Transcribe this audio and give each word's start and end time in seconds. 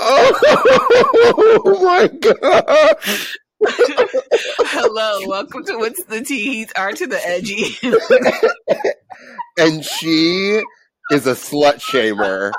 oh 0.00 1.78
my 1.82 2.08
god! 2.20 2.96
Hello, 3.64 5.26
welcome 5.26 5.64
to 5.64 5.78
What's 5.78 6.04
the 6.04 6.22
Tea? 6.22 6.66
R2ThaEdgy. 6.66 7.94
and 9.58 9.84
she 9.84 10.62
is 11.10 11.26
a 11.26 11.34
slut 11.34 11.76
shamer. 11.80 12.52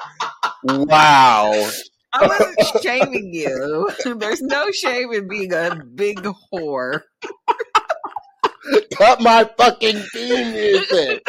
Wow. 0.64 1.70
I 2.14 2.27
wasn't 2.27 2.84
shaming 2.84 3.34
you. 3.34 3.89
There's 4.16 4.41
no 4.41 4.71
shame 4.71 5.11
in 5.14 5.27
being 5.27 5.52
a 5.52 5.82
big 5.84 6.23
whore. 6.54 7.02
Cut 8.93 9.21
my 9.21 9.50
fucking 9.57 9.97
theme 10.14 10.54
music. 10.54 11.25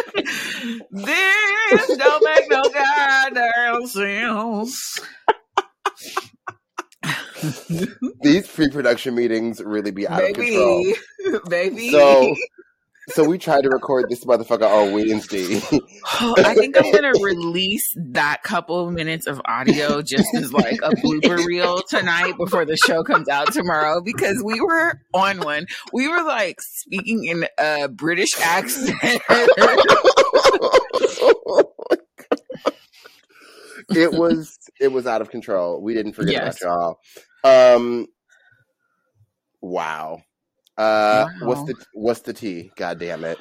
this 0.91 1.97
don't 1.97 2.25
make 2.25 2.51
no 2.51 2.63
goddamn 2.71 3.87
sense. 3.87 5.01
These 8.23 8.49
pre-production 8.49 9.15
meetings 9.15 9.61
really 9.63 9.91
be 9.91 10.09
out 10.09 10.21
baby, 10.21 10.31
of 10.31 10.47
control. 10.47 11.41
Baby. 11.49 11.91
So 11.91 12.35
so 13.09 13.25
we 13.29 13.39
tried 13.39 13.63
to 13.63 13.69
record 13.69 14.07
this 14.09 14.25
motherfucker 14.25 14.69
on 14.69 14.93
Wednesday. 14.93 15.57
I 16.21 16.55
think 16.55 16.77
I'm 16.77 16.91
gonna 16.93 17.13
release 17.23 17.93
that 17.97 18.43
couple 18.43 18.87
of 18.87 18.93
minutes 18.95 19.27
of 19.27 19.41
audio 19.45 20.01
just 20.03 20.27
as 20.35 20.53
like 20.53 20.79
a 20.83 20.91
blooper 20.91 21.45
reel 21.45 21.83
tonight 21.89 22.33
before 22.39 22.65
the 22.65 22.77
show 22.77 23.03
comes 23.05 23.29
out 23.29 23.53
tomorrow 23.53 24.01
because 24.03 24.43
we 24.45 24.61
were 24.61 25.01
on 25.13 25.41
one. 25.41 25.67
We 25.93 26.09
were 26.09 26.23
like 26.23 26.61
speaking 26.61 27.25
in 27.25 27.47
a 27.59 27.89
British 27.89 28.39
accent. 28.41 28.95
it 33.91 34.13
was 34.13 34.59
it 34.81 34.93
was 34.93 35.07
out 35.07 35.21
of 35.21 35.31
control. 35.31 35.81
We 35.83 35.95
didn't 35.95 36.15
forget 36.15 36.33
Yes. 36.33 36.63
about 36.63 36.99
y'all. 37.45 37.77
Um 37.77 38.07
wow. 39.61 40.23
Uh 40.77 41.27
Wow. 41.41 41.49
what's 41.49 41.63
the 41.65 41.75
what's 41.95 42.21
the 42.21 42.33
tea? 42.33 42.71
God 42.77 42.99
damn 42.99 43.25
it. 43.25 43.39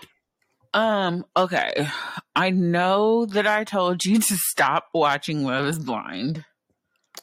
Um, 0.76 1.24
okay. 1.38 1.88
I 2.36 2.50
know 2.50 3.26
that 3.28 3.46
I 3.46 3.64
told 3.64 4.04
you 4.06 4.18
to 4.20 4.36
stop 4.38 4.86
watching 4.94 5.44
Love 5.46 5.68
is 5.68 5.78
Blind. 5.78 6.44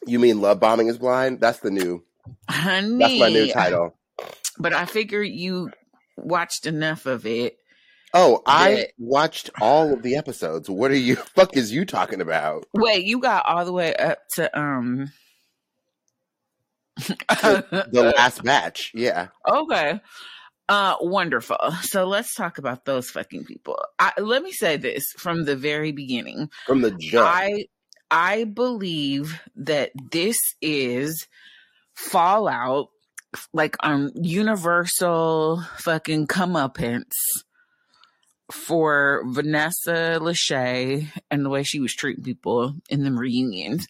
You 0.07 0.19
mean 0.21 0.41
love 0.41 0.61
bombing 0.61 0.87
is 0.87 0.99
blind? 0.99 1.41
That's 1.41 1.59
the 1.59 1.71
new 1.73 2.05
Honey. 2.49 2.99
that's 2.99 3.19
my 3.19 3.29
new 3.29 3.53
title. 3.53 3.97
But 4.59 4.73
I 4.73 4.85
figure 4.85 5.23
you 5.23 5.71
watched 6.17 6.65
enough 6.67 7.07
of 7.07 7.27
it. 7.27 7.57
Oh, 8.15 8.43
I 8.47 8.75
That- 8.75 8.91
watched 8.99 9.51
all 9.61 9.93
of 9.93 10.03
the 10.03 10.17
episodes. 10.17 10.71
What 10.71 10.91
are 10.93 10.97
you 10.97 11.17
fuck 11.35 11.57
is 11.57 11.73
you 11.73 11.85
talking 11.85 12.21
about? 12.21 12.67
Wait, 12.73 13.05
you 13.05 13.19
got 13.21 13.47
all 13.47 13.65
the 13.65 13.73
way 13.73 13.95
up 13.97 14.19
to 14.37 14.59
um 14.59 15.13
The 17.09 18.13
last 18.17 18.43
batch. 18.43 18.93
Yeah. 18.95 19.29
Okay. 19.49 20.01
Uh 20.69 20.97
wonderful. 21.01 21.59
So 21.83 22.07
let's 22.07 22.35
talk 22.35 22.59
about 22.59 22.85
those 22.85 23.11
fucking 23.11 23.45
people. 23.45 23.83
I, 23.99 24.13
let 24.19 24.43
me 24.43 24.53
say 24.53 24.77
this 24.77 25.05
from 25.19 25.45
the 25.45 25.57
very 25.57 25.93
beginning. 25.93 26.51
From 26.67 26.83
the 26.83 26.93
jump. 26.93 27.29
I 27.29 27.67
I 28.11 28.45
believe 28.45 29.41
that 29.57 29.91
this 30.11 30.39
is 30.61 31.27
fallout 31.95 32.89
like 33.53 33.77
um 33.83 34.11
universal 34.15 35.63
fucking 35.79 36.27
comeuppance 36.27 37.13
for 38.51 39.23
Vanessa 39.27 40.19
Lachey 40.21 41.09
and 41.31 41.45
the 41.45 41.51
way 41.51 41.63
she 41.63 41.81
was 41.81 41.95
treating 41.95 42.25
people 42.25 42.75
in 42.89 43.05
the 43.05 43.13
reunions. 43.13 43.87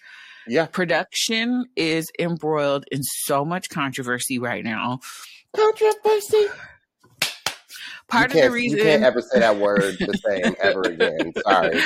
Yeah. 0.47 0.67
Production 0.67 1.67
is 1.77 2.11
embroiled 2.19 2.85
in 2.91 3.03
so 3.03 3.45
much 3.45 3.69
controversy 3.69 4.39
right 4.39 4.65
now. 4.65 5.01
Controversy. 5.55 6.47
Part 8.09 8.35
of 8.35 8.41
the 8.41 8.51
reason 8.51 8.79
you 8.79 8.85
can't 8.85 9.05
ever 9.05 9.21
say 9.23 9.39
that 9.39 9.57
word 9.59 9.97
the 10.01 10.19
same 10.27 10.57
ever 10.61 10.83
again. 10.83 11.33
Sorry. 11.47 11.81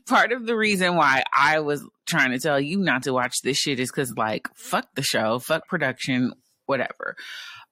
Part 0.08 0.32
of 0.32 0.44
the 0.44 0.56
reason 0.56 0.96
why 0.96 1.22
I 1.36 1.60
was 1.60 1.86
trying 2.06 2.32
to 2.32 2.40
tell 2.40 2.58
you 2.58 2.78
not 2.80 3.04
to 3.04 3.12
watch 3.12 3.40
this 3.42 3.56
shit 3.56 3.78
is 3.78 3.90
because, 3.90 4.12
like, 4.16 4.48
fuck 4.56 4.88
the 4.96 5.02
show, 5.02 5.38
fuck 5.38 5.68
production, 5.68 6.32
whatever. 6.66 7.14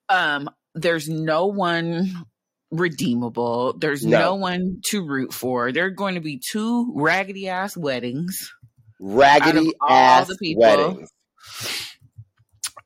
Um, 0.09 0.49
there's 0.77 1.09
no 1.09 1.47
one 1.47 2.25
redeemable. 2.71 3.77
There's 3.77 4.05
no. 4.05 4.19
No. 4.19 4.35
one 4.37 4.81
to 4.91 5.05
root 5.05 5.33
for. 5.33 5.73
There 5.73 5.87
are 5.87 5.91
going 5.91 6.15
to 6.15 6.21
be 6.21 6.41
two 6.53 6.93
raggedy 6.95 7.49
ass 7.49 7.77
weddings. 7.77 8.53
Raggedy 9.01 9.73
ass 9.89 10.31
weddings. 10.55 11.11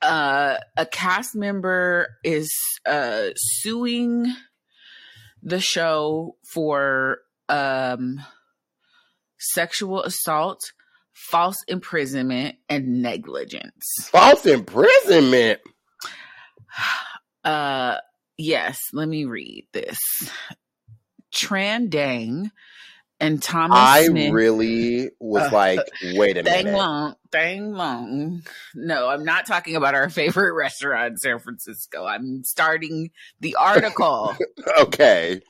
Uh, 0.00 0.58
a 0.76 0.84
cast 0.86 1.34
member 1.36 2.08
is 2.24 2.52
uh 2.84 3.28
suing 3.36 4.26
the 5.42 5.60
show 5.60 6.36
for 6.52 7.18
um 7.48 8.20
sexual 9.38 10.02
assault, 10.02 10.60
false 11.12 11.56
imprisonment, 11.68 12.56
and 12.68 13.02
negligence. 13.02 13.86
False 14.00 14.44
imprisonment. 14.46 15.60
Uh 17.44 17.98
yes, 18.36 18.78
let 18.92 19.08
me 19.08 19.24
read 19.24 19.66
this. 19.72 19.98
Tran 21.34 21.88
Dang 21.90 22.50
and 23.22 23.42
Thomas 23.42 23.78
I 23.78 24.04
Smith. 24.06 24.32
really 24.32 25.10
was 25.20 25.50
like, 25.52 25.80
wait 26.14 26.36
a 26.36 26.42
minute. 26.42 26.74
long, 26.74 27.14
long. 27.32 28.42
No, 28.74 29.08
I'm 29.08 29.24
not 29.24 29.46
talking 29.46 29.76
about 29.76 29.94
our 29.94 30.10
favorite 30.10 30.52
restaurant 30.54 31.12
in 31.12 31.16
San 31.18 31.38
Francisco. 31.38 32.04
I'm 32.04 32.44
starting 32.44 33.10
the 33.40 33.56
article. 33.56 34.36
Okay. 34.80 35.40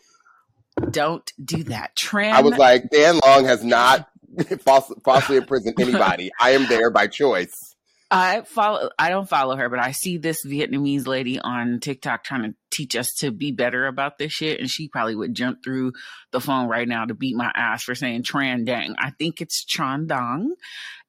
Don't 0.91 1.31
do 1.45 1.65
that. 1.65 1.95
Tran. 1.97 2.33
I 2.33 2.41
was 2.41 2.57
like, 2.57 2.85
Thanh 2.91 3.21
Long 3.25 3.45
has 3.45 3.63
not 3.63 4.09
false, 4.61 4.93
falsely 5.05 5.37
imprisoned 5.37 5.79
anybody. 5.79 6.31
I 6.41 6.51
am 6.51 6.67
there 6.69 6.91
by 6.91 7.07
choice. 7.09 7.72
I 8.13 8.43
follow. 8.43 8.91
I 8.99 9.09
don't 9.09 9.29
follow 9.29 9.57
her, 9.57 9.71
but 9.71 9.79
I 9.79 9.93
see 9.93 10.19
this 10.19 10.45
Vietnamese 10.45 11.07
lady 11.07 11.41
on 11.41 11.81
TikTok 11.81 12.25
trying 12.25 12.43
to 12.43 12.55
teach 12.71 12.95
us 12.95 13.15
to 13.21 13.31
be 13.31 13.53
better 13.53 13.87
about 13.87 14.19
this 14.19 14.33
shit, 14.33 14.61
and 14.61 14.69
she 14.69 14.89
probably 14.89 15.17
would 15.17 15.35
jump 15.35 15.65
through 15.65 15.93
the 16.31 16.41
phone 16.41 16.69
right 16.69 16.87
now 16.87 17.07
to 17.07 17.15
beat 17.15 17.37
my 17.37 17.51
ass 17.55 17.85
for 17.85 17.95
saying 17.95 18.25
Tran 18.25 18.67
Dang. 18.67 18.97
I 18.99 19.13
think 19.19 19.41
it's 19.41 19.65
Tran 19.65 20.07
Dong, 20.09 20.55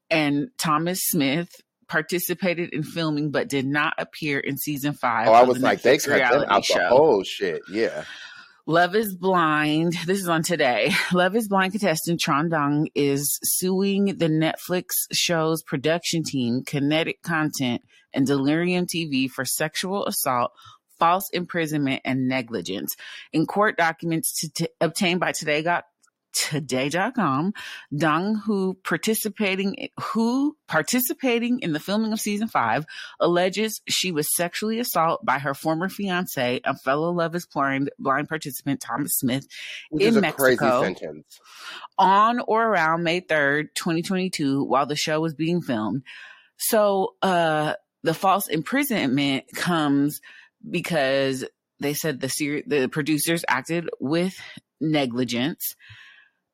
and 0.09 0.47
Thomas 0.57 1.01
Smith 1.03 1.49
participated 1.89 2.73
in 2.73 2.83
filming 2.83 3.31
but 3.31 3.49
did 3.49 3.65
not 3.65 3.93
appear 3.97 4.39
in 4.39 4.57
season 4.57 4.93
five. 4.93 5.27
Oh, 5.27 5.33
I 5.33 5.43
was 5.43 5.59
like, 5.59 5.81
they 5.81 5.97
Netflix 5.97 6.07
cut 6.07 6.31
them 6.31 6.45
out 6.49 6.65
the 6.65 6.87
whole 6.87 7.23
shit. 7.23 7.61
Yeah. 7.69 8.05
Love 8.65 8.95
is 8.95 9.13
Blind. 9.13 9.93
This 10.05 10.19
is 10.19 10.29
on 10.29 10.41
today. 10.41 10.93
Love 11.13 11.35
is 11.35 11.49
Blind 11.49 11.73
contestant 11.73 12.21
Tron 12.21 12.47
Dong 12.47 12.87
is 12.95 13.37
suing 13.43 14.05
the 14.05 14.29
Netflix 14.29 14.91
show's 15.11 15.61
production 15.61 16.23
team, 16.23 16.63
Kinetic 16.65 17.21
Content, 17.21 17.81
and 18.13 18.25
Delirium 18.25 18.85
TV 18.85 19.29
for 19.29 19.43
sexual 19.43 20.05
assault, 20.05 20.51
false 20.97 21.29
imprisonment, 21.31 22.03
and 22.05 22.29
negligence. 22.29 22.95
In 23.33 23.45
court 23.45 23.75
documents 23.75 24.39
to 24.39 24.49
t- 24.49 24.69
obtained 24.79 25.19
by 25.19 25.33
Today 25.33 25.61
got 25.61 25.83
today.com 26.33 27.53
dong 27.95 28.35
who 28.35 28.75
participating 28.83 29.89
who 29.99 30.55
participating 30.67 31.59
in 31.59 31.73
the 31.73 31.79
filming 31.79 32.11
of 32.11 32.19
season 32.19 32.47
5 32.47 32.85
alleges 33.19 33.81
she 33.87 34.11
was 34.11 34.27
sexually 34.35 34.79
assaulted 34.79 35.25
by 35.25 35.39
her 35.39 35.53
former 35.53 35.89
fiance 35.89 36.59
a 36.63 36.75
fellow 36.77 37.11
love 37.11 37.35
is 37.35 37.45
blind 37.45 37.91
blind 37.99 38.27
participant 38.27 38.81
thomas 38.81 39.17
smith 39.17 39.47
Which 39.89 40.05
In 40.05 40.21
Mexico. 40.21 40.93
on 41.97 42.39
or 42.39 42.65
around 42.65 43.03
May 43.03 43.21
3rd, 43.21 43.67
2022, 43.75 44.63
while 44.63 44.85
the 44.85 44.95
show 44.95 45.19
was 45.21 45.33
being 45.33 45.61
filmed. 45.61 46.03
So, 46.57 47.15
uh, 47.21 47.73
the 48.03 48.13
false 48.13 48.47
imprisonment 48.47 49.45
comes 49.53 50.19
because 50.67 51.45
they 51.79 51.93
said 51.93 52.19
the 52.19 52.29
ser- 52.29 52.63
the 52.65 52.87
producers 52.87 53.45
acted 53.47 53.89
with 53.99 54.37
negligence 54.81 55.75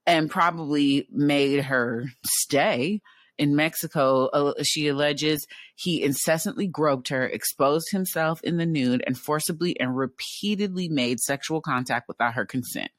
and 0.10 0.30
probably 0.30 1.08
made 1.12 1.66
her 1.66 2.06
stay 2.26 3.02
in 3.38 3.56
Mexico. 3.56 4.26
Uh, 4.26 4.64
she 4.64 4.88
alleges 4.88 5.48
he 5.76 6.04
incessantly 6.04 6.68
groped 6.68 7.10
her, 7.10 7.26
exposed 7.26 7.92
himself 7.92 8.42
in 8.44 8.58
the 8.58 8.66
nude, 8.66 9.04
and 9.06 9.18
forcibly 9.18 9.80
and 9.80 9.96
repeatedly 9.96 10.90
made 10.90 11.20
sexual 11.20 11.62
contact 11.62 12.08
without 12.08 12.34
her 12.34 12.46
consent. 12.46 12.92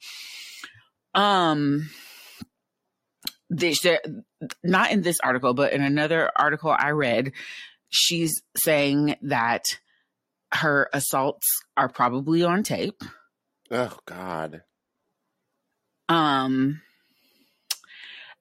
Um, 1.14 1.90
this 3.48 3.84
not 4.62 4.92
in 4.92 5.02
this 5.02 5.18
article, 5.20 5.52
but 5.52 5.72
in 5.72 5.82
another 5.82 6.30
article 6.36 6.70
I 6.70 6.90
read, 6.90 7.32
she's 7.88 8.40
saying 8.56 9.16
that 9.22 9.64
her 10.52 10.88
assaults 10.92 11.46
are 11.76 11.88
probably 11.88 12.44
on 12.44 12.62
tape. 12.62 13.02
Oh 13.70 13.98
God. 14.06 14.62
Um, 16.08 16.82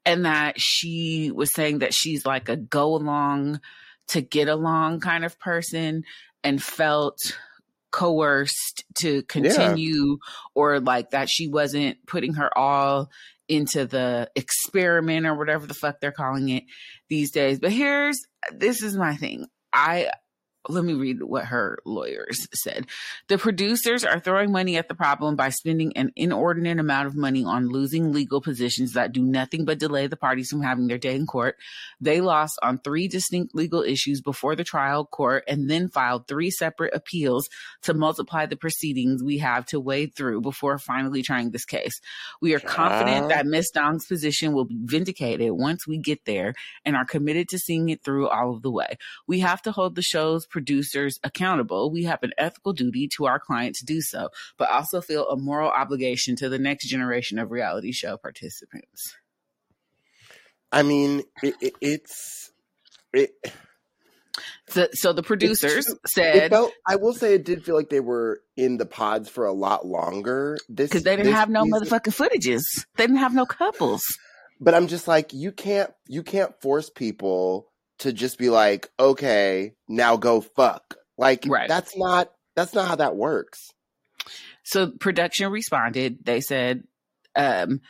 and 0.09 0.25
that 0.25 0.59
she 0.59 1.31
was 1.31 1.53
saying 1.53 1.79
that 1.79 1.93
she's 1.93 2.25
like 2.25 2.49
a 2.49 2.55
go 2.55 2.95
along 2.95 3.61
to 4.07 4.21
get 4.21 4.47
along 4.47 4.99
kind 5.01 5.23
of 5.23 5.37
person 5.39 6.03
and 6.43 6.63
felt 6.63 7.19
coerced 7.91 8.85
to 8.95 9.21
continue 9.23 10.09
yeah. 10.09 10.33
or 10.55 10.79
like 10.79 11.11
that 11.11 11.29
she 11.29 11.47
wasn't 11.47 12.03
putting 12.07 12.33
her 12.33 12.55
all 12.57 13.11
into 13.47 13.85
the 13.85 14.27
experiment 14.35 15.27
or 15.27 15.35
whatever 15.35 15.67
the 15.67 15.75
fuck 15.75 15.99
they're 15.99 16.11
calling 16.11 16.49
it 16.49 16.63
these 17.07 17.29
days. 17.29 17.59
But 17.59 17.71
here's 17.71 18.19
this 18.51 18.81
is 18.81 18.95
my 18.95 19.15
thing. 19.15 19.45
I 19.71 20.09
let 20.67 20.83
me 20.83 20.93
read 20.93 21.23
what 21.23 21.45
her 21.45 21.79
lawyers 21.85 22.47
said. 22.53 22.85
The 23.29 23.37
producers 23.37 24.03
are 24.03 24.19
throwing 24.19 24.51
money 24.51 24.77
at 24.77 24.89
the 24.89 24.95
problem 24.95 25.35
by 25.35 25.49
spending 25.49 25.95
an 25.95 26.11
inordinate 26.15 26.79
amount 26.79 27.07
of 27.07 27.15
money 27.15 27.45
on 27.45 27.69
losing 27.69 28.11
legal 28.11 28.41
positions 28.41 28.93
that 28.93 29.13
do 29.13 29.21
nothing 29.21 29.63
but 29.63 29.79
delay 29.79 30.07
the 30.07 30.17
parties 30.17 30.49
from 30.49 30.61
having 30.61 30.87
their 30.87 30.97
day 30.97 31.15
in 31.15 31.25
court. 31.25 31.55
They 32.01 32.19
lost 32.19 32.59
on 32.61 32.79
three 32.79 33.07
distinct 33.07 33.55
legal 33.55 33.83
issues 33.83 34.21
before 34.21 34.55
the 34.55 34.65
trial 34.65 35.05
court 35.05 35.45
and 35.47 35.69
then 35.69 35.87
filed 35.87 36.27
three 36.27 36.51
separate 36.51 36.93
appeals 36.93 37.47
to 37.83 37.93
multiply 37.93 38.45
the 38.45 38.57
proceedings 38.57 39.23
we 39.23 39.37
have 39.37 39.65
to 39.67 39.79
wade 39.79 40.13
through 40.13 40.41
before 40.41 40.77
finally 40.77 41.21
trying 41.21 41.51
this 41.51 41.65
case. 41.65 42.01
We 42.41 42.53
are 42.53 42.59
confident 42.59 43.29
that 43.29 43.45
Miss 43.45 43.71
Dong's 43.71 44.05
position 44.05 44.51
will 44.51 44.65
be 44.65 44.77
vindicated 44.83 45.51
once 45.51 45.87
we 45.87 45.99
get 45.99 46.25
there 46.25 46.53
and 46.83 46.97
are 46.97 47.05
committed 47.05 47.47
to 47.49 47.59
seeing 47.59 47.89
it 47.89 48.03
through 48.03 48.27
all 48.27 48.53
of 48.53 48.61
the 48.61 48.71
way. 48.71 48.97
We 49.25 49.39
have 49.39 49.61
to 49.61 49.71
hold 49.71 49.95
the 49.95 50.01
show's 50.01 50.45
producers 50.49 51.19
accountable. 51.23 51.91
We 51.91 52.03
have 52.03 52.23
an 52.23 52.31
ethical 52.37 52.73
duty 52.73 53.07
to 53.15 53.25
our 53.27 53.39
client 53.39 53.75
to 53.75 53.85
do 53.85 54.01
so, 54.01 54.29
but 54.57 54.69
also 54.69 55.01
feel 55.01 55.27
a 55.27 55.37
moral 55.37 55.69
obligation 55.69 56.35
to 56.37 56.49
the 56.49 56.59
next 56.59 56.87
generation 56.87 57.39
of 57.39 57.51
reality 57.51 57.91
show 57.91 58.17
participants. 58.17 59.15
I 60.71 60.83
mean, 60.83 61.23
it, 61.41 61.55
it, 61.61 61.73
it's 61.81 62.51
it. 63.13 63.31
So, 64.69 64.87
so 64.93 65.13
the 65.13 65.23
producers 65.23 65.93
said, 66.05 66.51
felt, 66.51 66.71
"I 66.87 66.95
will 66.97 67.13
say 67.13 67.33
it 67.33 67.43
did 67.43 67.65
feel 67.65 67.75
like 67.75 67.89
they 67.89 67.99
were 67.99 68.41
in 68.55 68.77
the 68.77 68.85
pods 68.85 69.27
for 69.27 69.45
a 69.45 69.51
lot 69.51 69.85
longer 69.85 70.57
because 70.73 71.03
they 71.03 71.15
didn't 71.15 71.33
have 71.33 71.49
no 71.49 71.63
season. 71.63 71.81
motherfucking 71.81 72.15
footages. 72.15 72.61
They 72.95 73.05
didn't 73.05 73.17
have 73.17 73.33
no 73.33 73.45
couples." 73.45 74.03
But 74.61 74.75
I'm 74.75 74.87
just 74.87 75.07
like, 75.07 75.33
you 75.33 75.51
can't, 75.51 75.91
you 76.07 76.21
can't 76.21 76.53
force 76.61 76.89
people 76.89 77.71
to 77.99 78.13
just 78.13 78.37
be 78.37 78.49
like, 78.49 78.89
okay, 78.99 79.73
now 79.87 80.17
go 80.17 80.41
fuck. 80.41 80.95
Like 81.17 81.45
right. 81.47 81.67
that's 81.67 81.97
not 81.97 82.31
that's 82.55 82.73
not 82.73 82.87
how 82.87 82.95
that 82.95 83.15
works. 83.15 83.69
So 84.63 84.91
production 84.99 85.51
responded. 85.51 86.19
They 86.23 86.41
said, 86.41 86.83
um, 87.35 87.81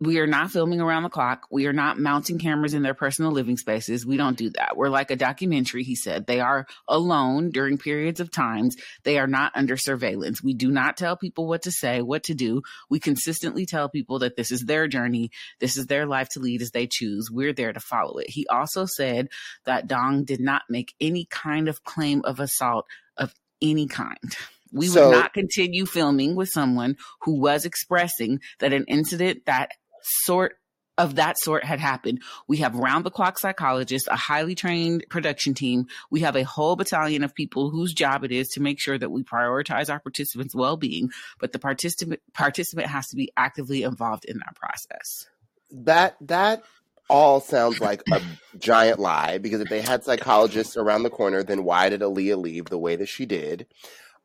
we 0.00 0.18
are 0.20 0.26
not 0.26 0.50
filming 0.50 0.80
around 0.80 1.02
the 1.02 1.08
clock. 1.08 1.46
We 1.50 1.66
are 1.66 1.72
not 1.72 1.98
mounting 1.98 2.38
cameras 2.38 2.72
in 2.72 2.82
their 2.82 2.94
personal 2.94 3.32
living 3.32 3.56
spaces. 3.56 4.06
We 4.06 4.16
don't 4.16 4.36
do 4.36 4.50
that. 4.50 4.76
We're 4.76 4.90
like 4.90 5.10
a 5.10 5.16
documentary, 5.16 5.82
he 5.82 5.96
said. 5.96 6.26
They 6.26 6.40
are 6.40 6.66
alone 6.86 7.50
during 7.50 7.78
periods 7.78 8.20
of 8.20 8.30
times. 8.30 8.76
They 9.02 9.18
are 9.18 9.26
not 9.26 9.52
under 9.56 9.76
surveillance. 9.76 10.42
We 10.42 10.54
do 10.54 10.70
not 10.70 10.96
tell 10.96 11.16
people 11.16 11.48
what 11.48 11.62
to 11.62 11.72
say, 11.72 12.00
what 12.00 12.24
to 12.24 12.34
do. 12.34 12.62
We 12.88 13.00
consistently 13.00 13.66
tell 13.66 13.88
people 13.88 14.20
that 14.20 14.36
this 14.36 14.52
is 14.52 14.64
their 14.64 14.86
journey. 14.86 15.30
This 15.58 15.76
is 15.76 15.86
their 15.86 16.06
life 16.06 16.28
to 16.30 16.40
lead 16.40 16.62
as 16.62 16.70
they 16.70 16.86
choose. 16.86 17.28
We're 17.30 17.52
there 17.52 17.72
to 17.72 17.80
follow 17.80 18.18
it. 18.18 18.30
He 18.30 18.46
also 18.46 18.86
said 18.86 19.28
that 19.64 19.88
Dong 19.88 20.24
did 20.24 20.40
not 20.40 20.62
make 20.68 20.94
any 21.00 21.24
kind 21.24 21.68
of 21.68 21.82
claim 21.82 22.22
of 22.24 22.38
assault 22.38 22.86
of 23.16 23.34
any 23.60 23.88
kind. 23.88 24.36
We 24.72 24.86
so, 24.86 25.08
would 25.08 25.16
not 25.16 25.34
continue 25.34 25.86
filming 25.86 26.36
with 26.36 26.50
someone 26.50 26.96
who 27.22 27.40
was 27.40 27.64
expressing 27.64 28.40
that 28.60 28.72
an 28.72 28.84
incident 28.86 29.46
that 29.46 29.72
sort 30.02 30.56
of 30.98 31.14
that 31.14 31.38
sort 31.38 31.64
had 31.64 31.78
happened. 31.78 32.20
We 32.48 32.58
have 32.58 32.74
round 32.74 33.06
the 33.06 33.10
clock 33.10 33.38
psychologists, 33.38 34.08
a 34.08 34.16
highly 34.16 34.54
trained 34.54 35.06
production 35.08 35.54
team. 35.54 35.86
We 36.10 36.20
have 36.20 36.36
a 36.36 36.42
whole 36.42 36.76
battalion 36.76 37.22
of 37.22 37.34
people 37.34 37.70
whose 37.70 37.94
job 37.94 38.24
it 38.24 38.32
is 38.32 38.48
to 38.48 38.60
make 38.60 38.80
sure 38.80 38.98
that 38.98 39.10
we 39.10 39.22
prioritize 39.22 39.88
our 39.90 40.00
participants' 40.00 40.54
well-being, 40.54 41.10
but 41.38 41.52
the 41.52 41.60
participant 41.60 42.20
participant 42.34 42.88
has 42.88 43.06
to 43.08 43.16
be 43.16 43.30
actively 43.36 43.84
involved 43.84 44.24
in 44.24 44.38
that 44.38 44.56
process. 44.56 45.26
That 45.70 46.16
that 46.22 46.64
all 47.08 47.40
sounds 47.40 47.80
like 47.80 48.02
a 48.12 48.20
giant 48.58 48.98
lie 48.98 49.38
because 49.38 49.60
if 49.60 49.68
they 49.68 49.80
had 49.80 50.04
psychologists 50.04 50.76
around 50.76 51.04
the 51.04 51.10
corner, 51.10 51.42
then 51.42 51.64
why 51.64 51.88
did 51.88 52.00
Aaliyah 52.00 52.36
leave 52.36 52.66
the 52.66 52.78
way 52.78 52.96
that 52.96 53.08
she 53.08 53.24
did? 53.24 53.66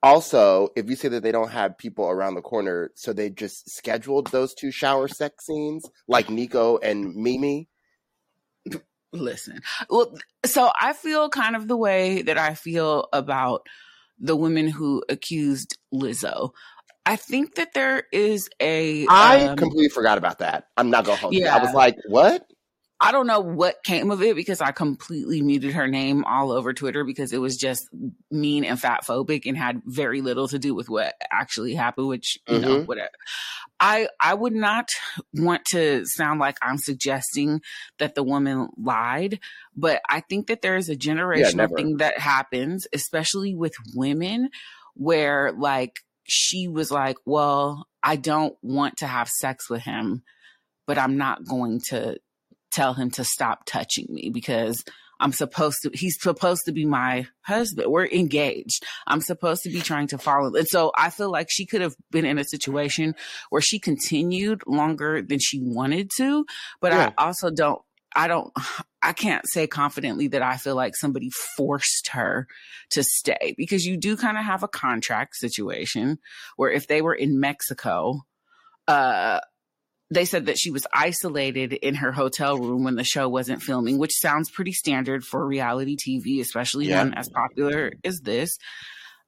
Also, 0.04 0.68
if 0.76 0.90
you 0.90 0.98
say 0.98 1.08
that 1.08 1.24
they 1.24 1.32
don't 1.32 1.52
have 1.52 1.78
people 1.78 2.10
around 2.10 2.36
the 2.36 2.42
corner, 2.42 2.92
so 2.94 3.14
they 3.14 3.30
just 3.30 3.70
scheduled 3.70 4.28
those 4.28 4.54
two 4.54 4.70
shower 4.70 5.08
sex 5.08 5.46
scenes 5.46 5.90
like 6.10 6.30
Nico 6.30 6.78
and 6.78 7.16
Mimi. 7.16 7.70
Listen, 9.14 9.62
well, 9.90 10.14
so 10.46 10.72
I 10.80 10.92
feel 10.92 11.30
kind 11.30 11.56
of 11.56 11.70
the 11.70 11.78
way 11.78 12.22
that 12.24 12.38
I 12.38 12.54
feel 12.56 13.08
about 13.14 13.66
the 14.20 14.36
women 14.36 14.68
who 14.68 15.04
accused 15.08 15.78
Lizzo. 15.94 16.50
I 17.06 17.16
think 17.16 17.56
that 17.56 17.74
there 17.74 18.04
is 18.12 18.50
a. 18.60 19.08
I 19.08 19.48
um, 19.48 19.58
completely 19.58 19.90
forgot 19.90 20.18
about 20.18 20.40
that. 20.40 20.68
I'm 20.76 20.90
not 20.90 21.06
gonna 21.06 21.18
hold 21.18 21.34
yeah. 21.34 21.56
I 21.56 21.62
was 21.62 21.74
like, 21.74 21.96
what? 22.08 22.46
I 23.04 23.12
don't 23.12 23.28
know 23.28 23.42
what 23.42 23.84
came 23.84 24.12
of 24.12 24.22
it 24.22 24.34
because 24.34 24.62
I 24.62 24.72
completely 24.72 25.42
muted 25.42 25.74
her 25.74 25.90
name 25.90 26.24
all 26.24 26.54
over 26.54 26.72
Twitter 26.72 27.04
because 27.04 27.34
it 27.34 27.38
was 27.42 27.58
just 27.58 27.90
mean 28.32 28.64
and 28.64 28.80
fat 28.80 29.04
phobic 29.06 29.42
and 29.46 29.58
had 29.58 29.82
very 29.86 30.22
little 30.22 30.48
to 30.48 30.58
do 30.58 30.74
with 30.74 30.88
what 30.88 31.14
actually 31.30 31.74
happened, 31.74 32.08
which, 32.08 32.40
you 32.48 32.60
mm-hmm. 32.60 32.64
know, 32.64 32.82
whatever. 32.84 33.10
I, 33.78 34.08
I 34.22 34.34
would 34.34 34.54
not 34.54 34.88
want 35.34 35.66
to 35.72 36.06
sound 36.06 36.40
like 36.40 36.58
I'm 36.62 36.78
suggesting 36.78 37.60
that 38.00 38.16
the 38.16 38.24
woman 38.24 38.70
lied, 38.78 39.42
but 39.76 40.02
I 40.10 40.22
think 40.22 40.48
that 40.48 40.62
there 40.62 40.78
is 40.78 40.88
a 40.88 40.96
generational 40.96 41.70
yeah, 41.70 41.76
thing 41.76 41.98
that 41.98 42.20
happens, 42.20 42.88
especially 42.94 43.54
with 43.54 43.74
women, 43.94 44.48
where 44.94 45.52
like 45.52 45.98
she 46.24 46.70
was 46.70 46.90
like, 46.90 47.18
well, 47.26 47.86
I 48.02 48.16
don't 48.16 48.56
want 48.62 48.98
to 49.00 49.08
have 49.08 49.28
sex 49.28 49.70
with 49.70 49.82
him, 49.82 50.24
but 50.88 50.98
I'm 50.98 51.18
not 51.18 51.46
going 51.46 51.82
to 51.90 52.18
tell 52.74 52.94
him 52.94 53.12
to 53.12 53.24
stop 53.24 53.66
touching 53.66 54.08
me 54.10 54.30
because 54.34 54.84
I'm 55.20 55.31
supposed 55.31 55.78
to, 55.84 55.92
he's 55.94 56.18
supposed 56.20 56.64
to 56.66 56.74
be 56.74 56.86
my 56.86 57.28
husband. 57.42 57.90
We're 57.90 58.08
engaged. 58.08 58.84
I'm 59.08 59.22
supposed 59.22 59.64
to 59.64 59.70
be 59.70 59.80
trying 59.80 60.08
to 60.08 60.18
follow. 60.18 60.54
And 60.54 60.68
so 60.68 60.92
I 60.98 61.12
feel 61.12 61.31
like 61.31 61.48
she 61.50 61.66
could 61.66 61.81
have 61.81 61.96
been 62.12 62.25
in 62.25 62.38
a 62.38 62.44
situation 62.44 63.15
where 63.50 63.62
she 63.62 63.80
continued 63.80 64.63
longer 64.68 65.22
than 65.22 65.39
she 65.39 65.62
wanted 65.62 66.10
to. 66.18 66.46
But 66.82 66.92
yeah. 66.92 67.12
I 67.18 67.25
also 67.25 67.51
don't, 67.51 67.82
I 68.15 68.27
don't, 68.27 68.51
I 69.01 69.13
can't 69.13 69.48
say 69.48 69.65
confidently 69.65 70.27
that 70.30 70.42
I 70.42 70.58
feel 70.58 70.75
like 70.75 70.96
somebody 70.96 71.30
forced 71.58 72.10
her 72.10 72.48
to 72.92 73.03
stay 73.03 73.56
because 73.58 73.86
you 73.86 73.98
do 73.98 74.18
kind 74.18 74.38
of 74.38 74.44
have 74.44 74.63
a 74.63 74.68
contract 74.68 75.36
situation 75.36 76.20
where 76.58 76.72
if 76.72 76.88
they 76.88 77.01
were 77.01 77.15
in 77.15 77.39
Mexico, 77.39 78.22
uh, 78.88 79.39
they 80.13 80.25
said 80.25 80.48
that 80.48 80.58
she 80.58 80.72
was 80.72 80.86
isolated 80.93 81.74
in 81.74 81.96
her 81.96 82.12
hotel 82.12 82.58
room 82.58 82.84
when 82.84 82.96
the 82.96 83.03
show 83.03 83.27
wasn't 83.27 83.62
filming, 83.62 83.98
which 83.98 84.13
sounds 84.13 84.50
pretty 84.50 84.74
standard 84.74 85.24
for 85.24 85.46
reality 85.46 85.96
TV, 85.96 86.39
especially 86.39 86.88
yeah. 86.88 87.00
one 87.00 87.13
as 87.13 87.29
popular 87.29 87.93
as 88.03 88.20
this. 88.22 88.58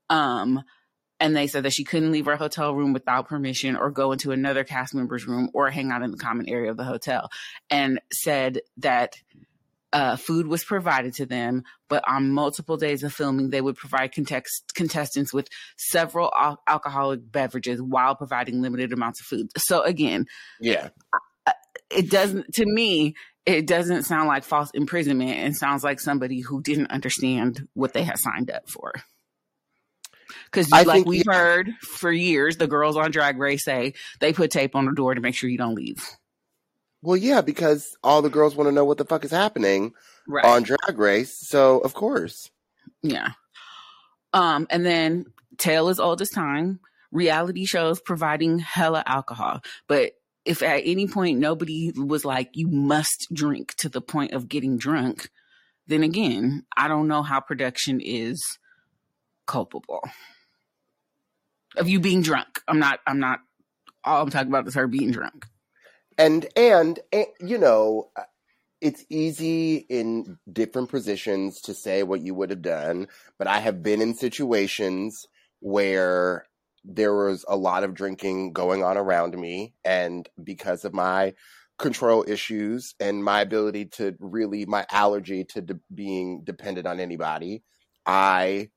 Um, 0.10 0.64
and 1.20 1.36
they 1.36 1.48
said 1.48 1.64
that 1.64 1.74
she 1.74 1.86
couldn't 1.86 2.12
leave 2.12 2.26
her 2.26 2.36
hotel 2.36 2.76
room 2.76 2.94
without 2.94 3.28
permission 3.28 3.76
or 3.76 3.90
go 3.90 4.12
into 4.12 4.32
another 4.32 4.64
cast 4.64 4.94
member's 4.94 5.26
room 5.26 5.50
or 5.54 5.70
hang 5.70 5.92
out 5.92 6.04
in 6.04 6.12
the 6.12 6.18
common 6.18 6.50
area 6.50 6.70
of 6.70 6.78
the 6.78 6.84
hotel 6.84 7.30
and 7.70 8.02
said 8.12 8.60
that 8.78 9.16
uh, 9.96 10.18
food 10.18 10.46
was 10.46 10.62
provided 10.66 11.14
to 11.14 11.26
them, 11.26 11.64
but 11.88 12.04
on 12.06 12.30
multiple 12.30 12.76
days 12.76 13.02
of 13.02 13.14
filming, 13.14 13.50
they 13.50 13.62
would 13.62 13.78
provide 13.78 14.14
context, 14.14 14.74
contestants 14.76 15.34
with 15.34 15.48
several 15.78 16.30
al- 16.38 16.62
alcoholic 16.68 17.32
beverages 17.32 17.82
while 17.82 18.14
providing 18.14 18.62
limited 18.62 18.92
amounts 18.92 19.22
of 19.22 19.26
food. 19.26 19.48
So 19.58 19.84
again, 19.84 20.26
yeah, 20.60 20.90
it 21.90 22.12
doesn't 22.12 22.54
to 22.56 22.66
me. 22.66 23.16
It 23.46 23.68
doesn't 23.68 24.04
sound 24.04 24.28
like 24.28 24.44
false 24.44 24.70
imprisonment. 24.74 25.32
It 25.32 25.56
sounds 25.56 25.82
like 25.82 26.02
somebody 26.02 26.42
who 26.42 26.62
didn't 26.62 26.92
understand 26.92 27.66
what 27.74 27.94
they 27.94 28.04
had 28.04 28.20
signed 28.20 28.52
up 28.52 28.70
for. 28.70 28.92
Because, 30.52 30.70
like 30.72 31.06
we've 31.06 31.24
heard 31.26 31.70
for 31.80 32.12
years, 32.12 32.58
the 32.58 32.68
girls 32.68 32.98
on 32.98 33.12
Drag 33.12 33.38
Race 33.38 33.64
say 33.64 33.94
they 34.20 34.34
put 34.34 34.52
tape 34.52 34.76
on 34.76 34.88
the 34.88 34.94
door 34.94 35.16
to 35.16 35.22
make 35.22 35.36
sure 35.36 35.50
you 35.50 35.58
don't 35.58 35.76
leave. 35.76 36.04
Well, 37.06 37.18
yeah, 37.18 37.42
because 37.42 37.96
all 38.04 38.22
the 38.22 38.30
girls 38.30 38.56
want 38.56 38.68
to 38.68 38.72
know 38.72 38.86
what 38.86 38.98
the 38.98 39.06
fuck 39.06 39.24
is 39.24 39.32
happening 39.32 39.94
right. 40.28 40.44
on 40.44 40.64
Drag 40.64 40.98
Race. 40.98 41.38
So, 41.38 41.80
of 41.80 41.94
course. 41.94 42.50
Yeah. 43.02 43.32
Um, 44.34 44.68
and 44.70 44.86
then 44.86 45.28
Tale 45.58 45.90
as 45.90 46.00
Old 46.00 46.22
as 46.22 46.30
Time, 46.30 46.80
reality 47.12 47.66
shows 47.66 48.02
providing 48.02 48.60
hella 48.60 49.04
alcohol. 49.06 49.62
But 49.88 50.14
if 50.46 50.64
at 50.64 50.82
any 50.84 51.08
point 51.08 51.40
nobody 51.40 51.92
was 51.96 52.26
like, 52.26 52.50
you 52.54 52.68
must 52.68 53.28
drink 53.34 53.76
to 53.76 53.90
the 53.90 54.02
point 54.02 54.34
of 54.34 54.50
getting 54.50 54.78
drunk, 54.78 55.30
then 55.88 56.04
again, 56.04 56.66
I 56.76 56.88
don't 56.88 57.08
know 57.08 57.22
how 57.22 57.40
production 57.40 58.02
is 58.02 58.58
culpable 59.46 60.02
of 61.78 61.88
you 61.88 62.00
being 62.00 62.24
drunk. 62.24 62.62
I'm 62.68 62.80
not, 62.80 63.00
I'm 63.06 63.20
not 63.20 63.42
all 64.04 64.22
I'm 64.22 64.30
talking 64.30 64.50
about 64.50 64.68
is 64.68 64.76
her 64.76 64.88
being 64.88 65.12
drunk. 65.12 65.48
And 66.18 66.48
and, 66.56 67.00
and 67.12 67.28
you 67.42 67.58
know, 67.58 68.10
uh, 68.16 68.24
it's 68.82 69.06
easy 69.10 69.78
in 69.90 70.38
different 70.52 70.90
positions 70.90 71.62
to 71.62 71.74
say 71.74 72.04
what 72.04 72.22
you 72.22 72.36
would 72.36 72.52
have 72.52 72.62
done, 72.62 73.08
but 73.40 73.48
I 73.48 73.60
have 73.60 73.84
been 73.84 74.02
in 74.02 74.14
situations 74.14 75.26
where 75.60 76.46
there 76.86 77.16
was 77.16 77.44
a 77.48 77.56
lot 77.56 77.84
of 77.84 77.94
drinking 77.96 78.54
going 78.54 78.84
on 78.84 78.98
around 78.98 79.38
me 79.38 79.74
and 79.84 80.30
because 80.44 80.86
of 80.86 80.94
my 80.94 81.34
control 81.78 82.24
issues 82.28 82.96
and 83.00 83.24
my 83.24 83.42
ability 83.42 83.86
to 83.86 84.16
really 84.20 84.66
my 84.66 84.86
allergy 84.92 85.44
to 85.44 85.62
de- 85.62 85.80
being 85.94 86.42
dependent 86.44 86.88
on 86.88 87.00
anybody 87.00 87.64
i 88.06 88.70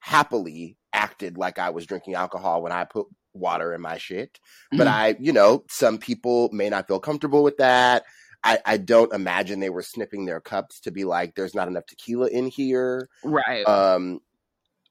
happily 0.00 0.78
acted 0.92 1.36
like 1.36 1.58
i 1.58 1.70
was 1.70 1.84
drinking 1.86 2.14
alcohol 2.14 2.62
when 2.62 2.72
i 2.72 2.84
put 2.84 3.06
water 3.34 3.74
in 3.74 3.80
my 3.80 3.98
shit 3.98 4.38
but 4.72 4.86
Mhm. 4.86 4.90
i 4.92 5.16
you 5.20 5.32
know 5.32 5.64
some 5.68 5.98
people 5.98 6.48
may 6.52 6.68
not 6.68 6.86
feel 6.88 7.00
comfortable 7.00 7.42
with 7.42 7.56
that 7.58 8.04
I, 8.42 8.58
I 8.64 8.76
don't 8.78 9.12
imagine 9.12 9.60
they 9.60 9.68
were 9.68 9.82
sniffing 9.82 10.24
their 10.24 10.40
cups 10.40 10.80
to 10.80 10.90
be 10.90 11.04
like 11.04 11.34
there's 11.34 11.54
not 11.54 11.68
enough 11.68 11.86
tequila 11.86 12.28
in 12.28 12.46
here 12.46 13.08
Right. 13.22 13.66
um, 13.66 14.20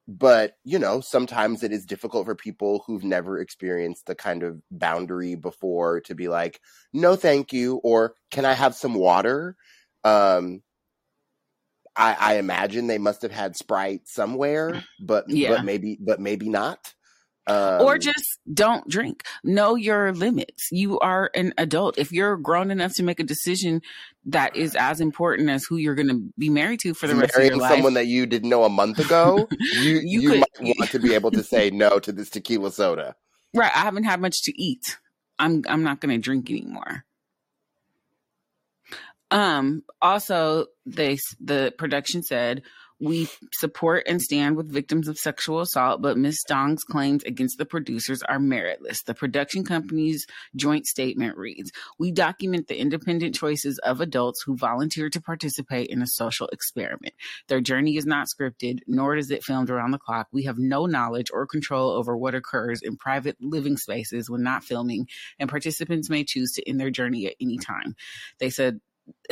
but 0.07 0.55
you 0.63 0.79
know, 0.79 1.01
sometimes 1.01 1.61
it 1.63 1.71
is 1.71 1.85
difficult 1.85 2.25
for 2.25 2.35
people 2.35 2.83
who've 2.87 3.03
never 3.03 3.39
experienced 3.39 4.07
the 4.07 4.15
kind 4.15 4.41
of 4.43 4.59
boundary 4.71 5.35
before 5.35 6.01
to 6.01 6.15
be 6.15 6.27
like, 6.27 6.59
"No, 6.93 7.15
thank 7.15 7.53
you," 7.53 7.75
or 7.83 8.15
"Can 8.31 8.43
I 8.43 8.53
have 8.53 8.73
some 8.75 8.95
water?" 8.95 9.55
Um, 10.03 10.63
I, 11.95 12.15
I 12.19 12.33
imagine 12.37 12.87
they 12.87 12.97
must 12.97 13.21
have 13.21 13.31
had 13.31 13.55
Sprite 13.55 14.07
somewhere, 14.07 14.83
but 14.99 15.25
Yeah. 15.27 15.49
but 15.49 15.63
maybe 15.63 15.97
but 16.01 16.19
maybe 16.19 16.49
not. 16.49 16.93
Um, 17.49 17.81
or 17.81 17.97
just 17.97 18.39
don't 18.53 18.87
drink. 18.87 19.23
Know 19.43 19.75
your 19.75 20.13
limits. 20.13 20.67
You 20.71 20.99
are 20.99 21.31
an 21.33 21.53
adult. 21.57 21.97
If 21.97 22.11
you're 22.11 22.37
grown 22.37 22.69
enough 22.71 22.93
to 22.95 23.03
make 23.03 23.19
a 23.19 23.23
decision 23.23 23.81
that 24.25 24.55
is 24.55 24.75
as 24.75 25.01
important 25.01 25.49
as 25.49 25.65
who 25.65 25.77
you're 25.77 25.95
going 25.95 26.09
to 26.09 26.21
be 26.37 26.49
married 26.49 26.79
to 26.81 26.93
for 26.93 27.07
the 27.07 27.15
rest 27.15 27.35
of 27.35 27.43
your 27.45 27.57
life, 27.57 27.71
someone 27.71 27.95
that 27.95 28.05
you 28.07 28.25
didn't 28.25 28.49
know 28.49 28.63
a 28.65 28.69
month 28.69 28.99
ago, 28.99 29.47
you 29.59 29.79
You 29.81 30.21
you, 30.21 30.29
could- 30.29 30.39
might 30.61 30.75
want 30.77 30.91
to 30.91 30.99
be 30.99 31.13
able 31.15 31.31
to 31.31 31.43
say 31.43 31.69
no 31.71 31.97
to 31.99 32.11
this 32.11 32.29
tequila 32.29 32.71
soda. 32.71 33.15
right? 33.55 33.71
I 33.75 33.79
haven't 33.79 34.03
had 34.03 34.21
much 34.21 34.43
to 34.43 34.61
eat. 34.61 34.97
I'm 35.39 35.63
I'm 35.67 35.83
not 35.83 36.01
going 36.01 36.11
to 36.15 36.21
drink 36.21 36.49
anymore. 36.51 37.05
Um. 39.31 39.83
Also, 40.01 40.67
they 40.85 41.17
the 41.39 41.73
production 41.77 42.23
said 42.23 42.63
we 42.99 43.29
support 43.53 44.03
and 44.07 44.21
stand 44.21 44.57
with 44.57 44.71
victims 44.71 45.07
of 45.07 45.17
sexual 45.17 45.61
assault, 45.61 46.01
but 46.01 46.17
Ms. 46.17 46.43
Dong's 46.47 46.83
claims 46.83 47.23
against 47.23 47.57
the 47.57 47.65
producers 47.65 48.21
are 48.23 48.39
meritless. 48.39 49.03
The 49.05 49.13
production 49.13 49.63
company's 49.63 50.27
joint 50.55 50.85
statement 50.85 51.37
reads: 51.37 51.71
"We 51.97 52.11
document 52.11 52.67
the 52.67 52.79
independent 52.79 53.35
choices 53.35 53.79
of 53.79 54.01
adults 54.01 54.41
who 54.41 54.57
volunteer 54.57 55.09
to 55.09 55.21
participate 55.21 55.89
in 55.89 56.01
a 56.01 56.07
social 56.07 56.47
experiment. 56.47 57.13
Their 57.47 57.61
journey 57.61 57.95
is 57.97 58.05
not 58.05 58.27
scripted, 58.27 58.79
nor 58.87 59.15
is 59.15 59.31
it 59.31 59.43
filmed 59.43 59.69
around 59.69 59.91
the 59.91 59.97
clock. 59.97 60.27
We 60.31 60.43
have 60.43 60.57
no 60.57 60.85
knowledge 60.85 61.31
or 61.31 61.47
control 61.47 61.91
over 61.91 62.17
what 62.17 62.35
occurs 62.35 62.81
in 62.81 62.97
private 62.97 63.37
living 63.39 63.77
spaces 63.77 64.29
when 64.29 64.43
not 64.43 64.63
filming, 64.63 65.07
and 65.39 65.49
participants 65.49 66.09
may 66.09 66.23
choose 66.23 66.51
to 66.53 66.67
end 66.67 66.79
their 66.79 66.91
journey 66.91 67.27
at 67.27 67.35
any 67.39 67.57
time." 67.57 67.95
They 68.39 68.49
said 68.49 68.81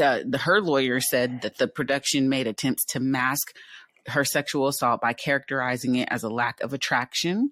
uh, 0.02 0.20
the, 0.28 0.38
her 0.38 0.62
lawyer 0.62 1.00
said 1.00 1.42
that 1.42 1.58
the 1.58 1.68
production 1.68 2.30
made 2.30 2.48
attempts 2.48 2.86
to 2.86 3.00
mask 3.00 3.54
her 4.08 4.24
sexual 4.24 4.68
assault 4.68 5.02
by 5.02 5.14
characterizing 5.14 5.96
it 5.96 6.08
as 6.10 6.24
a 6.24 6.30
lack 6.30 6.62
of 6.62 6.74
attraction. 6.74 7.52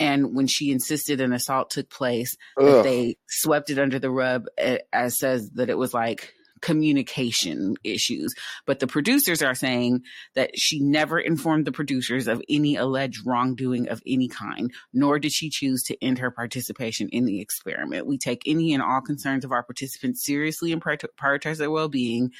And 0.00 0.34
when 0.34 0.48
she 0.48 0.72
insisted 0.72 1.20
an 1.20 1.32
assault 1.32 1.70
took 1.70 1.88
place, 1.88 2.36
that 2.56 2.82
they 2.82 3.16
swept 3.28 3.70
it 3.70 3.78
under 3.78 4.00
the 4.00 4.10
rug, 4.10 4.46
eh, 4.58 4.78
as 4.92 5.18
says 5.18 5.50
that 5.54 5.70
it 5.70 5.78
was 5.78 5.94
like 5.94 6.34
communication 6.64 7.76
issues. 7.84 8.34
But 8.64 8.80
the 8.80 8.86
producers 8.86 9.42
are 9.42 9.54
saying 9.54 10.02
that 10.34 10.58
she 10.58 10.80
never 10.80 11.20
informed 11.20 11.66
the 11.66 11.72
producers 11.72 12.26
of 12.26 12.42
any 12.48 12.76
alleged 12.76 13.26
wrongdoing 13.26 13.90
of 13.90 14.02
any 14.06 14.28
kind, 14.28 14.72
nor 14.94 15.18
did 15.18 15.32
she 15.32 15.50
choose 15.50 15.82
to 15.84 16.02
end 16.02 16.18
her 16.18 16.30
participation 16.30 17.10
in 17.10 17.26
the 17.26 17.42
experiment. 17.42 18.06
We 18.06 18.16
take 18.16 18.44
any 18.46 18.72
and 18.72 18.82
all 18.82 19.02
concerns 19.02 19.44
of 19.44 19.52
our 19.52 19.62
participants 19.62 20.24
seriously 20.24 20.72
and 20.72 20.82
prioritize 20.82 21.58
their 21.58 21.70
well 21.70 21.88
being. 21.88 22.32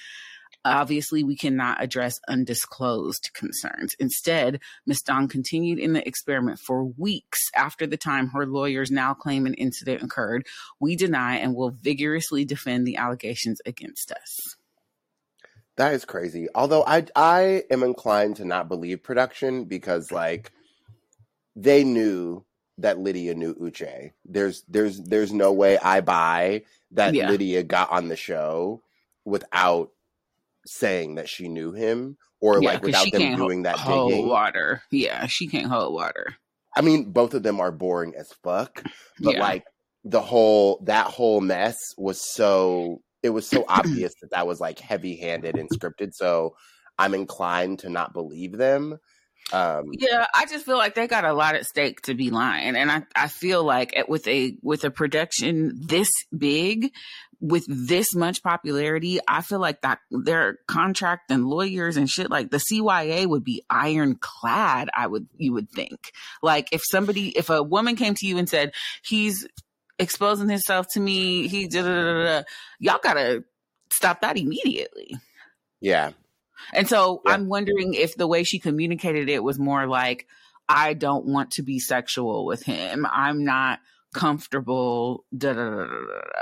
Obviously, 0.64 1.22
we 1.22 1.36
cannot 1.36 1.82
address 1.82 2.18
undisclosed 2.28 3.30
concerns. 3.34 3.94
Instead, 3.98 4.60
Ms. 4.86 5.02
Dong 5.02 5.28
continued 5.28 5.78
in 5.78 5.92
the 5.92 6.06
experiment 6.06 6.58
for 6.58 6.84
weeks 6.84 7.50
after 7.54 7.86
the 7.86 7.96
time 7.96 8.28
her 8.28 8.46
lawyers 8.46 8.90
now 8.90 9.12
claim 9.14 9.46
an 9.46 9.54
incident 9.54 10.02
occurred. 10.02 10.46
We 10.80 10.96
deny 10.96 11.36
and 11.36 11.54
will 11.54 11.70
vigorously 11.70 12.44
defend 12.44 12.86
the 12.86 12.96
allegations 12.96 13.60
against 13.66 14.10
us. 14.10 14.56
That 15.76 15.92
is 15.94 16.04
crazy. 16.04 16.46
Although 16.54 16.84
I 16.86 17.06
I 17.16 17.64
am 17.70 17.82
inclined 17.82 18.36
to 18.36 18.44
not 18.44 18.68
believe 18.68 19.02
production 19.02 19.64
because 19.64 20.12
like 20.12 20.52
they 21.56 21.84
knew 21.84 22.44
that 22.78 22.98
Lydia 22.98 23.34
knew 23.34 23.54
Uche. 23.54 24.12
There's 24.24 24.62
there's 24.68 25.00
there's 25.00 25.32
no 25.32 25.52
way 25.52 25.78
I 25.78 26.00
buy 26.00 26.62
that 26.92 27.14
Yeah. 27.14 27.28
Lydia 27.28 27.62
got 27.62 27.90
on 27.90 28.08
the 28.08 28.16
show 28.16 28.82
without 29.24 29.90
saying 30.66 31.16
that 31.16 31.28
she 31.28 31.48
knew 31.48 31.72
him 31.72 32.16
or 32.40 32.60
Yeah, 32.60 32.72
like 32.72 32.82
without 32.82 33.10
them 33.10 33.36
doing 33.36 33.62
that 33.62 33.76
hold 33.76 34.10
digging. 34.10 34.28
water. 34.28 34.82
Yeah, 34.90 35.26
she 35.26 35.46
can't 35.48 35.66
hold 35.66 35.94
water. 35.94 36.34
I 36.76 36.80
mean, 36.80 37.12
both 37.12 37.34
of 37.34 37.42
them 37.42 37.60
are 37.60 37.70
boring 37.70 38.14
as 38.16 38.32
fuck, 38.42 38.82
but 39.20 39.34
Yeah. 39.34 39.40
like 39.40 39.64
the 40.04 40.20
whole 40.20 40.82
that 40.84 41.06
whole 41.06 41.40
mess 41.40 41.78
was 41.96 42.20
so 42.34 43.00
it 43.22 43.30
was 43.30 43.48
so 43.48 43.64
obvious 43.68 44.12
that 44.20 44.30
that 44.32 44.46
was 44.46 44.60
like 44.60 44.78
heavy-handed 44.78 45.56
and 45.56 45.70
scripted. 45.70 46.12
So 46.12 46.56
I'm 46.98 47.14
inclined 47.14 47.78
to 47.80 47.88
not 47.88 48.12
believe 48.12 48.52
them. 48.52 48.98
Um, 49.52 49.90
Yeah, 49.92 50.26
I 50.34 50.46
just 50.46 50.64
feel 50.64 50.78
like 50.78 50.94
they 50.94 51.06
got 51.06 51.24
a 51.24 51.32
lot 51.32 51.54
at 51.54 51.66
stake 51.66 52.00
to 52.02 52.14
be 52.14 52.30
lying, 52.30 52.76
and 52.76 52.90
I 52.90 53.02
I 53.14 53.28
feel 53.28 53.62
like 53.64 53.94
with 54.08 54.26
a 54.26 54.56
with 54.62 54.84
a 54.84 54.90
production 54.90 55.72
this 55.86 56.10
big, 56.36 56.92
with 57.40 57.66
this 57.68 58.14
much 58.14 58.42
popularity, 58.42 59.20
I 59.28 59.42
feel 59.42 59.58
like 59.58 59.82
that 59.82 59.98
their 60.10 60.58
contract 60.66 61.30
and 61.30 61.46
lawyers 61.46 61.96
and 61.98 62.08
shit 62.08 62.30
like 62.30 62.50
the 62.50 62.56
CYA 62.58 63.26
would 63.26 63.44
be 63.44 63.62
ironclad. 63.68 64.88
I 64.94 65.06
would 65.06 65.28
you 65.36 65.52
would 65.52 65.70
think 65.70 66.12
like 66.42 66.68
if 66.72 66.82
somebody 66.84 67.28
if 67.36 67.50
a 67.50 67.62
woman 67.62 67.96
came 67.96 68.14
to 68.14 68.26
you 68.26 68.38
and 68.38 68.48
said 68.48 68.72
he's 69.04 69.46
exposing 69.98 70.48
himself 70.48 70.86
to 70.94 71.00
me, 71.00 71.46
he 71.48 71.68
da 71.68 71.82
da 71.82 71.88
da, 71.88 72.24
da," 72.24 72.42
y'all 72.78 72.98
gotta 73.02 73.44
stop 73.92 74.22
that 74.22 74.38
immediately. 74.38 75.16
yeah, 75.80 76.12
And 76.72 76.88
so 76.88 77.22
Yeah. 77.24 77.32
I'm 77.32 77.48
wondering 77.48 77.94
if 77.94 78.16
the 78.16 78.26
way 78.26 78.44
she 78.44 78.58
communicated 78.58 79.28
it 79.28 79.42
was 79.42 79.58
more 79.58 79.86
like, 79.86 80.26
I 80.68 80.94
don't 80.94 81.26
want 81.26 81.52
to 81.52 81.62
be 81.62 81.78
sexual 81.78 82.46
with 82.46 82.62
him. 82.62 83.06
I'm 83.10 83.44
not 83.44 83.80
comfortable. 84.14 85.24
Da, 85.36 85.52
da, 85.52 85.70
da. 85.70 85.86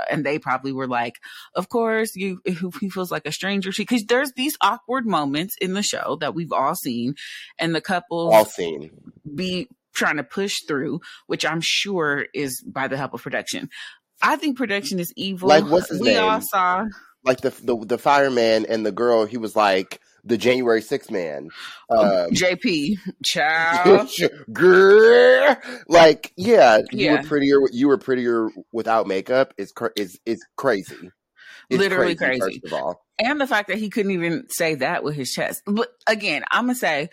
And 0.09 0.25
they 0.25 0.39
probably 0.39 0.71
were 0.71 0.87
like, 0.87 1.19
of 1.55 1.69
course, 1.69 2.15
you, 2.15 2.39
he 2.45 2.89
feels 2.89 3.11
like 3.11 3.25
a 3.25 3.31
stranger 3.31 3.71
to, 3.71 3.85
cause 3.85 4.05
there's 4.07 4.31
these 4.33 4.55
awkward 4.61 5.05
moments 5.05 5.55
in 5.59 5.73
the 5.73 5.83
show 5.83 6.17
that 6.21 6.35
we've 6.35 6.53
all 6.53 6.75
seen 6.75 7.15
and 7.59 7.73
the 7.75 7.81
couple 7.81 8.31
all 8.31 8.45
seen. 8.45 8.91
be 9.35 9.67
trying 9.93 10.17
to 10.17 10.23
push 10.23 10.61
through, 10.67 11.01
which 11.27 11.45
I'm 11.45 11.61
sure 11.61 12.27
is 12.33 12.61
by 12.61 12.87
the 12.87 12.97
help 12.97 13.13
of 13.13 13.23
production. 13.23 13.69
I 14.21 14.37
think 14.37 14.57
production 14.57 14.99
is 14.99 15.11
evil. 15.15 15.49
Like, 15.49 15.65
what's 15.65 15.89
his 15.89 15.99
we 15.99 16.15
all 16.15 16.41
saw 16.41 16.85
Like 17.25 17.41
the 17.41 17.49
the 17.49 17.77
the 17.85 17.97
fireman 17.97 18.65
and 18.67 18.85
the 18.85 18.91
girl, 18.91 19.25
he 19.25 19.37
was 19.37 19.55
like 19.55 19.99
the 20.23 20.37
January 20.37 20.81
6th 20.81 21.11
man. 21.11 21.49
Um, 21.89 22.29
JP, 22.31 22.97
child. 23.25 24.09
girl, 24.51 25.57
like 25.87 26.31
yeah, 26.37 26.77
you 26.91 27.05
Yeah. 27.05 27.21
were 27.21 27.27
prettier. 27.27 27.57
You 27.71 27.87
were 27.87 27.97
prettier 27.97 28.49
without 28.71 29.07
makeup. 29.07 29.53
Is 29.57 29.71
cra- 29.71 29.91
is 29.95 30.19
is 30.25 30.43
crazy. 30.55 30.95
It's 31.69 31.79
Literally 31.79 32.15
crazy. 32.15 32.39
First 32.39 32.59
of 32.65 32.73
all, 32.73 33.05
and 33.19 33.39
the 33.39 33.47
fact 33.47 33.69
that 33.69 33.77
he 33.77 33.89
couldn't 33.89 34.11
even 34.11 34.45
say 34.49 34.75
that 34.75 35.03
with 35.03 35.15
his 35.15 35.31
chest. 35.31 35.61
But 35.65 35.89
again, 36.07 36.43
I'm 36.51 36.65
gonna 36.65 36.75
say, 36.75 37.09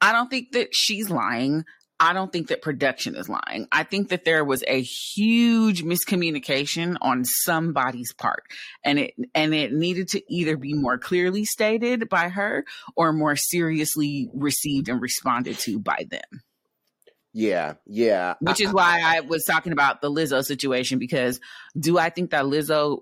I 0.00 0.12
don't 0.12 0.28
think 0.30 0.52
that 0.52 0.68
she's 0.72 1.08
lying. 1.10 1.64
I 2.02 2.12
don't 2.14 2.32
think 2.32 2.48
that 2.48 2.62
production 2.62 3.14
is 3.14 3.28
lying. 3.28 3.68
I 3.70 3.84
think 3.84 4.08
that 4.08 4.24
there 4.24 4.44
was 4.44 4.64
a 4.66 4.82
huge 4.82 5.84
miscommunication 5.84 6.96
on 7.00 7.24
somebody's 7.24 8.12
part, 8.12 8.42
and 8.84 8.98
it 8.98 9.14
and 9.36 9.54
it 9.54 9.72
needed 9.72 10.08
to 10.08 10.22
either 10.28 10.56
be 10.56 10.74
more 10.74 10.98
clearly 10.98 11.44
stated 11.44 12.08
by 12.08 12.28
her 12.28 12.64
or 12.96 13.12
more 13.12 13.36
seriously 13.36 14.28
received 14.34 14.88
and 14.88 15.00
responded 15.00 15.60
to 15.60 15.78
by 15.78 16.04
them. 16.10 16.42
Yeah, 17.34 17.74
yeah. 17.86 18.34
Which 18.40 18.60
is 18.60 18.72
why 18.72 19.00
I 19.02 19.20
was 19.20 19.44
talking 19.44 19.72
about 19.72 20.02
the 20.02 20.10
Lizzo 20.10 20.44
situation 20.44 20.98
because 20.98 21.40
do 21.78 21.98
I 21.98 22.10
think 22.10 22.30
that 22.30 22.44
Lizzo 22.44 23.00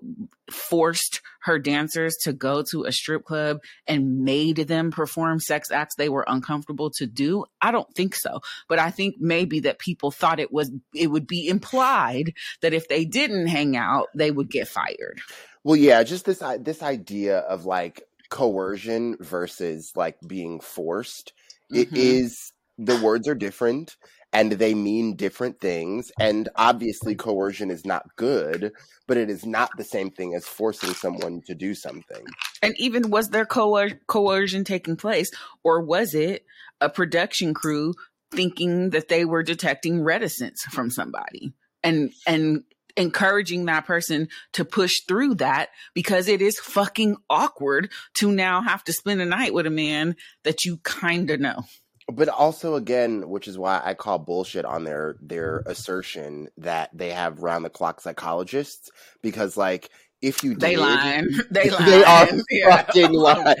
forced 0.49 1.21
her 1.41 1.59
dancers 1.59 2.15
to 2.21 2.31
go 2.31 2.63
to 2.71 2.85
a 2.85 2.93
strip 2.93 3.25
club 3.25 3.59
and 3.87 4.23
made 4.23 4.55
them 4.55 4.91
perform 4.91 5.39
sex 5.41 5.69
acts 5.69 5.95
they 5.95 6.07
were 6.07 6.23
uncomfortable 6.25 6.91
to 6.91 7.07
do? 7.07 7.43
I 7.61 7.71
don't 7.71 7.93
think 7.93 8.15
so. 8.15 8.39
But 8.69 8.79
I 8.79 8.89
think 8.89 9.15
maybe 9.19 9.61
that 9.61 9.79
people 9.79 10.11
thought 10.11 10.39
it 10.39 10.51
was 10.51 10.71
it 10.95 11.07
would 11.07 11.27
be 11.27 11.47
implied 11.47 12.33
that 12.61 12.73
if 12.73 12.87
they 12.87 13.03
didn't 13.03 13.47
hang 13.47 13.75
out, 13.75 14.07
they 14.15 14.31
would 14.31 14.49
get 14.49 14.69
fired. 14.69 15.19
Well, 15.65 15.75
yeah, 15.75 16.03
just 16.03 16.25
this 16.25 16.41
this 16.61 16.81
idea 16.81 17.39
of 17.39 17.65
like 17.65 18.03
coercion 18.29 19.17
versus 19.19 19.91
like 19.93 20.17
being 20.25 20.61
forced. 20.61 21.33
Mm-hmm. 21.69 21.95
It 21.95 21.99
is 21.99 22.53
the 22.77 22.99
words 23.01 23.27
are 23.27 23.35
different 23.35 23.97
and 24.33 24.53
they 24.53 24.73
mean 24.73 25.15
different 25.15 25.59
things. 25.59 26.11
And 26.19 26.49
obviously, 26.55 27.15
coercion 27.15 27.69
is 27.69 27.85
not 27.85 28.15
good, 28.15 28.71
but 29.07 29.17
it 29.17 29.29
is 29.29 29.45
not 29.45 29.71
the 29.77 29.83
same 29.83 30.09
thing 30.09 30.33
as 30.35 30.45
forcing 30.45 30.93
someone 30.93 31.41
to 31.47 31.55
do 31.55 31.73
something. 31.73 32.25
And 32.61 32.73
even 32.77 33.09
was 33.09 33.29
there 33.29 33.45
coer- 33.45 33.99
coercion 34.07 34.63
taking 34.63 34.95
place, 34.95 35.31
or 35.63 35.81
was 35.83 36.13
it 36.13 36.45
a 36.79 36.89
production 36.89 37.53
crew 37.53 37.93
thinking 38.31 38.91
that 38.91 39.09
they 39.09 39.25
were 39.25 39.43
detecting 39.43 40.01
reticence 40.01 40.61
from 40.63 40.89
somebody 40.89 41.53
and 41.83 42.11
and 42.25 42.63
encouraging 42.97 43.65
that 43.65 43.85
person 43.85 44.27
to 44.53 44.65
push 44.65 45.01
through 45.07 45.35
that 45.35 45.69
because 45.93 46.27
it 46.27 46.41
is 46.41 46.59
fucking 46.59 47.15
awkward 47.29 47.89
to 48.13 48.31
now 48.31 48.61
have 48.61 48.83
to 48.83 48.93
spend 48.93 49.21
a 49.21 49.25
night 49.25 49.53
with 49.53 49.65
a 49.65 49.71
man 49.71 50.15
that 50.43 50.65
you 50.65 50.77
kind 50.77 51.29
of 51.29 51.39
know 51.39 51.63
but 52.11 52.29
also 52.29 52.75
again 52.75 53.29
which 53.29 53.47
is 53.47 53.57
why 53.57 53.81
i 53.83 53.93
call 53.93 54.17
bullshit 54.17 54.65
on 54.65 54.83
their 54.83 55.15
their 55.21 55.63
assertion 55.65 56.47
that 56.57 56.89
they 56.93 57.09
have 57.09 57.41
round 57.43 57.63
the 57.63 57.69
clock 57.69 58.01
psychologists 58.01 58.89
because 59.21 59.57
like 59.57 59.89
if 60.21 60.43
you 60.43 60.53
they 60.55 60.75
did, 60.75 60.81
lying, 60.81 61.29
they 61.51 61.69
lying. 61.69 61.85
they 61.87 62.03
are 62.03 62.27
yeah. 62.51 62.83
fucking 62.83 63.11
lying. 63.11 63.55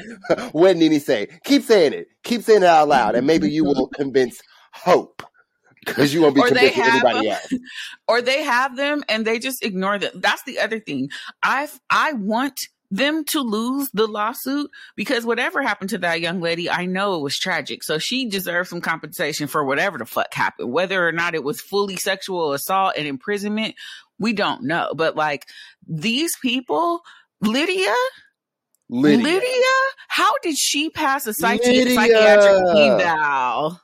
what 0.51 0.67
did 0.67 0.77
Nene 0.77 0.99
say? 0.99 1.27
Keep 1.43 1.63
saying 1.63 1.93
it. 1.93 2.07
Keep 2.23 2.43
saying 2.43 2.61
it 2.61 2.67
out 2.67 2.87
loud, 2.87 3.15
and 3.15 3.25
maybe 3.25 3.49
you 3.49 3.63
will 3.63 3.87
convince 3.87 4.39
Hope 4.71 5.23
because 5.85 6.13
you 6.13 6.21
won't 6.21 6.35
be 6.35 6.41
convincing 6.43 6.83
anybody 6.83 7.27
them, 7.27 7.31
else. 7.31 7.53
Or 8.07 8.21
they 8.21 8.43
have 8.43 8.75
them 8.77 9.03
and 9.09 9.25
they 9.25 9.39
just 9.39 9.63
ignore 9.63 9.97
them. 9.97 10.11
That's 10.15 10.43
the 10.43 10.59
other 10.59 10.79
thing. 10.79 11.09
I 11.43 11.67
I 11.89 12.13
want 12.13 12.59
them 12.91 13.23
to 13.23 13.39
lose 13.39 13.89
the 13.93 14.05
lawsuit 14.05 14.69
because 14.95 15.25
whatever 15.25 15.61
happened 15.61 15.91
to 15.91 15.97
that 15.99 16.19
young 16.19 16.41
lady, 16.41 16.69
I 16.69 16.85
know 16.85 17.15
it 17.15 17.21
was 17.21 17.39
tragic. 17.39 17.83
So 17.83 17.97
she 17.97 18.29
deserves 18.29 18.69
some 18.69 18.81
compensation 18.81 19.47
for 19.47 19.63
whatever 19.63 19.97
the 19.97 20.05
fuck 20.05 20.33
happened. 20.33 20.71
Whether 20.71 21.07
or 21.07 21.13
not 21.13 21.33
it 21.33 21.43
was 21.43 21.61
fully 21.61 21.95
sexual 21.95 22.53
assault 22.53 22.95
and 22.97 23.07
imprisonment, 23.07 23.75
we 24.19 24.33
don't 24.33 24.63
know. 24.63 24.91
But 24.93 25.15
like 25.15 25.47
these 25.87 26.35
people, 26.41 27.01
Lydia, 27.41 27.95
Lydia, 28.89 29.23
Lydia 29.23 29.71
how 30.09 30.33
did 30.43 30.57
she 30.57 30.89
pass 30.89 31.25
a 31.25 31.31
psychi- 31.31 31.95
psychiatric 31.95 32.77
eval? 32.77 33.79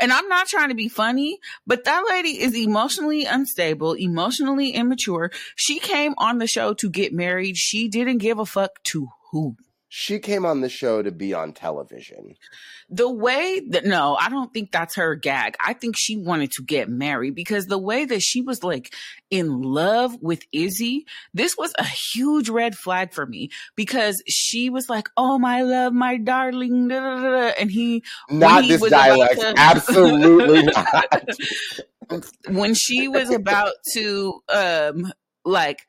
And 0.00 0.12
I'm 0.12 0.28
not 0.28 0.46
trying 0.46 0.68
to 0.68 0.74
be 0.74 0.88
funny, 0.88 1.38
but 1.66 1.84
that 1.84 2.04
lady 2.08 2.40
is 2.40 2.54
emotionally 2.54 3.24
unstable, 3.24 3.94
emotionally 3.94 4.70
immature. 4.70 5.30
She 5.56 5.78
came 5.78 6.14
on 6.18 6.38
the 6.38 6.46
show 6.46 6.74
to 6.74 6.88
get 6.88 7.12
married. 7.12 7.56
She 7.56 7.88
didn't 7.88 8.18
give 8.18 8.38
a 8.38 8.46
fuck 8.46 8.82
to 8.84 9.08
who. 9.30 9.56
She 9.90 10.18
came 10.18 10.44
on 10.44 10.60
the 10.60 10.68
show 10.68 11.02
to 11.02 11.10
be 11.10 11.32
on 11.32 11.54
television. 11.54 12.34
The 12.90 13.10
way 13.10 13.60
that, 13.70 13.86
no, 13.86 14.16
I 14.16 14.28
don't 14.28 14.52
think 14.52 14.70
that's 14.70 14.96
her 14.96 15.14
gag. 15.14 15.56
I 15.64 15.72
think 15.72 15.94
she 15.96 16.18
wanted 16.18 16.52
to 16.52 16.62
get 16.62 16.90
married 16.90 17.34
because 17.34 17.66
the 17.66 17.78
way 17.78 18.04
that 18.04 18.20
she 18.20 18.42
was 18.42 18.62
like 18.62 18.92
in 19.30 19.62
love 19.62 20.20
with 20.20 20.42
Izzy, 20.52 21.06
this 21.32 21.56
was 21.56 21.72
a 21.78 21.84
huge 21.84 22.50
red 22.50 22.76
flag 22.76 23.14
for 23.14 23.24
me 23.24 23.48
because 23.76 24.22
she 24.28 24.68
was 24.68 24.90
like, 24.90 25.08
Oh, 25.16 25.38
my 25.38 25.62
love, 25.62 25.94
my 25.94 26.18
darling. 26.18 26.88
Da, 26.88 27.00
da, 27.00 27.22
da, 27.22 27.52
and 27.58 27.70
he, 27.70 28.04
not 28.28 28.64
he 28.64 28.76
this 28.76 28.90
dialect. 28.90 29.40
To, 29.40 29.54
absolutely 29.56 30.62
not. 32.10 32.24
when 32.50 32.74
she 32.74 33.08
was 33.08 33.30
about 33.30 33.72
to, 33.94 34.42
um, 34.50 35.10
like, 35.46 35.86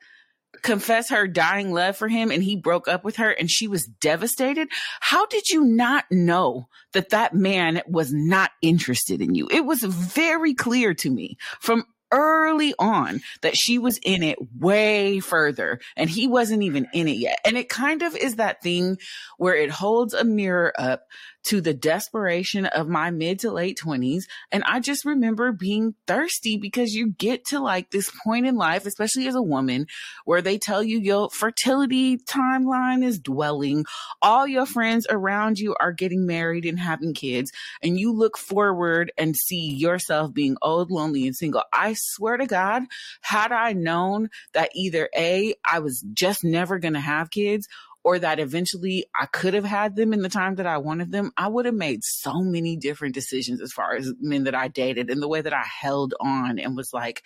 confess 0.62 1.10
her 1.10 1.26
dying 1.26 1.72
love 1.72 1.96
for 1.96 2.08
him 2.08 2.30
and 2.30 2.42
he 2.42 2.56
broke 2.56 2.88
up 2.88 3.04
with 3.04 3.16
her 3.16 3.30
and 3.30 3.50
she 3.50 3.68
was 3.68 3.86
devastated. 3.86 4.68
How 5.00 5.26
did 5.26 5.48
you 5.48 5.64
not 5.64 6.04
know 6.10 6.68
that 6.92 7.10
that 7.10 7.34
man 7.34 7.82
was 7.86 8.12
not 8.12 8.50
interested 8.62 9.20
in 9.20 9.34
you? 9.34 9.48
It 9.50 9.64
was 9.64 9.82
very 9.82 10.54
clear 10.54 10.94
to 10.94 11.10
me 11.10 11.36
from 11.60 11.84
early 12.12 12.74
on 12.78 13.20
that 13.42 13.56
she 13.56 13.78
was 13.78 13.98
in 14.02 14.22
it 14.22 14.38
way 14.58 15.20
further 15.20 15.80
and 15.96 16.10
he 16.10 16.26
wasn't 16.26 16.62
even 16.62 16.88
in 16.92 17.08
it 17.08 17.16
yet. 17.16 17.38
And 17.44 17.56
it 17.56 17.68
kind 17.68 18.02
of 18.02 18.16
is 18.16 18.36
that 18.36 18.62
thing 18.62 18.98
where 19.38 19.54
it 19.54 19.70
holds 19.70 20.14
a 20.14 20.24
mirror 20.24 20.72
up 20.78 21.06
to 21.44 21.60
the 21.60 21.74
desperation 21.74 22.66
of 22.66 22.88
my 22.88 23.10
mid 23.10 23.40
to 23.40 23.50
late 23.50 23.78
20s. 23.82 24.24
And 24.52 24.62
I 24.64 24.80
just 24.80 25.04
remember 25.04 25.52
being 25.52 25.94
thirsty 26.06 26.58
because 26.58 26.94
you 26.94 27.12
get 27.12 27.46
to 27.46 27.60
like 27.60 27.90
this 27.90 28.10
point 28.24 28.46
in 28.46 28.56
life, 28.56 28.86
especially 28.86 29.26
as 29.26 29.34
a 29.34 29.42
woman, 29.42 29.86
where 30.24 30.42
they 30.42 30.58
tell 30.58 30.82
you 30.82 31.00
your 31.00 31.30
fertility 31.30 32.18
timeline 32.18 33.04
is 33.04 33.18
dwelling. 33.18 33.84
All 34.22 34.46
your 34.46 34.66
friends 34.66 35.06
around 35.08 35.58
you 35.58 35.74
are 35.80 35.92
getting 35.92 36.26
married 36.26 36.64
and 36.64 36.78
having 36.78 37.14
kids, 37.14 37.50
and 37.82 37.98
you 37.98 38.12
look 38.12 38.36
forward 38.36 39.12
and 39.16 39.36
see 39.36 39.72
yourself 39.74 40.32
being 40.32 40.56
old, 40.62 40.90
lonely, 40.90 41.26
and 41.26 41.36
single. 41.36 41.62
I 41.72 41.94
swear 41.96 42.36
to 42.36 42.46
God, 42.46 42.82
had 43.20 43.52
I 43.52 43.72
known 43.72 44.28
that 44.52 44.70
either 44.74 45.08
A, 45.16 45.54
I 45.64 45.78
was 45.80 46.04
just 46.12 46.44
never 46.44 46.78
going 46.78 46.94
to 46.94 47.00
have 47.00 47.30
kids, 47.30 47.68
or 48.02 48.18
that 48.18 48.40
eventually 48.40 49.06
I 49.18 49.26
could 49.26 49.54
have 49.54 49.64
had 49.64 49.96
them 49.96 50.12
in 50.12 50.22
the 50.22 50.28
time 50.28 50.56
that 50.56 50.66
I 50.66 50.78
wanted 50.78 51.12
them, 51.12 51.32
I 51.36 51.48
would 51.48 51.66
have 51.66 51.74
made 51.74 52.00
so 52.02 52.40
many 52.40 52.76
different 52.76 53.14
decisions 53.14 53.60
as 53.60 53.72
far 53.72 53.94
as 53.94 54.12
men 54.20 54.44
that 54.44 54.54
I 54.54 54.68
dated 54.68 55.10
and 55.10 55.22
the 55.22 55.28
way 55.28 55.40
that 55.40 55.52
I 55.52 55.64
held 55.64 56.14
on 56.20 56.58
and 56.58 56.76
was 56.76 56.92
like, 56.92 57.22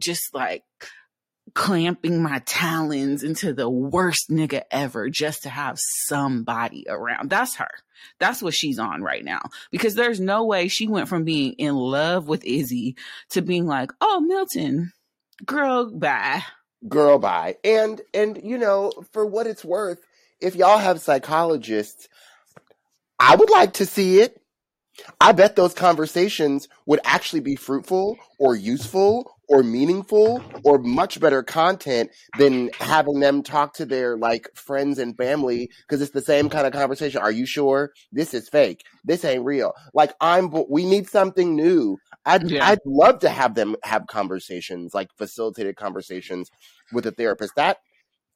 just 0.00 0.34
like 0.34 0.62
clamping 1.54 2.22
my 2.22 2.40
talons 2.46 3.22
into 3.22 3.52
the 3.52 3.68
worst 3.68 4.30
nigga 4.30 4.62
ever 4.70 5.08
just 5.08 5.44
to 5.44 5.48
have 5.48 5.78
somebody 5.78 6.84
around. 6.88 7.30
That's 7.30 7.56
her. 7.56 7.70
That's 8.18 8.42
what 8.42 8.54
she's 8.54 8.78
on 8.78 9.02
right 9.02 9.24
now. 9.24 9.40
Because 9.70 9.94
there's 9.94 10.20
no 10.20 10.44
way 10.44 10.68
she 10.68 10.88
went 10.88 11.08
from 11.08 11.24
being 11.24 11.52
in 11.54 11.74
love 11.74 12.28
with 12.28 12.44
Izzy 12.44 12.96
to 13.30 13.42
being 13.42 13.66
like, 13.66 13.92
oh, 14.00 14.20
Milton, 14.20 14.92
girl, 15.46 15.90
bye 15.90 16.44
girl 16.88 17.18
bye. 17.18 17.56
And 17.64 18.00
and 18.12 18.40
you 18.42 18.58
know, 18.58 18.92
for 19.12 19.24
what 19.26 19.46
it's 19.46 19.64
worth, 19.64 20.00
if 20.40 20.54
y'all 20.54 20.78
have 20.78 21.00
psychologists, 21.00 22.08
I 23.18 23.36
would 23.36 23.50
like 23.50 23.74
to 23.74 23.86
see 23.86 24.20
it. 24.20 24.40
I 25.20 25.32
bet 25.32 25.56
those 25.56 25.74
conversations 25.74 26.68
would 26.86 27.00
actually 27.04 27.40
be 27.40 27.56
fruitful 27.56 28.16
or 28.38 28.54
useful 28.54 29.34
or 29.48 29.62
meaningful 29.62 30.42
or 30.64 30.78
much 30.78 31.20
better 31.20 31.42
content 31.42 32.10
than 32.38 32.70
having 32.78 33.20
them 33.20 33.42
talk 33.42 33.74
to 33.74 33.86
their 33.86 34.16
like 34.16 34.48
friends 34.54 34.98
and 34.98 35.16
family 35.16 35.68
because 35.80 36.00
it's 36.00 36.12
the 36.12 36.22
same 36.22 36.48
kind 36.48 36.66
of 36.66 36.72
conversation. 36.72 37.20
Are 37.20 37.32
you 37.32 37.46
sure 37.46 37.92
this 38.12 38.34
is 38.34 38.48
fake? 38.48 38.82
This 39.04 39.24
ain't 39.24 39.44
real. 39.44 39.72
Like 39.92 40.14
I'm, 40.20 40.50
we 40.68 40.84
need 40.84 41.08
something 41.08 41.56
new. 41.56 41.98
I'd, 42.26 42.50
yeah. 42.50 42.66
I'd 42.66 42.78
love 42.86 43.20
to 43.20 43.28
have 43.28 43.54
them 43.54 43.76
have 43.82 44.06
conversations, 44.06 44.94
like 44.94 45.08
facilitated 45.16 45.76
conversations 45.76 46.50
with 46.92 47.06
a 47.06 47.10
therapist. 47.10 47.54
That 47.56 47.78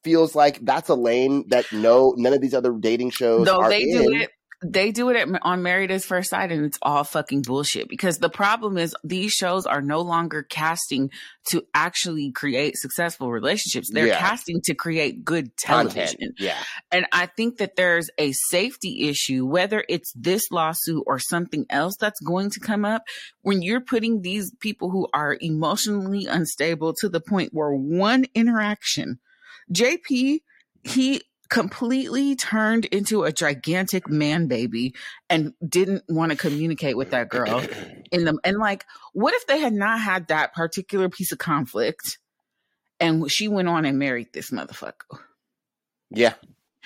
feels 0.03 0.35
like 0.35 0.59
that's 0.61 0.89
a 0.89 0.95
lane 0.95 1.45
that 1.49 1.65
no, 1.71 2.13
none 2.17 2.33
of 2.33 2.41
these 2.41 2.53
other 2.53 2.73
dating 2.73 3.11
shows. 3.11 3.45
No, 3.45 3.67
they 3.67 3.83
in. 3.83 4.01
do 4.01 4.15
it 4.15 4.29
they 4.61 4.91
do 4.91 5.09
it 5.09 5.15
at, 5.15 5.41
on 5.43 5.63
Married 5.63 5.89
at 5.89 6.03
First 6.03 6.31
Sight 6.31 6.51
and 6.51 6.65
it's 6.65 6.77
all 6.81 7.03
fucking 7.03 7.43
bullshit 7.43 7.87
because 7.87 8.17
the 8.17 8.29
problem 8.29 8.77
is 8.77 8.93
these 9.03 9.31
shows 9.31 9.65
are 9.65 9.81
no 9.81 10.01
longer 10.01 10.43
casting 10.43 11.11
to 11.49 11.65
actually 11.73 12.31
create 12.31 12.75
successful 12.75 13.31
relationships. 13.31 13.89
They're 13.91 14.07
yeah. 14.07 14.19
casting 14.19 14.59
to 14.65 14.73
create 14.75 15.23
good 15.23 15.55
television. 15.55 16.19
Content. 16.19 16.35
Yeah. 16.39 16.57
And 16.91 17.05
I 17.13 17.27
think 17.27 17.57
that 17.59 17.77
there's 17.77 18.09
a 18.17 18.33
safety 18.33 19.07
issue, 19.07 19.45
whether 19.45 19.85
it's 19.87 20.11
this 20.13 20.51
lawsuit 20.51 21.03
or 21.07 21.19
something 21.19 21.65
else 21.69 21.95
that's 21.95 22.19
going 22.19 22.49
to 22.51 22.59
come 22.59 22.83
up 22.83 23.03
when 23.41 23.61
you're 23.61 23.81
putting 23.81 24.21
these 24.21 24.53
people 24.59 24.89
who 24.89 25.07
are 25.13 25.37
emotionally 25.39 26.25
unstable 26.25 26.93
to 26.95 27.07
the 27.07 27.21
point 27.21 27.53
where 27.53 27.71
one 27.71 28.25
interaction, 28.35 29.19
JP, 29.71 30.41
he 30.83 31.21
completely 31.49 32.35
turned 32.35 32.85
into 32.85 33.23
a 33.23 33.31
gigantic 33.31 34.07
man 34.07 34.47
baby 34.47 34.93
and 35.29 35.53
didn't 35.67 36.03
want 36.07 36.31
to 36.31 36.37
communicate 36.37 36.95
with 36.95 37.11
that 37.11 37.29
girl 37.29 37.61
in 38.11 38.23
them 38.23 38.39
and 38.43 38.57
like 38.57 38.85
what 39.13 39.33
if 39.33 39.47
they 39.47 39.59
had 39.59 39.73
not 39.73 39.99
had 39.99 40.27
that 40.27 40.53
particular 40.53 41.09
piece 41.09 41.31
of 41.31 41.39
conflict 41.39 42.19
and 42.99 43.31
she 43.31 43.47
went 43.47 43.67
on 43.67 43.85
and 43.85 43.97
married 43.97 44.27
this 44.31 44.51
motherfucker 44.51 45.19
yeah 46.11 46.33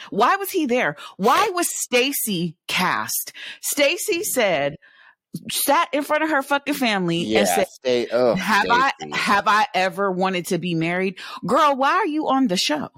why 0.09 0.37
was 0.37 0.49
he 0.49 0.65
there 0.65 0.95
why 1.17 1.49
was 1.53 1.67
stacy 1.69 2.55
cast 2.67 3.33
stacy 3.61 4.23
said 4.23 4.77
sat 5.51 5.89
in 5.91 6.03
front 6.03 6.23
of 6.23 6.29
her 6.29 6.41
fucking 6.41 6.73
family 6.75 7.23
Yeah, 7.23 7.39
and 7.39 7.47
said, 7.47 7.67
stay. 7.71 8.07
Oh, 8.11 8.35
"Have 8.35 8.67
I 8.69 8.91
have 9.13 9.47
I 9.47 9.67
ever 9.73 10.11
wanted 10.11 10.47
to 10.47 10.59
be 10.59 10.75
married, 10.75 11.17
girl? 11.45 11.75
Why 11.75 11.93
are 11.93 12.05
you 12.05 12.27
on 12.27 12.47
the 12.47 12.57
show? 12.57 12.89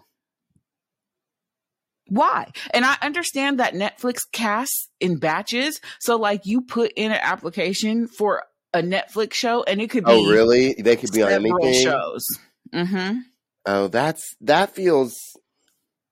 Why?" 2.15 2.51
And 2.73 2.85
I 2.85 2.95
understand 3.01 3.59
that 3.59 3.73
Netflix 3.73 4.19
casts 4.31 4.89
in 4.99 5.17
batches, 5.17 5.81
so 5.99 6.15
like 6.15 6.41
you 6.45 6.61
put 6.61 6.91
in 6.95 7.11
an 7.11 7.19
application 7.21 8.07
for 8.07 8.43
a 8.73 8.81
Netflix 8.81 9.33
show, 9.33 9.63
and 9.63 9.81
it 9.81 9.89
could 9.89 10.05
be 10.05 10.11
Oh, 10.11 10.29
really? 10.29 10.73
They 10.73 10.95
could 10.95 11.11
be 11.11 11.23
on 11.23 11.31
anything. 11.31 11.83
shows. 11.83 12.25
Mm-hmm. 12.73 13.19
Oh, 13.65 13.87
that's 13.87 14.35
that 14.41 14.75
feels 14.75 15.15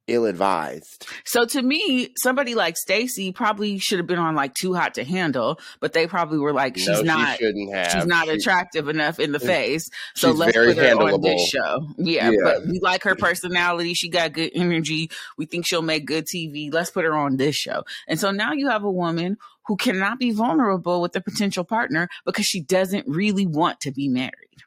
ill 0.07 0.25
advised. 0.25 1.07
So 1.25 1.45
to 1.45 1.61
me, 1.61 2.09
somebody 2.17 2.55
like 2.55 2.77
Stacy 2.77 3.31
probably 3.31 3.79
should 3.79 3.99
have 3.99 4.07
been 4.07 4.19
on 4.19 4.35
like 4.35 4.53
Too 4.53 4.73
Hot 4.73 4.95
to 4.95 5.03
Handle, 5.03 5.59
but 5.79 5.93
they 5.93 6.07
probably 6.07 6.39
were 6.39 6.53
like, 6.53 6.77
she's 6.77 6.87
no, 6.87 7.01
not. 7.01 7.37
She 7.37 7.45
shouldn't 7.45 7.73
have. 7.73 7.91
She's 7.91 8.05
not 8.05 8.25
She- 8.25 8.33
attractive 8.33 8.89
enough 8.89 9.19
in 9.19 9.31
the 9.31 9.39
mm. 9.39 9.45
face, 9.45 9.89
so 10.15 10.31
let's 10.31 10.55
put 10.57 10.77
her 10.77 11.01
on 11.01 11.21
this 11.21 11.49
show. 11.49 11.87
Yeah, 11.97 12.31
Yeah. 12.31 12.37
but 12.43 12.65
we 12.67 12.79
like 12.79 13.03
her 13.03 13.15
personality. 13.15 13.93
She 13.93 14.09
got 14.09 14.33
good 14.33 14.51
energy. 14.53 15.09
We 15.37 15.45
think 15.45 15.65
she'll 15.65 15.81
make 15.81 16.05
good 16.05 16.25
TV. 16.25 16.73
Let's 16.73 16.91
put 16.91 17.05
her 17.05 17.15
on 17.15 17.37
this 17.37 17.55
show. 17.55 17.83
And 18.07 18.19
so 18.19 18.31
now 18.31 18.53
you 18.53 18.69
have 18.69 18.83
a 18.83 18.91
woman 18.91 19.37
who 19.67 19.77
cannot 19.77 20.19
be 20.19 20.31
vulnerable 20.31 21.01
with 21.01 21.15
a 21.15 21.21
potential 21.21 21.63
partner 21.63 22.09
because 22.25 22.45
she 22.45 22.61
doesn't 22.61 23.07
really 23.07 23.47
want 23.47 23.79
to 23.81 23.91
be 23.91 24.09
married. 24.09 24.63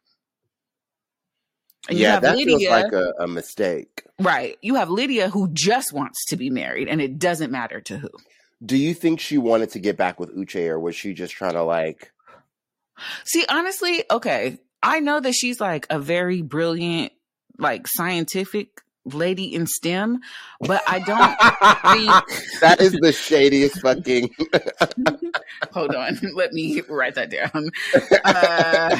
You 1.88 1.98
yeah, 1.98 2.18
that 2.20 2.36
Lydia, 2.36 2.58
feels 2.58 2.70
like 2.70 2.92
a, 2.92 3.12
a 3.20 3.26
mistake. 3.28 4.02
right? 4.20 4.58
You 4.60 4.74
have 4.74 4.90
Lydia 4.90 5.28
who 5.28 5.48
just 5.52 5.92
wants 5.92 6.24
to 6.26 6.36
be 6.36 6.50
married, 6.50 6.88
and 6.88 7.00
it 7.00 7.18
doesn't 7.18 7.50
matter 7.52 7.80
to 7.82 7.98
who. 7.98 8.10
Do 8.64 8.76
you 8.76 8.94
think 8.94 9.20
she 9.20 9.38
wanted 9.38 9.70
to 9.70 9.78
get 9.78 9.96
back 9.96 10.18
with 10.18 10.34
Uche, 10.36 10.68
or 10.68 10.80
was 10.80 10.96
she 10.96 11.14
just 11.14 11.34
trying 11.34 11.52
to 11.52 11.62
like? 11.62 12.12
See, 13.24 13.44
honestly, 13.48 14.04
okay. 14.10 14.58
I 14.82 15.00
know 15.00 15.20
that 15.20 15.34
she's 15.34 15.60
like 15.60 15.86
a 15.90 15.98
very 15.98 16.42
brilliant, 16.42 17.12
like 17.58 17.86
scientific 17.86 18.82
lady 19.14 19.54
in 19.54 19.66
STEM, 19.66 20.20
but 20.60 20.82
I 20.86 20.98
don't 20.98 21.38
that 22.60 22.80
is 22.80 22.92
the 22.92 23.12
shadiest 23.12 23.80
fucking. 23.80 24.34
hold 25.72 25.94
on. 25.94 26.18
Let 26.34 26.52
me 26.52 26.82
write 26.88 27.14
that 27.14 27.30
down. 27.30 27.70
Uh, 28.24 28.98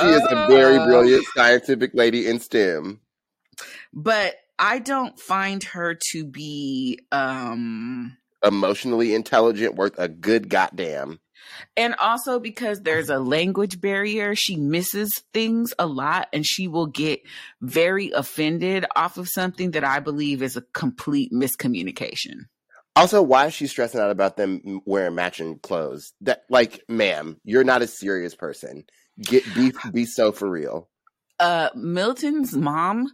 she 0.00 0.06
is 0.06 0.22
a 0.30 0.46
very 0.48 0.78
Uh, 0.78 0.86
brilliant 0.86 1.24
scientific 1.34 1.90
lady 1.94 2.26
in 2.26 2.40
STEM. 2.40 3.00
but 3.92 4.34
I 4.58 4.78
don't 4.80 5.18
find 5.18 5.62
her 5.64 5.96
to 6.12 6.24
be 6.24 7.00
um 7.12 8.16
Emotionally 8.44 9.14
intelligent, 9.14 9.74
worth 9.74 9.98
a 9.98 10.06
good 10.08 10.48
goddamn. 10.48 11.18
And 11.76 11.94
also 11.96 12.38
because 12.38 12.80
there's 12.82 13.10
a 13.10 13.18
language 13.18 13.80
barrier, 13.80 14.34
she 14.36 14.56
misses 14.56 15.10
things 15.34 15.74
a 15.78 15.86
lot 15.86 16.28
and 16.32 16.46
she 16.46 16.68
will 16.68 16.86
get 16.86 17.20
very 17.60 18.10
offended 18.12 18.84
off 18.94 19.16
of 19.16 19.28
something 19.28 19.72
that 19.72 19.82
I 19.82 19.98
believe 19.98 20.42
is 20.42 20.56
a 20.56 20.62
complete 20.72 21.32
miscommunication. 21.32 22.46
Also, 22.94 23.22
why 23.22 23.46
is 23.46 23.54
she 23.54 23.66
stressing 23.66 24.00
out 24.00 24.10
about 24.10 24.36
them 24.36 24.82
wearing 24.84 25.14
matching 25.14 25.58
clothes? 25.58 26.12
That, 26.20 26.42
like, 26.50 26.82
ma'am, 26.88 27.40
you're 27.44 27.64
not 27.64 27.82
a 27.82 27.86
serious 27.88 28.34
person. 28.34 28.84
Get 29.20 29.44
be 29.54 29.72
be 29.92 30.04
so 30.04 30.32
for 30.32 30.48
real. 30.48 30.88
Uh 31.38 31.70
Milton's 31.74 32.56
mom, 32.56 33.10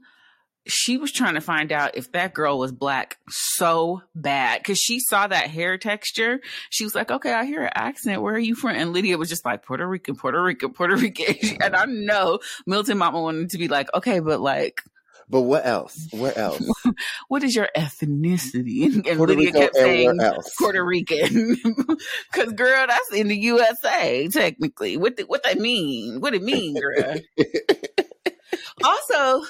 she 0.66 0.96
was 0.96 1.12
trying 1.12 1.34
to 1.34 1.40
find 1.40 1.72
out 1.72 1.96
if 1.96 2.12
that 2.12 2.34
girl 2.34 2.58
was 2.58 2.72
black 2.72 3.18
so 3.28 4.02
bad 4.14 4.64
cuz 4.64 4.78
she 4.78 5.00
saw 5.00 5.26
that 5.26 5.50
hair 5.50 5.78
texture. 5.78 6.40
She 6.70 6.84
was 6.84 6.94
like, 6.94 7.10
"Okay, 7.10 7.32
I 7.32 7.44
hear 7.44 7.62
an 7.62 7.72
accent. 7.74 8.22
Where 8.22 8.34
are 8.34 8.38
you 8.38 8.54
from?" 8.54 8.70
And 8.70 8.92
Lydia 8.92 9.18
was 9.18 9.28
just 9.28 9.44
like, 9.44 9.64
"Puerto 9.64 9.86
Rican, 9.86 10.16
Puerto 10.16 10.42
Rican, 10.42 10.72
Puerto 10.72 10.96
Rican." 10.96 11.58
and 11.62 11.74
I 11.74 11.84
know 11.86 12.40
Milton 12.66 12.98
mama 12.98 13.20
wanted 13.20 13.50
to 13.50 13.58
be 13.58 13.68
like, 13.68 13.88
"Okay, 13.94 14.20
but 14.20 14.40
like 14.40 14.82
But 15.28 15.42
what 15.42 15.66
else? 15.66 16.08
Where 16.12 16.36
else? 16.36 16.62
what 17.28 17.42
is 17.42 17.54
your 17.54 17.68
ethnicity? 17.76 18.84
And, 19.04 19.18
Puerto 19.18 19.34
Lydia 19.34 19.46
Rico 19.46 19.58
kept 19.58 19.76
saying? 19.76 20.20
Puerto 20.58 20.84
Rican, 20.84 21.56
because 22.32 22.52
girl, 22.52 22.86
that's 22.86 23.12
in 23.12 23.28
the 23.28 23.36
USA 23.36 24.28
technically. 24.28 24.96
What 24.96 25.16
the, 25.16 25.24
what 25.24 25.42
that 25.44 25.58
mean? 25.58 26.20
What 26.20 26.34
it 26.34 26.42
mean, 26.42 26.74
girl? 26.78 27.16
also, 28.82 29.44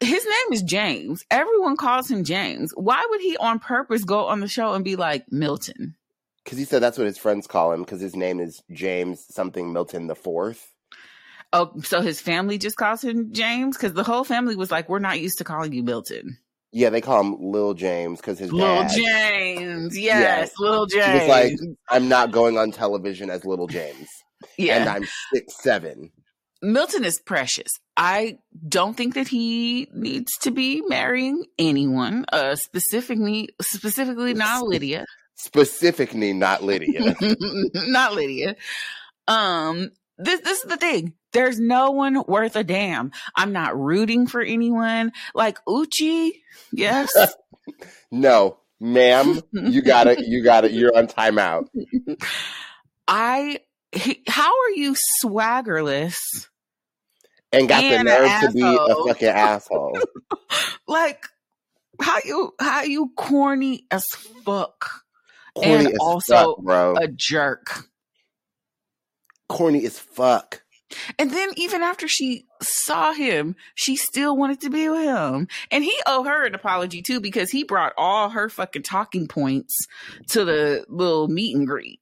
his 0.00 0.24
name 0.24 0.52
is 0.52 0.62
James. 0.62 1.24
Everyone 1.30 1.76
calls 1.76 2.10
him 2.10 2.24
James. 2.24 2.72
Why 2.74 3.04
would 3.08 3.20
he 3.20 3.36
on 3.36 3.58
purpose 3.58 4.04
go 4.04 4.26
on 4.26 4.40
the 4.40 4.48
show 4.48 4.74
and 4.74 4.84
be 4.84 4.96
like 4.96 5.30
Milton? 5.30 5.96
Because 6.44 6.58
he 6.58 6.64
said 6.64 6.82
that's 6.82 6.98
what 6.98 7.06
his 7.06 7.18
friends 7.18 7.46
call 7.46 7.72
him. 7.72 7.82
Because 7.82 8.00
his 8.00 8.16
name 8.16 8.40
is 8.40 8.62
James 8.72 9.24
something 9.32 9.72
Milton 9.72 10.06
the 10.06 10.14
Fourth. 10.14 10.71
Oh, 11.52 11.72
so 11.82 12.00
his 12.00 12.20
family 12.20 12.56
just 12.58 12.76
calls 12.76 13.02
him 13.04 13.32
James 13.32 13.76
because 13.76 13.92
the 13.92 14.02
whole 14.04 14.24
family 14.24 14.56
was 14.56 14.70
like, 14.70 14.88
"We're 14.88 14.98
not 14.98 15.20
used 15.20 15.38
to 15.38 15.44
calling 15.44 15.72
you 15.72 15.82
Milton." 15.82 16.38
Yeah, 16.74 16.88
they 16.88 17.02
call 17.02 17.20
him 17.20 17.36
Lil 17.52 17.74
James 17.74 18.18
because 18.20 18.38
his 18.38 18.50
Little 18.50 18.82
dad. 18.84 18.90
James, 18.94 19.98
yes, 19.98 20.52
Yes. 20.58 20.88
He 20.90 20.98
James. 20.98 21.20
was 21.20 21.28
like, 21.28 21.52
I'm 21.90 22.08
not 22.08 22.30
going 22.32 22.56
on 22.56 22.70
television 22.72 23.28
as 23.28 23.44
Little 23.44 23.66
James, 23.66 24.08
yeah, 24.58 24.78
and 24.78 24.88
I'm 24.88 25.04
six 25.34 25.54
seven. 25.62 26.10
Milton 26.62 27.04
is 27.04 27.18
precious. 27.20 27.68
I 27.96 28.38
don't 28.68 28.96
think 28.96 29.14
that 29.14 29.28
he 29.28 29.88
needs 29.92 30.30
to 30.42 30.50
be 30.52 30.80
marrying 30.88 31.44
anyone, 31.58 32.24
uh, 32.32 32.54
specifically, 32.54 33.50
specifically 33.60 34.32
not 34.32 34.64
Lydia, 34.64 35.04
Specifically, 35.34 36.32
not 36.32 36.62
Lydia. 36.62 37.14
not 37.74 38.14
Lydia. 38.14 38.56
Um, 39.28 39.90
this 40.18 40.40
this 40.40 40.58
is 40.62 40.70
the 40.70 40.76
thing. 40.78 41.14
There's 41.32 41.58
no 41.58 41.90
one 41.90 42.24
worth 42.26 42.56
a 42.56 42.64
damn. 42.64 43.12
I'm 43.36 43.52
not 43.52 43.78
rooting 43.78 44.26
for 44.26 44.40
anyone. 44.40 45.12
Like 45.34 45.58
Uchi, 45.68 46.42
yes. 46.72 47.12
no, 48.10 48.58
ma'am, 48.80 49.40
you 49.52 49.82
got 49.82 50.06
it. 50.06 50.20
you 50.20 50.42
got 50.42 50.64
it. 50.64 50.72
you're 50.72 50.96
on 50.96 51.06
timeout. 51.06 51.68
I. 53.08 53.60
He, 53.94 54.22
how 54.26 54.48
are 54.48 54.70
you 54.70 54.96
swaggerless? 55.22 56.16
And 57.52 57.68
got 57.68 57.84
And 57.84 58.08
the 58.08 58.12
nerve 58.12 58.40
to 58.40 58.52
be 58.52 58.62
a 58.62 59.06
fucking 59.06 59.28
asshole. 59.28 59.98
Like 60.88 61.24
how 61.98 62.18
you 62.22 62.52
how 62.60 62.82
you 62.82 63.12
corny 63.16 63.86
as 63.90 64.04
fuck 64.44 65.02
Corny 65.54 65.74
And 65.74 65.86
as 65.88 65.98
also 66.00 66.56
fuck, 66.66 67.02
a 67.02 67.08
jerk. 67.08 67.88
Corny 69.48 69.84
as 69.84 69.98
fuck. 69.98 70.61
And 71.18 71.30
then 71.30 71.50
even 71.56 71.82
after 71.82 72.08
she 72.08 72.46
saw 72.60 73.12
him, 73.12 73.56
she 73.74 73.96
still 73.96 74.36
wanted 74.36 74.60
to 74.62 74.70
be 74.70 74.88
with 74.88 75.02
him. 75.02 75.48
And 75.70 75.84
he 75.84 75.94
owed 76.06 76.26
her 76.26 76.44
an 76.46 76.54
apology 76.54 77.02
too 77.02 77.20
because 77.20 77.50
he 77.50 77.64
brought 77.64 77.92
all 77.96 78.30
her 78.30 78.48
fucking 78.48 78.82
talking 78.82 79.28
points 79.28 79.86
to 80.30 80.44
the 80.44 80.84
little 80.88 81.28
meet 81.28 81.56
and 81.56 81.66
greet. 81.66 82.00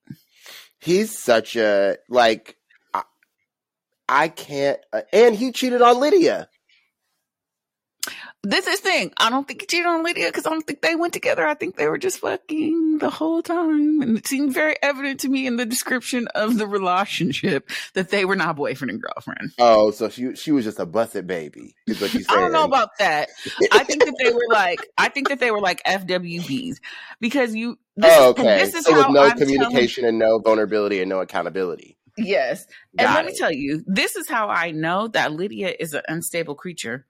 He's 0.79 1.17
such 1.17 1.57
a 1.57 1.99
like. 2.09 2.57
I, 2.95 3.03
I 4.09 4.29
can't. 4.29 4.81
Uh, 4.93 5.03
and 5.13 5.35
he 5.35 5.53
cheated 5.53 5.83
on 5.83 6.01
Lydia. 6.01 6.49
This 8.43 8.67
is 8.67 8.81
the 8.81 8.89
thing. 8.89 9.13
I 9.19 9.29
don't 9.29 9.47
think 9.47 9.61
he 9.61 9.67
cheated 9.67 9.87
on 9.87 10.03
Lydia 10.03 10.29
because 10.29 10.47
I 10.47 10.51
don't 10.51 10.67
think 10.67 10.81
they 10.81 10.95
went 10.95 11.13
together. 11.13 11.47
I 11.47 11.53
think 11.53 11.77
they 11.77 11.89
were 11.89 11.99
just 11.99 12.21
fucking 12.21 12.97
the 12.97 13.11
whole 13.11 13.43
time. 13.43 14.01
And 14.01 14.17
it 14.17 14.27
seemed 14.27 14.55
very 14.55 14.77
evident 14.83 15.21
to 15.21 15.29
me 15.29 15.47
in 15.47 15.57
the 15.57 15.67
description 15.67 16.27
of 16.29 16.57
the 16.57 16.67
relationship 16.67 17.69
that 17.93 18.09
they 18.09 18.25
were 18.25 18.37
not 18.37 18.57
boyfriend 18.57 18.93
and 18.93 19.03
girlfriend. 19.03 19.53
Oh, 19.59 19.91
so 19.91 20.09
she 20.09 20.35
she 20.37 20.53
was 20.53 20.65
just 20.65 20.79
a 20.79 20.87
busted 20.87 21.27
baby. 21.27 21.75
Is 21.87 22.01
what 22.01 22.15
you 22.15 22.25
I 22.31 22.37
don't 22.37 22.53
know 22.53 22.65
about 22.65 22.91
that. 22.99 23.29
I 23.73 23.85
think 23.85 24.05
that 24.07 24.17
they 24.23 24.33
were 24.33 24.49
like, 24.51 24.81
I 24.97 25.11
think 25.11 25.29
that 25.29 25.39
they 25.39 25.51
were 25.51 25.61
like 25.61 25.83
FWBs 25.85 26.77
because 27.21 27.55
you. 27.55 27.79
This 27.97 28.11
oh, 28.17 28.25
is, 28.25 28.31
okay. 28.31 28.59
This 28.65 28.75
is 28.75 28.85
so 28.87 28.95
with 28.95 29.05
how 29.05 29.13
no 29.13 29.21
I'm 29.23 29.31
telling- 29.33 29.55
communication 29.59 30.07
and 30.07 30.19
no 30.19 30.39
vulnerability 30.39 31.03
and 31.03 31.11
no 31.11 31.21
accountability. 31.21 31.99
yes, 32.17 32.67
and 32.99 33.07
Got 33.07 33.17
let 33.17 33.27
me 33.27 33.37
tell 33.37 33.53
you, 33.53 33.85
this 33.87 34.17
is 34.17 34.31
how 34.31 34.49
I 34.49 34.71
know 34.71 35.09
that 35.09 35.33
Lydia 35.33 35.75
is 35.79 35.93
an 35.93 36.03
unstable 36.09 36.55
creature. 36.55 37.07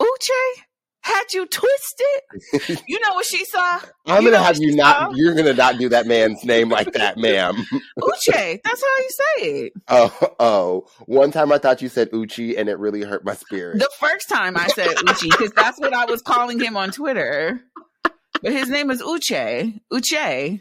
Uche 0.00 0.62
had 1.02 1.24
you 1.32 1.46
twisted. 1.46 2.80
you 2.86 3.00
know 3.00 3.14
what 3.14 3.24
she 3.26 3.44
saw? 3.46 3.80
I'm 4.06 4.22
You 4.24 4.30
gonna 4.30 4.42
have 4.42 4.58
you 4.58 4.74
not. 4.76 4.96
saw? 4.96 5.10
You're 5.16 5.34
gonna 5.34 5.54
not 5.54 5.78
do 5.78 5.88
that 5.90 6.06
man's 6.06 6.44
name 6.44 6.68
like 6.68 6.92
that, 6.92 7.16
ma'am. 7.16 7.54
Uche. 7.98 8.60
That's 8.62 8.82
how 8.82 8.98
you 8.98 9.08
say 9.10 9.44
it. 9.66 9.72
Oh, 9.88 10.34
oh. 10.38 10.86
One 11.06 11.30
time 11.32 11.52
I 11.52 11.58
thought 11.58 11.82
you 11.82 11.88
said 11.88 12.10
Uchi, 12.12 12.56
and 12.56 12.68
it 12.68 12.78
really 12.78 13.02
hurt 13.02 13.24
my 13.24 13.34
spirit. 13.34 13.78
The 13.78 13.90
first 13.98 14.28
time 14.28 14.56
I 14.56 14.68
said 14.68 14.88
Uchi 15.08 15.28
because 15.30 15.50
that's 15.52 15.80
what 15.80 15.92
I 15.94 16.04
was 16.04 16.22
calling 16.22 16.60
him 16.60 16.76
on 16.76 16.90
Twitter, 16.92 17.60
but 18.02 18.52
his 18.52 18.68
name 18.68 18.90
is 18.90 19.02
Uche. 19.02 19.80
Uche. 19.92 20.60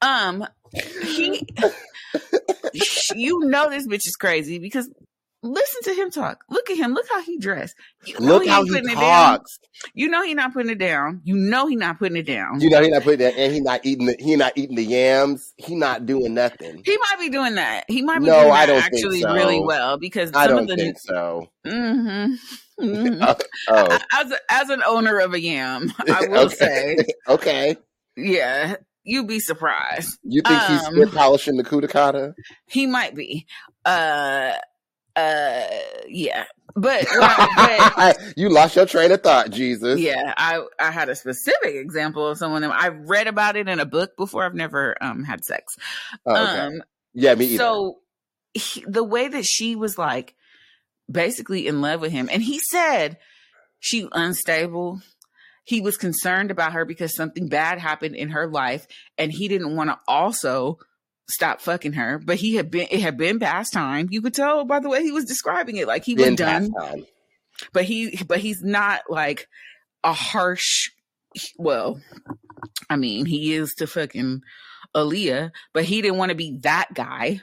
Um, 0.00 0.46
he. 1.02 1.46
you 3.14 3.40
know 3.40 3.70
this 3.70 3.86
bitch 3.86 4.06
is 4.06 4.16
crazy 4.16 4.58
because 4.58 4.88
listen 5.42 5.82
to 5.84 5.94
him 5.94 6.10
talk. 6.10 6.44
Look 6.48 6.70
at 6.70 6.76
him. 6.76 6.94
Look 6.94 7.06
how 7.10 7.22
he 7.22 7.38
dressed. 7.38 7.74
You 8.06 8.16
Look 8.18 8.46
how 8.46 8.64
he 8.64 8.80
talks. 8.94 9.58
You 9.94 10.08
know 10.08 10.22
he 10.22 10.34
not 10.34 10.52
putting 10.52 10.70
it 10.70 10.78
down. 10.78 11.20
You 11.24 11.36
know 11.36 11.66
he 11.66 11.76
not 11.76 11.98
putting 11.98 12.16
it 12.16 12.26
down. 12.26 12.60
You 12.60 12.70
know 12.70 12.82
he 12.82 12.88
not 12.88 13.02
putting 13.02 13.26
it 13.26 13.30
down, 13.30 13.40
and 13.40 13.52
he 13.52 13.60
not 13.60 13.84
eating 13.84 14.06
the 14.06 14.16
he 14.18 14.36
not 14.36 14.52
eating 14.56 14.76
the 14.76 14.84
yams. 14.84 15.52
He 15.56 15.74
not 15.74 16.06
doing 16.06 16.34
nothing. 16.34 16.82
He 16.84 16.96
might 16.96 17.16
be 17.18 17.28
doing 17.28 17.56
that. 17.56 17.84
He 17.88 18.02
might 18.02 18.20
be 18.20 18.26
no, 18.26 18.40
doing 18.40 18.52
I 18.52 18.66
don't 18.66 18.82
actually 18.82 19.20
so. 19.20 19.32
really 19.32 19.60
well 19.60 19.98
because 19.98 20.30
I 20.34 20.46
don't 20.46 20.66
the, 20.66 20.76
think 20.76 20.98
so. 20.98 21.48
Mm-hmm. 21.66 22.34
Mm-hmm. 22.80 23.22
oh. 23.68 23.98
As 24.12 24.32
as 24.48 24.70
an 24.70 24.82
owner 24.84 25.18
of 25.18 25.34
a 25.34 25.40
yam, 25.40 25.92
I 26.12 26.26
will 26.26 26.46
okay. 26.46 26.54
say 26.54 26.96
okay. 27.28 27.76
Yeah, 28.16 28.76
you'd 29.04 29.28
be 29.28 29.40
surprised. 29.40 30.18
You 30.24 30.42
think 30.42 30.58
um, 30.58 30.94
he's 30.96 31.10
polishing 31.10 31.56
the 31.58 31.64
Kudakata? 31.64 32.34
He 32.66 32.86
might 32.86 33.14
be. 33.14 33.46
Uh, 33.84 34.52
uh, 35.16 35.64
yeah. 36.08 36.44
But, 36.74 37.06
but 37.12 38.18
you 38.36 38.48
lost 38.48 38.76
your 38.76 38.86
train 38.86 39.12
of 39.12 39.22
thought, 39.22 39.50
Jesus. 39.50 40.00
Yeah, 40.00 40.32
I 40.36 40.64
I 40.78 40.90
had 40.90 41.10
a 41.10 41.14
specific 41.14 41.74
example 41.74 42.26
of 42.26 42.38
someone. 42.38 42.64
I 42.64 42.88
read 42.88 43.26
about 43.26 43.56
it 43.56 43.68
in 43.68 43.78
a 43.78 43.84
book 43.84 44.16
before. 44.16 44.44
I've 44.44 44.54
never 44.54 44.96
um 45.02 45.22
had 45.22 45.44
sex. 45.44 45.76
Oh, 46.24 46.32
okay. 46.32 46.58
Um, 46.60 46.82
yeah, 47.12 47.34
me 47.34 47.44
either. 47.46 47.58
So 47.58 47.98
he, 48.54 48.84
the 48.86 49.04
way 49.04 49.28
that 49.28 49.44
she 49.44 49.76
was 49.76 49.98
like 49.98 50.34
basically 51.10 51.66
in 51.66 51.82
love 51.82 52.00
with 52.00 52.12
him, 52.12 52.30
and 52.32 52.42
he 52.42 52.58
said 52.58 53.18
she 53.78 54.08
unstable 54.12 55.02
he 55.64 55.80
was 55.80 55.96
concerned 55.96 56.50
about 56.50 56.72
her 56.72 56.84
because 56.84 57.14
something 57.14 57.48
bad 57.48 57.78
happened 57.78 58.16
in 58.16 58.30
her 58.30 58.48
life 58.48 58.86
and 59.16 59.30
he 59.32 59.48
didn't 59.48 59.76
want 59.76 59.90
to 59.90 59.98
also 60.08 60.78
stop 61.32 61.60
fucking 61.60 61.94
her 61.94 62.18
but 62.18 62.36
he 62.36 62.54
had 62.54 62.70
been 62.70 62.86
it 62.90 63.00
had 63.00 63.16
been 63.16 63.38
past 63.38 63.72
time 63.72 64.08
you 64.10 64.20
could 64.22 64.34
tell 64.34 64.64
by 64.64 64.80
the 64.80 64.88
way 64.88 65.02
he 65.02 65.12
was 65.12 65.24
describing 65.24 65.76
it 65.76 65.86
like 65.86 66.04
he 66.04 66.14
was 66.14 66.34
done 66.34 66.72
but 67.72 67.84
he 67.84 68.18
but 68.26 68.38
he's 68.38 68.62
not 68.62 69.02
like 69.08 69.48
a 70.04 70.12
harsh 70.12 70.90
well 71.58 72.00
i 72.90 72.96
mean 72.96 73.26
he 73.26 73.54
is 73.54 73.74
to 73.74 73.86
fucking 73.86 74.42
Aaliyah, 74.94 75.52
but 75.72 75.84
he 75.84 76.02
didn't 76.02 76.18
want 76.18 76.30
to 76.30 76.34
be 76.34 76.58
that 76.64 76.88
guy 76.92 77.40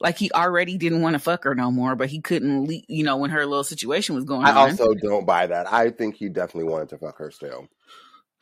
like 0.00 0.18
he 0.18 0.30
already 0.32 0.76
didn't 0.76 1.00
want 1.00 1.14
to 1.14 1.18
fuck 1.18 1.44
her 1.44 1.54
no 1.54 1.70
more, 1.70 1.96
but 1.96 2.08
he 2.08 2.20
couldn't, 2.20 2.66
le- 2.66 2.82
you 2.88 3.04
know, 3.04 3.16
when 3.16 3.30
her 3.30 3.46
little 3.46 3.64
situation 3.64 4.14
was 4.14 4.24
going 4.24 4.44
I 4.44 4.50
on. 4.50 4.56
I 4.56 4.60
also 4.70 4.92
don't 4.94 5.24
buy 5.24 5.46
that. 5.46 5.72
I 5.72 5.90
think 5.90 6.16
he 6.16 6.28
definitely 6.28 6.70
wanted 6.70 6.90
to 6.90 6.98
fuck 6.98 7.18
her 7.18 7.30
still. 7.30 7.68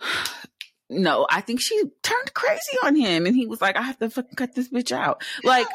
No, 0.92 1.26
I 1.30 1.40
think 1.40 1.60
she 1.60 1.80
turned 2.02 2.34
crazy 2.34 2.76
on 2.84 2.96
him, 2.96 3.26
and 3.26 3.34
he 3.34 3.46
was 3.46 3.60
like, 3.60 3.76
"I 3.76 3.82
have 3.82 3.98
to 3.98 4.10
fucking 4.10 4.34
cut 4.36 4.54
this 4.54 4.68
bitch 4.68 4.92
out." 4.92 5.22
Like, 5.42 5.66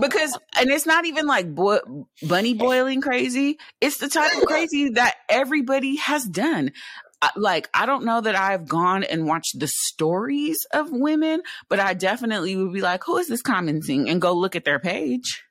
because, 0.00 0.36
and 0.56 0.70
it's 0.70 0.86
not 0.86 1.04
even 1.06 1.26
like 1.26 1.54
bo- 1.54 2.08
bunny 2.22 2.54
boiling 2.54 3.00
crazy. 3.00 3.58
It's 3.80 3.98
the 3.98 4.08
type 4.08 4.36
of 4.36 4.44
crazy 4.44 4.90
that 4.90 5.14
everybody 5.28 5.96
has 5.96 6.24
done 6.24 6.72
like 7.36 7.68
I 7.72 7.86
don't 7.86 8.04
know 8.04 8.20
that 8.20 8.34
I've 8.34 8.68
gone 8.68 9.04
and 9.04 9.26
watched 9.26 9.58
the 9.58 9.68
stories 9.68 10.58
of 10.72 10.88
women, 10.90 11.42
but 11.68 11.80
I 11.80 11.94
definitely 11.94 12.56
would 12.56 12.72
be 12.72 12.80
like, 12.80 13.04
who 13.04 13.16
is 13.18 13.28
this 13.28 13.42
commenting? 13.42 14.08
And 14.08 14.20
go 14.20 14.32
look 14.32 14.56
at 14.56 14.64
their 14.64 14.78
page. 14.78 15.42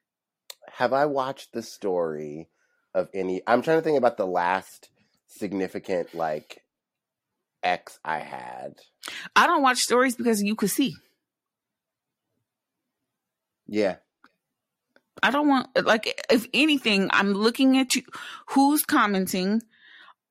Have 0.74 0.94
I 0.94 1.06
watched 1.06 1.54
the 1.54 1.62
story 1.62 2.50
of 2.94 3.10
any 3.14 3.42
I'm 3.48 3.62
trying 3.62 3.78
to 3.78 3.82
think 3.82 3.98
about 3.98 4.18
the 4.18 4.28
last 4.28 4.90
significant 5.28 6.14
like 6.14 6.63
ex 7.64 8.00
I 8.04 8.20
had. 8.20 8.76
I 9.36 9.48
don't 9.48 9.64
watch 9.64 9.78
stories 9.78 10.16
because 10.16 10.42
you 10.42 10.56
could 10.56 10.70
see. 10.70 10.96
Yeah. 13.68 13.96
I 15.22 15.32
don't 15.32 15.48
want 15.48 15.68
like 15.86 16.24
if 16.30 16.48
anything, 16.54 17.10
I'm 17.12 17.34
looking 17.34 17.78
at 17.78 17.96
you 17.96 18.04
who's 18.48 18.84
commenting 18.84 19.62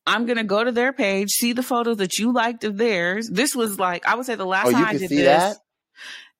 I'm 0.06 0.26
gonna 0.26 0.44
go 0.44 0.64
to 0.64 0.72
their 0.72 0.92
page, 0.92 1.30
see 1.30 1.52
the 1.52 1.62
photos 1.62 1.98
that 1.98 2.18
you 2.18 2.32
liked 2.32 2.64
of 2.64 2.76
theirs. 2.76 3.28
This 3.28 3.54
was 3.54 3.78
like 3.78 4.06
I 4.06 4.16
would 4.16 4.26
say 4.26 4.34
the 4.34 4.44
last 4.44 4.68
oh, 4.68 4.72
time 4.72 4.86
I 4.86 4.98
did 4.98 5.10
this. 5.10 5.58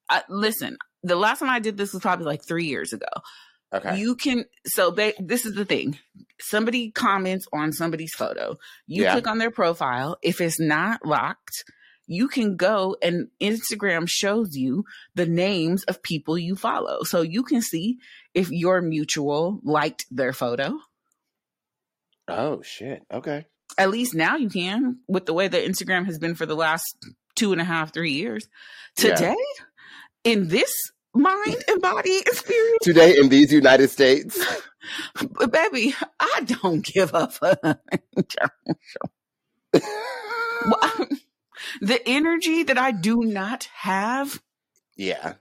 I, 0.09 0.23
listen, 0.29 0.77
the 1.03 1.17
last 1.17 1.39
time 1.39 1.49
I 1.49 1.61
did 1.61 1.77
this 1.77 1.93
was 1.93 2.03
probably 2.03 2.27
like 2.27 2.45
three 2.45 2.67
years 2.67 2.93
ago. 2.93 3.07
Okay. 3.73 3.99
You 3.99 4.17
can 4.17 4.45
so 4.67 4.91
this 4.91 5.47
is 5.47 5.55
the 5.55 5.65
thing. 5.65 5.99
Somebody 6.41 6.91
comments 6.91 7.47
on 7.53 7.73
somebody's 7.73 8.15
photo. 8.15 8.59
You 8.87 9.05
yeah. 9.05 9.13
click 9.13 9.27
on 9.27 9.39
their 9.39 9.51
profile. 9.51 10.19
If 10.23 10.41
it's 10.41 10.61
not 10.61 11.07
locked, 11.07 11.65
you 12.07 12.29
can 12.29 12.57
go 12.57 12.97
and 13.03 13.29
Instagram 13.41 14.09
shows 14.09 14.57
you 14.57 14.85
the 15.15 15.27
names 15.27 15.85
of 15.85 16.03
people 16.03 16.37
you 16.37 16.57
follow. 16.57 17.03
So 17.05 17.23
you 17.23 17.43
can 17.43 17.63
see 17.63 17.99
if 18.35 18.51
your 18.51 18.83
mutual 18.83 19.61
liked 19.63 20.05
their 20.11 20.33
photo. 20.33 20.79
Oh 22.29 22.63
shit. 22.63 23.03
Okay 23.13 23.47
at 23.79 23.91
least 23.91 24.15
now 24.15 24.37
you 24.37 24.49
can 24.49 24.99
with 25.09 25.27
the 25.27 25.33
way 25.33 25.49
that 25.49 25.65
Instagram 25.65 26.07
has 26.07 26.19
been 26.19 26.35
for 26.35 26.47
the 26.47 26.57
last 26.57 26.97
two 27.35 27.53
and 27.53 27.61
a 27.61 27.65
half, 27.65 27.93
three 27.93 28.13
years. 28.13 28.47
Today, 28.97 29.35
yeah. 30.25 30.33
in 30.33 30.49
this 30.49 30.73
mind 31.15 31.65
and 31.69 31.81
body 31.81 32.19
experience, 32.19 32.79
today 32.83 33.17
in 33.19 33.29
these 33.29 33.53
United 33.53 33.89
States, 33.89 34.45
but 35.33 35.53
baby, 35.53 35.95
I 36.19 36.41
don't 36.45 36.85
give 36.85 37.15
up. 37.15 37.33
fuck. 37.33 37.59
the 41.81 42.01
energy 42.07 42.65
that 42.65 42.79
I 42.79 42.93
do 42.93 43.23
not 43.23 43.69
have. 43.75 44.41
Yeah, 44.97 45.35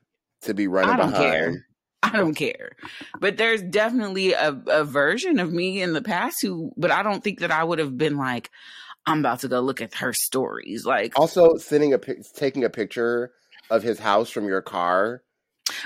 to 0.44 0.54
be 0.54 0.68
running 0.68 0.96
behind. 0.96 1.16
Care. 1.16 1.66
I 2.04 2.18
don't 2.18 2.34
care. 2.34 2.72
But 3.20 3.38
there's 3.38 3.62
definitely 3.62 4.34
a, 4.34 4.60
a 4.68 4.84
version 4.84 5.40
of 5.40 5.52
me 5.52 5.82
in 5.82 5.94
the 5.94 6.02
past 6.02 6.38
who, 6.42 6.72
but 6.76 6.92
I 6.92 7.04
don't 7.04 7.24
think 7.24 7.40
that 7.40 7.52
I 7.52 7.64
would 7.64 7.80
have 7.80 7.98
been 7.98 8.18
like, 8.18 8.50
I'm 9.06 9.20
about 9.20 9.42
to 9.42 9.48
go 9.48 9.60
look 9.60 9.82
at 9.82 9.96
her 9.96 10.14
stories. 10.14 10.86
Like, 10.86 11.18
also 11.18 11.58
sending 11.58 11.94
a 11.94 12.00
taking 12.36 12.64
a 12.64 12.70
picture 12.70 13.32
of 13.70 13.84
his 13.84 14.00
house 14.00 14.30
from 14.30 14.46
your 14.46 14.62
car 14.62 15.24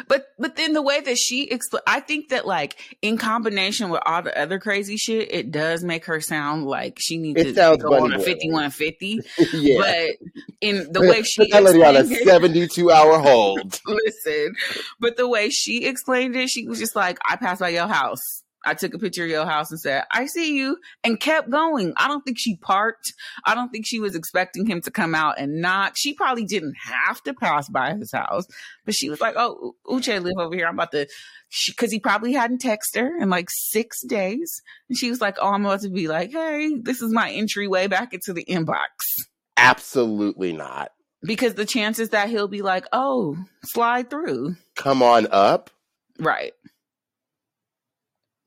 but 0.08 0.28
but 0.38 0.56
then 0.56 0.74
the 0.74 0.82
way 0.82 1.02
that 1.02 1.18
she 1.18 1.48
expl- 1.48 1.82
I 1.88 2.00
think 2.00 2.30
that 2.30 2.46
like 2.46 2.98
in 3.02 3.18
combination 3.18 3.90
with 3.90 4.02
all 4.06 4.22
the 4.22 4.38
other 4.40 4.60
crazy 4.60 4.98
shit, 4.98 5.34
it 5.34 5.52
does 5.52 5.84
make 5.84 6.06
her 6.06 6.22
sound 6.22 6.66
like 6.66 6.98
she 7.00 7.18
needs 7.18 7.42
it 7.42 7.56
to 7.56 7.78
go 7.78 8.04
on 8.04 8.14
a 8.14 8.20
fifty 8.20 8.52
one 8.52 8.70
fifty. 8.72 9.20
Yeah. 9.54 9.78
But 9.80 10.30
in 10.62 10.92
the 10.92 11.02
way 11.02 11.24
she 11.24 11.50
put 11.52 11.68
on 11.68 11.96
a 11.96 12.06
seventy 12.06 12.68
two 12.68 12.92
hour 12.92 13.20
hold. 13.20 13.80
listen, 13.88 14.56
but 15.00 15.18
the 15.18 15.28
way 15.28 15.50
she 15.50 15.86
explained 15.86 16.36
it, 16.36 16.50
she 16.50 16.68
was 16.68 16.80
just 16.80 16.96
like, 16.96 17.18
"I 17.28 17.36
passed 17.36 17.60
by 17.60 17.70
your 17.70 17.88
house." 17.88 18.44
I 18.66 18.74
took 18.74 18.94
a 18.94 19.00
picture 19.00 19.24
of 19.24 19.30
your 19.30 19.46
house 19.46 19.72
and 19.72 19.80
said, 19.80 20.04
I 20.12 20.26
see 20.26 20.58
you, 20.58 20.78
and 21.04 21.20
kept 21.20 21.50
going. 21.50 21.94
I 21.98 22.08
don't 22.08 22.24
think 22.24 22.38
she 22.40 22.58
parked. 22.58 23.14
I 23.46 23.56
don't 23.56 23.70
think 23.70 23.86
she 23.86 24.00
was 24.00 24.16
expecting 24.16 24.66
him 24.66 24.82
to 24.82 24.92
come 24.92 25.14
out 25.14 25.40
and 25.40 25.62
knock. 25.62 25.94
She 25.96 26.14
probably 26.14 26.46
didn't 26.46 26.76
have 26.78 27.22
to 27.24 27.34
pass 27.34 27.70
by 27.70 27.94
his 27.94 28.12
house, 28.12 28.46
but 28.86 28.96
she 28.96 29.10
was 29.10 29.22
like, 29.22 29.36
Oh, 29.38 29.76
Uche 29.88 30.22
live 30.22 30.38
over 30.38 30.56
here. 30.56 30.68
I'm 30.68 30.74
about 30.74 30.92
to, 30.92 31.08
because 31.68 31.92
he 31.92 32.00
probably 32.00 32.34
hadn't 32.34 32.62
texted 32.62 33.02
her 33.02 33.18
in 33.18 33.30
like 33.30 33.50
six 33.50 34.02
days. 34.02 34.62
And 34.90 34.98
she 34.98 35.10
was 35.10 35.22
like, 35.22 35.38
Oh, 35.40 35.50
I'm 35.50 35.66
about 35.66 35.82
to 35.82 35.90
be 35.90 36.08
like, 36.08 36.32
Hey, 36.32 36.76
this 36.82 37.02
is 37.02 37.12
my 37.12 37.32
entryway 37.32 37.88
back 37.88 38.14
into 38.14 38.34
the 38.34 38.46
inbox. 38.46 38.88
Absolutely 39.58 40.54
not. 40.54 40.92
Because 41.24 41.56
the 41.56 41.66
chances 41.66 42.10
that 42.10 42.30
he'll 42.30 42.48
be 42.48 42.62
like, 42.62 42.86
Oh, 42.92 43.38
slide 43.64 44.10
through. 44.10 44.56
Come 44.76 45.02
on 45.02 45.28
up. 45.32 45.70
Right. 46.20 46.54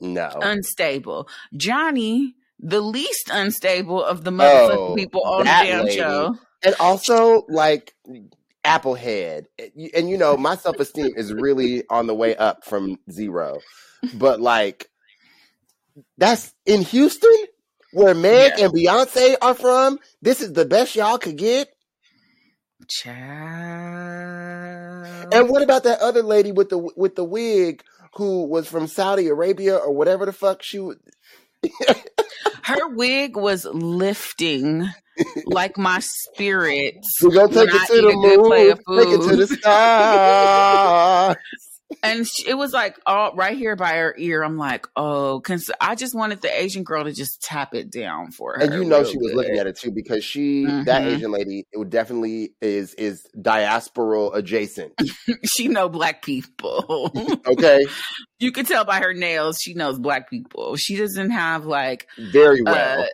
No. 0.01 0.31
Unstable. 0.41 1.29
Johnie, 1.55 2.35
the 2.59 2.81
least 2.81 3.31
unstable 3.33 4.03
of 4.03 4.25
the 4.25 4.31
motherfucking 4.31 4.77
oh, 4.77 4.95
people 4.95 5.23
on 5.25 5.41
the 5.41 5.45
damn 5.45 5.85
lady. 5.85 5.97
show. 5.97 6.37
And 6.63 6.75
also, 6.81 7.45
like, 7.49 7.95
Applehead. 8.65 9.47
And, 9.95 10.11
you 10.11 10.19
know, 10.19 10.37
my 10.37 10.57
self 10.57 10.79
esteem 10.81 11.13
is 11.17 11.33
really 11.33 11.85
on 11.89 12.07
the 12.07 12.15
way 12.15 12.37
up 12.37 12.65
from 12.65 12.99
zero. 13.11 13.61
But, 14.15 14.41
like, 14.41 14.89
that's 16.17 16.55
in 16.67 16.83
Houston, 16.83 17.47
where 17.93 18.15
Meg 18.15 18.53
yeah. 18.57 18.65
and 18.65 18.75
Beyonce 18.75 19.37
are 19.41 19.55
from. 19.55 19.99
This 20.23 20.41
is 20.41 20.53
the 20.53 20.65
best 20.65 20.95
y'all 20.95 21.19
could 21.19 21.37
get. 21.37 21.69
Child. 22.87 24.29
And 25.35 25.49
what 25.51 25.63
about 25.63 25.85
that 25.85 26.01
other 26.01 26.23
lady 26.23 26.53
with 26.53 26.69
the 26.71 26.79
with 26.97 27.17
the 27.17 27.25
wig 27.25 27.83
who 28.15 28.47
was 28.47 28.69
from 28.69 28.87
Saudi 28.87 29.29
Arabia 29.29 29.77
or 29.77 29.93
whatever 29.93 30.27
the 30.27 30.33
fuck 30.33 30.63
she 30.63 30.79
was. 30.79 30.97
Her 32.63 32.89
wig 32.95 33.37
was 33.37 33.65
lifting 33.65 34.89
like 35.47 35.77
my 35.77 36.01
spirit. 36.01 36.95
We're 37.23 37.31
gonna 37.31 37.53
take 37.53 37.75
it 37.75 37.87
to 37.89 38.01
the 38.03 38.13
moon, 38.13 38.77
take 38.99 39.09
it 39.09 39.29
to 39.29 39.37
the 39.37 39.47
stars. 39.61 41.37
And 42.03 42.27
she, 42.27 42.49
it 42.49 42.55
was 42.55 42.73
like 42.73 42.99
all 43.07 43.35
right 43.35 43.57
here 43.57 43.77
by 43.77 43.95
her 43.97 44.15
ear. 44.19 44.43
I'm 44.43 44.57
like, 44.59 44.87
oh, 44.97 45.41
cause 45.41 45.71
I 45.81 45.95
just 45.95 46.15
wanted 46.15 46.41
the 46.43 46.51
Asian 46.61 46.85
girl 46.85 47.05
to 47.05 47.13
just 47.13 47.43
tap 47.43 47.75
it 47.75 47.91
down 47.91 48.31
for 48.31 48.55
her. 48.55 48.61
and 48.63 48.75
you 48.75 48.85
know 48.85 49.05
she 49.05 49.17
was 49.19 49.33
looking 49.35 49.57
at 49.59 49.67
it 49.67 49.77
too 49.77 49.91
because 49.91 50.25
she 50.25 50.65
that 50.67 51.03
Mhm. 51.03 51.07
Asian 51.07 51.31
lady 51.33 51.65
it 51.73 51.79
would 51.79 51.91
definitely 51.91 52.55
is 52.61 52.95
is 52.95 53.27
diasporal 53.37 54.35
adjacent. 54.35 54.93
she 55.57 55.69
know 55.69 55.89
black 55.89 56.23
people. 56.23 57.11
Okay, 57.47 57.87
you 58.39 58.53
could 58.53 58.67
tell 58.67 58.85
by 58.85 59.01
her 59.01 59.15
nails 59.15 59.59
she 59.61 59.73
knows 59.75 59.99
black 59.99 60.29
people. 60.29 60.77
She 60.77 60.97
doesn't 60.97 61.31
have 61.31 61.65
like 61.65 62.07
very 62.19 62.63
well. 62.63 63.03
uh, 63.03 63.07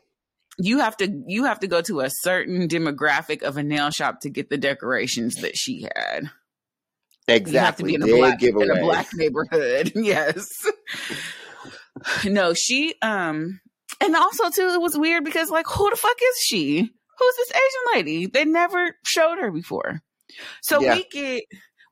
you 0.59 0.79
have 0.81 0.97
to 0.99 1.23
you 1.27 1.45
have 1.45 1.61
to 1.61 1.67
go 1.69 1.81
to 1.83 2.01
a 2.01 2.11
certain 2.11 2.69
demographic 2.69 3.43
of 3.43 3.57
a 3.57 3.63
nail 3.63 3.91
shop 3.91 4.21
to 4.21 4.31
get 4.31 4.51
the 4.51 4.59
decorations 4.59 5.37
that 5.37 5.57
she 5.57 5.83
had. 5.97 6.31
Exactly. 7.29 7.53
You 7.53 7.59
have 7.61 7.77
to 7.77 7.85
be 7.85 7.95
in 7.95 8.03
a 8.03 8.07
black 8.19 8.39
giveaway. 8.39 8.65
in 8.67 8.71
a 8.71 8.81
black 8.81 9.09
neighborhood. 9.15 9.93
yes. 9.97 10.49
no, 12.25 12.55
she 12.55 12.95
um 13.03 13.61
and 14.01 14.17
also 14.17 14.51
too 14.51 14.69
it 14.75 14.81
was 14.81 14.97
weird 14.99 15.25
because 15.25 15.51
like 15.51 15.67
who 15.67 15.91
the 15.91 15.97
fuck 15.97 16.17
is 16.23 16.37
she? 16.45 16.79
Who's 16.81 17.37
this 17.37 17.51
Asian 17.53 17.95
lady? 17.97 18.27
They 18.27 18.45
never 18.45 18.97
showed 19.05 19.39
her 19.39 19.51
before. 19.53 20.01
So 20.63 20.81
Yeah. 20.81 20.95
we 20.97 21.05
get 21.13 21.43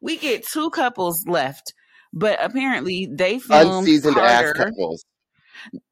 we 0.00 0.16
get 0.16 0.44
two 0.52 0.70
couples 0.70 1.24
left, 1.26 1.72
but 2.12 2.38
apparently 2.42 3.08
they 3.10 3.38
filmed 3.38 3.70
Unseasoned 3.86 4.16
ass 4.16 4.42
Carter. 4.42 4.64
couples. 4.64 5.04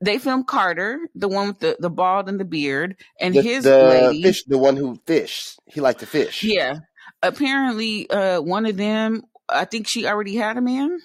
They 0.00 0.18
filmed 0.18 0.48
Carter, 0.48 0.98
the 1.14 1.28
one 1.28 1.48
with 1.48 1.60
the, 1.60 1.76
the 1.78 1.90
bald 1.90 2.28
and 2.28 2.40
the 2.40 2.44
beard, 2.44 2.96
and 3.20 3.34
The, 3.34 3.42
his 3.42 3.62
the 3.62 3.84
lady. 4.10 4.22
fish, 4.24 4.42
the 4.44 4.58
one 4.58 4.76
who 4.76 4.98
fish. 5.06 5.54
He 5.66 5.80
liked 5.80 6.00
to 6.00 6.06
fish. 6.06 6.42
Yeah. 6.42 6.80
Apparently, 7.22 8.10
uh, 8.10 8.40
one 8.40 8.66
of 8.66 8.76
them, 8.76 9.22
I 9.52 9.64
think 9.64 9.88
she 9.88 10.06
already 10.06 10.36
had 10.36 10.56
a 10.56 10.60
man. 10.60 10.98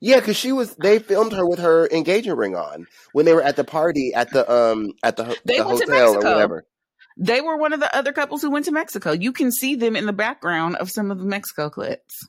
Yeah, 0.00 0.20
because 0.20 0.36
she 0.36 0.52
was. 0.52 0.74
They 0.76 0.98
filmed 0.98 1.32
her 1.32 1.46
with 1.46 1.58
her 1.58 1.88
engagement 1.90 2.38
ring 2.38 2.56
on 2.56 2.86
when 3.12 3.26
they 3.26 3.34
were 3.34 3.42
at 3.42 3.56
the 3.56 3.64
party 3.64 4.12
at 4.14 4.30
the 4.30 4.50
um 4.50 4.92
at 5.02 5.16
the, 5.16 5.38
They 5.44 5.58
the 5.58 5.66
went 5.66 5.80
to 5.80 5.86
hotel 5.86 6.14
or 6.14 6.18
whatever. 6.18 6.66
They 7.18 7.40
were 7.40 7.56
one 7.56 7.72
of 7.72 7.80
the 7.80 7.94
other 7.96 8.12
couples 8.12 8.42
who 8.42 8.50
went 8.50 8.66
to 8.66 8.72
Mexico. 8.72 9.12
You 9.12 9.32
can 9.32 9.50
see 9.50 9.74
them 9.74 9.96
in 9.96 10.06
the 10.06 10.12
background 10.12 10.76
of 10.76 10.90
some 10.90 11.10
of 11.10 11.18
the 11.18 11.24
Mexico 11.24 11.70
clips. 11.70 12.28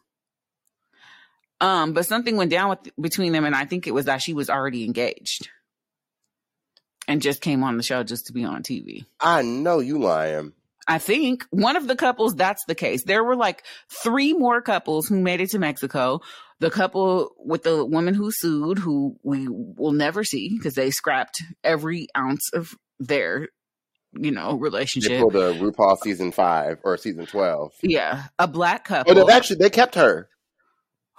Um, 1.60 1.94
but 1.94 2.06
something 2.06 2.38
went 2.38 2.52
down 2.52 2.70
with 2.70 2.80
between 3.00 3.34
them, 3.34 3.44
and 3.44 3.56
I 3.56 3.66
think 3.66 3.88
it 3.88 3.94
was 3.94 4.06
that 4.06 4.22
she 4.22 4.34
was 4.34 4.50
already 4.50 4.86
engaged, 4.86 5.50
and 7.08 7.22
just 7.22 7.42
came 7.42 7.64
on 7.64 7.78
the 7.78 7.84
show 7.84 8.04
just 8.04 8.28
to 8.28 8.34
be 8.34 8.46
on 8.46 8.64
TV. 8.64 9.06
I 9.20 9.42
know 9.42 9.80
you 9.80 10.00
lying. 10.00 10.54
I 10.88 11.00
think 11.00 11.46
one 11.52 11.76
of 11.76 11.88
the 11.88 11.96
couples 11.96 12.36
that's 12.36 12.64
the 12.66 12.76
case. 12.76 13.04
There 13.04 13.24
were 13.24 13.36
like 13.36 13.64
three 14.04 14.34
more 14.34 14.62
couples 14.62 15.08
who 15.08 15.20
made 15.20 15.42
it 15.42 15.50
to 15.52 15.60
Mexico. 15.60 16.22
The 16.60 16.72
couple 16.72 17.32
with 17.38 17.64
the 17.64 17.86
woman 17.86 18.14
who 18.14 18.32
sued, 18.32 18.80
who 18.80 19.18
we 19.22 19.48
will 19.50 19.92
never 19.92 20.24
see 20.24 20.50
because 20.58 20.74
they 20.76 20.90
scrapped 20.90 21.44
every 21.64 22.08
ounce 22.18 22.50
of 22.54 22.74
their, 23.00 23.50
you 24.14 24.32
know, 24.32 24.54
They 24.54 24.58
relationship. 24.58 25.20
pulled 25.22 25.36
a 25.36 25.54
RuPaul 25.54 25.98
season 26.02 26.32
five 26.32 26.80
or 26.84 26.98
season 26.98 27.26
twelve. 27.28 27.74
Yeah, 27.84 28.24
a 28.40 28.48
black 28.48 28.88
Oh 28.90 29.04
couple. 29.04 29.14
no, 29.16 29.30
actually 29.30 29.58
they 29.58 29.70
kept 29.70 29.96
her. 29.96 30.30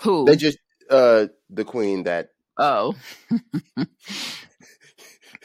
who? 0.01 0.25
They 0.25 0.37
just 0.37 0.59
uh 0.91 1.27
the 1.51 1.65
queen 1.65 2.05
that 2.05 2.31
oh, 2.57 2.95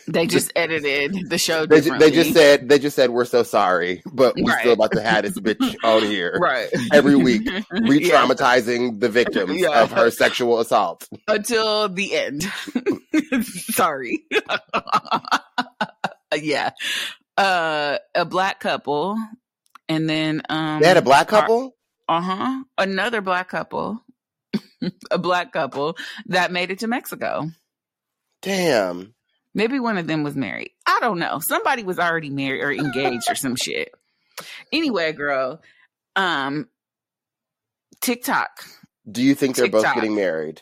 they 0.08 0.26
just 0.28 0.52
edited 0.56 1.30
the 1.30 1.38
show 1.38 1.66
they, 1.66 1.82
ju- 1.82 1.98
they 1.98 2.12
just 2.12 2.34
said 2.34 2.68
they 2.70 2.80
just 2.80 2.96
said 2.96 3.10
we're 3.10 3.26
so 3.26 3.44
sorry, 3.44 4.02
but 4.13 4.36
we 4.36 4.44
Right. 4.44 4.60
still 4.60 4.74
about 4.74 4.92
to 4.94 5.02
have 5.02 5.24
this 5.24 5.39
bitch 5.39 5.76
on 5.84 6.04
here 6.04 6.38
right 6.42 6.70
every 6.94 7.16
week, 7.16 7.44
Yeah. 7.50 7.62
re-traumatizing 7.72 9.00
the 9.00 9.10
victims 9.10 9.60
Yeah. 9.60 9.82
of 9.84 9.92
her 9.92 10.10
sexual 10.12 10.60
assault. 10.60 11.08
until 11.28 11.89
the 11.89 12.13
end. 12.16 12.44
Sorry. 13.44 14.24
yeah. 16.36 16.72
Uh 17.38 17.98
a 18.16 18.26
black 18.26 18.60
couple 18.60 19.18
and 19.89 20.10
then 20.10 20.42
um 20.50 20.82
They 20.82 20.88
had 20.88 20.98
a 20.98 21.02
black 21.02 21.28
couple. 21.28 21.76
uh-huh 22.08 22.63
another 22.78 23.22
black 23.22 23.50
couple 23.50 24.04
a 25.12 25.18
black 25.18 25.52
couple 25.54 25.96
that 26.28 26.52
made 26.52 26.70
it 26.70 26.80
to 26.80 26.88
Mexico. 26.88 27.50
Damn. 28.42 29.16
Maybe 29.54 29.80
one 29.80 29.98
of 29.98 30.08
them 30.08 30.24
was 30.24 30.36
married. 30.36 30.72
I 30.86 30.98
don't 31.02 31.20
know. 31.20 31.39
Somebody 31.39 31.84
was 31.84 32.00
already 32.00 32.30
married 32.30 32.62
or 32.62 32.72
engaged 32.72 33.30
or 33.30 33.36
some 33.36 33.56
shit. 33.62 33.94
Anyway, 34.72 35.12
girl, 35.13 35.62
um 36.16 36.68
TikTok 38.02 38.66
Do 39.10 39.22
you 39.22 39.36
think 39.36 39.56
they're 39.56 39.70
both 39.70 39.84
getting 39.94 40.16
married? 40.16 40.62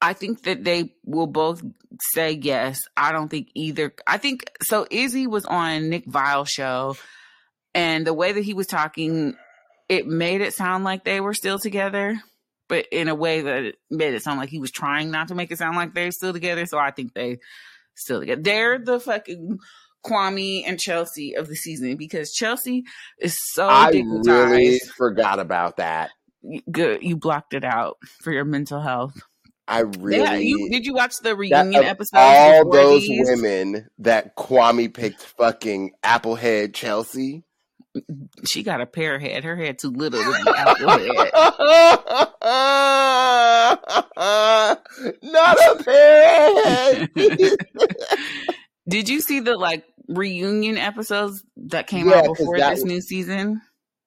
I 0.00 0.14
think 0.14 0.42
that 0.42 0.64
they 0.64 0.94
will 1.04 1.28
both 1.28 1.62
say 2.12 2.32
yes. 2.32 2.80
I 2.96 3.12
don't 3.12 3.28
think 3.28 3.48
either. 3.54 3.94
I 4.04 4.18
think 4.18 4.50
so. 4.62 4.84
Izzy 4.90 5.28
was 5.28 5.44
on 5.46 5.90
Nick 5.90 6.06
Viall 6.06 6.46
show, 6.48 6.96
and 7.72 8.04
the 8.04 8.12
way 8.12 8.32
that 8.32 8.42
he 8.42 8.52
was 8.52 8.66
talking, 8.66 9.36
it 9.88 10.08
made 10.08 10.40
it 10.40 10.54
sound 10.54 10.82
like 10.82 11.04
they 11.04 11.20
were 11.20 11.34
still 11.34 11.60
together, 11.60 12.20
but 12.72 12.86
in 12.90 13.08
a 13.08 13.14
way 13.14 13.42
that 13.42 13.74
made 13.90 14.14
it 14.14 14.22
sound 14.22 14.40
like 14.40 14.48
he 14.48 14.58
was 14.58 14.70
trying 14.70 15.10
not 15.10 15.28
to 15.28 15.34
make 15.34 15.52
it 15.52 15.58
sound 15.58 15.76
like 15.76 15.92
they're 15.92 16.10
still 16.10 16.32
together. 16.32 16.64
So 16.64 16.78
I 16.78 16.90
think 16.90 17.12
they 17.12 17.36
still 17.94 18.20
together. 18.20 18.40
They're 18.40 18.78
the 18.78 18.98
fucking 18.98 19.58
Kwame 20.06 20.62
and 20.66 20.80
Chelsea 20.80 21.34
of 21.34 21.48
the 21.48 21.54
season 21.54 21.98
because 21.98 22.32
Chelsea 22.32 22.84
is 23.20 23.36
so 23.52 23.68
I 23.68 23.92
dignitized. 23.92 24.26
really 24.26 24.78
forgot 24.96 25.38
about 25.38 25.76
that. 25.76 26.12
Good, 26.70 27.02
you 27.02 27.18
blocked 27.18 27.52
it 27.52 27.62
out 27.62 27.98
for 28.22 28.32
your 28.32 28.46
mental 28.46 28.80
health. 28.80 29.20
I 29.68 29.80
really 29.80 30.16
Yeah, 30.16 30.34
you 30.36 30.70
did 30.70 30.86
you 30.86 30.94
watch 30.94 31.12
the 31.22 31.36
reunion 31.36 31.74
of 31.82 31.84
episodes? 31.84 32.12
all 32.14 32.70
those 32.70 33.02
these? 33.02 33.28
women 33.28 33.86
that 33.98 34.34
Kwame 34.34 34.94
picked 34.94 35.20
fucking 35.20 35.92
Applehead 36.02 36.72
Chelsea. 36.72 37.44
She 38.48 38.62
got 38.62 38.80
a 38.80 38.86
pear 38.86 39.18
head. 39.18 39.44
Her 39.44 39.56
head 39.56 39.78
too 39.78 39.90
little 39.90 40.22
to 40.22 40.44
be 40.44 40.50
apple 40.56 40.88
head. 40.88 41.30
Not 45.22 45.58
a 45.58 45.84
parrot. 45.84 47.10
Did 48.88 49.08
you 49.08 49.20
see 49.20 49.40
the 49.40 49.56
like 49.56 49.84
reunion 50.08 50.76
episodes 50.78 51.42
that 51.56 51.86
came 51.86 52.08
Yeah, 52.08 52.18
out 52.18 52.36
before 52.36 52.58
this 52.58 52.80
was- 52.80 52.84
new 52.84 53.00
season? 53.00 53.60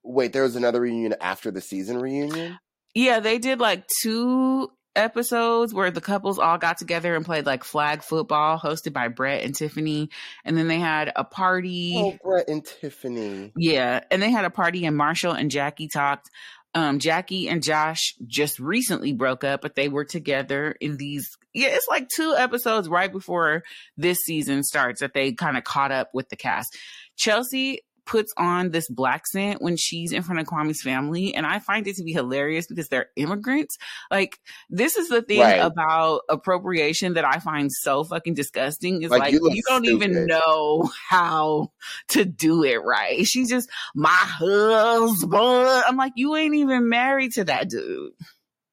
Wait, 0.04 0.34
there 0.34 0.44
was 0.44 0.56
another 0.56 0.82
reunion 0.82 1.16
after 1.20 1.50
the 1.50 1.62
season 1.62 2.00
reunion. 2.00 2.60
Yeah, 2.94 3.20
they 3.20 3.40
did 3.40 3.60
like 3.60 3.86
two 4.04 4.70
episodes 4.96 5.74
where 5.74 5.92
the 5.92 6.02
couples 6.02 6.40
all 6.40 6.58
got 6.58 6.78
together 6.78 7.16
and 7.16 7.26
played 7.26 7.46
like 7.46 7.64
flag 7.64 8.04
football, 8.04 8.60
hosted 8.60 8.94
by 8.94 9.08
Brett 9.08 9.44
and 9.44 9.56
Tiffany, 9.56 10.10
and 10.44 10.58
then 10.58 10.68
they 10.68 10.80
had 10.80 11.12
a 11.16 11.24
party. 11.24 11.94
Oh, 11.98 12.18
Brett 12.24 12.50
and 12.50 12.66
Tiffany. 12.66 13.52
Yeah, 13.58 14.02
and 14.12 14.22
they 14.22 14.32
had 14.32 14.46
a 14.46 14.50
party 14.50 14.86
and 14.86 14.96
Marshall 14.96 15.34
and 15.34 15.52
Jackie 15.52 15.88
talked. 15.88 16.30
Um, 16.74 17.00
Jackie 17.00 17.48
and 17.48 17.64
Josh 17.64 18.16
just 18.28 18.60
recently 18.60 19.14
broke 19.14 19.46
up, 19.46 19.62
but 19.62 19.76
they 19.76 19.88
were 19.88 20.04
together 20.04 20.76
in 20.82 20.98
these. 20.98 21.38
Yeah, 21.54 21.70
it's 21.70 21.88
like 21.90 22.10
two 22.10 22.36
episodes 22.38 22.90
right 22.90 23.12
before 23.12 23.64
this 23.96 24.18
season 24.20 24.62
starts 24.64 25.00
that 25.00 25.14
they 25.14 25.32
kind 25.32 25.58
of 25.58 25.64
caught 25.64 25.94
up 25.94 26.10
with 26.14 26.28
the 26.28 26.36
cast. 26.36 26.78
Chelsea 27.16 27.80
puts 28.06 28.34
on 28.38 28.70
this 28.72 28.88
black 28.90 29.26
scent 29.28 29.62
when 29.62 29.78
she's 29.78 30.12
in 30.12 30.22
front 30.22 30.40
of 30.40 30.48
Kwame's 30.48 30.82
family, 30.82 31.34
and 31.34 31.46
I 31.46 31.60
find 31.60 31.88
it 31.88 31.96
to 31.98 32.04
be 32.04 32.14
hilarious 32.14 32.68
because 32.68 32.88
they're 32.88 33.08
immigrants. 33.16 33.78
Like, 34.12 34.40
this 34.70 34.96
is 34.96 35.10
the 35.10 35.22
thing 35.22 35.40
Right. 35.42 35.56
about 35.58 36.22
appropriation 36.30 37.16
that 37.16 37.26
I 37.26 37.40
find 37.40 37.72
so 37.72 38.04
fucking 38.04 38.34
disgusting. 38.36 39.02
Is 39.02 39.10
Like, 39.12 39.20
like, 39.22 39.34
you 39.34 39.50
you, 39.52 39.62
don't 39.68 39.86
even 39.86 40.28
know 40.28 40.90
how 41.10 41.72
to 42.10 42.26
do 42.26 42.64
it 42.64 42.78
right. 42.84 43.26
She's 43.26 43.50
just 43.50 43.70
my 43.96 44.10
husband. 44.10 45.84
I'm 45.88 45.98
like, 45.98 46.14
you 46.16 46.36
ain't 46.36 46.56
even 46.56 46.90
married 46.90 47.34
to 47.34 47.44
that 47.46 47.70
dude. 47.70 48.14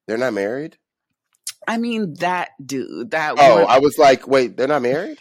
They're 0.07 0.19
not 0.19 0.35
married. 0.35 0.77
I 1.67 1.79
mean, 1.79 2.15
that 2.15 2.51
dude. 2.65 3.13
That 3.13 3.37
Oh, 3.39 3.61
one- 3.63 3.67
I 3.71 3.79
was 3.79 3.97
like, 3.97 4.27
wait, 4.27 4.57
they're 4.57 4.67
not 4.69 4.83
married. 4.83 5.19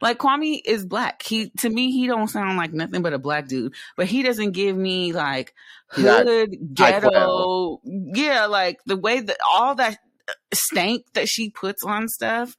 Like 0.00 0.18
Kwame 0.18 0.60
is 0.64 0.84
black. 0.86 1.22
He 1.22 1.50
to 1.58 1.68
me, 1.70 1.92
he 1.92 2.06
don't 2.06 2.28
sound 2.28 2.56
like 2.56 2.72
nothing 2.72 3.02
but 3.02 3.12
a 3.12 3.18
black 3.18 3.48
dude. 3.48 3.74
But 3.96 4.06
he 4.06 4.22
doesn't 4.22 4.52
give 4.52 4.76
me 4.76 5.12
like 5.12 5.54
hood 5.88 6.74
ghetto. 6.74 7.80
Yeah, 7.84 8.46
like 8.46 8.80
the 8.86 8.96
way 8.96 9.20
that 9.20 9.38
all 9.54 9.74
that 9.76 9.98
uh, 10.28 10.32
stank 10.54 11.04
that 11.14 11.28
she 11.28 11.50
puts 11.50 11.84
on 11.84 12.08
stuff. 12.08 12.56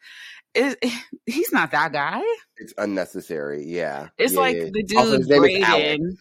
Is 0.53 0.75
he's 1.25 1.51
not 1.53 1.71
that 1.71 1.93
guy. 1.93 2.21
It's 2.57 2.73
unnecessary. 2.77 3.63
Yeah, 3.65 4.10
It's 4.17 4.34
Yeah, 4.34 4.39
like 4.39 4.55
yeah. 4.57 4.69
the 4.71 4.84
Also, 4.95 5.12
dude 5.12 5.19
his 5.19 5.27
name 5.29 5.43
is 5.45 5.63
Alec. 5.63 5.99
Braden. 5.99 6.17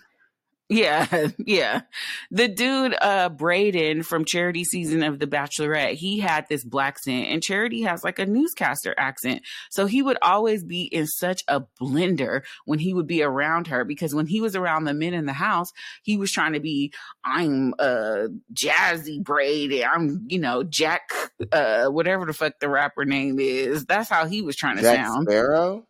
Yeah, 0.71 1.29
yeah. 1.39 1.83
The 2.31 2.49
dude, 2.49 2.97
uh, 3.01 3.29
Braden 3.29 4.05
from 4.05 4.25
Charity 4.25 4.65
season 4.65 5.03
of 5.03 5.19
The 5.19 5.27
Bachelorette, 5.27 5.95
he 5.95 6.21
had 6.21 6.47
this 6.49 6.65
black 6.65 6.91
accent, 6.91 7.29
and 7.29 7.43
Charity 7.43 7.83
has 7.83 8.03
like 8.03 8.19
a 8.19 8.27
newscaster 8.27 8.95
accent. 8.99 9.43
So 9.71 9.87
he 9.87 10.03
would 10.03 10.19
always 10.23 10.65
be 10.65 10.83
in 10.83 11.07
such 11.07 11.43
a 11.49 11.63
blender 11.81 12.43
when 12.65 12.79
he 12.79 12.93
would 12.93 13.07
be 13.07 13.23
around 13.23 13.69
her 13.69 13.85
because 13.85 14.15
when 14.15 14.27
he 14.27 14.41
was 14.41 14.57
around 14.57 14.85
the 14.85 14.95
men 14.95 15.15
in 15.15 15.27
the 15.27 15.33
house, 15.33 15.71
he 16.03 16.17
was 16.17 16.33
trying 16.33 16.55
to 16.55 16.61
be, 16.61 16.93
I'm 17.25 17.75
uh 17.79 18.29
Jazzy 18.53 19.23
Braden, 19.23 19.85
I'm, 19.93 20.27
you 20.29 20.39
know, 20.39 20.63
Jack, 20.63 21.11
uh, 21.53 21.87
whatever 21.87 22.27
the 22.27 22.33
fuck 22.33 22.59
the 22.61 22.69
rapper 22.69 23.05
name 23.05 23.39
is. 23.39 23.87
That's 23.87 24.11
how 24.11 24.27
he 24.27 24.43
was 24.43 24.57
trying 24.57 24.77
to 24.77 24.83
Jack 24.83 25.07
sound. 25.07 25.29
Sparrow. 25.29 25.87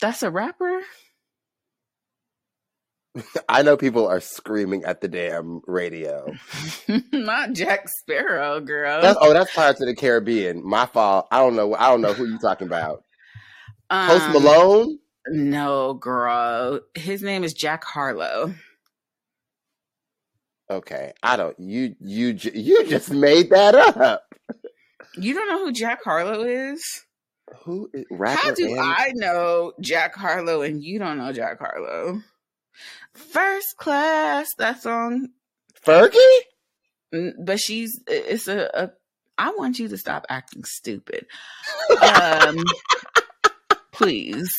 That's 0.00 0.22
a 0.22 0.30
rapper? 0.30 0.80
I 3.48 3.62
know 3.62 3.76
people 3.76 4.06
are 4.06 4.20
screaming 4.20 4.84
at 4.84 5.00
the 5.00 5.08
damn 5.08 5.60
radio. 5.66 6.32
Not 7.12 7.52
Jack 7.52 7.88
Sparrow, 7.88 8.60
girl. 8.60 9.00
That's, 9.02 9.18
oh, 9.20 9.32
that's 9.32 9.54
Pirates 9.54 9.80
of 9.80 9.86
the 9.88 9.94
Caribbean. 9.94 10.64
My 10.66 10.86
fault. 10.86 11.26
I 11.30 11.38
don't 11.38 11.56
know. 11.56 11.74
I 11.74 11.88
don't 11.90 12.00
know 12.00 12.12
who 12.12 12.26
you're 12.26 12.38
talking 12.38 12.66
about. 12.66 13.04
Post 13.90 14.24
Um, 14.26 14.32
Malone. 14.32 14.98
No, 15.28 15.94
girl. 15.94 16.80
His 16.94 17.22
name 17.22 17.44
is 17.44 17.52
Jack 17.52 17.84
Harlow. 17.84 18.54
Okay, 20.70 21.12
I 21.22 21.36
don't. 21.36 21.58
You 21.58 21.96
you 22.00 22.36
you 22.54 22.86
just 22.86 23.10
made 23.10 23.50
that 23.50 23.74
up. 23.74 24.22
You 25.16 25.34
don't 25.34 25.48
know 25.48 25.64
who 25.64 25.72
Jack 25.72 25.98
Harlow 26.04 26.42
is? 26.44 27.04
Who 27.64 27.90
is 27.92 28.04
rapper? 28.10 28.40
How 28.40 28.52
do 28.54 28.66
and- 28.66 28.80
I 28.80 29.10
know 29.16 29.72
Jack 29.80 30.14
Harlow 30.14 30.62
and 30.62 30.80
you 30.82 31.00
don't 31.00 31.18
know 31.18 31.32
Jack 31.32 31.58
Harlow? 31.58 32.20
First 33.14 33.76
class, 33.76 34.48
that 34.58 34.82
song. 34.82 35.28
Fergie? 35.84 36.40
But 37.44 37.58
she's 37.58 38.00
it's 38.06 38.46
a, 38.48 38.70
a 38.74 38.90
I 39.38 39.50
want 39.56 39.78
you 39.78 39.88
to 39.88 39.98
stop 39.98 40.26
acting 40.28 40.64
stupid. 40.64 41.26
Um 42.02 42.58
please. 43.92 44.50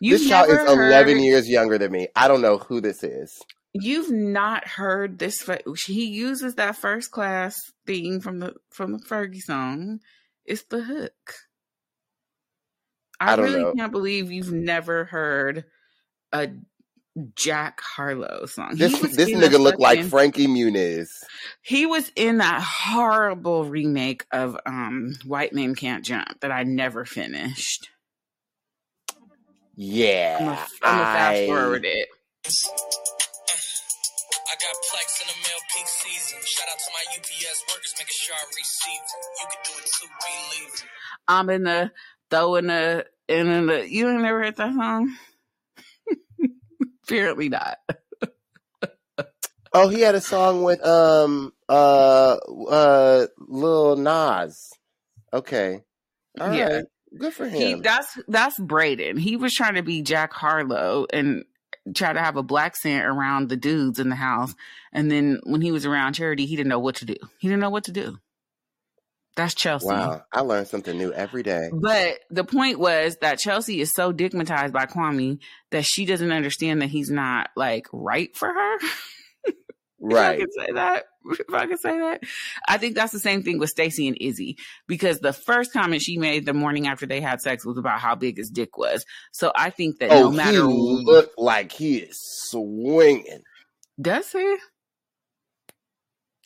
You've 0.00 0.20
this 0.20 0.28
child 0.28 0.50
is 0.50 0.58
eleven 0.70 1.16
heard- 1.16 1.22
years 1.24 1.48
younger 1.48 1.78
than 1.78 1.92
me. 1.92 2.08
I 2.14 2.28
don't 2.28 2.42
know 2.42 2.58
who 2.58 2.80
this 2.80 3.02
is. 3.02 3.32
You've 3.72 4.10
not 4.10 4.66
heard 4.66 5.18
this. 5.18 5.48
He 5.86 6.06
uses 6.06 6.54
that 6.54 6.76
first 6.76 7.10
class 7.10 7.54
theme 7.86 8.20
from 8.20 8.38
the 8.40 8.54
from 8.70 8.92
the 8.92 8.98
Fergie 8.98 9.40
song. 9.40 10.00
It's 10.44 10.62
the 10.64 10.82
hook. 10.82 11.34
I, 13.20 13.32
I 13.32 13.36
really 13.36 13.62
know. 13.62 13.72
can't 13.74 13.92
believe 13.92 14.30
you've 14.30 14.52
never 14.52 15.04
heard 15.04 15.64
a 16.32 16.48
Jack 17.34 17.80
Harlow 17.80 18.44
song. 18.46 18.72
This 18.76 19.00
this 19.00 19.30
nigga 19.30 19.58
looked 19.58 19.80
like 19.80 20.04
Frankie 20.04 20.46
Muniz. 20.46 21.08
he 21.62 21.86
was 21.86 22.12
in 22.14 22.38
that 22.38 22.62
horrible 22.62 23.64
remake 23.64 24.26
of 24.32 24.56
um 24.66 25.14
White 25.24 25.52
Men 25.54 25.74
Can't 25.74 26.04
Jump 26.04 26.40
that 26.40 26.52
I 26.52 26.62
never 26.64 27.04
finished. 27.06 27.88
Yeah, 29.76 30.36
I'm 30.40 30.44
gonna 30.46 30.60
I'm 30.82 30.98
fast 30.98 31.36
I- 31.36 31.46
forward 31.46 31.84
it. 31.84 32.08
I 34.48 34.54
got 34.58 34.76
plex 34.88 35.20
in 35.20 35.26
the 35.26 35.34
mail 35.34 35.60
peak 35.74 35.86
season. 35.88 36.38
Shout 36.44 36.68
out 36.70 36.78
to 36.78 36.90
my 36.92 37.18
UPS 37.18 37.64
workers, 37.68 37.94
making 37.98 38.14
sure 38.14 38.34
I 38.34 38.44
receive 38.56 39.00
them. 39.00 39.20
You 39.40 39.46
can 39.50 39.60
do 39.64 39.72
it 39.80 39.86
too, 40.00 40.08
believe 40.20 40.72
it. 40.74 40.84
I'm 41.28 41.50
in 41.50 41.62
the 41.64 41.90
throwing 42.30 42.66
the 42.68 43.06
and 43.28 43.48
in 43.48 43.66
the 43.66 43.90
you 43.90 44.08
ain't 44.08 44.22
never 44.22 44.42
heard 44.44 44.56
that 44.56 44.74
song? 44.74 45.16
Apparently 47.06 47.48
not. 47.48 47.78
Oh, 49.72 49.88
he 49.88 50.00
had 50.00 50.14
a 50.14 50.22
song 50.22 50.62
with 50.62 50.82
um 50.86 51.52
uh 51.68 52.36
uh 52.70 53.26
Lil 53.38 53.96
Nas. 53.96 54.70
Okay, 55.34 55.82
all 56.40 56.48
right, 56.48 56.56
Yeah. 56.56 56.80
good 57.18 57.34
for 57.34 57.46
He 57.46 57.72
him. 57.72 57.82
that's 57.82 58.18
that's 58.26 58.58
Braden. 58.58 59.18
He 59.18 59.36
was 59.36 59.52
trying 59.52 59.74
to 59.74 59.82
be 59.82 60.00
Jack 60.00 60.32
Harlow 60.32 61.06
and 61.12 61.44
try 61.94 62.10
to 62.14 62.20
have 62.20 62.36
a 62.38 62.42
black 62.42 62.74
scent 62.74 63.04
around 63.04 63.50
the 63.50 63.56
dudes 63.56 63.98
in 63.98 64.08
the 64.08 64.16
house. 64.16 64.54
And 64.94 65.10
then 65.10 65.40
when 65.44 65.60
he 65.60 65.72
was 65.72 65.84
around 65.84 66.14
Charity, 66.14 66.46
he 66.46 66.56
didn't 66.56 66.70
know 66.70 66.78
what 66.78 66.94
to 66.96 67.04
do. 67.04 67.16
He 67.38 67.48
didn't 67.48 67.60
know 67.60 67.68
what 67.70 67.84
to 67.84 67.92
do. 67.92 68.16
That's 69.36 69.54
Chelsea. 69.54 69.86
Wow, 69.86 70.22
I 70.32 70.40
learn 70.40 70.64
something 70.64 70.96
new 70.96 71.12
every 71.12 71.42
day. 71.42 71.68
But 71.72 72.20
the 72.30 72.44
point 72.44 72.78
was 72.78 73.18
that 73.20 73.38
Chelsea 73.38 73.80
is 73.82 73.92
so 73.94 74.12
digmatized 74.12 74.72
by 74.72 74.86
Kwame 74.86 75.38
that 75.70 75.84
she 75.84 76.06
doesn't 76.06 76.32
understand 76.32 76.80
that 76.80 76.88
he's 76.88 77.10
not 77.10 77.50
like 77.54 77.86
right 77.92 78.34
for 78.34 78.48
her. 78.48 78.78
Right. 80.00 80.40
If 80.48 80.48
I 80.58 80.66
can 80.66 80.66
say 80.66 80.72
that. 80.74 81.04
If 81.40 81.54
I 81.54 81.66
can 81.66 81.78
say 81.78 81.98
that. 81.98 82.22
I 82.68 82.78
think 82.78 82.94
that's 82.94 83.12
the 83.12 83.18
same 83.18 83.42
thing 83.42 83.58
with 83.58 83.70
Stacy 83.70 84.06
and 84.08 84.16
Izzy 84.20 84.56
because 84.86 85.18
the 85.18 85.32
first 85.32 85.72
comment 85.72 86.00
she 86.02 86.16
made 86.18 86.46
the 86.46 86.52
morning 86.54 86.86
after 86.86 87.06
they 87.06 87.20
had 87.20 87.40
sex 87.40 87.64
was 87.66 87.76
about 87.78 87.98
how 88.00 88.14
big 88.14 88.36
his 88.36 88.48
dick 88.50 88.78
was. 88.78 89.04
So 89.32 89.52
I 89.56 89.70
think 89.70 89.98
that 89.98 90.12
Oh, 90.12 90.24
no 90.24 90.30
matter 90.30 90.52
he 90.68 91.02
looked 91.04 91.38
like 91.38 91.72
he 91.72 91.98
is 91.98 92.16
swinging. 92.48 93.42
does 94.00 94.30
he? 94.32 94.56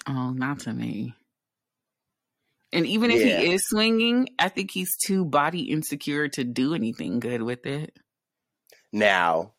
Oh, 0.08 0.30
not 0.30 0.60
to 0.60 0.72
me. 0.72 1.14
And 2.72 2.86
even 2.86 3.10
if 3.10 3.20
Yeah. 3.20 3.40
he 3.40 3.52
is 3.52 3.66
swinging, 3.68 4.28
I 4.38 4.48
think 4.48 4.70
he's 4.70 4.96
too 4.96 5.24
body 5.24 5.62
insecure 5.62 6.28
to 6.28 6.44
do 6.44 6.74
anything 6.74 7.18
good 7.20 7.42
with 7.42 7.66
it. 7.66 7.96
Now, 8.92 9.54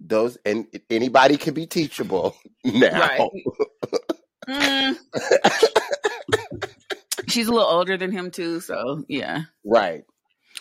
those 0.00 0.36
and 0.44 0.66
anybody 0.88 1.36
can 1.36 1.54
be 1.54 1.66
teachable. 1.66 2.36
Now, 2.64 3.00
Right. 3.00 3.30
Mm. 4.48 4.98
She's 7.28 7.46
a 7.46 7.52
little 7.52 7.68
older 7.68 7.96
than 7.96 8.10
him 8.10 8.30
too, 8.30 8.60
so 8.60 9.04
yeah. 9.08 9.42
right? 9.64 10.04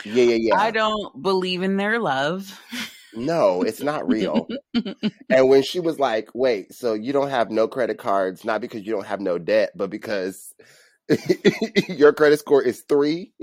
Yeah, 0.06 0.24
yeah, 0.24 0.36
yeah. 0.40 0.56
I 0.60 0.72
don't 0.72 1.22
believe 1.22 1.62
in 1.64 1.78
their 1.78 2.00
love. 2.00 2.58
No, 3.14 3.64
it's 3.64 3.82
not 3.82 4.08
real. 4.08 4.48
and 5.30 5.50
when 5.50 5.64
she 5.64 5.80
was 5.80 6.00
like, 6.00 6.30
"Wait, 6.36 6.74
so 6.74 6.94
you 6.94 7.12
don't 7.12 7.30
have 7.32 7.50
no 7.50 7.68
credit 7.68 7.98
cards, 7.98 8.46
not 8.46 8.62
because 8.62 8.86
you 8.86 8.94
don't 8.94 9.08
have 9.08 9.20
no 9.20 9.38
debt, 9.40 9.72
but 9.76 9.90
because 9.90 10.54
your 11.89 12.14
credit 12.14 12.39
score 12.39 12.62
is 12.64 12.82
three, 12.88 13.34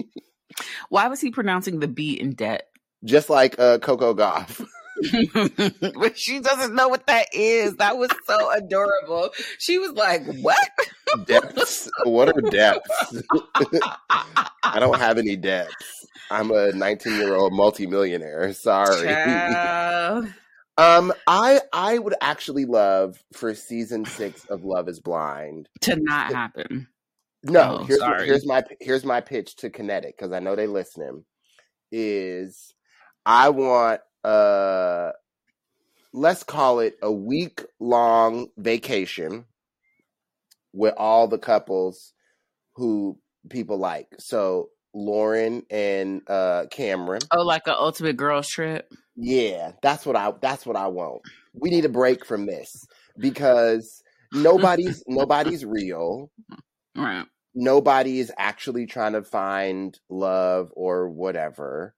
Why 0.88 1.08
was 1.08 1.20
he 1.20 1.30
pronouncing 1.30 1.80
the 1.80 1.88
B 1.88 2.12
in 2.12 2.34
debt? 2.34 2.68
just 3.04 3.28
like 3.30 3.58
uh, 3.58 3.78
Coco 3.78 4.14
Gauff." 4.14 4.64
but 5.94 6.16
she 6.18 6.40
doesn't 6.40 6.74
know 6.74 6.88
what 6.88 7.06
that 7.06 7.26
is. 7.32 7.76
That 7.76 7.98
was 7.98 8.10
so 8.26 8.50
adorable. 8.52 9.30
She 9.58 9.78
was 9.78 9.92
like, 9.92 10.22
"What?" 10.40 10.70
Depths? 11.26 11.90
What 12.04 12.28
are 12.28 12.40
depths? 12.40 13.22
I 14.62 14.78
don't 14.80 14.98
have 14.98 15.18
any 15.18 15.36
debts. 15.36 16.06
I'm 16.30 16.50
a 16.50 16.72
19 16.72 17.12
year 17.14 17.34
old 17.34 17.52
multimillionaire. 17.52 18.52
Sorry. 18.54 19.08
Um, 20.78 21.12
I 21.26 21.60
I 21.72 21.98
would 21.98 22.14
actually 22.20 22.64
love 22.66 23.22
for 23.32 23.54
season 23.54 24.04
six 24.04 24.44
of 24.46 24.64
Love 24.64 24.88
Is 24.88 25.00
Blind. 25.00 25.68
to 25.82 25.96
not 25.96 26.32
happen. 26.32 26.88
No, 27.42 27.78
Oh, 27.80 27.84
here's 27.84 28.00
sorry. 28.00 28.26
here's 28.26 28.46
my 28.46 28.64
here's 28.80 29.04
my 29.04 29.20
pitch 29.20 29.56
to 29.56 29.70
Kinetic 29.70 30.16
because 30.16 30.32
I 30.32 30.40
know 30.40 30.56
they 30.56 30.66
listening. 30.66 31.24
Is 31.92 32.74
I 33.24 33.50
want 33.50 34.00
uh 34.24 35.12
let's 36.12 36.42
call 36.42 36.80
it 36.80 36.96
a 37.02 37.12
week 37.12 37.62
long 37.78 38.48
vacation 38.56 39.44
with 40.72 40.94
all 40.96 41.28
the 41.28 41.38
couples 41.38 42.12
who 42.74 43.18
people 43.48 43.78
like. 43.78 44.08
So 44.18 44.70
Lauren 44.94 45.62
and 45.70 46.22
uh 46.28 46.66
Cameron. 46.70 47.22
Oh, 47.30 47.42
like 47.42 47.62
an 47.66 47.74
ultimate 47.78 48.16
girls 48.16 48.48
trip. 48.48 48.88
Yeah, 49.14 49.72
that's 49.82 50.04
what 50.04 50.16
I 50.16 50.32
that's 50.40 50.66
what 50.66 50.76
I 50.76 50.88
want. 50.88 51.22
We 51.54 51.70
need 51.70 51.84
a 51.84 51.90
break 51.90 52.24
from 52.24 52.46
this 52.46 52.86
because 53.18 54.02
nobody's 54.32 55.02
nobody's 55.06 55.64
real. 55.64 56.30
Right. 56.96 57.26
Nobody 57.54 58.18
is 58.20 58.32
actually 58.36 58.86
trying 58.86 59.14
to 59.14 59.22
find 59.22 59.98
love 60.08 60.72
or 60.74 61.08
whatever. 61.08 61.94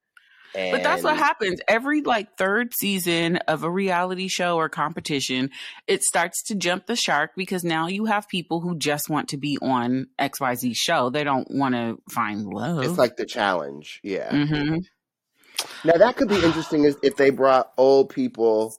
And 0.55 0.73
But 0.73 0.83
that's 0.83 1.05
what 1.05 1.17
happens 1.17 1.61
every 1.69 2.01
like 2.01 2.37
third 2.37 2.73
season 2.75 3.37
of 3.49 3.65
a 3.65 3.71
reality 3.71 4.29
show 4.29 4.57
or 4.57 4.69
competition. 4.69 5.51
It 5.87 6.03
starts 6.03 6.43
to 6.45 6.55
jump 6.55 6.87
the 6.87 6.97
shark 6.97 7.33
because 7.37 7.65
now 7.65 7.89
you 7.89 8.07
have 8.07 8.29
people 8.29 8.61
who 8.61 8.77
just 8.79 9.11
want 9.11 9.29
to 9.31 9.37
be 9.37 9.59
on 9.61 10.07
XYZ 10.19 10.75
show. 10.75 11.11
They 11.11 11.25
don't 11.25 11.49
want 11.51 11.75
to 11.75 11.99
find 12.11 12.47
love. 12.47 12.85
It's 12.85 12.99
like 12.99 13.17
the 13.17 13.27
challenge. 13.27 14.01
Yeah. 14.03 14.31
hmm 14.31 14.77
Now 15.85 15.95
that 15.99 16.17
could 16.17 16.29
be 16.29 16.37
interesting 16.37 16.85
is 16.85 16.97
if 17.03 17.17
they 17.17 17.31
brought 17.31 17.73
old 17.77 18.11
people 18.11 18.75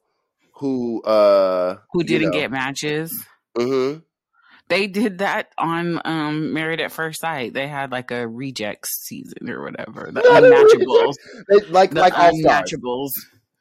who 0.56 1.02
uh 1.04 1.78
who 1.94 2.04
didn't 2.04 2.32
know, 2.32 2.38
get 2.40 2.52
matches. 2.52 3.26
mhm. 3.58 4.04
They 4.70 4.88
did 4.88 5.18
that 5.20 5.52
on 5.58 6.00
um 6.06 6.54
Married 6.54 6.80
at 6.80 6.92
First 6.92 7.22
Sight. 7.22 7.54
They 7.54 7.68
had 7.68 7.92
like 7.92 8.12
a 8.12 8.28
rejects 8.28 9.04
season 9.06 9.50
or 9.50 9.64
whatever. 9.64 10.12
The 10.14 10.22
unmatchables. 10.22 11.16
They- 11.50 11.72
like 11.72 11.92
The 11.92 12.02
like 12.02 12.18
all 12.18 12.32
stars. 12.38 12.72
unmatchables. 12.72 13.10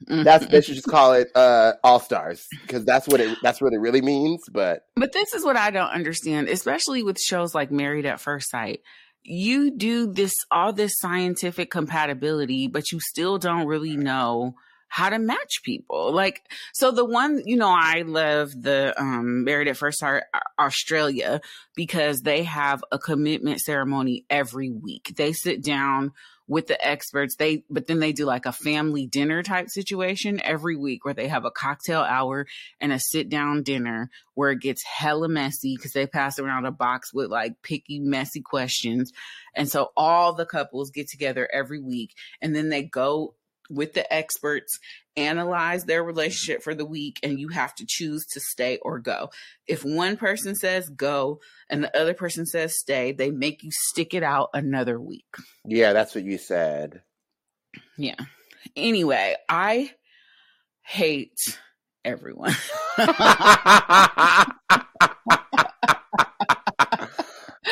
That's 0.07 0.47
they 0.47 0.61
should 0.61 0.77
just 0.77 0.87
call 0.87 1.13
it 1.15 1.29
uh, 1.35 1.73
All 1.83 1.99
Stars 1.99 2.47
because 2.63 2.85
that's 2.85 3.09
what 3.09 3.21
it 3.21 3.37
that's 3.43 3.61
what 3.61 3.73
it 3.73 3.79
really 3.79 4.01
means. 4.01 4.43
But 4.51 4.85
But 4.97 5.13
this 5.13 5.35
is 5.35 5.45
what 5.45 5.57
I 5.57 5.71
don't 5.71 5.91
understand, 5.91 6.49
especially 6.49 7.03
with 7.03 7.19
shows 7.19 7.53
like 7.55 7.73
Married 7.73 8.07
at 8.07 8.21
First 8.21 8.49
Sight. 8.51 8.81
You 9.25 9.77
do 9.77 10.07
this 10.13 10.33
all 10.53 10.73
this 10.73 10.93
scientific 10.99 11.71
compatibility, 11.71 12.69
but 12.69 12.93
you 12.93 13.01
still 13.01 13.39
don't 13.39 13.67
really 13.67 13.97
know 13.97 14.55
how 14.89 15.11
to 15.11 15.18
match 15.18 15.62
people. 15.62 16.12
Like, 16.12 16.43
so 16.72 16.91
the 16.91 17.05
one, 17.05 17.43
you 17.45 17.57
know, 17.57 17.74
I 17.74 18.03
love 18.03 18.51
the 18.51 18.95
um, 19.01 19.45
Married 19.45 19.68
at 19.68 19.76
First 19.76 20.01
Sight 20.01 20.22
Australia 20.59 21.41
because 21.74 22.20
they 22.20 22.45
have 22.45 22.82
a 22.91 22.99
commitment 22.99 23.61
ceremony 23.61 24.24
every 24.28 24.70
week. 24.70 25.12
They 25.16 25.32
sit 25.32 25.62
down 25.62 26.12
with 26.49 26.66
the 26.66 26.84
experts. 26.84 27.36
They, 27.36 27.62
but 27.70 27.86
then 27.86 28.01
they 28.01 28.12
do 28.12 28.24
like 28.24 28.47
a 28.47 28.53
family 28.53 29.07
dinner 29.07 29.43
type 29.43 29.68
situation 29.68 30.41
every 30.43 30.76
week 30.76 31.05
where 31.05 31.14
they 31.14 31.28
have 31.28 31.45
a 31.45 31.51
cocktail 31.51 32.01
hour 32.01 32.47
and 32.80 32.91
a 32.91 32.99
sit 32.99 33.28
down 33.28 33.62
dinner 33.62 34.11
where 34.34 34.51
it 34.51 34.61
gets 34.61 34.82
hella 34.82 35.28
messy 35.28 35.76
because 35.76 35.93
they 35.93 36.07
pass 36.07 36.39
around 36.39 36.64
a 36.64 36.72
box 36.72 37.12
with 37.12 37.30
like 37.30 37.61
picky, 37.62 38.01
messy 38.01 38.41
questions. 38.41 39.12
And 39.55 39.68
so 39.68 39.91
all 39.97 40.32
the 40.32 40.47
couples 40.47 40.91
get 40.91 41.09
together 41.09 41.49
every 41.53 41.80
week 41.80 42.14
and 42.41 42.57
then 42.57 42.70
they 42.70 42.82
go 42.82 43.34
with 43.69 43.95
the 43.95 44.12
experts, 44.12 44.79
analyze 45.16 45.85
their 45.85 46.03
relationship 46.03 46.62
for 46.62 46.75
the 46.75 46.85
week, 46.85 47.19
and 47.23 47.39
you 47.39 47.49
have 47.49 47.75
to 47.77 47.85
choose 47.87 48.25
to 48.27 48.41
stay 48.41 48.79
or 48.83 48.99
go. 48.99 49.31
If 49.66 49.85
one 49.85 50.16
person 50.16 50.55
says 50.55 50.89
go 50.89 51.41
and 51.69 51.85
the 51.85 51.99
other 51.99 52.14
person 52.14 52.47
says 52.47 52.79
stay, 52.79 53.12
they 53.12 53.31
make 53.31 53.62
you 53.62 53.71
stick 53.73 54.14
it 54.14 54.23
out 54.23 54.51
another 54.55 55.01
week. 55.01 55.27
yeah, 55.64 55.93
that's 55.93 56.14
what 56.14 56.25
you 56.25 56.39
said. 56.39 57.03
Yeah. 57.97 58.16
Anyway, 58.77 59.37
I 59.49 59.93
hate 60.83 61.59
everyone. 62.05 62.55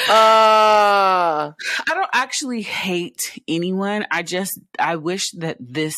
Uh, 0.08 1.05
I 1.90 1.94
don't 1.94 2.10
actually 2.12 2.62
hate 2.62 3.38
anyone. 3.46 4.06
I 4.10 4.22
just 4.22 4.58
I 4.78 4.96
wish 4.96 5.30
that 5.38 5.56
this 5.60 5.96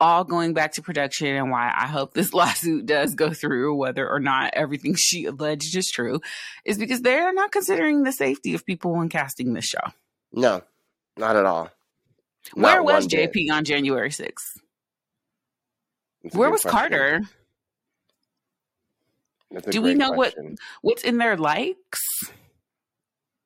all 0.00 0.24
going 0.24 0.52
back 0.52 0.72
to 0.72 0.82
production 0.82 1.28
and 1.28 1.50
why 1.50 1.72
I 1.74 1.86
hope 1.86 2.12
this 2.12 2.34
lawsuit 2.34 2.86
does 2.86 3.14
go 3.14 3.32
through, 3.32 3.76
whether 3.76 4.08
or 4.08 4.18
not 4.18 4.54
everything 4.54 4.94
she 4.96 5.26
alleged 5.26 5.76
is 5.76 5.90
true, 5.90 6.20
is 6.64 6.76
because 6.78 7.02
they're 7.02 7.32
not 7.32 7.52
considering 7.52 8.02
the 8.02 8.10
safety 8.12 8.54
of 8.54 8.66
people 8.66 8.92
when 8.96 9.08
casting 9.08 9.52
this 9.54 9.64
show. 9.66 9.92
no, 10.32 10.62
not 11.16 11.36
at 11.36 11.46
all. 11.46 11.70
Where 12.54 12.82
was 12.82 13.04
one 13.04 13.08
bit. 13.08 13.32
JP 13.32 13.52
on 13.52 13.64
January 13.64 14.10
6th? 14.10 14.32
That's 16.24 16.34
Where 16.34 16.50
was 16.50 16.62
question. 16.62 16.78
Carter? 16.90 17.20
Do 19.70 19.82
we 19.82 19.94
know 19.94 20.10
what- 20.10 20.34
What's 20.80 21.04
in 21.04 21.18
their 21.18 21.36
likes? 21.36 22.00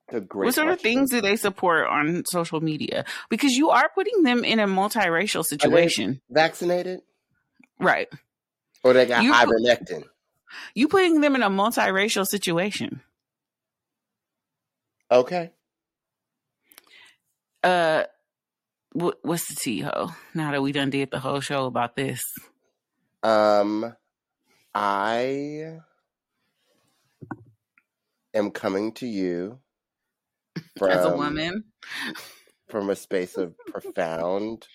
Great 0.09 0.47
what 0.47 0.55
sort 0.55 0.69
of 0.69 0.81
things 0.81 1.11
do 1.11 1.21
they 1.21 1.35
support 1.37 1.89
on 1.89 2.23
social 2.27 2.61
media? 2.61 3.05
Because 3.29 3.53
you 3.55 3.71
are 3.71 3.91
putting 3.95 4.23
them 4.23 4.45
in 4.45 4.61
a 4.61 4.67
multiracial 4.67 5.45
situation. 5.45 6.21
vaccinated 6.31 7.01
Right. 7.81 8.09
or 8.85 8.93
they 8.93 9.07
got 9.07 9.25
You- 9.25 9.33
ivermectin? 9.33 10.05
You 10.75 10.87
putting 10.89 11.21
them 11.21 11.35
in 11.35 11.43
a 11.43 11.51
multiracial 11.51 12.25
situation. 12.25 13.03
Okay. 15.11 15.51
Uh, 17.65 18.05
what, 18.93 19.19
what's 19.23 19.49
the 19.49 19.57
tea, 19.57 19.81
ho? 19.81 20.11
Now 20.35 20.53
that 20.53 20.63
we 20.63 20.71
done 20.73 20.91
did 20.91 21.11
the 21.11 21.19
whole 21.19 21.41
show 21.41 21.67
about 21.67 21.97
this, 21.97 22.23
Um, 23.25 23.95
I 24.73 25.81
am 28.33 28.51
coming 28.53 28.93
to 28.93 29.07
you 29.07 29.59
from 30.79 30.91
as 30.91 31.05
a 31.05 31.11
woman, 31.11 31.65
from 32.69 32.91
a 32.91 32.95
space 32.97 33.37
of 33.39 33.57
profound 33.67 34.69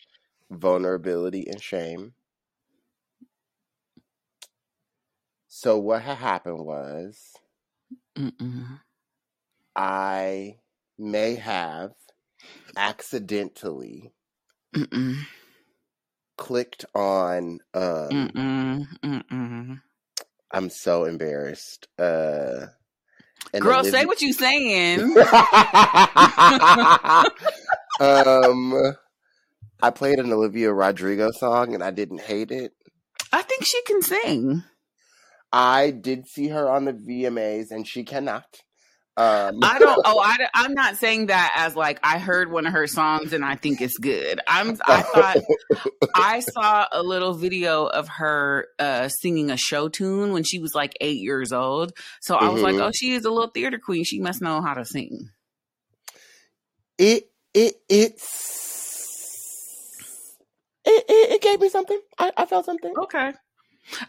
vulnerability 0.49 1.47
and 1.47 1.61
shame. 1.61 2.15
So 5.49 5.77
what 5.77 6.01
had 6.01 6.17
happened 6.17 6.65
was 6.65 7.35
Mm-mm. 8.17 8.81
I 9.75 10.59
may 10.97 11.35
have 11.35 11.93
accidentally 12.77 14.13
Mm-mm. 14.75 15.27
clicked 16.37 16.85
on 16.93 17.59
um 17.73 18.33
Mm-mm. 19.03 19.81
I'm 20.51 20.69
so 20.69 21.05
embarrassed. 21.05 21.87
Uh 21.97 22.67
an 23.53 23.61
girl, 23.61 23.83
say 23.83 24.05
what 24.05 24.21
you 24.21 24.33
saying. 24.33 24.99
um 27.99 28.95
I 29.83 29.89
played 29.89 30.19
an 30.19 30.31
Olivia 30.31 30.71
Rodrigo 30.71 31.31
song 31.31 31.73
and 31.73 31.83
I 31.83 31.91
didn't 31.91 32.21
hate 32.21 32.51
it. 32.51 32.73
I 33.31 33.41
think 33.41 33.65
she 33.65 33.81
can 33.83 34.01
sing. 34.01 34.63
I 35.51 35.91
did 35.91 36.27
see 36.27 36.49
her 36.49 36.69
on 36.69 36.85
the 36.85 36.93
VMAs 36.93 37.71
and 37.71 37.87
she 37.87 38.03
cannot. 38.03 38.61
Um 39.22 39.59
I 39.61 39.78
don't. 39.78 40.01
Oh, 40.03 40.19
I, 40.19 40.65
am 40.65 40.74
not 40.74 40.97
saying 40.97 41.28
that 41.28 41.53
as 41.55 41.76
like 41.76 41.99
I 42.01 42.17
heard 42.17 42.51
one 42.51 42.65
of 42.65 42.74
her 42.74 42.88
songs 42.88 43.34
and 43.34 43.45
I 43.45 43.55
think 43.55 43.80
it's 43.82 43.97
good. 43.97 44.39
I'm. 44.47 44.78
I 44.86 45.01
thought 45.03 45.38
I 46.15 46.39
saw 46.53 46.88
a 46.91 47.03
little 47.03 47.34
video 47.34 47.86
of 47.86 48.07
her 48.07 48.67
uh, 48.80 49.09
singing 49.09 49.51
a 49.51 49.57
show 49.57 49.89
tune 49.89 50.34
when 50.34 50.43
she 50.43 50.57
was 50.59 50.74
like 50.74 50.97
eight 51.01 51.19
years 51.19 51.51
old. 51.53 51.93
So 52.22 52.36
I 52.36 52.49
was 52.49 52.63
like, 52.63 52.76
Mhm. 52.76 52.88
oh, 52.88 52.91
she 52.95 53.11
is 53.13 53.26
a 53.26 53.30
little 53.30 53.49
theater 53.51 53.78
queen. 53.78 54.03
She 54.05 54.19
must 54.19 54.41
know 54.41 54.61
how 54.61 54.74
to 54.74 54.86
sing. 54.86 55.30
it 56.97 57.30
it 57.53 57.76
it's 57.89 58.49
it, 60.84 61.05
it, 61.07 61.32
it 61.34 61.41
gave 61.41 61.59
me 61.59 61.69
something. 61.69 61.99
I, 62.17 62.32
I 62.38 62.45
felt 62.47 62.65
something. 62.65 62.93
Okay. 62.97 63.34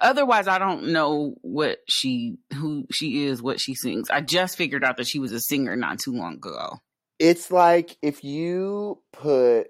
Otherwise, 0.01 0.49
I 0.49 0.59
don't 0.59 0.93
know 0.93 1.35
what 1.43 1.79
she 1.89 2.37
who 2.55 2.87
she 2.93 3.25
is, 3.25 3.43
what 3.43 3.61
she 3.61 3.75
sings. 3.75 4.11
I 4.11 4.21
just 4.21 4.57
figured 4.57 4.85
out 4.85 4.97
that 4.99 5.07
she 5.07 5.19
was 5.19 5.33
a 5.33 5.41
singer 5.41 5.77
not 5.77 5.99
too 5.99 6.13
long 6.13 6.35
ago. 6.35 6.77
It's 7.19 7.51
like 7.51 7.97
if 8.03 8.25
you 8.25 9.03
put 9.13 9.69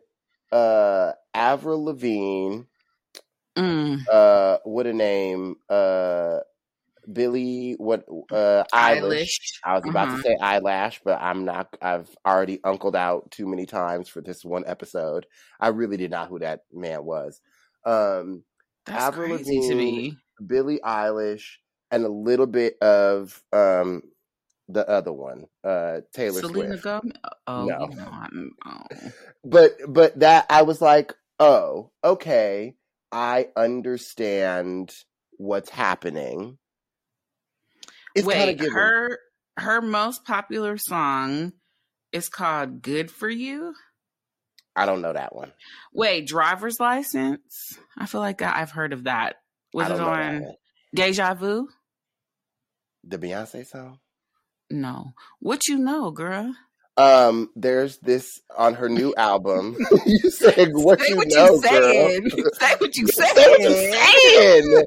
uh 0.50 1.12
Avril 1.34 1.84
Lavigne, 1.84 2.62
Mm, 3.57 4.09
uh 4.11 4.59
what 4.64 4.86
a 4.86 4.92
name, 4.92 5.57
uh 5.68 6.40
Billie 7.12 7.74
what 7.78 8.07
uh 8.32 8.64
Eilish. 8.74 9.30
Eilish. 9.32 9.62
I 9.64 9.74
was 9.76 9.86
about 9.86 10.11
Mhm. 10.11 10.16
to 10.16 10.18
say 10.18 10.36
eyelash, 10.40 11.00
but 11.05 11.20
I'm 11.22 11.44
not 11.44 11.76
I've 11.82 12.11
already 12.26 12.61
uncled 12.64 12.96
out 12.96 13.30
too 13.32 13.46
many 13.48 13.66
times 13.66 14.09
for 14.09 14.22
this 14.22 14.44
one 14.44 14.64
episode. 14.66 15.26
I 15.61 15.68
really 15.68 15.96
did 15.98 16.11
not 16.12 16.26
know 16.26 16.30
who 16.30 16.40
that 16.40 16.62
man 16.72 17.05
was. 17.05 17.40
Um 17.84 18.44
That's 18.87 19.05
Avril 19.05 19.37
crazy 19.39 19.61
to 19.68 19.74
me. 19.74 20.18
Billie 20.45 20.80
Eilish 20.85 21.45
and 21.91 22.05
a 22.05 22.09
little 22.09 22.47
bit 22.47 22.76
of 22.83 23.43
um 23.53 24.03
the 24.68 24.89
other 24.89 25.12
one, 25.12 25.47
uh 25.64 26.01
Taylor 26.14 26.41
Selena 26.41 26.78
Swift. 26.78 26.85
Gomez. 26.85 27.12
Oh, 27.47 27.66
No. 27.66 27.89
you 27.89 27.97
know, 27.97 28.09
I 28.11 28.28
don't 28.33 28.53
know. 28.64 29.11
But 29.45 29.72
but 29.89 30.20
that 30.20 30.47
I 30.51 30.62
was 30.62 30.80
like, 30.80 31.14
"Oh, 31.41 31.91
okay. 32.05 32.74
I 33.11 33.49
understand 33.57 34.95
what's 35.37 35.68
happening." 35.68 36.59
It's 38.14 38.26
Wait, 38.26 38.61
her 38.61 39.18
her 39.59 39.80
most 39.80 40.24
popular 40.24 40.76
song 40.78 41.53
is 42.12 42.28
called 42.28 42.83
"Good 42.83 43.11
for 43.11 43.28
You." 43.28 43.74
I 44.74 44.86
don't 44.86 45.02
know 45.02 45.12
that 45.12 45.34
one. 45.34 45.52
Wait, 45.92 46.26
driver's 46.26 46.80
license. 46.80 47.76
I 47.98 48.06
feel 48.06 48.20
like 48.20 48.40
I've 48.42 48.70
heard 48.70 48.92
of 48.92 49.04
that. 49.04 49.36
Was 49.74 49.90
it 49.90 50.00
on. 50.00 50.46
Deja 50.94 51.34
Vu? 51.34 51.68
The 53.04 53.18
Beyonce 53.18 53.66
song? 53.66 53.98
No. 54.70 55.12
What 55.40 55.66
you 55.68 55.78
know, 55.78 56.10
girl? 56.10 56.54
Um, 56.96 57.50
there's 57.56 57.98
this 57.98 58.40
on 58.56 58.74
her 58.74 58.88
new 58.88 59.14
album. 59.16 59.76
you 60.06 60.30
said 60.30 60.70
what 60.74 61.00
Say 61.00 61.08
you 61.10 61.16
what 61.16 61.28
know, 61.28 61.46
you 61.54 61.60
saying. 61.62 62.20
girl. 62.28 62.50
Say 62.60 62.74
what 62.78 62.96
you 62.96 63.06
Say 63.08 63.24
what 63.34 63.60
you 63.60 63.74
saying. 63.74 64.62
saying. 64.62 64.84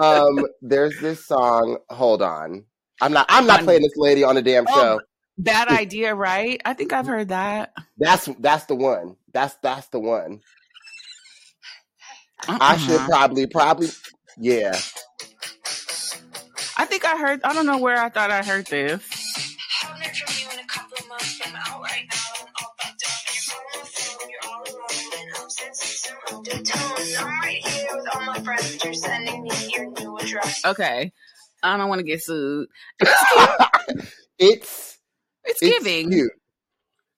um, 0.00 0.44
there's 0.60 0.98
this 1.00 1.26
song. 1.26 1.78
Hold 1.88 2.20
on. 2.22 2.64
I'm 3.00 3.12
not. 3.12 3.26
I'm 3.28 3.46
not 3.46 3.62
playing 3.64 3.82
this 3.82 3.96
lady 3.96 4.22
on 4.24 4.34
the 4.34 4.42
damn 4.42 4.66
Oh, 4.68 4.74
show. 4.74 5.00
Bad 5.38 5.68
idea, 5.68 6.14
right? 6.14 6.60
I 6.64 6.72
think 6.74 6.92
I've 6.92 7.06
heard 7.06 7.28
that. 7.28 7.72
That's 7.98 8.26
that's 8.38 8.66
the 8.66 8.74
one. 8.74 9.16
That's 9.36 9.54
that's 9.62 9.88
the 9.88 10.00
one. 10.00 10.40
I 12.60 12.76
should 12.78 13.02
Uh-uh. 13.02 13.06
probably 13.06 13.46
probably 13.46 13.88
yeah. 14.38 14.72
I 16.78 16.86
think 16.86 17.04
I 17.04 17.18
heard. 17.18 17.42
I 17.44 17.52
don't 17.52 17.66
know 17.66 17.78
where 17.78 17.98
I 17.98 18.08
thought 18.08 18.30
I 18.30 18.42
heard 18.42 18.66
this. 18.68 19.02
Haven't 19.82 20.02
heard 20.02 20.16
from 20.16 20.34
you 20.40 20.58
in 20.58 20.64
a 20.64 20.68
couple 20.68 20.96
of 20.98 21.08
months. 21.08 21.40
I'm 21.44 21.54
out 21.56 21.82
right 21.82 22.06
now. 22.10 22.18
I'm 22.40 22.48
all 22.62 22.74
fucked 22.80 23.04
up. 23.06 23.12
You're 23.34 23.56
on 23.56 23.64
my 23.74 23.86
phone. 23.86 24.30
You're 24.30 24.50
all 24.50 24.62
alone. 24.62 25.20
And 25.20 25.36
I'm 25.36 25.50
sensing. 25.50 26.16
I'm 27.18 27.40
right 27.40 27.66
here 27.66 27.88
with 27.96 28.06
all 28.14 28.22
my 28.26 28.40
friends, 28.40 28.72
but 28.72 28.84
you're 28.84 28.94
sending 28.94 29.42
me 29.42 29.50
your 29.76 29.90
new 29.92 30.18
address. 30.18 30.64
Okay. 30.66 31.12
I 31.62 31.76
don't 31.76 31.88
want 31.88 32.00
to 32.00 32.04
get 32.06 32.22
sued. 32.22 32.68
it's 34.38 34.98
It's, 35.44 35.62
it's 35.62 35.78
giving. 35.78 36.10
cute. 36.10 36.32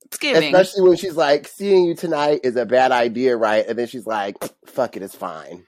It's 0.09 0.19
giving. 0.19 0.55
Especially 0.55 0.89
when 0.89 0.97
she's 0.97 1.17
like, 1.17 1.47
seeing 1.47 1.85
you 1.85 1.95
tonight 1.95 2.41
is 2.45 2.57
a 2.57 2.65
bad 2.67 2.93
idea, 2.93 3.37
right? 3.37 3.67
And 3.67 3.79
then 3.79 3.87
she's 3.87 4.07
like, 4.07 4.37
fuck 4.67 4.97
it, 4.97 5.03
it's 5.03 5.15
fine. 5.15 5.65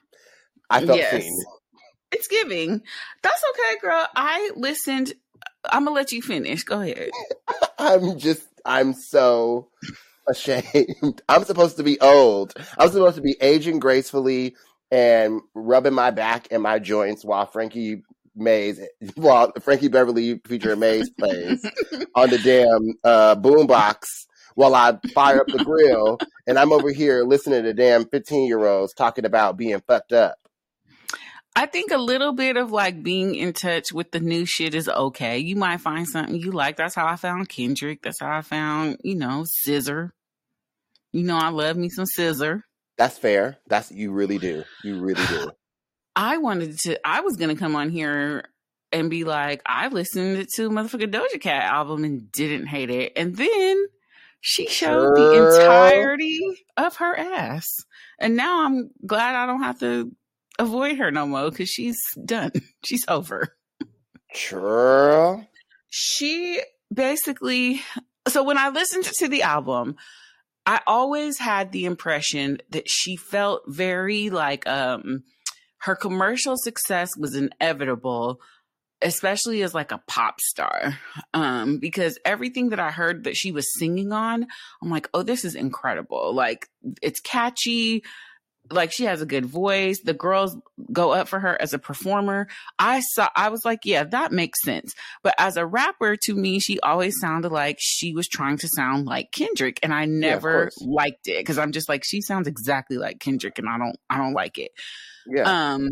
I 0.71 0.85
felt 0.85 0.99
Yes. 0.99 1.23
seen. 1.23 1.39
It's 2.13 2.27
giving. 2.27 2.83
That's 3.23 3.43
okay, 3.53 3.79
girl. 3.81 4.07
I 4.17 4.51
listened. 4.57 5.13
I'm 5.65 5.85
gonna 5.85 5.95
let 5.95 6.11
you 6.11 6.23
finish. 6.23 6.65
Go 6.65 6.81
ahead. 6.81 7.11
I'm 7.79 8.19
just, 8.19 8.43
I'm 8.65 8.95
so 8.95 9.69
ashamed. 10.29 11.23
I'm 11.29 11.45
supposed 11.45 11.77
to 11.77 11.83
be 11.83 12.01
old. 12.01 12.55
I'm 12.79 12.91
supposed 12.91 13.17
to 13.17 13.23
be 13.23 13.37
aging 13.41 13.79
gracefully 13.79 14.57
and 14.91 15.41
rubbing 15.55 15.95
my 15.95 16.11
back 16.11 16.49
and 16.51 16.63
my 16.63 16.79
joints 16.79 17.25
while 17.25 17.47
Frankie 17.47 18.03
Maze, 18.35 18.81
while 19.15 19.53
Frankie 19.61 19.89
Beverly 19.89 20.41
featuring 20.47 20.81
Maze 20.81 21.11
plays 21.11 21.65
on 22.15 22.31
the 22.31 22.39
damn 22.39 22.95
uh, 23.05 23.37
boombox 23.37 24.05
while 24.55 24.75
I 24.75 24.99
fire 25.15 25.41
up 25.41 25.47
the 25.47 25.65
grill. 25.65 26.19
And 26.47 26.59
I'm 26.59 26.73
over 26.73 26.91
here 26.91 27.25
listening 27.25 27.63
to 27.65 27.73
damn 27.73 28.07
15 28.07 28.47
year 28.47 28.65
olds 28.67 28.95
talking 28.95 29.25
about 29.25 29.57
being 29.57 29.81
fucked 29.87 30.13
up. 30.13 30.37
I 31.57 31.67
think 31.67 31.91
a 31.91 31.99
little 31.99 32.33
bit 32.33 32.57
of 32.57 32.71
like 32.71 33.03
being 33.03 33.35
in 33.35 33.53
touch 33.53 33.93
with 33.93 34.13
the 34.13 34.21
new 34.21 34.47
shit 34.47 34.75
is 34.75 34.89
okay. 34.89 35.39
You 35.39 35.57
might 35.57 35.81
find 35.81 36.07
something 36.07 36.37
you 36.37 36.53
like. 36.53 36.77
That's 36.77 36.95
how 36.95 37.07
I 37.07 37.17
found 37.17 37.49
Kendrick. 37.49 38.03
That's 38.03 38.21
how 38.21 38.37
I 38.37 38.43
found, 38.43 38.99
you 39.03 39.17
know, 39.17 39.45
SZA. 39.67 40.11
You 41.13 41.23
know, 41.25 41.37
I 41.37 41.49
love 41.49 41.77
me 41.77 41.89
some 41.89 42.05
SZA. 42.05 42.63
That's 42.97 43.19
fair. 43.19 43.59
That's 43.67 43.91
you 43.91 44.13
really 44.13 44.39
do. 44.39 44.63
You 44.85 45.01
really 45.01 45.25
do. 45.27 45.51
I 46.17 46.39
wanted 46.39 46.79
to, 46.81 47.07
I 47.07 47.21
was 47.21 47.37
going 47.37 47.55
to 47.55 47.61
come 47.61 47.75
on 47.75 47.91
here 47.91 48.45
and 48.93 49.11
be 49.11 49.25
like, 49.25 49.63
I 49.67 49.89
listened 49.89 50.47
to 50.57 50.71
motherfucking 50.71 51.13
Doja 51.13 51.41
Cat 51.41 51.65
album 51.65 52.05
and 52.05 52.31
didn't 52.31 52.67
hate 52.67 52.91
it. 52.91 53.13
And 53.17 53.37
then 53.37 53.87
she 54.41 54.67
showed 54.67 55.15
the 55.17 55.37
entirety 55.37 56.41
of 56.77 56.97
her 56.97 57.17
ass. 57.17 57.67
And 58.19 58.37
now 58.37 58.65
I'm 58.65 58.91
glad 59.07 59.35
I 59.35 59.47
don't 59.47 59.63
have 59.63 59.81
to 59.81 60.11
avoid 60.59 60.99
her 60.99 61.11
no 61.11 61.27
more 61.27 61.51
because 61.51 61.69
she's 61.69 61.99
done. 62.25 62.53
She's 62.85 63.05
over. 63.09 63.57
Churl. 64.33 65.47
she 65.89 66.61
basically 66.93 67.83
so 68.29 68.45
when 68.45 68.57
i 68.59 68.69
listened 68.69 69.05
to 69.05 69.27
the 69.27 69.43
album 69.43 69.97
i 70.67 70.81
always 70.87 71.39
had 71.39 71.73
the 71.73 71.85
impression 71.85 72.59
that 72.71 72.89
she 72.89 73.17
felt 73.17 73.63
very 73.67 74.31
like 74.31 74.67
um 74.69 75.25
her 75.79 75.97
commercial 75.97 76.57
success 76.57 77.11
was 77.17 77.35
inevitable 77.35 78.41
especially 79.03 79.63
as 79.63 79.75
like 79.75 79.93
a 79.93 80.03
pop 80.07 80.41
star 80.41 80.99
um 81.33 81.79
because 81.79 82.19
everything 82.25 82.69
that 82.69 82.81
i 82.81 82.91
heard 82.91 83.25
that 83.25 83.37
she 83.37 83.51
was 83.51 83.67
singing 83.79 84.13
on 84.13 84.47
i'm 84.83 84.91
like 84.91 85.09
oh 85.15 85.23
this 85.23 85.45
is 85.45 85.55
incredible. 85.55 86.35
Like 86.35 86.69
it's 87.03 87.21
catchy. 87.21 88.03
Like 88.73 88.93
she 88.93 89.05
has 89.05 89.21
a 89.21 89.27
good 89.27 89.47
voice. 89.47 90.01
The 90.01 90.15
girls 90.15 90.57
go 90.93 91.11
up 91.13 91.27
for 91.27 91.41
her 91.41 91.61
as 91.61 91.75
a 91.75 91.79
performer. 91.79 92.47
I 92.79 93.01
saw 93.01 93.29
i 93.35 93.49
was 93.49 93.65
like 93.65 93.81
yeah 93.85 94.05
that 94.05 94.33
makes 94.33 94.63
sense. 94.65 94.95
But 95.23 95.35
as 95.39 95.57
a 95.57 95.67
rapper 95.67 96.17
to 96.25 96.35
me 96.35 96.59
she 96.61 96.79
always 96.81 97.19
sounded 97.21 97.53
like 97.53 97.77
she 97.79 98.13
was 98.13 98.29
trying 98.29 98.59
to 98.59 98.69
sound 98.69 99.07
like 99.07 99.33
kendrick 99.33 99.79
and 99.83 99.93
i 99.95 100.05
never 100.05 100.65
course. 100.65 100.79
liked 100.83 101.27
it 101.29 101.39
because 101.39 101.59
i'm 101.59 101.73
just 101.73 101.89
like 101.89 102.03
she 102.05 102.21
sounds 102.21 102.47
exactly 102.49 102.97
like 102.97 103.19
kendrick 103.21 103.59
and 103.59 103.69
i 103.69 103.79
don't 103.79 103.97
i 104.09 104.17
don't 104.19 104.35
like 104.35 104.59
it. 104.59 104.73
Yeah. 105.27 105.73
um 105.75 105.91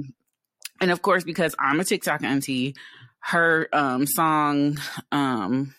and 0.80 0.90
of 0.90 1.02
course 1.02 1.24
because 1.24 1.54
i'm 1.58 1.80
a 1.80 1.84
tiktok 1.84 2.22
auntie 2.22 2.74
her 3.28 3.68
um 3.72 4.06
song 4.06 4.78
um 5.12 5.74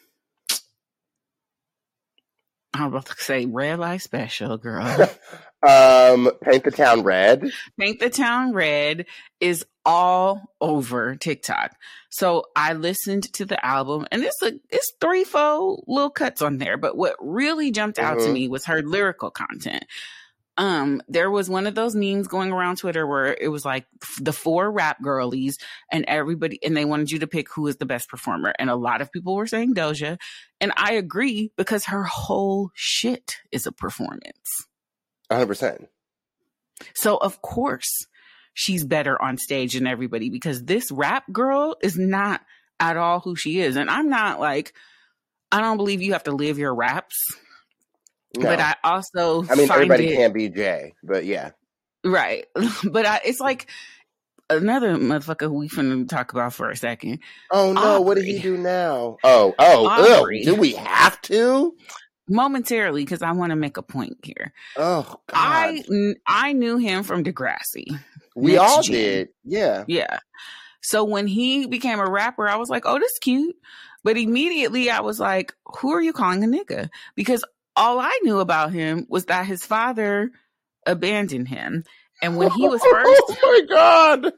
I'm 2.73 2.85
about 2.85 3.07
to 3.07 3.15
say 3.17 3.45
red 3.45 3.79
light 3.79 4.01
special, 4.01 4.57
girl. 4.57 4.85
um, 5.67 6.31
paint 6.41 6.63
the 6.63 6.71
town 6.71 7.01
red. 7.01 7.51
Paint 7.79 7.99
the 7.99 8.11
Town 8.11 8.53
Red 8.53 9.07
is 9.39 9.65
all 9.83 10.53
over 10.61 11.15
TikTok. 11.15 11.75
So 12.09 12.45
I 12.55 12.73
listened 12.73 13.33
to 13.33 13.45
the 13.45 13.63
album 13.65 14.05
and 14.11 14.23
it's 14.23 14.41
a 14.43 14.53
it's 14.69 14.93
three, 15.01 15.23
four 15.23 15.83
little 15.87 16.11
cuts 16.11 16.43
on 16.43 16.59
there. 16.59 16.77
But 16.77 16.95
what 16.95 17.15
really 17.19 17.71
jumped 17.71 17.97
out 17.97 18.19
to 18.19 18.29
Mhm. 18.29 18.33
me 18.33 18.47
was 18.47 18.65
her 18.65 18.83
lyrical 18.83 19.31
content. 19.31 19.85
Um, 20.59 21.01
there 21.07 21.31
was 21.31 21.49
one 21.49 21.67
of 21.67 21.75
those 21.75 21.95
memes 21.95 22.27
going 22.27 22.51
around 22.51 22.79
Twitter 22.79 23.07
where 23.07 23.33
it 23.33 23.47
was 23.47 23.63
like 23.63 23.85
the 24.19 24.33
four 24.33 24.69
rap 24.69 25.01
girlies 25.01 25.57
and 25.89 26.03
everybody, 26.05 26.59
and 26.61 26.75
they 26.75 26.83
wanted 26.83 27.11
you 27.11 27.19
to 27.19 27.27
pick 27.27 27.47
who 27.49 27.65
is 27.67 27.77
the 27.77 27.85
best 27.85 28.09
performer. 28.09 28.53
And 28.59 28.69
a 28.69 28.75
lot 28.75 28.99
of 28.99 29.09
people 29.09 29.35
were 29.35 29.47
saying 29.47 29.73
Doja. 29.73 30.19
And 30.59 30.73
I 30.75 30.95
agree 30.95 31.53
because 31.55 31.85
her 31.85 32.03
whole 32.03 32.71
shit 32.73 33.37
is 33.53 33.67
a 33.67 33.71
performance. 33.71 34.67
100%. 35.31 35.87
So 36.93 37.15
of 37.15 37.41
course 37.41 38.05
she's 38.53 38.83
better 38.83 39.19
on 39.21 39.37
stage 39.37 39.75
than 39.75 39.87
everybody 39.87 40.29
because 40.29 40.65
this 40.65 40.91
rap 40.91 41.23
girl 41.31 41.77
is 41.81 41.97
not 41.97 42.41
at 42.81 42.97
all 42.97 43.21
who 43.21 43.37
she 43.37 43.61
is. 43.61 43.77
And 43.77 43.89
I'm 43.89 44.09
not 44.09 44.41
like, 44.41 44.73
I 45.53 45.61
don't 45.61 45.77
believe 45.77 46.01
you 46.01 46.11
have 46.11 46.23
to 46.25 46.33
live 46.33 46.57
your 46.57 46.75
raps, 46.75 47.15
No. 48.37 48.43
but 48.43 48.59
I 48.59 48.75
also 48.83 49.43
I 49.49 49.55
mean, 49.55 49.71
everybody 49.71 50.09
it, 50.09 50.17
can't 50.17 50.33
be 50.33 50.49
Jay, 50.49 50.93
but 51.03 51.25
yeah. 51.25 51.51
right. 52.03 52.45
But 52.83 53.05
I, 53.05 53.21
it's 53.25 53.39
like 53.39 53.67
another 54.49 54.95
motherfucker 54.95 55.49
we 55.51 55.67
finna 55.67 56.07
talk 56.07 56.31
about 56.31 56.53
for 56.53 56.69
a 56.69 56.75
second. 56.75 57.19
Oh 57.51 57.73
no, 57.73 58.01
what 58.01 58.15
did 58.15 58.25
he 58.25 58.39
do 58.39 58.57
now? 58.57 59.17
Oh, 59.23 59.53
oh, 59.57 59.87
Aubrey. 59.87 60.43
do 60.43 60.55
we 60.55 60.73
have 60.73 61.19
to? 61.23 61.75
Momentarily, 62.27 63.03
because 63.03 63.23
I 63.23 63.31
want 63.31 63.49
to 63.49 63.55
make 63.55 63.77
a 63.77 63.81
point 63.81 64.17
here. 64.23 64.53
Oh 64.77 65.03
God, 65.27 65.33
I 65.33 66.13
I 66.27 66.53
knew 66.53 66.77
him 66.77 67.03
from 67.03 67.23
Degrassi. 67.23 67.99
we 68.35 68.53
next 68.53 68.63
all 68.63 68.81
gen. 68.83 68.93
did. 68.93 69.29
Yeah, 69.43 69.85
Yeah. 69.87 70.19
So 70.81 71.03
when 71.03 71.27
he 71.27 71.67
became 71.67 71.99
a 71.99 72.09
rapper, 72.09 72.47
I 72.47 72.55
was 72.55 72.69
like, 72.69 72.83
oh, 72.85 72.99
this 72.99 73.17
cute. 73.19 73.55
But 74.03 74.17
immediately 74.17 74.89
I 74.89 75.01
was 75.01 75.19
like, 75.19 75.53
who 75.65 75.91
are 75.91 76.01
you 76.01 76.13
calling 76.13 76.43
a 76.43 76.47
nigga? 76.47 76.89
Because 77.15 77.43
all 77.75 77.99
I 77.99 78.17
knew 78.23 78.39
about 78.39 78.71
him 78.71 79.05
was 79.09 79.25
that 79.25 79.45
his 79.45 79.65
father 79.65 80.31
abandoned 80.85 81.47
him. 81.47 81.83
And 82.21 82.37
when 82.37 82.51
he 82.51 82.67
was 82.67 82.81
oh 82.85 82.91
first, 82.91 83.23
oh 83.43 83.65
my 83.69 83.75
God, 83.75 84.33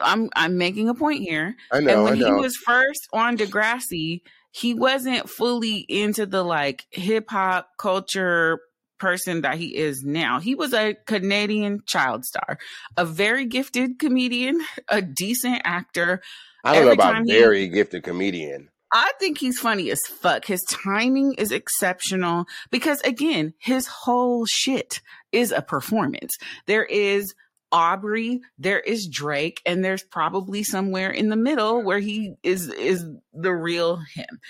I'm 0.00 0.28
I'm 0.34 0.58
making 0.58 0.88
a 0.88 0.94
point 0.94 1.22
here. 1.22 1.56
I 1.72 1.78
and 1.78 1.86
know, 1.86 2.04
when 2.04 2.14
I 2.14 2.16
he 2.16 2.32
was 2.32 2.56
first 2.56 3.08
on 3.12 3.38
Degrassi, 3.38 4.22
he 4.50 4.74
wasn't 4.74 5.28
fully 5.28 5.78
into 5.88 6.26
the 6.26 6.42
like 6.42 6.86
hip 6.90 7.30
hop 7.30 7.70
culture 7.78 8.60
person 8.98 9.42
that 9.42 9.58
he 9.58 9.76
is 9.76 10.02
now. 10.02 10.40
He 10.40 10.54
was 10.54 10.74
a 10.74 10.96
Canadian 11.06 11.80
child 11.86 12.24
star, 12.24 12.58
a 12.96 13.04
very 13.04 13.46
gifted 13.46 13.98
comedian, 13.98 14.60
a 14.88 15.00
decent 15.00 15.62
actor. 15.64 16.20
I 16.64 16.74
don't 16.74 16.86
know 16.86 16.92
about 16.92 17.12
time 17.12 17.26
he- 17.26 17.32
very 17.32 17.68
gifted 17.68 18.02
comedian. 18.02 18.70
I 18.92 19.12
think 19.20 19.38
he's 19.38 19.58
funny 19.58 19.90
as 19.90 20.00
fuck. 20.06 20.44
His 20.46 20.64
timing 20.64 21.34
is 21.34 21.52
exceptional 21.52 22.46
because 22.70 23.00
again, 23.02 23.54
his 23.58 23.86
whole 23.86 24.46
shit 24.46 25.00
is 25.32 25.52
a 25.52 25.62
performance. 25.62 26.36
There 26.66 26.84
is 26.84 27.34
Aubrey, 27.70 28.40
there 28.58 28.80
is 28.80 29.06
Drake, 29.06 29.60
and 29.66 29.84
there's 29.84 30.02
probably 30.02 30.62
somewhere 30.62 31.10
in 31.10 31.28
the 31.28 31.36
middle 31.36 31.82
where 31.82 31.98
he 31.98 32.34
is 32.42 32.68
is 32.68 33.04
the 33.34 33.52
real 33.52 33.96
him. 34.14 34.40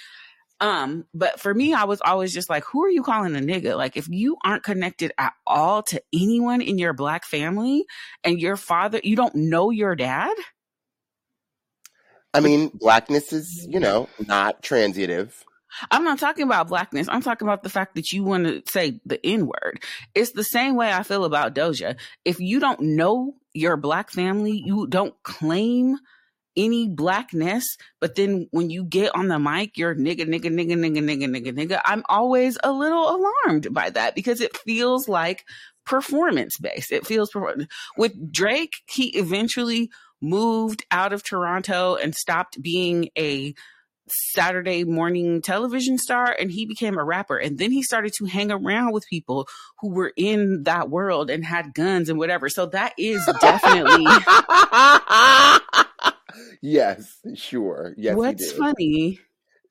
Um, 0.61 1.05
but 1.15 1.41
for 1.41 1.55
me, 1.55 1.73
I 1.73 1.85
was 1.85 2.01
always 2.01 2.35
just 2.35 2.51
like, 2.51 2.65
who 2.65 2.85
are 2.85 2.91
you 2.91 3.03
calling 3.03 3.37
a 3.37 3.41
nigga? 3.41 3.77
Like, 3.77 3.97
if 3.97 4.09
you 4.09 4.37
aren't 4.45 4.65
connected 4.65 5.13
at 5.17 5.33
all 5.47 5.83
to 5.85 6.03
anyone 6.13 6.61
in 6.61 6.79
your 6.79 6.93
black 6.93 7.25
family 7.25 7.85
and 8.25 8.41
your 8.41 8.57
father, 8.57 9.01
you 9.05 9.15
don't 9.15 9.37
know 9.37 9.71
your 9.71 9.95
dad, 9.95 10.35
I 12.35 12.41
mean, 12.41 12.71
blackness 12.75 13.33
is 13.33 13.67
you 13.69 13.81
know 13.81 14.09
not 14.27 14.63
transitive. 14.63 15.45
I'm 15.91 16.05
not 16.05 16.19
talking 16.19 16.45
about 16.45 16.69
blackness. 16.69 17.09
I'm 17.11 17.23
talking 17.23 17.47
about 17.47 17.63
the 17.63 17.69
fact 17.69 17.95
that 17.95 18.11
you 18.11 18.25
want 18.25 18.47
to 18.47 18.63
say 18.71 19.01
the 19.05 19.25
N 19.25 19.47
word. 19.47 19.83
It's 20.15 20.33
the 20.33 20.45
same 20.45 20.77
way 20.77 20.93
I 20.93 21.03
feel 21.03 21.25
about 21.25 21.55
Doja. 21.55 21.97
If 22.25 22.41
you 22.41 22.59
don't 22.59 22.81
know 22.81 23.35
your 23.53 23.77
black 23.77 24.11
family, 24.11 24.63
you 24.65 24.87
don't 24.87 25.15
claim 25.23 25.97
any 26.57 26.89
blackness, 26.89 27.77
but 28.01 28.17
then 28.17 28.49
when 28.51 28.69
you 28.69 28.85
get 28.85 29.15
on 29.15 29.29
the 29.29 29.39
mic, 29.39 29.79
you're 29.79 29.95
nigga, 29.95 30.23
nigga, 30.23 30.47
nigga, 30.47 30.73
nigga, 30.73 30.99
nigga, 30.99 31.29
nigga, 31.29 31.53
nigga. 31.53 31.81
I'm 31.85 32.03
always 32.09 32.59
a 32.65 32.73
little 32.73 33.17
alarmed 33.17 33.73
by 33.73 33.91
that 33.91 34.15
because 34.17 34.41
it 34.41 34.57
feels 34.57 35.09
like 35.09 35.45
performance 35.87 36.59
based. 36.59 36.91
It 36.91 37.07
feels 37.07 37.31
perform- 37.31 37.69
with 37.97 38.33
Drake. 38.33 38.73
He 38.89 39.17
eventually 39.17 39.91
moved 40.21 40.85
out 40.91 41.13
of 41.13 41.23
Toronto 41.23 41.97
and 41.97 42.15
stopped 42.15 42.61
being 42.63 43.11
a 43.17 43.55
Saturday 44.11 44.85
morning 44.85 45.43
television 45.43 45.99
star 45.99 46.35
and 46.39 46.51
he 46.51 46.67
became 46.67 46.99
a 46.99 47.05
rapper. 47.05 47.37
And 47.37 47.59
then 47.59 47.71
he 47.71 47.83
started 47.83 48.13
to 48.19 48.25
hang 48.25 48.51
around 48.51 48.93
with 48.93 49.07
people 49.09 49.47
who 49.81 49.91
were 49.91 50.13
in 50.17 50.65
that 50.65 50.91
world 50.91 51.31
and 51.31 51.45
had 51.45 51.75
guns 51.75 52.09
and 52.09 52.19
whatever. 52.19 52.49
So 52.49 52.67
that 52.67 52.95
is 52.99 53.25
definitely 53.41 54.07
yes, 56.63 57.19
sure. 57.35 57.95
Yes, 57.97 58.17
what's 58.17 58.45
he 58.45 58.51
did. 58.51 58.59
funny. 58.59 59.21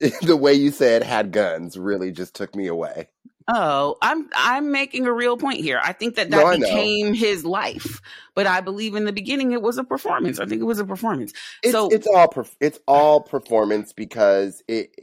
the 0.22 0.36
way 0.36 0.54
you 0.54 0.70
said 0.70 1.02
had 1.02 1.32
guns 1.32 1.76
really 1.76 2.12
just 2.12 2.34
took 2.34 2.54
me 2.54 2.68
away. 2.68 3.08
Oh, 3.50 3.96
I'm 4.02 4.28
I'm 4.36 4.70
making 4.70 5.06
a 5.06 5.12
real 5.12 5.38
point 5.38 5.60
here. 5.60 5.80
I 5.82 5.94
think 5.94 6.16
that 6.16 6.28
No, 6.28 6.38
that 6.38 6.60
know. 6.60 6.66
became 6.66 7.14
his 7.14 7.46
life, 7.46 8.02
but 8.34 8.46
I 8.46 8.60
believe 8.60 8.94
in 8.94 9.06
the 9.06 9.12
beginning 9.12 9.52
it 9.52 9.62
was 9.62 9.78
a 9.78 9.84
performance. 9.84 10.38
I 10.38 10.44
think 10.44 10.60
it 10.60 10.66
was 10.66 10.78
a 10.78 10.84
performance. 10.84 11.32
It's, 11.62 11.72
so 11.72 11.88
it's 11.88 12.06
all 12.06 12.28
perf- 12.28 12.56
it's 12.60 12.78
all 12.86 13.22
performance 13.22 13.94
because 13.94 14.62
it, 14.68 14.94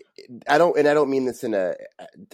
I 0.47 0.59
don't 0.59 0.77
and 0.77 0.87
I 0.87 0.93
don't 0.93 1.09
mean 1.09 1.25
this 1.25 1.43
in 1.43 1.55
a 1.55 1.73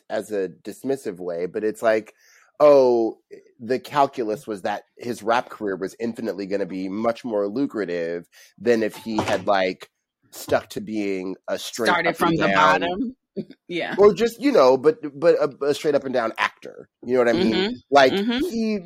as 0.09 0.31
a 0.31 0.49
dismissive 0.49 1.17
way, 1.17 1.45
but 1.45 1.63
it's 1.63 1.81
like 1.81 2.13
oh 2.59 3.17
the 3.61 3.79
calculus 3.79 4.45
was 4.45 4.63
that 4.63 4.83
his 4.97 5.23
rap 5.23 5.49
career 5.49 5.77
was 5.77 5.95
infinitely 5.97 6.45
going 6.45 6.59
to 6.59 6.65
be 6.65 6.89
much 6.89 7.23
more 7.23 7.47
lucrative 7.47 8.27
than 8.57 8.83
if 8.83 8.97
he 8.97 9.15
had 9.15 9.47
like 9.47 9.89
stuck 10.31 10.67
to 10.69 10.81
being 10.81 11.37
a 11.47 11.57
straight 11.57 11.87
started 11.87 12.17
from 12.17 12.29
and 12.29 12.39
the 12.39 12.47
bottom. 12.49 13.15
Yeah. 13.67 13.95
or 13.97 14.13
just 14.13 14.41
you 14.41 14.51
know 14.51 14.77
but 14.77 14.97
but 15.17 15.35
a, 15.35 15.65
a 15.67 15.73
straight 15.73 15.95
up 15.95 16.03
and 16.03 16.13
down 16.13 16.33
actor 16.37 16.89
you 17.05 17.13
know 17.13 17.19
what 17.19 17.29
i 17.29 17.33
mean 17.33 17.53
Mhm. 17.53 17.73
like 17.89 18.11
Mhm. 18.11 18.39
he 18.49 18.77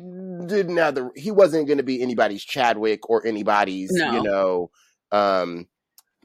didn't 0.46 0.76
have 0.76 0.94
the 0.94 1.10
he 1.16 1.30
wasn't 1.30 1.66
going 1.66 1.78
to 1.78 1.82
be 1.84 2.00
anybody's 2.00 2.44
chadwick 2.44 3.08
or 3.10 3.26
anybody's 3.26 3.90
No. 3.92 4.12
you 4.12 4.22
know 4.22 4.70
um 5.12 5.66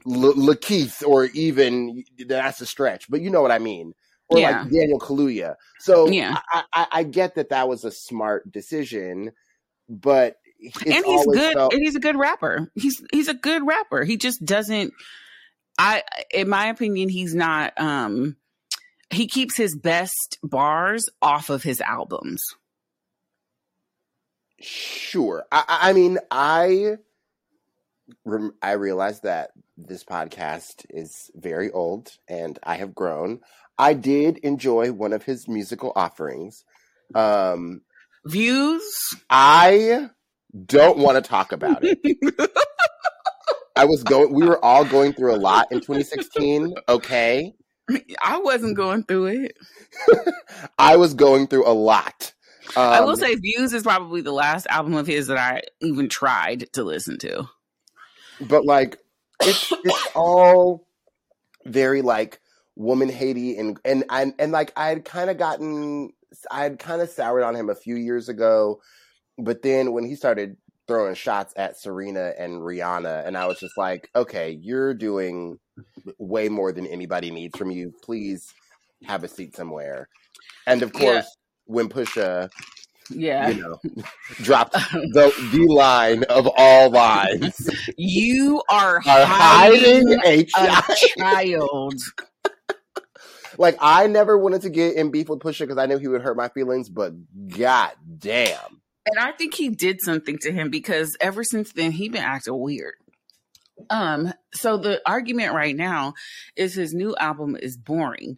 L- 0.06 0.34
lakeith 0.34 1.06
or 1.06 1.24
even 1.26 2.02
that's 2.26 2.60
a 2.60 2.66
stretch 2.66 3.10
but 3.10 3.20
you 3.20 3.30
know 3.30 3.42
what 3.42 3.52
i 3.52 3.58
mean 3.58 3.92
or 4.28 4.38
Yeah. 4.38 4.62
like 4.62 4.70
daniel 4.70 4.98
kaluuya 5.00 5.56
so 5.80 6.08
Yeah. 6.08 6.38
I, 6.52 6.64
I 6.72 6.86
i 6.92 7.02
get 7.02 7.34
that 7.36 7.50
that 7.50 7.68
was 7.68 7.84
a 7.84 7.90
smart 7.90 8.50
decision 8.52 9.32
but 9.88 10.36
and 10.86 11.04
he's 11.04 11.26
good 11.26 11.54
felt- 11.54 11.72
and 11.72 11.82
he's 11.82 11.96
a 11.96 12.00
good 12.00 12.16
rapper 12.16 12.70
he's 12.76 13.02
he's 13.12 13.28
a 13.28 13.34
good 13.34 13.66
rapper 13.66 14.04
he 14.04 14.16
just 14.16 14.44
doesn't 14.44 14.92
i 15.78 16.02
in 16.32 16.48
my 16.48 16.66
opinion 16.66 17.08
he's 17.08 17.34
not 17.34 17.72
um 17.78 18.36
he 19.10 19.26
keeps 19.26 19.56
his 19.56 19.76
best 19.76 20.38
bars 20.42 21.04
off 21.20 21.50
of 21.50 21.62
his 21.62 21.80
albums 21.80 22.42
Sure. 24.62 25.44
I, 25.50 25.64
I 25.68 25.92
mean, 25.92 26.18
I 26.30 26.96
rem- 28.24 28.54
I 28.62 28.72
realize 28.72 29.20
that 29.20 29.50
this 29.76 30.04
podcast 30.04 30.86
is 30.88 31.30
very 31.34 31.70
old, 31.70 32.10
and 32.28 32.58
I 32.62 32.76
have 32.76 32.94
grown. 32.94 33.40
I 33.76 33.94
did 33.94 34.38
enjoy 34.38 34.92
one 34.92 35.12
of 35.12 35.24
his 35.24 35.48
musical 35.48 35.92
offerings. 35.96 36.64
Um, 37.14 37.82
views 38.24 38.84
I 39.28 40.10
don't 40.66 40.98
want 40.98 41.22
to 41.22 41.28
talk 41.28 41.50
about 41.50 41.80
it. 41.82 41.98
I 43.76 43.84
was 43.84 44.02
going. 44.02 44.32
We 44.32 44.46
were 44.46 44.62
all 44.64 44.84
going 44.84 45.12
through 45.12 45.34
a 45.34 45.36
lot 45.36 45.68
in 45.70 45.80
2016. 45.80 46.74
Okay, 46.88 47.54
i 48.22 48.38
wasn't 48.38 48.76
going 48.76 49.02
through 49.04 49.26
it 49.26 49.56
I 50.78 50.96
was 50.96 51.14
going 51.14 51.48
through 51.48 51.66
a 51.66 51.74
lot. 51.74 52.32
Um, 52.76 52.84
i 52.84 53.00
will 53.00 53.16
say 53.16 53.34
views 53.34 53.72
is 53.72 53.82
probably 53.82 54.20
the 54.20 54.32
last 54.32 54.68
album 54.68 54.94
of 54.94 55.06
his 55.06 55.26
that 55.26 55.36
i 55.36 55.62
even 55.80 56.08
tried 56.08 56.72
to 56.74 56.84
listen 56.84 57.18
to 57.18 57.48
but 58.40 58.64
like 58.64 58.98
it's 59.42 59.72
it's 59.84 60.08
all 60.14 60.86
very 61.66 62.02
like 62.02 62.40
woman 62.76 63.08
hating 63.08 63.58
and 63.58 63.78
and 63.84 64.04
and, 64.10 64.34
and 64.38 64.52
like 64.52 64.72
I 64.76 64.88
had 64.88 65.04
kind 65.04 65.30
of 65.30 65.38
gotten 65.38 66.10
I 66.50 66.62
had 66.62 66.78
kind 66.78 67.02
of 67.02 67.10
soured 67.10 67.42
on 67.42 67.54
him 67.54 67.68
a 67.68 67.74
few 67.74 67.96
years 67.96 68.28
ago, 68.28 68.80
but 69.38 69.62
then 69.62 69.92
when 69.92 70.04
he 70.04 70.14
started 70.14 70.56
throwing 70.88 71.14
shots 71.14 71.52
at 71.56 71.78
Serena 71.78 72.32
and 72.38 72.60
Rihanna, 72.60 73.26
and 73.26 73.36
I 73.36 73.46
was 73.46 73.58
just 73.60 73.76
like, 73.76 74.10
okay, 74.14 74.50
you're 74.60 74.94
doing 74.94 75.58
way 76.18 76.48
more 76.48 76.72
than 76.72 76.86
anybody 76.86 77.30
needs 77.30 77.56
from 77.56 77.70
you. 77.70 77.92
Please 78.02 78.52
have 79.04 79.24
a 79.24 79.28
seat 79.28 79.56
somewhere. 79.56 80.08
And 80.66 80.82
of 80.82 80.92
Yeah. 80.94 81.00
course, 81.00 81.36
when 81.66 81.88
Pusha, 81.88 82.50
yeah 83.10 83.48
you 83.48 83.54
know, 83.54 83.78
dropped 84.42 84.74
um, 84.76 84.82
the 85.12 85.32
the 85.52 85.66
line 85.72 86.24
of 86.24 86.48
all 86.56 86.90
lines, 86.90 87.68
you 87.96 88.62
are, 88.68 88.96
are 88.96 89.26
hiding 89.26 90.04
hiding 90.04 90.20
a 90.24 90.38
a 90.38 90.44
child. 90.44 90.84
child 91.18 92.02
Like 93.58 93.76
I 93.80 94.06
never 94.06 94.38
wanted 94.38 94.62
to 94.62 94.70
get 94.70 94.96
in 94.96 95.10
beef 95.10 95.28
with 95.28 95.40
Pusha 95.40 95.60
because 95.60 95.78
I 95.78 95.86
knew 95.86 95.98
he 95.98 96.08
would 96.08 96.22
hurt 96.22 96.36
my 96.36 96.48
feelings, 96.48 96.88
but 96.88 97.12
god 97.48 97.92
damn. 98.18 98.81
And 99.06 99.18
I 99.18 99.32
think 99.32 99.54
he 99.54 99.68
did 99.68 100.00
something 100.00 100.38
to 100.38 100.52
him 100.52 100.70
because 100.70 101.16
ever 101.20 101.42
since 101.42 101.72
then 101.72 101.92
he 101.92 102.08
been 102.08 102.22
acting 102.22 102.58
weird. 102.58 102.94
Um, 103.90 104.32
so 104.54 104.76
the 104.76 105.00
argument 105.06 105.54
right 105.54 105.74
now 105.74 106.14
is 106.56 106.74
his 106.74 106.94
new 106.94 107.16
album 107.16 107.56
is 107.60 107.76
boring. 107.76 108.36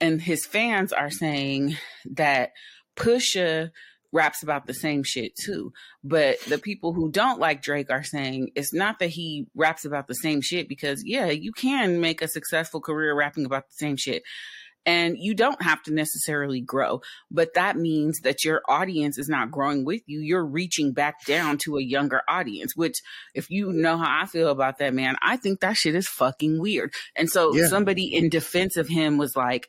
And 0.00 0.20
his 0.20 0.46
fans 0.46 0.92
are 0.92 1.10
saying 1.10 1.76
that 2.14 2.52
Pusha 2.96 3.70
raps 4.12 4.42
about 4.42 4.66
the 4.66 4.74
same 4.74 5.02
shit 5.02 5.36
too. 5.36 5.72
But 6.02 6.40
the 6.40 6.58
people 6.58 6.92
who 6.92 7.10
don't 7.10 7.40
like 7.40 7.62
Drake 7.62 7.90
are 7.90 8.04
saying 8.04 8.50
it's 8.54 8.72
not 8.72 8.98
that 8.98 9.10
he 9.10 9.46
raps 9.54 9.84
about 9.84 10.08
the 10.08 10.14
same 10.14 10.40
shit 10.40 10.68
because 10.68 11.02
yeah, 11.04 11.26
you 11.26 11.52
can 11.52 12.00
make 12.00 12.22
a 12.22 12.28
successful 12.28 12.80
career 12.80 13.14
rapping 13.14 13.44
about 13.44 13.68
the 13.68 13.74
same 13.74 13.96
shit. 13.96 14.22
And 14.86 15.16
you 15.18 15.34
don't 15.34 15.60
have 15.62 15.82
to 15.84 15.92
necessarily 15.94 16.60
grow 16.62 16.96
but 17.30 17.54
that 17.56 17.76
means 17.76 18.20
that 18.22 18.44
your 18.44 18.62
audience 18.68 19.18
is 19.18 19.28
not 19.28 19.52
growing 19.52 19.84
with 19.84 20.02
you. 20.06 20.20
You're 20.20 20.46
reaching 20.46 20.92
back 20.94 21.24
down 21.26 21.58
to 21.60 21.76
a 21.78 21.82
younger 21.84 22.22
audience, 22.28 22.76
which, 22.76 22.96
if 23.34 23.50
you 23.50 23.72
know 23.72 23.98
how 23.98 24.22
I 24.22 24.26
feel 24.26 24.48
about 24.48 24.78
that 24.78 24.94
man, 24.94 25.16
I 25.22 25.36
think 25.38 25.60
that 25.60 25.76
shit 25.76 25.94
is 25.96 26.08
fucking 26.08 26.60
weird. 26.60 26.94
And 27.16 27.30
so 27.30 27.54
Yeah. 27.54 27.68
somebody 27.68 28.06
in 28.14 28.30
defense 28.30 28.78
of 28.78 28.88
him 28.88 29.18
was 29.18 29.36
like, 29.36 29.68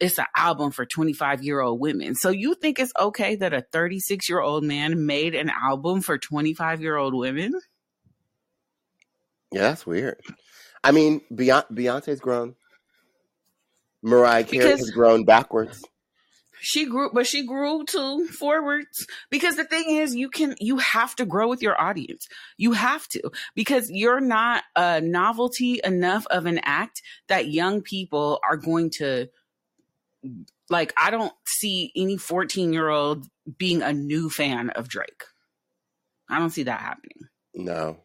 it's 0.00 0.18
an 0.18 0.26
album 0.36 0.70
for 0.72 0.86
25 0.86 1.42
year 1.42 1.60
old 1.60 1.80
women. 1.80 2.14
So 2.14 2.30
you 2.30 2.54
think 2.54 2.78
it's 2.78 2.92
okay 2.98 3.36
that 3.36 3.54
a 3.54 3.62
36 3.72 4.28
year 4.28 4.40
old 4.40 4.64
man 4.64 5.06
made 5.06 5.34
an 5.34 5.50
album 5.50 6.02
for 6.02 6.18
25 6.18 6.82
year 6.82 6.96
old 6.96 7.14
women? 7.14 7.52
Yeah, 9.52 9.62
that's 9.62 9.86
weird. 9.86 10.20
I 10.84 10.92
mean, 10.92 11.22
Beyonce's 11.32 12.20
grown. 12.20 12.54
Mariah 14.08 14.44
Carey 14.44 14.64
Because- 14.64 14.80
has 14.80 14.90
grown 14.90 15.24
backwards. 15.24 15.84
She 16.60 16.86
grew, 16.86 17.10
but 17.12 17.24
she 17.24 17.46
grew 17.46 17.84
too 17.84 18.26
forwards 18.26 19.06
because 19.30 19.54
the 19.54 19.64
thing 19.64 19.90
is, 19.96 20.16
you 20.16 20.28
can, 20.28 20.56
you 20.58 20.78
have 20.78 21.14
to 21.16 21.24
grow 21.24 21.48
with 21.48 21.62
your 21.62 21.80
audience. 21.80 22.26
You 22.56 22.72
have 22.72 23.06
to 23.10 23.30
because 23.54 23.92
you're 23.92 24.20
not 24.20 24.64
a 24.74 25.00
novelty 25.00 25.80
enough 25.84 26.26
of 26.26 26.46
an 26.46 26.58
act 26.64 27.00
that 27.28 27.46
young 27.46 27.80
people 27.80 28.40
are 28.42 28.56
going 28.56 28.90
to 28.98 29.28
like. 30.68 30.92
I 30.96 31.10
don't 31.10 31.32
see 31.46 31.92
any 31.94 32.16
14 32.16 32.72
year 32.72 32.88
old 32.88 33.28
being 33.56 33.82
a 33.82 33.92
new 33.92 34.28
fan 34.28 34.70
of 34.70 34.88
Drake. 34.88 35.22
I 36.28 36.40
don't 36.40 36.50
see 36.50 36.64
that 36.64 36.80
happening. 36.80 37.28
No. 37.54 37.98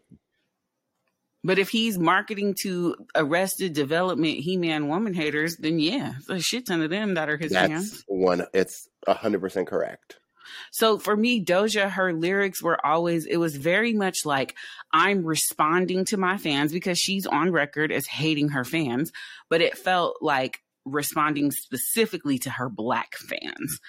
But 1.43 1.59
if 1.59 1.69
he's 1.69 1.99
marketing 1.99 2.55
to 2.61 2.95
arrested 3.15 3.73
development 3.73 4.37
He 4.37 4.55
Man 4.57 4.87
woman 4.87 5.13
haters, 5.13 5.57
then 5.57 5.79
yeah, 5.79 6.13
a 6.29 6.39
shit 6.39 6.67
ton 6.67 6.81
of 6.81 6.89
them 6.89 7.15
that 7.15 7.29
are 7.29 7.37
his 7.37 7.51
fans. 7.51 8.03
One 8.07 8.45
it's 8.53 8.87
hundred 9.07 9.41
percent 9.41 9.67
correct. 9.67 10.19
So 10.71 10.97
for 10.97 11.15
me, 11.15 11.43
Doja, 11.43 11.89
her 11.89 12.13
lyrics 12.13 12.61
were 12.61 12.83
always, 12.85 13.25
it 13.25 13.37
was 13.37 13.55
very 13.55 13.93
much 13.93 14.19
like 14.25 14.55
I'm 14.91 15.25
responding 15.25 16.05
to 16.05 16.17
my 16.17 16.37
fans 16.37 16.71
because 16.71 16.99
she's 16.99 17.25
on 17.25 17.51
record 17.51 17.91
as 17.91 18.05
hating 18.05 18.49
her 18.49 18.63
fans, 18.63 19.11
but 19.49 19.61
it 19.61 19.77
felt 19.77 20.17
like 20.21 20.59
responding 20.85 21.51
specifically 21.51 22.39
to 22.39 22.49
her 22.49 22.69
black 22.69 23.15
fans. 23.15 23.79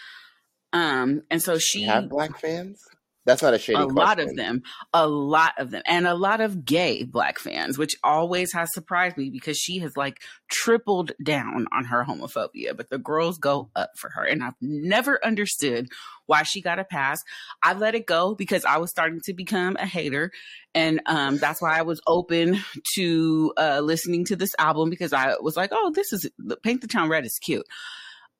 Um, 0.72 1.22
and 1.30 1.42
so 1.42 1.58
She 1.58 1.80
she, 1.80 1.84
have 1.84 2.08
black 2.08 2.38
fans? 2.38 2.80
That's 3.26 3.42
not 3.42 3.54
a 3.54 3.58
shady 3.58 3.80
a 3.80 3.86
lot 3.86 4.20
of 4.20 4.36
them, 4.36 4.62
a 4.92 5.08
lot 5.08 5.54
of 5.58 5.70
them, 5.70 5.82
and 5.86 6.06
a 6.06 6.14
lot 6.14 6.42
of 6.42 6.64
gay 6.64 7.04
black 7.04 7.38
fans, 7.38 7.78
which 7.78 7.96
always 8.04 8.52
has 8.52 8.72
surprised 8.74 9.16
me 9.16 9.30
because 9.30 9.56
she 9.56 9.78
has 9.78 9.96
like 9.96 10.20
tripled 10.50 11.12
down 11.22 11.66
on 11.72 11.84
her 11.84 12.04
homophobia, 12.04 12.76
but 12.76 12.90
the 12.90 12.98
girls 12.98 13.38
go 13.38 13.70
up 13.74 13.90
for 13.96 14.10
her. 14.10 14.24
And 14.24 14.44
I've 14.44 14.54
never 14.60 15.24
understood 15.24 15.88
why 16.26 16.42
she 16.42 16.60
got 16.60 16.78
a 16.78 16.84
pass. 16.84 17.22
I 17.62 17.72
let 17.72 17.94
it 17.94 18.06
go 18.06 18.34
because 18.34 18.64
I 18.66 18.76
was 18.76 18.90
starting 18.90 19.20
to 19.24 19.32
become 19.32 19.76
a 19.78 19.86
hater. 19.86 20.30
And 20.74 21.00
um, 21.06 21.38
that's 21.38 21.62
why 21.62 21.78
I 21.78 21.82
was 21.82 22.02
open 22.06 22.62
to 22.94 23.52
uh, 23.56 23.80
listening 23.80 24.26
to 24.26 24.36
this 24.36 24.54
album 24.58 24.90
because 24.90 25.14
I 25.14 25.36
was 25.40 25.56
like, 25.56 25.70
oh, 25.72 25.92
this 25.94 26.12
is 26.12 26.28
Paint 26.62 26.82
the 26.82 26.88
Town 26.88 27.08
Red 27.08 27.24
is 27.24 27.38
cute. 27.38 27.66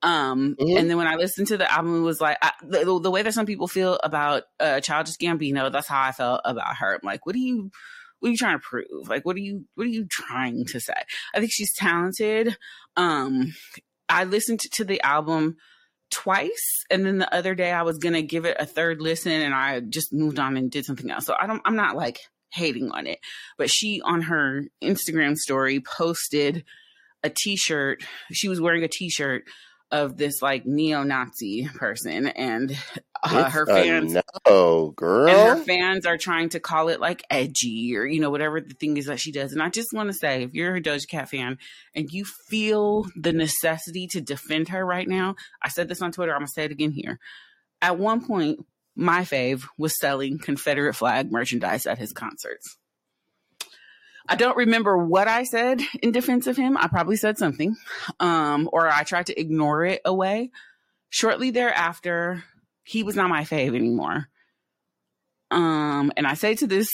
Um, 0.05 0.55
Mhm. 0.61 0.78
and 0.78 0.90
then 0.90 0.96
when 0.98 1.07
I 1.07 1.16
listened 1.16 1.48
to 1.48 1.57
the 1.57 1.72
album, 1.72 1.96
it 1.96 2.05
was 2.05 2.20
like 2.20 2.36
I, 2.42 2.52
the, 2.62 3.00
the 3.00 3.11
way 3.11 3.22
that 3.22 3.34
some 3.34 3.46
people 3.46 3.66
feel 3.68 3.98
about 4.05 4.42
uh, 4.61 4.80
Childish 4.80 5.16
Gambino. 5.16 5.72
That's 5.72 5.88
how 5.88 6.00
I 6.02 6.12
felt 6.12 6.42
about 6.44 6.76
her. 6.76 6.94
I'm 6.94 7.00
like, 7.02 7.24
what 7.26 7.32
do 7.34 7.40
you, 7.40 7.57
what 7.62 7.70
what 8.20 8.28
are 8.28 8.32
you 8.32 8.36
trying 8.38 8.59
to 8.59 8.62
prove? 8.62 9.09
Like, 9.09 9.24
what 9.24 9.36
are 9.36 9.40
you, 9.40 9.64
what 9.74 9.86
are 9.86 9.90
you 9.90 10.07
trying 10.11 10.66
to 10.66 10.80
say? 10.80 10.94
I 11.34 11.40
think 11.40 11.50
she's 11.52 11.74
talented. 11.74 12.57
Um, 12.96 13.55
I 14.09 14.24
listened 14.24 14.61
to 14.61 14.84
the 14.84 15.00
album 15.02 15.57
twice 16.11 16.84
and 16.90 17.05
then 17.05 17.18
the 17.18 17.34
other 17.34 17.55
day 17.55 17.72
I 17.72 17.82
was 17.82 17.98
going 17.98 18.12
to 18.14 18.22
give 18.22 18.44
it 18.44 18.57
a 18.61 18.66
third 18.66 19.00
listen 19.00 19.32
and 19.32 19.55
I 19.55 19.80
just 19.80 20.12
moved 20.12 20.38
on 20.38 20.57
and 20.57 20.70
did 20.70 20.84
something 20.84 21.11
else. 21.11 21.26
So 21.26 21.34
I 21.40 21.46
don't 21.46 21.62
I'm 21.64 21.76
not 21.76 21.96
like 21.96 22.20
hating 22.52 22.90
on 22.92 23.07
it. 23.07 23.18
But 23.59 23.70
she 23.70 24.00
on 24.02 24.22
her 24.22 24.64
Instagram 24.82 25.36
story 25.36 25.80
posted 25.80 26.64
a 27.24 27.30
t-shirt. 27.30 28.05
She 28.32 28.48
was 28.48 28.61
wearing 28.61 28.84
a 28.84 28.88
t-shirt 28.88 29.44
of 29.95 30.16
this 30.16 30.42
like 30.42 30.66
neo-Nazi 30.66 31.68
person 31.68 32.26
and 32.26 32.76
uh, 33.22 33.49
her 33.49 33.64
fans 33.64 34.16
no 34.45 34.92
girl 34.97 35.28
and 35.28 35.59
her 35.61 35.64
fans 35.64 36.05
are 36.05 36.18
trying 36.18 36.49
to 36.49 36.59
call 36.59 36.88
it 36.88 36.99
like 36.99 37.22
edgy 37.30 37.97
or 37.97 38.05
you 38.05 38.20
know 38.20 38.28
whatever 38.28 38.61
the 38.61 38.74
thing 38.74 38.97
is 38.97 39.07
that 39.07 39.20
she 39.20 39.30
does. 39.30 39.53
And 39.53 39.62
i 39.62 39.68
just 39.68 39.92
want 39.92 40.09
to 40.09 40.12
say 40.12 40.42
if 40.42 40.53
you're 40.53 40.74
a 40.74 40.82
doja 40.82 41.09
cat 41.09 41.30
fan 41.30 41.59
and 41.95 42.11
you 42.11 42.24
feel 42.24 43.07
the 43.14 43.32
necessity 43.32 44.09
to 44.09 44.20
defend 44.20 44.70
her 44.70 44.84
right 44.84 45.07
now 45.07 45.36
i 45.62 45.68
said 45.68 45.86
this 45.88 46.03
on 46.03 46.11
twitter 46.11 46.32
i'm 46.32 46.40
gonna 46.40 46.49
say 46.49 46.64
it 46.64 46.72
again 46.72 46.90
here. 46.90 47.20
At 47.80 47.97
one 47.97 48.26
point 48.26 48.66
my 48.97 49.20
fave 49.20 49.64
was 49.78 49.97
selling 49.97 50.40
confederate 50.40 50.95
flag 50.95 51.30
merchandise 51.30 51.86
at 51.86 51.99
his 51.99 52.12
concerts 52.12 52.78
I 54.28 54.36
don't 54.36 54.56
remember 54.56 54.96
what 54.96 55.28
I 55.28 55.44
said 55.44 55.80
in 56.02 56.12
defense 56.12 56.46
of 56.46 56.56
him. 56.56 56.76
I 56.76 56.88
probably 56.88 57.16
said 57.16 57.38
something, 57.38 57.76
um, 58.20 58.68
or 58.72 58.88
I 58.88 59.02
tried 59.02 59.26
to 59.26 59.38
ignore 59.38 59.84
it 59.84 60.00
away. 60.04 60.50
Shortly 61.10 61.50
thereafter, 61.50 62.44
he 62.82 63.02
was 63.02 63.16
not 63.16 63.30
my 63.30 63.42
fave 63.42 63.74
anymore. 63.74 64.28
Um, 65.50 66.12
and 66.16 66.26
I 66.26 66.34
say 66.34 66.54
to 66.56 66.66
this 66.66 66.88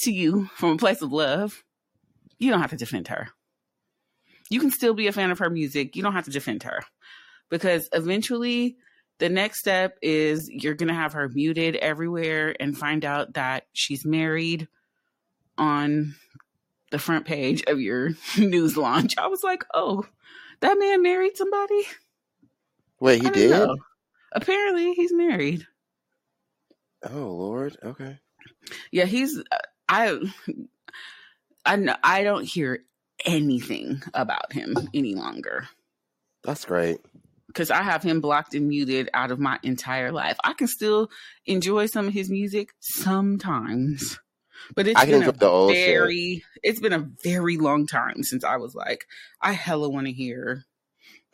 to 0.00 0.12
you 0.12 0.48
from 0.54 0.70
a 0.70 0.76
place 0.76 1.02
of 1.02 1.12
love, 1.12 1.64
you 2.38 2.50
don't 2.50 2.60
have 2.60 2.70
to 2.70 2.76
defend 2.76 3.08
her. 3.08 3.28
You 4.50 4.60
can 4.60 4.70
still 4.70 4.94
be 4.94 5.06
a 5.06 5.12
fan 5.12 5.30
of 5.30 5.38
her 5.38 5.50
music. 5.50 5.96
You 5.96 6.02
don't 6.02 6.12
have 6.12 6.26
to 6.26 6.30
defend 6.30 6.64
her 6.64 6.80
because 7.50 7.88
eventually 7.92 8.76
the 9.18 9.28
next 9.28 9.60
step 9.60 9.96
is 10.02 10.48
you're 10.50 10.74
going 10.74 10.88
to 10.88 10.94
have 10.94 11.14
her 11.14 11.28
muted 11.28 11.76
everywhere 11.76 12.54
and 12.60 12.76
find 12.76 13.04
out 13.04 13.34
that 13.34 13.66
she's 13.72 14.04
married 14.04 14.68
on 15.56 16.14
the 16.94 16.98
front 17.00 17.26
page 17.26 17.64
of 17.66 17.80
your 17.80 18.10
news 18.38 18.76
launch. 18.76 19.18
I 19.18 19.26
was 19.26 19.42
like, 19.42 19.64
oh, 19.74 20.06
that 20.60 20.78
man 20.78 21.02
married 21.02 21.36
somebody? 21.36 21.82
Wait, 23.00 23.20
he 23.20 23.30
did? 23.30 23.50
Know. 23.50 23.76
Apparently, 24.30 24.92
he's 24.92 25.12
married. 25.12 25.66
Oh 27.02 27.34
Lord. 27.34 27.76
Okay. 27.82 28.20
Yeah, 28.92 29.06
he's. 29.06 29.42
I. 29.88 30.20
I. 31.66 31.96
I 32.04 32.22
don't 32.22 32.44
hear 32.44 32.84
anything 33.24 34.02
about 34.14 34.52
him 34.52 34.76
any 34.94 35.16
longer. 35.16 35.68
That's 36.44 36.64
great. 36.64 37.00
Because 37.48 37.72
I 37.72 37.82
have 37.82 38.04
him 38.04 38.20
blocked 38.20 38.54
and 38.54 38.68
muted 38.68 39.10
out 39.14 39.32
of 39.32 39.40
my 39.40 39.58
entire 39.64 40.12
life. 40.12 40.36
I 40.44 40.52
can 40.52 40.68
still 40.68 41.10
enjoy 41.44 41.86
some 41.86 42.06
of 42.06 42.12
his 42.14 42.30
music 42.30 42.70
sometimes, 42.78 44.18
but 44.74 44.86
it's 44.86 45.04
been 45.04 45.22
a 45.22 45.32
very. 45.32 46.36
Shit. 46.36 46.42
It's 46.62 46.80
been 46.80 46.92
a 46.92 47.08
very 47.22 47.56
long 47.56 47.86
time 47.86 48.22
since 48.22 48.44
I 48.44 48.56
was 48.56 48.74
like, 48.74 49.04
I 49.40 49.52
hella 49.52 49.88
want 49.88 50.06
to 50.06 50.12
hear 50.12 50.64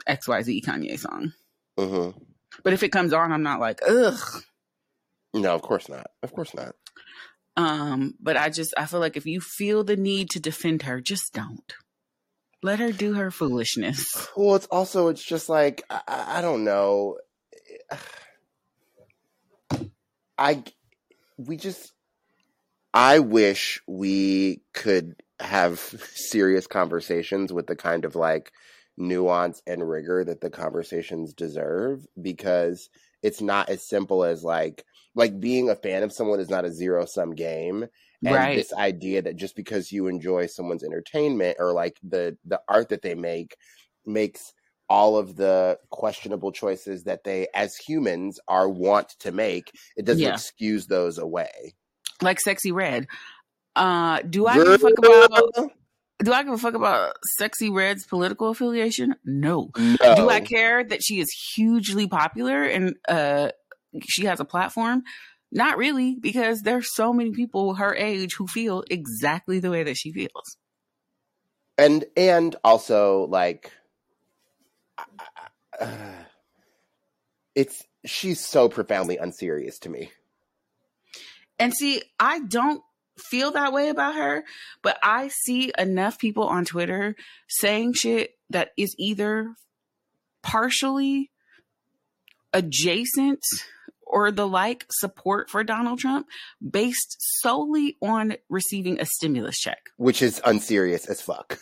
X 0.07 0.26
Y 0.28 0.43
Z 0.43 0.62
Kanye 0.66 0.99
song. 0.99 1.33
Mm-hmm. 1.78 2.18
But 2.62 2.72
if 2.72 2.83
it 2.83 2.91
comes 2.91 3.12
on, 3.12 3.33
I'm 3.33 3.43
not 3.43 3.61
like, 3.61 3.81
ugh. 3.87 4.43
No, 5.33 5.55
of 5.55 5.62
course 5.62 5.89
not. 5.89 6.11
Of 6.22 6.33
course 6.33 6.55
not. 6.55 6.74
Um, 7.57 8.14
but 8.20 8.37
I 8.37 8.49
just 8.49 8.74
I 8.76 8.87
feel 8.87 9.01
like 9.01 9.16
if 9.16 9.26
you 9.26 9.41
feel 9.41 9.85
the 9.85 9.97
need 9.97 10.31
to 10.31 10.41
defend 10.41 10.83
her, 10.83 11.01
just 11.01 11.33
don't. 11.33 11.72
Let 12.62 12.78
her 12.78 12.93
do 12.93 13.14
her 13.14 13.31
foolishness. 13.31 14.28
Well, 14.37 14.57
it's 14.57 14.66
also 14.66 15.09
it's 15.09 15.24
just 15.24 15.49
like 15.49 15.83
I, 15.91 16.01
I 16.09 16.41
don't 16.41 16.64
know. 16.64 17.18
I 20.39 20.64
we 21.37 21.57
just 21.57 21.93
I 22.93 23.20
wish 23.20 23.80
we 23.86 24.62
could 24.74 25.16
have 25.41 25.78
serious 26.14 26.66
conversations 26.66 27.53
with 27.53 27.66
the 27.66 27.76
kind 27.76 28.05
of 28.05 28.14
like 28.14 28.53
nuance 28.97 29.62
and 29.66 29.88
rigor 29.88 30.24
that 30.24 30.41
the 30.41 30.51
conversations 30.51 31.32
deserve 31.32 32.07
because 32.20 32.91
it's 33.22 33.41
not 33.41 33.68
as 33.68 33.88
simple 33.88 34.24
as 34.24 34.45
like 34.45 34.84
like 35.14 35.41
being 35.41 35.70
a 35.70 35.74
fan 35.74 36.03
of 36.03 36.12
someone 36.12 36.38
is 36.38 36.51
not 36.51 36.64
a 36.64 36.72
zero 36.72 37.07
sum 37.07 37.34
game 37.34 37.86
and 38.24 38.34
right. 38.34 38.57
this 38.57 38.72
idea 38.74 39.22
that 39.22 39.36
just 39.36 39.57
because 39.57 39.91
you 39.91 40.07
enjoy 40.07 40.47
someone's 40.47 40.84
entertainment 40.84 41.57
or 41.59 41.72
like 41.72 41.97
the 42.03 42.36
the 42.45 42.61
art 42.68 42.91
that 42.91 43.01
they 43.01 43.14
make 43.14 43.57
makes 44.05 44.53
all 44.88 45.16
of 45.16 45.36
the 45.36 45.78
questionable 45.91 46.53
choices 46.53 47.05
that 47.05 47.24
they 47.24 47.47
as 47.55 47.76
humans 47.76 48.38
are 48.49 48.68
want 48.68 49.09
to 49.20 49.32
make 49.32 49.70
it 49.97 50.05
doesn't 50.05 50.22
yeah. 50.22 50.34
excuse 50.34 50.86
those 50.86 51.16
away 51.16 51.74
like 52.23 52.41
sexy 52.41 52.73
red 52.73 53.07
uh 53.77 54.21
do 54.23 54.47
i 54.47 54.55
give 54.55 54.68
a 54.68 54.79
fuck 54.79 54.99
about 54.99 55.71
do 56.23 56.33
I 56.33 56.43
give 56.43 56.53
a 56.53 56.59
fuck 56.59 56.75
about 56.75 57.16
Sexyy 57.41 57.73
Red's 57.73 58.05
political 58.05 58.49
affiliation? 58.49 59.14
No. 59.25 59.71
no. 59.77 60.14
Do 60.16 60.29
I 60.29 60.41
care 60.41 60.85
that 60.85 61.03
she 61.03 61.18
is 61.18 61.31
hugely 61.55 62.07
popular 62.09 62.62
and 62.62 62.97
uh, 63.09 63.51
she 64.07 64.27
has 64.27 64.41
a 64.41 64.45
platform? 64.45 65.03
Not 65.51 65.79
really, 65.79 66.16
because 66.21 66.61
there's 66.61 66.95
so 66.95 67.12
many 67.12 67.33
people 67.33 67.75
her 67.75 67.95
age 67.95 68.35
who 68.35 68.47
feel 68.47 68.85
exactly 68.91 69.61
the 69.61 69.71
way 69.71 69.83
that 69.83 69.97
she 69.97 70.12
feels. 70.12 70.57
And 71.77 72.05
and 72.16 72.55
also 72.62 73.27
like 73.27 73.73
uh, 75.81 75.87
it's 77.55 77.83
she's 78.05 78.45
so 78.45 78.68
profoundly 78.68 79.16
unserious 79.16 79.79
to 79.81 79.89
me. 79.89 80.12
And 81.61 81.75
see, 81.75 82.03
I 82.19 82.41
don't 82.41 82.83
feel 83.19 83.53
that 83.53 83.73
way 83.73 83.91
about 83.91 84.15
her, 84.15 84.45
but 84.83 84.99
I 85.03 85.29
see 85.29 85.73
enough 85.79 86.19
people 86.19 86.45
on 86.45 86.65
Twitter 86.65 87.15
saying 87.49 87.93
shit 87.93 88.33
that 88.49 88.71
is 88.77 88.95
either 88.99 89.55
partially 90.43 91.31
adjacent 92.55 93.45
or 94.07 94.33
the 94.33 94.49
like 94.49 94.87
support 94.91 95.51
for 95.51 95.63
Donald 95.63 95.99
Trump 95.99 96.27
based 96.69 97.17
solely 97.19 97.97
on 98.03 98.37
receiving 98.49 98.99
a 98.99 99.05
stimulus 99.05 99.59
check, 99.61 99.91
which 99.99 100.23
is 100.23 100.41
unserious 100.45 101.07
as 101.07 101.21
fuck. 101.21 101.59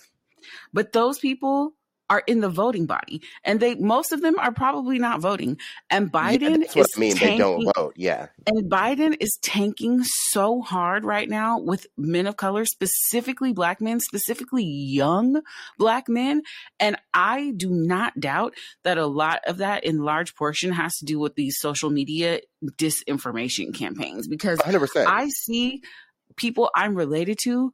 But 0.73 0.93
those 0.93 1.19
people 1.19 1.75
are 2.11 2.23
in 2.27 2.41
the 2.41 2.49
voting 2.49 2.87
body, 2.87 3.23
and 3.45 3.61
they 3.61 3.75
most 3.75 4.13
of 4.13 4.23
them 4.23 4.39
are 4.39 4.53
probably 4.53 4.99
not 4.99 5.21
voting. 5.21 5.59
And 5.91 6.11
Biden 6.11 6.41
yeah, 6.41 6.57
that's 6.59 6.77
what 6.77 6.87
is 6.89 6.95
I 6.97 7.01
mean. 7.01 7.17
Tanking, 7.17 7.31
they 7.31 7.39
don't 7.39 7.73
vote. 7.77 7.95
Yeah, 7.97 8.29
and 8.47 8.71
Biden 8.71 9.17
is 9.21 9.39
tanking 9.43 10.03
so 10.05 10.61
hard 10.61 11.05
right 11.05 11.29
now 11.29 11.59
with 11.59 11.87
men 11.97 12.27
of 12.27 12.37
color, 12.37 12.65
specifically 12.65 13.53
black 13.53 13.81
men, 13.81 14.01
specifically 14.01 14.65
young 14.65 15.43
black 15.79 16.09
men. 16.09 16.43
And 16.81 16.97
I 17.13 17.53
do 17.57 17.71
not 17.71 18.19
doubt 18.19 18.55
that 18.85 18.99
a 18.99 19.07
lot 19.07 19.41
of 19.47 19.59
that, 19.59 19.85
in 19.85 19.99
large 19.99 20.35
portion, 20.35 20.73
has 20.73 20.97
to 20.99 21.05
do 21.05 21.19
with 21.19 21.35
these 21.35 21.59
social 21.59 21.91
media 21.91 22.41
disinformation 22.77 23.75
campaigns. 23.75 24.29
Because 24.29 24.59
100%. 24.59 25.07
I 25.07 25.29
see 25.29 25.83
people 26.37 26.71
I'm 26.75 26.95
related 26.95 27.39
to 27.45 27.73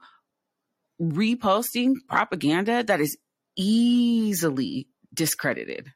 reposting 1.00 1.94
propaganda 2.08 2.84
that 2.84 3.00
is 3.00 3.16
easily 3.56 4.88
discredited. 5.12 5.92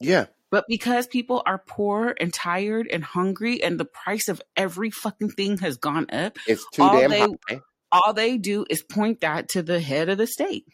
Yeah. 0.00 0.26
But 0.50 0.64
because 0.68 1.06
people 1.06 1.42
are 1.44 1.62
poor 1.66 2.14
and 2.18 2.32
tired 2.32 2.88
and 2.90 3.04
hungry 3.04 3.62
and 3.62 3.78
the 3.78 3.84
price 3.84 4.28
of 4.28 4.40
every 4.56 4.90
fucking 4.90 5.30
thing 5.30 5.58
has 5.58 5.76
gone 5.76 6.06
up, 6.10 6.38
it's 6.46 6.64
too 6.72 6.88
damn 6.88 7.10
they, 7.10 7.20
high. 7.20 7.60
All 7.92 8.14
they 8.14 8.38
do 8.38 8.64
is 8.70 8.82
point 8.82 9.20
that 9.20 9.50
to 9.50 9.62
the 9.62 9.80
head 9.80 10.08
of 10.08 10.18
the 10.18 10.26
state. 10.26 10.64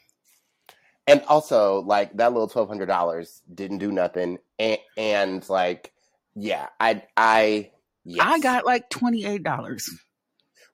And 1.06 1.22
also, 1.28 1.82
like 1.82 2.16
that 2.16 2.32
little 2.32 2.48
twelve 2.48 2.68
hundred 2.68 2.86
dollars 2.86 3.42
didn't 3.52 3.78
do 3.78 3.92
nothing, 3.92 4.38
and, 4.58 4.78
and 4.96 5.48
like, 5.50 5.92
yeah, 6.34 6.68
I, 6.80 7.02
I, 7.14 7.72
yes. 8.04 8.26
I 8.26 8.38
got 8.38 8.64
like 8.64 8.88
twenty 8.88 9.24
eight 9.26 9.42
dollars. 9.42 9.86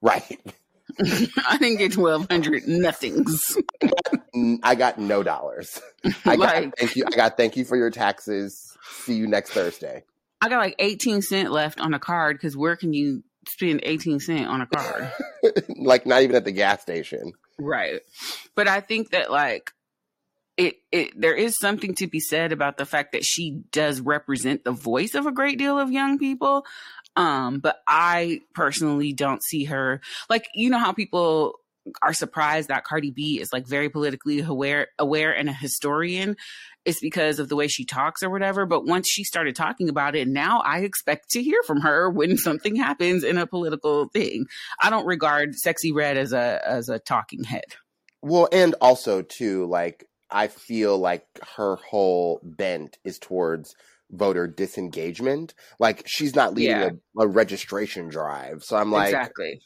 Right. 0.00 0.40
I 1.48 1.57
didn't 1.59 1.78
get 1.78 1.92
twelve 1.92 2.26
hundred 2.30 2.68
nothings. 2.68 3.57
I 4.62 4.74
got 4.74 4.98
no 4.98 5.22
dollars. 5.22 5.80
I 6.24 6.36
got 6.36 6.38
like, 6.38 6.76
thank 6.76 6.96
you. 6.96 7.05
I 7.07 7.16
got 7.16 7.36
thank 7.36 7.57
you 7.57 7.64
for 7.64 7.76
your 7.76 7.90
taxes. 7.90 8.76
See 9.05 9.14
you 9.14 9.26
next 9.26 9.51
Thursday. 9.51 10.05
I 10.40 10.48
got 10.48 10.59
like 10.59 10.76
eighteen 10.78 11.22
cent 11.22 11.51
left 11.51 11.80
on 11.80 11.94
a 11.94 11.98
card 11.98 12.36
because 12.36 12.57
where 12.57 12.76
can 12.76 12.92
you 12.92 13.22
spend 13.48 13.80
eighteen 13.84 14.20
cent 14.20 14.46
on 14.46 14.61
a 14.61 14.66
card? 14.66 15.11
like 15.76 16.07
not 16.07 16.22
even 16.22 16.36
at 16.36 16.44
the 16.44 16.53
gas 16.53 16.82
station. 16.82 17.32
Right. 17.59 18.01
But 18.55 18.68
I 18.68 18.80
think 18.80 19.11
that 19.11 19.30
like 19.30 19.72
it, 20.57 20.76
it 20.92 21.18
there 21.18 21.34
is 21.34 21.59
something 21.59 21.94
to 21.96 22.07
be 22.07 22.20
said 22.20 22.53
about 22.53 22.76
the 22.76 22.84
fact 22.84 23.12
that 23.12 23.24
she 23.24 23.62
does 23.72 24.01
represent 24.01 24.64
the 24.64 24.72
voice 24.72 25.14
of 25.14 25.26
a 25.26 25.32
great 25.32 25.59
deal 25.59 25.78
of 25.78 25.90
young 25.90 26.18
people. 26.18 26.66
Um, 27.16 27.58
but 27.58 27.80
I 27.86 28.40
personally 28.54 29.12
don't 29.12 29.42
see 29.42 29.64
her 29.64 30.00
like 30.28 30.48
you 30.54 30.70
know 30.70 30.78
how 30.78 30.92
people 30.92 31.56
are 32.02 32.12
surprised 32.12 32.68
that 32.68 32.84
Cardi 32.84 33.11
B 33.11 33.40
is 33.40 33.52
like 33.52 33.66
very 33.66 33.88
politically 33.88 34.40
aware 34.40 34.88
aware 34.98 35.34
and 35.34 35.48
a 35.48 35.52
historian, 35.52 36.36
it's 36.84 37.00
because 37.00 37.38
of 37.38 37.48
the 37.48 37.56
way 37.56 37.68
she 37.68 37.84
talks 37.84 38.22
or 38.22 38.30
whatever. 38.30 38.66
But 38.66 38.86
once 38.86 39.08
she 39.08 39.24
started 39.24 39.56
talking 39.56 39.88
about 39.88 40.14
it, 40.14 40.28
now 40.28 40.61
I 40.61 40.80
expect 40.80 41.30
to 41.30 41.42
hear 41.42 41.62
from 41.62 41.80
her 41.80 42.11
when 42.11 42.36
something 42.36 42.76
happens 42.76 43.24
in 43.24 43.38
a 43.38 43.46
political 43.46 44.08
thing. 44.08 44.46
I 44.80 44.90
don't 44.90 45.06
regard 45.06 45.54
Sexyy 45.54 45.94
Red 45.94 46.16
as 46.16 46.32
a 46.32 46.61
as 46.66 46.88
a 46.88 46.98
talking 46.98 47.44
head. 47.44 47.64
Well, 48.22 48.48
and 48.52 48.74
also 48.80 49.22
too, 49.22 49.66
like 49.66 50.06
I 50.30 50.48
feel 50.48 50.98
like 50.98 51.26
her 51.56 51.76
whole 51.76 52.40
bent 52.42 52.98
is 53.04 53.18
towards 53.18 53.74
voter 54.11 54.46
disengagement. 54.46 55.54
Like 55.78 56.02
she's 56.06 56.34
not 56.34 56.54
leading 56.54 56.76
Yeah. 56.76 56.90
a, 57.18 57.22
a 57.22 57.28
registration 57.28 58.08
drive. 58.08 58.64
So 58.64 58.76
I'm 58.76 58.90
like, 58.90 59.08
exactly. 59.08 59.61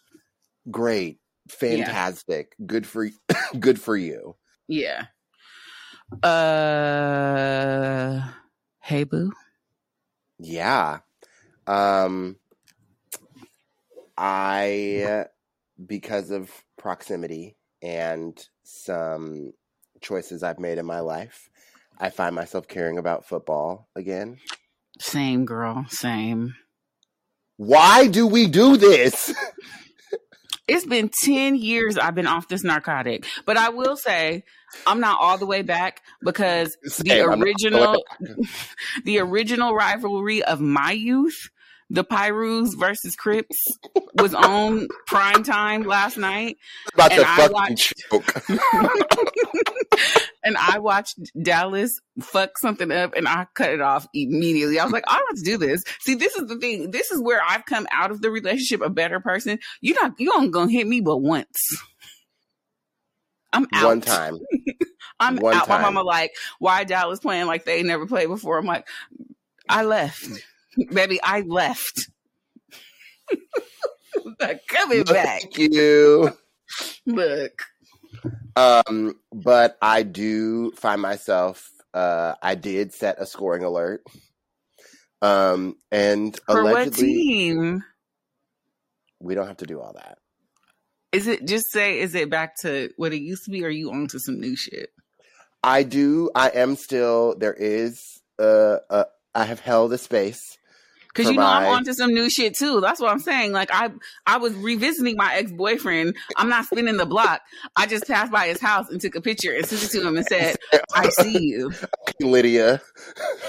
great, 0.70 1.20
fantastic, 1.49 2.55
good 2.64 2.86
for 2.86 3.09
good 3.59 3.80
for 3.80 3.97
you. 3.97 4.36
Yeah. 4.68 5.07
Uh 6.22 8.30
hey 8.80 9.05
boo. 9.05 9.32
Yeah. 10.38 11.01
Um 11.66 12.36
I 14.16 15.26
because 15.86 16.30
of 16.30 16.51
proximity 16.76 17.57
and 17.82 18.38
some 18.62 19.53
choices 20.01 20.42
I've 20.42 20.59
made 20.59 20.78
in 20.78 20.86
my 20.86 21.01
life, 21.01 21.51
I 21.99 22.11
find 22.11 22.34
myself 22.34 22.68
caring 22.68 22.99
about 22.99 23.26
football 23.26 23.88
again. 23.95 24.38
Same 24.99 25.45
girl, 25.45 25.86
same. 25.88 26.55
Why 27.57 28.09
do 28.09 28.26
we 28.26 28.47
do 28.47 28.76
this? 28.76 29.34
It's 30.66 30.86
been 30.86 31.11
10 31.22 31.57
years 31.57 31.99
I've 31.99 32.14
been 32.14 32.26
off 32.26 32.49
this 32.49 32.64
narcotic. 32.64 33.26
But 33.45 33.59
I 33.59 33.68
will 33.68 33.97
say 33.97 34.45
I'm 34.86 35.01
not 35.01 35.18
all 35.20 35.36
the 35.36 35.47
way 35.47 35.62
back 35.62 36.03
because 36.22 36.76
the 36.82 36.90
Same, 36.90 37.30
I'm 37.30 37.40
the 37.40 37.45
original 37.45 38.05
the 39.05 39.18
original 39.18 39.74
rivalry 39.74 40.42
of 40.42 40.61
my 40.61 40.92
youth, 40.92 41.51
the 41.91 42.05
Pyrus 42.05 42.74
versus 42.74 43.14
Crips, 43.16 43.64
was 44.16 44.35
on 44.35 44.89
prime 45.07 45.43
time 45.45 45.82
last 45.85 46.16
night. 46.16 46.57
about 46.95 47.12
And 47.12 47.20
to 47.22 47.28
I 47.28 47.37
fucking 47.37 47.53
watched- 47.53 48.05
and 50.45 50.57
I 50.57 50.78
watched 50.78 51.18
Dallas 51.43 52.01
fuck 52.20 52.59
something 52.59 52.91
up 52.91 53.14
and 53.14 53.28
I 53.28 53.47
cut 53.55 53.70
it 53.70 53.80
off 53.80 54.07
immediately. 54.14 54.78
I 54.78 54.85
was 54.85 54.93
like, 54.93 55.05
I 55.07 55.18
don't 55.18 55.28
have 55.28 55.37
to 55.39 55.45
do 55.45 55.59
this. 55.59 55.85
See, 56.01 56.14
this 56.14 56.35
is 56.37 56.49
the 56.49 56.59
thing. 56.59 56.91
This 56.91 57.11
is 57.11 57.20
where 57.20 57.41
I've 57.47 57.64
come 57.66 57.87
out 57.93 58.11
of 58.11 58.20
the 58.20 58.30
relationship 58.30 58.80
a 58.80 58.91
better 58.91 59.20
person. 59.20 59.59
You're 59.80 60.01
not, 60.03 60.12
you 60.18 60.30
don't 60.30 60.51
gonna 60.51 60.70
hit 60.72 60.87
me 60.87 61.01
but 61.01 61.18
once. 61.18 61.61
I'm 63.53 63.66
out. 63.72 63.85
One 63.85 64.01
time. 64.01 64.39
I'm 65.20 65.37
One 65.37 65.55
out. 65.55 65.68
My 65.68 65.76
time. 65.76 65.82
mama 65.82 66.03
like, 66.03 66.32
why 66.59 66.82
Dallas 66.85 67.20
playing 67.20 67.47
like 67.47 67.64
they 67.64 67.82
never 67.85 68.07
played 68.07 68.28
before? 68.28 68.59
I'm 68.59 68.66
like, 68.66 68.87
I 69.68 69.85
left. 69.85 70.26
Baby, 70.93 71.20
I 71.22 71.41
left. 71.43 72.09
Coming 74.68 75.05
back. 75.05 75.43
You. 75.57 76.31
Look. 77.07 77.62
Um, 78.57 79.14
but 79.33 79.77
I 79.83 80.03
do 80.03 80.72
find 80.72 81.01
myself 81.01 81.70
uh 81.95 82.35
I 82.43 82.57
did 82.57 82.93
set 82.93 83.20
a 83.20 83.27
scoring 83.27 83.62
alert. 83.62 84.03
Um 85.22 85.77
and 85.91 86.39
For 86.47 86.62
what 86.62 86.72
allegedly 86.72 87.07
team? 87.07 87.85
we 89.20 89.35
don't 89.35 89.47
have 89.47 89.59
to 89.59 89.66
do 89.66 89.81
all 89.81 89.95
that. 89.95 90.18
Is 91.12 91.29
it 91.29 91.47
just 91.47 91.70
say 91.70 92.01
is 92.01 92.14
it 92.14 92.29
back 92.29 92.57
to 92.62 92.91
what 92.97 93.12
it 93.12 93.22
used 93.22 93.45
to 93.45 93.51
be 93.51 93.62
or 93.64 93.68
are 93.68 93.70
you 93.70 93.93
on 93.93 94.09
to 94.09 94.18
some 94.18 94.41
new 94.41 94.57
shit? 94.57 94.91
I 95.62 95.85
do 95.85 96.31
I 96.35 96.49
am 96.51 96.77
still 96.77 97.37
there 97.39 97.55
is 97.55 98.20
uh, 98.39 98.79
uh 98.91 99.05
I 99.35 99.45
have 99.45 99.61
held 99.61 99.93
a 99.93 99.99
space. 99.99 100.59
Because 101.15 101.31
you 101.31 101.37
know 101.37 101.47
I'm 101.47 101.62
my- 101.62 101.69
on 101.69 101.85
to 101.85 101.95
some 101.95 102.12
new 102.12 102.29
shit 102.29 102.57
too. 102.57 102.81
That's 102.81 102.99
what 103.01 103.11
I'm 103.12 103.21
saying. 103.21 103.53
Like 103.53 103.71
I 103.73 103.91
I 104.27 104.39
was 104.39 104.53
revisiting 104.55 105.17
my 105.17 105.35
ex 105.37 105.53
boyfriend. 105.53 106.17
I'm 106.37 106.49
not 106.49 106.65
spinning 106.67 106.97
the 106.97 107.07
block. 107.07 107.41
I 107.77 107.87
just 107.87 108.07
passed 108.09 108.33
by 108.33 108.49
his 108.49 108.61
house 108.61 108.89
and 108.91 109.01
took 109.01 109.15
a 109.15 109.21
picture 109.21 109.53
and 109.53 109.65
sent 109.65 109.85
it 109.85 109.91
to 109.93 110.07
him 110.07 110.17
and 110.17 110.27
said, 110.27 110.57
"I 110.95 111.09
see 111.11 111.39
you." 111.41 111.73
Lydia. 112.21 112.81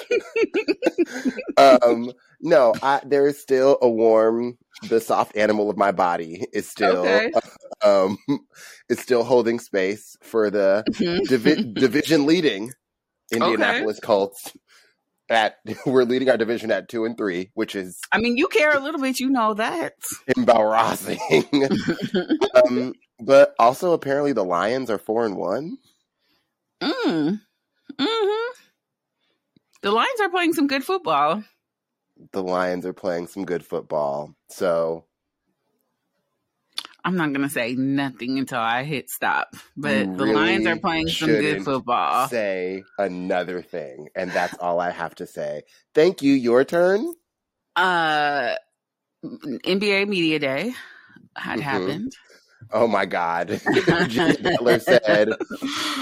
um 1.58 2.12
no, 2.42 2.74
I 2.82 3.02
there 3.06 3.28
is 3.28 3.42
still 3.42 3.78
a 3.82 3.90
warm 3.90 4.58
the 4.90 5.00
soft 5.00 5.36
animal 5.38 5.70
of 5.70 5.78
my 5.78 5.92
body 5.92 6.46
is 6.54 6.68
still 6.70 6.98
Okay. 7.00 7.32
um 7.84 8.18
is 8.90 9.00
still 9.00 9.24
holding 9.24 9.60
space 9.60 10.16
for 10.22 10.50
the 10.50 10.84
Mhm. 10.92 11.28
divi- 11.28 11.74
division 11.74 12.26
leading 12.26 12.72
Indianapolis 13.32 14.00
Colts. 14.00 14.52
At 15.30 15.58
we're 15.86 16.04
leading 16.04 16.30
our 16.30 16.38
division 16.38 16.72
at 16.72 16.90
two 16.90 17.06
and 17.06 17.18
three, 17.18 17.52
which 17.54 17.76
is 17.76 18.00
I 18.12 18.20
mean, 18.20 18.38
you 18.38 18.48
care 18.48 18.76
a 18.76 18.80
little 18.80 19.02
bit. 19.02 19.20
You 19.20 19.30
know 19.30 19.54
that. 19.56 19.94
embarrassing. 20.38 21.20
um, 22.66 22.94
but 23.20 23.56
also 23.60 23.94
apparently 23.94 24.34
the 24.34 24.46
Lions 24.46 24.90
are 24.90 24.98
four 24.98 25.26
and 25.26 25.36
one. 25.36 25.78
mm. 26.82 27.40
hmm 28.00 28.52
The 29.82 29.92
Lions 29.92 30.22
are 30.22 30.30
playing 30.30 30.54
some 30.54 30.68
good 30.68 30.84
football. 30.84 31.44
The 32.32 32.44
Lions 32.44 32.86
are 32.86 32.94
playing 32.94 33.28
some 33.28 33.46
good 33.46 33.66
football. 33.66 34.36
So 34.50 35.06
I'm 37.06 37.16
not 37.16 37.32
gonna 37.34 37.50
say 37.50 37.76
nothing 37.76 38.40
until 38.40 38.58
I 38.60 38.84
hit 38.84 39.12
stop. 39.12 39.56
But 39.78 40.08
You 40.08 40.16
the 40.18 40.26
Lions 40.26 40.66
are 40.66 40.76
playing 40.78 41.08
some 41.08 41.30
good 41.30 41.64
football. 41.64 42.28
say 42.30 42.84
another 42.98 43.62
thing, 43.62 44.10
and 44.16 44.32
that's 44.32 44.58
all 44.58 44.80
I 44.80 44.90
have 44.90 45.14
to 45.16 45.28
say. 45.28 45.62
Thank 45.94 46.24
you. 46.24 46.34
Your 46.34 46.64
turn. 46.66 47.14
Uh, 47.76 48.56
NBA 49.24 50.08
Media 50.08 50.40
Day 50.40 50.74
had 51.38 51.60
Mhm. 51.60 51.64
happened. 51.64 52.14
Oh 52.72 52.88
my 52.88 53.06
God. 53.06 53.62
Jimmy 54.08 54.38
Butler 54.42 54.80
said, 54.80 55.30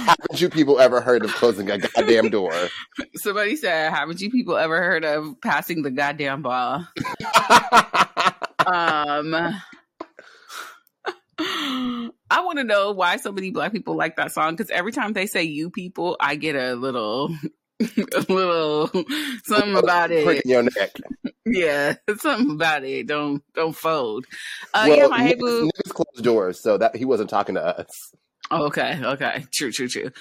Haven't 0.05 0.39
you 0.39 0.49
people 0.49 0.79
ever 0.79 1.01
heard 1.01 1.25
of 1.25 1.33
closing 1.33 1.69
a 1.69 1.77
goddamn 1.79 2.29
door? 2.29 2.69
Somebody 3.15 3.57
said, 3.57 3.91
"Haven't 3.91 4.21
you 4.21 4.29
people 4.31 4.55
ever 4.55 4.77
heard 4.77 5.03
of 5.03 5.41
passing 5.41 5.81
the 5.81 5.91
goddamn 5.91 6.41
ball?" 6.43 6.87
Um, 8.65 9.35
I 11.39 12.41
want 12.43 12.57
to 12.59 12.63
know 12.63 12.91
why 12.91 13.17
so 13.17 13.31
many 13.31 13.51
black 13.51 13.71
people 13.71 13.95
like 13.95 14.15
that 14.17 14.31
song 14.31 14.55
because 14.55 14.69
every 14.69 14.91
time 14.91 15.13
they 15.13 15.25
say 15.25 15.43
"you 15.43 15.69
people," 15.69 16.15
I 16.19 16.35
get 16.35 16.55
a 16.55 16.75
little, 16.75 17.35
a 17.79 18.25
little 18.29 18.87
something 19.43 19.75
about 19.75 20.11
it. 20.11 20.45
your 20.45 20.63
neck. 20.63 20.91
Yeah, 21.45 21.95
something 22.19 22.51
about 22.51 22.83
it. 22.83 23.07
Don't 23.07 23.43
don't 23.53 23.75
fold. 23.75 24.25
Uh, 24.73 24.85
well, 24.87 24.97
yeah, 24.97 25.07
my 25.07 25.23
hey 25.23 25.35
boo. 25.35 25.69
closed 25.89 26.23
doors, 26.23 26.61
so 26.61 26.77
that 26.77 26.95
he 26.95 27.05
wasn't 27.05 27.29
talking 27.29 27.55
to 27.55 27.79
us. 27.79 28.13
Okay, 28.51 28.99
okay. 29.03 29.45
True, 29.51 29.71
true, 29.71 29.87
true. 29.87 30.11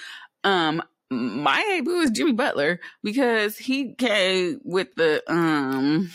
Um 0.43 0.81
my 1.11 1.57
hey 1.69 1.81
boo 1.81 1.99
is 1.99 2.09
Jimmy 2.09 2.31
Butler 2.31 2.79
because 3.03 3.55
he 3.57 3.93
came 3.93 4.59
with 4.63 4.95
the 4.95 5.21
um 5.31 6.09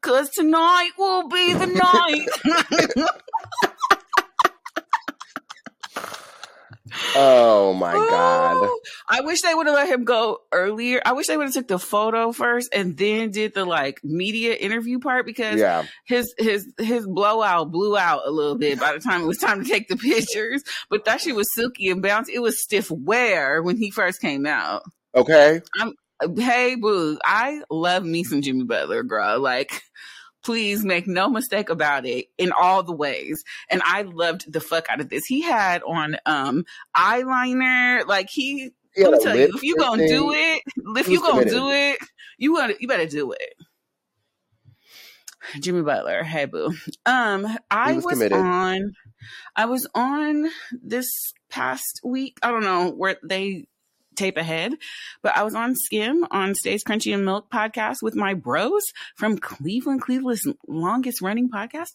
cause 0.00 0.30
tonight 0.30 0.90
will 0.96 1.28
be 1.28 1.52
the 1.54 1.66
night. 1.66 2.28
Oh 7.16 7.72
my 7.74 7.92
God. 8.10 8.56
Oh, 8.56 8.80
I 9.08 9.22
wish 9.22 9.40
they 9.42 9.54
would 9.54 9.66
have 9.66 9.74
let 9.74 9.88
him 9.88 10.04
go 10.04 10.40
earlier. 10.52 11.00
I 11.04 11.12
wish 11.12 11.26
they 11.26 11.36
would 11.36 11.44
have 11.46 11.54
took 11.54 11.68
the 11.68 11.78
photo 11.78 12.32
first 12.32 12.74
and 12.74 12.96
then 12.96 13.30
did 13.30 13.54
the 13.54 13.64
like 13.64 14.00
media 14.04 14.54
interview 14.54 14.98
part 14.98 15.24
because 15.26 15.58
Yeah. 15.58 15.84
his 16.04 16.34
his 16.38 16.70
his 16.78 17.06
blowout 17.06 17.70
blew 17.70 17.96
out 17.96 18.22
a 18.26 18.30
little 18.30 18.56
bit 18.58 18.78
by 18.78 18.92
the 18.92 19.00
time 19.00 19.22
it 19.22 19.26
was 19.26 19.38
time 19.38 19.62
to 19.64 19.68
take 19.68 19.88
the 19.88 19.96
pictures. 19.96 20.62
But 20.90 21.04
that 21.06 21.20
shit 21.20 21.34
was 21.34 21.52
silky 21.54 21.88
and 21.90 22.02
bouncy. 22.02 22.30
It 22.34 22.42
was 22.42 22.62
stiff 22.62 22.90
wear 22.90 23.62
when 23.62 23.76
he 23.76 23.90
first 23.90 24.20
came 24.20 24.46
out. 24.46 24.82
Okay. 25.14 25.60
I'm, 25.80 25.94
hey 26.36 26.74
boo, 26.74 27.18
I 27.24 27.62
love 27.70 28.04
me 28.04 28.24
some 28.24 28.42
Jimmy 28.42 28.64
Butler, 28.64 29.02
girl. 29.04 29.40
Like, 29.40 29.80
please 30.44 30.84
make 30.84 31.06
no 31.06 31.28
mistake 31.28 31.70
about 31.70 32.06
it 32.06 32.26
in 32.38 32.52
all 32.52 32.82
the 32.82 32.92
ways. 32.92 33.42
And 33.70 33.82
I 33.84 34.02
loved 34.02 34.52
the 34.52 34.60
fuck 34.60 34.88
out 34.88 35.00
of 35.00 35.08
this. 35.08 35.24
He 35.24 35.42
had 35.42 35.82
on 35.82 36.16
um 36.26 36.64
eyeliner, 36.96 38.06
like 38.06 38.28
he 38.30 38.72
had 38.96 39.08
let 39.08 39.12
me 39.12 39.18
tell 39.24 39.36
you, 39.36 39.50
if 39.54 39.62
you 39.62 39.76
gonna 39.76 40.06
do 40.06 40.32
it, 40.32 40.62
if 40.76 41.08
you 41.08 41.20
gonna 41.20 41.48
do 41.48 41.70
it, 41.70 41.98
you 42.38 42.56
gotta 42.56 42.76
you 42.78 42.88
better 42.88 43.06
do 43.06 43.32
it. 43.32 43.54
Jimmy 45.60 45.82
Butler, 45.82 46.22
hey 46.22 46.46
boo. 46.46 46.72
Um, 47.04 47.46
I 47.70 47.94
was 47.94 48.04
was, 48.04 48.32
on 48.32 48.92
I 49.56 49.66
was 49.66 49.86
on 49.94 50.48
this 50.72 51.34
past 51.50 52.00
week. 52.04 52.38
I 52.42 52.50
don't 52.50 52.62
know 52.62 52.90
where 52.90 53.16
they 53.22 53.66
tape 54.16 54.36
ahead, 54.36 54.74
but 55.22 55.36
I 55.36 55.42
was 55.42 55.54
on 55.54 55.74
Skim 55.74 56.26
on 56.30 56.54
Stays 56.54 56.84
Crunchy 56.84 57.14
and 57.14 57.24
Milk 57.24 57.50
podcast 57.50 57.96
with 58.02 58.14
my 58.14 58.34
bros 58.34 58.82
from 59.16 59.38
Cleveland, 59.38 60.02
Cleveland's 60.02 60.46
longest 60.66 61.20
running 61.20 61.50
podcast. 61.50 61.90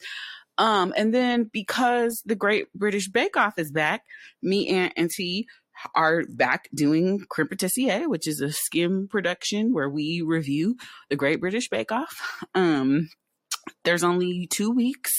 Um, 0.57 0.93
and 0.97 1.13
then 1.13 1.49
because 1.51 2.22
the 2.26 2.36
Great 2.36 2.72
British 2.74 3.07
Bake 3.07 3.38
Off 3.38 3.57
is 3.57 3.72
back, 3.72 4.03
me 4.43 4.67
and, 4.67 4.91
and 4.97 5.09
T 5.09 5.47
are 5.95 6.24
back 6.28 6.70
doing 6.76 7.26
Crimpetissier, 7.32 8.07
which 8.07 8.28
is 8.28 8.41
a 8.41 8.51
skim 8.51 9.07
production 9.09 9.74
where 9.74 9.89
we 9.89 10.22
review 10.26 10.76
the 11.09 11.15
Great 11.15 11.39
British 11.39 11.70
Bake 11.70 11.91
Off. 11.91 12.43
Um, 12.53 13.09
there's 13.86 14.03
only 14.03 14.47
two 14.47 14.72
weeks, 14.72 15.11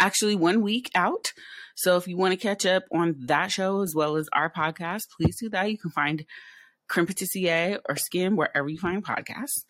actually 0.00 0.34
one 0.34 0.62
week 0.62 0.90
out. 0.94 1.32
So 1.74 1.96
if 1.96 2.06
you 2.06 2.16
want 2.16 2.32
to 2.32 2.36
catch 2.36 2.64
up 2.66 2.84
on 2.92 3.16
that 3.26 3.50
show 3.50 3.82
as 3.82 3.94
well 3.94 4.16
as 4.16 4.28
our 4.32 4.50
podcast, 4.50 5.02
please 5.16 5.36
do 5.40 5.48
that. 5.50 5.70
You 5.70 5.78
can 5.78 5.90
find 5.90 6.24
Crimpetissier 6.88 7.80
or 7.88 7.96
Skim 7.96 8.36
wherever 8.36 8.68
you 8.68 8.78
find 8.78 9.04
podcasts. 9.04 9.64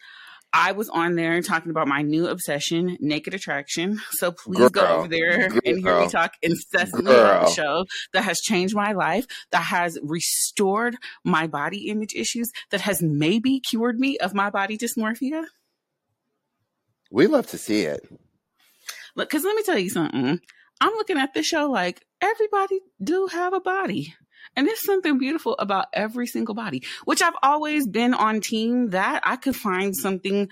I 0.56 0.70
was 0.70 0.88
on 0.88 1.16
there 1.16 1.42
talking 1.42 1.70
about 1.70 1.88
my 1.88 2.02
new 2.02 2.28
obsession, 2.28 2.96
naked 3.00 3.34
attraction. 3.34 4.00
So 4.12 4.30
please 4.30 4.70
go 4.70 4.86
over 4.86 5.08
there 5.08 5.46
and 5.64 5.78
hear 5.78 6.00
me 6.00 6.08
talk 6.08 6.34
incessantly 6.42 7.12
about 7.12 7.46
the 7.46 7.52
show 7.52 7.86
that 8.12 8.22
has 8.22 8.40
changed 8.40 8.72
my 8.72 8.92
life, 8.92 9.26
that 9.50 9.64
has 9.64 9.98
restored 10.00 10.96
my 11.24 11.48
body 11.48 11.88
image 11.88 12.14
issues, 12.14 12.52
that 12.70 12.82
has 12.82 13.02
maybe 13.02 13.58
cured 13.58 13.98
me 13.98 14.16
of 14.18 14.32
my 14.32 14.48
body 14.48 14.78
dysmorphia. 14.78 15.44
We 17.10 17.26
love 17.26 17.48
to 17.48 17.58
see 17.58 17.82
it. 17.82 18.06
Look, 19.16 19.28
because 19.28 19.44
let 19.44 19.56
me 19.56 19.62
tell 19.64 19.78
you 19.78 19.90
something. 19.90 20.40
I'm 20.80 20.92
looking 20.94 21.18
at 21.18 21.34
this 21.34 21.46
show 21.46 21.70
like 21.70 22.04
everybody 22.20 22.80
do 23.02 23.28
have 23.28 23.52
a 23.52 23.60
body. 23.60 24.14
And 24.56 24.68
there's 24.68 24.84
something 24.84 25.18
beautiful 25.18 25.56
about 25.58 25.86
every 25.92 26.26
single 26.26 26.54
body, 26.54 26.84
which 27.04 27.22
I've 27.22 27.34
always 27.42 27.88
been 27.88 28.14
on 28.14 28.40
team 28.40 28.90
that 28.90 29.22
I 29.24 29.36
could 29.36 29.56
find 29.56 29.96
something 29.96 30.48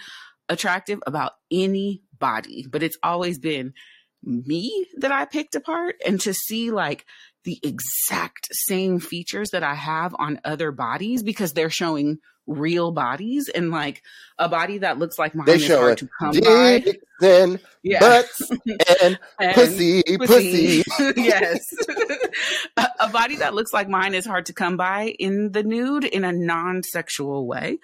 attractive 0.48 1.00
about 1.06 1.32
any 1.50 2.02
body, 2.18 2.66
but 2.68 2.82
it's 2.82 2.98
always 3.02 3.38
been 3.38 3.74
me 4.22 4.86
that 4.98 5.12
I 5.12 5.24
picked 5.24 5.54
apart 5.54 5.96
and 6.06 6.20
to 6.22 6.32
see 6.32 6.70
like 6.70 7.04
the 7.44 7.58
exact 7.62 8.48
same 8.52 9.00
features 9.00 9.50
that 9.50 9.62
I 9.62 9.74
have 9.74 10.14
on 10.18 10.40
other 10.44 10.70
bodies 10.72 11.22
because 11.22 11.52
they're 11.52 11.70
showing 11.70 12.18
real 12.46 12.90
bodies 12.90 13.48
and 13.48 13.70
like 13.70 14.02
a 14.38 14.48
body 14.48 14.78
that 14.78 14.98
looks 14.98 15.18
like 15.18 15.34
mine 15.34 15.46
They 15.46 15.54
is 15.56 15.68
hard 15.68 15.98
to 15.98 16.08
come 16.18 16.40
by. 16.40 16.84
And 17.22 17.60
Yeah. 17.82 18.00
butts 18.00 18.50
and 19.02 19.18
And 19.38 19.54
pussy, 19.54 20.02
pussy. 20.18 20.82
yes. 21.16 21.72
a, 22.76 22.88
a 23.00 23.08
body 23.10 23.36
that 23.36 23.54
looks 23.54 23.72
like 23.72 23.88
mine 23.88 24.14
is 24.14 24.26
hard 24.26 24.46
to 24.46 24.52
come 24.52 24.76
by 24.76 25.14
in 25.18 25.52
the 25.52 25.62
nude 25.62 26.04
in 26.04 26.24
a 26.24 26.32
non-sexual 26.32 27.46
way. 27.46 27.78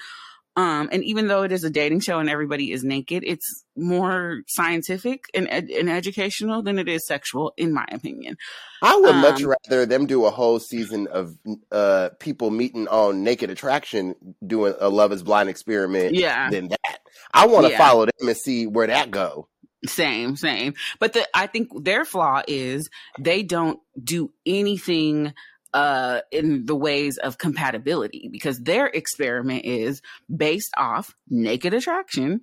Um, 0.56 0.88
and 0.90 1.04
even 1.04 1.28
though 1.28 1.44
it 1.44 1.52
is 1.52 1.62
a 1.62 1.70
dating 1.70 2.00
show 2.00 2.18
and 2.18 2.28
everybody 2.28 2.72
is 2.72 2.82
naked, 2.82 3.22
it's 3.24 3.64
more 3.76 4.42
scientific 4.48 5.26
and, 5.32 5.46
ed- 5.48 5.70
and 5.70 5.88
educational 5.88 6.62
than 6.62 6.80
it 6.80 6.88
is 6.88 7.06
sexual, 7.06 7.52
in 7.56 7.72
my 7.72 7.84
opinion. 7.92 8.36
I 8.82 8.96
would 8.96 9.14
much 9.16 9.42
Um, 9.44 9.54
rather 9.70 9.86
them 9.86 10.06
do 10.06 10.24
a 10.24 10.30
whole 10.30 10.58
season 10.58 11.06
of 11.06 11.36
uh, 11.70 12.08
people 12.18 12.50
meeting 12.50 12.88
on 12.88 13.22
Naked 13.22 13.50
Attraction 13.50 14.16
doing 14.44 14.74
a 14.80 14.88
Love 14.88 15.12
is 15.12 15.22
Blind 15.22 15.48
experiment 15.48 16.14
Yeah. 16.16 16.50
than 16.50 16.68
that. 16.68 16.98
I 17.32 17.46
want 17.46 17.66
to 17.66 17.72
Yeah. 17.72 17.78
follow 17.78 18.06
them 18.06 18.28
and 18.28 18.36
see 18.36 18.66
where 18.66 18.88
that 18.88 19.12
go. 19.12 19.46
Same, 19.86 20.34
same. 20.34 20.74
But 20.98 21.12
the, 21.12 21.24
I 21.34 21.46
think 21.46 21.68
their 21.84 22.04
flaw 22.04 22.42
is 22.48 22.90
they 23.20 23.44
don't 23.44 23.78
do 24.02 24.32
anything 24.44 25.34
uh 25.74 26.20
in 26.30 26.66
the 26.66 26.76
ways 26.76 27.18
of 27.18 27.38
compatibility 27.38 28.28
because 28.32 28.60
their 28.60 28.86
experiment 28.86 29.64
is 29.64 30.02
based 30.34 30.72
off 30.76 31.14
naked 31.28 31.74
attraction 31.74 32.40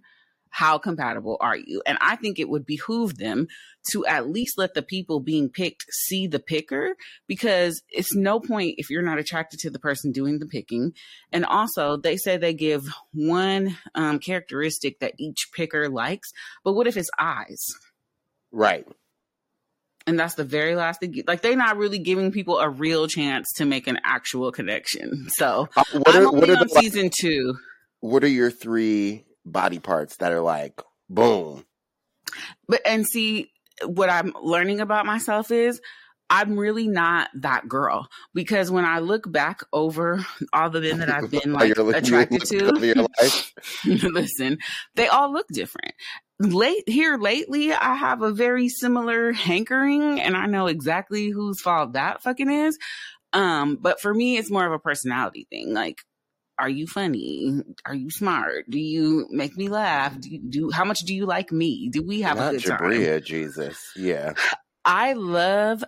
how 0.55 0.77
compatible 0.77 1.35
are 1.41 1.57
you? 1.57 1.81
And 1.85 1.97
i 1.99 2.15
think 2.15 2.39
it 2.39 2.47
would 2.47 2.65
behoove 2.65 3.17
them 3.17 3.47
to 3.91 4.05
at 4.05 4.29
least 4.29 4.57
let 4.57 4.73
the 4.73 4.81
people 4.81 5.19
being 5.19 5.49
picked 5.49 5.85
see 5.91 6.27
the 6.27 6.39
picker 6.39 6.95
because 7.27 7.81
it's 7.89 8.15
no 8.15 8.39
point 8.39 8.75
if 8.77 8.89
you're 8.89 9.01
not 9.01 9.19
attracted 9.19 9.59
to 9.59 9.69
the 9.69 9.79
person 9.79 10.13
doing 10.13 10.39
the 10.39 10.45
picking. 10.45 10.93
And 11.31 11.45
also 11.45 11.97
they 11.97 12.15
say 12.15 12.37
they 12.37 12.53
give 12.53 12.87
one 13.11 13.77
um, 13.95 14.19
characteristic 14.19 14.99
that 14.99 15.13
each 15.17 15.49
picker 15.53 15.89
likes 15.89 16.31
but 16.63 16.73
what 16.73 16.87
if 16.87 16.95
it's 16.95 17.11
eyes? 17.19 17.65
Right. 18.51 18.87
And 20.07 20.19
that's 20.19 20.35
the 20.35 20.43
very 20.43 20.75
last 20.75 20.99
thing. 20.99 21.23
Like 21.27 21.41
they're 21.41 21.55
not 21.55 21.77
really 21.77 21.99
giving 21.99 22.31
people 22.31 22.59
a 22.59 22.69
real 22.69 23.07
chance 23.07 23.51
to 23.57 23.65
make 23.65 23.87
an 23.87 23.99
actual 24.03 24.51
connection. 24.51 25.27
So 25.29 25.67
Uh, 25.75 25.83
what 25.93 26.15
i'm 26.15 26.23
are 26.23 26.27
only 26.27 26.39
what 26.41 26.49
are 26.49 26.57
on 26.57 26.67
the, 26.67 26.79
season 26.81 27.09
two. 27.13 27.55
what 28.01 28.23
are 28.23 28.27
your 28.27 28.51
three 28.51 29.25
body 29.45 29.79
parts 29.79 30.17
that 30.17 30.31
are 30.31 30.41
like 30.41 30.81
boom? 31.09 31.65
but 32.67 32.81
and 32.85 33.05
see 33.05 33.51
what 33.85 34.09
i'm 34.09 34.33
learning 34.41 34.79
about 34.81 35.05
myself 35.05 35.51
is 35.51 35.79
i'm 36.29 36.57
really 36.57 36.87
not 36.87 37.29
that 37.35 37.67
girl 37.67 38.07
because 38.33 38.71
when 38.71 38.85
i 38.85 38.99
look 38.99 39.31
back 39.31 39.61
over 39.71 40.25
all 40.53 40.69
the 40.69 40.81
men 40.81 40.99
that 40.99 41.09
i've 41.09 41.29
been 41.29 41.53
like 41.53 41.77
attracted 41.77 42.51
you 42.51 42.59
looking 42.59 42.77
over 42.77 42.85
your 42.85 43.07
life? 43.21 43.53
to 43.83 44.09
listen 44.13 44.57
they 44.95 45.07
all 45.07 45.31
look 45.31 45.47
different. 45.49 45.93
Late 46.37 46.83
here 46.87 47.17
lately 47.17 47.71
i 47.71 47.95
have 47.95 48.21
a 48.21 48.33
very 48.33 48.67
similar 48.67 49.31
hankering 49.31 50.19
and 50.19 50.35
i 50.35 50.45
know 50.47 50.67
exactly 50.67 51.29
whose 51.29 51.61
fault 51.61 51.93
that 51.93 52.21
fucking 52.23 52.51
is. 52.51 52.77
Um 53.31 53.77
but 53.79 54.01
for 54.01 54.13
me 54.13 54.37
it's 54.37 54.51
more 54.51 54.65
of 54.65 54.73
a 54.73 54.79
personality 54.79 55.47
thing 55.49 55.73
like 55.73 55.99
are 56.57 56.69
you 56.69 56.87
funny? 56.87 57.61
Are 57.85 57.93
you 57.93 58.09
smart? 58.09 58.69
Do 58.69 58.79
you 58.79 59.27
make 59.29 59.57
me 59.57 59.67
laugh? 59.67 60.17
Do 60.17 60.29
you 60.29 60.39
do 60.39 60.71
how 60.71 60.85
much 60.85 61.01
do 61.01 61.13
you 61.13 61.25
like 61.25 61.51
me? 61.51 61.89
Do 61.89 62.01
we 62.01 62.21
have 62.21 62.37
Not 62.37 62.55
a 62.55 62.57
good 62.57 62.65
time? 62.65 62.79
Jabria, 62.79 63.23
Jesus. 63.23 63.91
Yeah. 63.95 64.33
I 64.85 65.13
love 65.13 65.83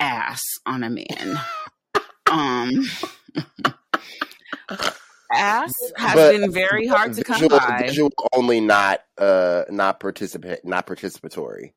ass 0.00 0.42
on 0.66 0.82
a 0.84 0.90
man 0.90 1.38
um 2.30 2.70
ass 5.32 5.72
has 5.96 6.14
But- 6.14 6.32
been 6.32 6.52
very 6.52 6.86
hard 6.86 7.14
to 7.14 7.24
come 7.24 7.40
visual, 7.40 7.58
by 7.58 7.82
Visual 7.86 8.12
only, 8.32 8.60
not 8.60 9.00
uh, 9.18 9.64
not 9.70 9.98
participate, 10.00 10.64
not 10.64 10.86
participatory. 10.86 11.72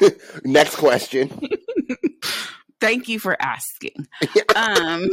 Next 0.44 0.76
question. 0.76 1.30
Thank 2.80 3.08
you 3.08 3.18
for 3.18 3.36
asking. 3.40 4.06
Um, 4.56 5.08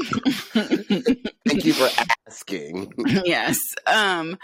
Thank 1.45 1.65
you 1.65 1.73
for 1.73 1.89
asking. 2.27 2.91
yes. 3.25 3.59
Um, 3.85 4.37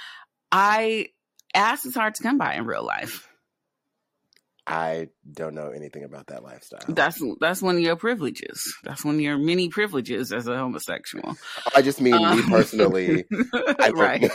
I 0.51 1.07
ass 1.55 1.85
is 1.85 1.95
hard 1.95 2.13
to 2.15 2.23
come 2.23 2.37
by 2.37 2.53
in 2.55 2.65
real 2.65 2.85
life. 2.85 3.27
I 4.67 5.09
don't 5.33 5.55
know 5.55 5.69
anything 5.69 6.03
about 6.03 6.27
that 6.27 6.43
lifestyle. 6.43 6.81
That's 6.87 7.21
that's 7.39 7.61
one 7.61 7.75
of 7.75 7.81
your 7.81 7.95
privileges. 7.95 8.61
That's 8.83 9.03
one 9.03 9.15
of 9.15 9.21
your 9.21 9.37
many 9.37 9.69
privileges 9.69 10.31
as 10.31 10.47
a 10.47 10.55
homosexual. 10.57 11.35
I 11.75 11.81
just 11.81 11.99
mean 11.99 12.13
me 12.13 12.41
Um, 12.41 12.49
personally. 12.49 13.25
I 13.79 13.89
right. 13.95 14.29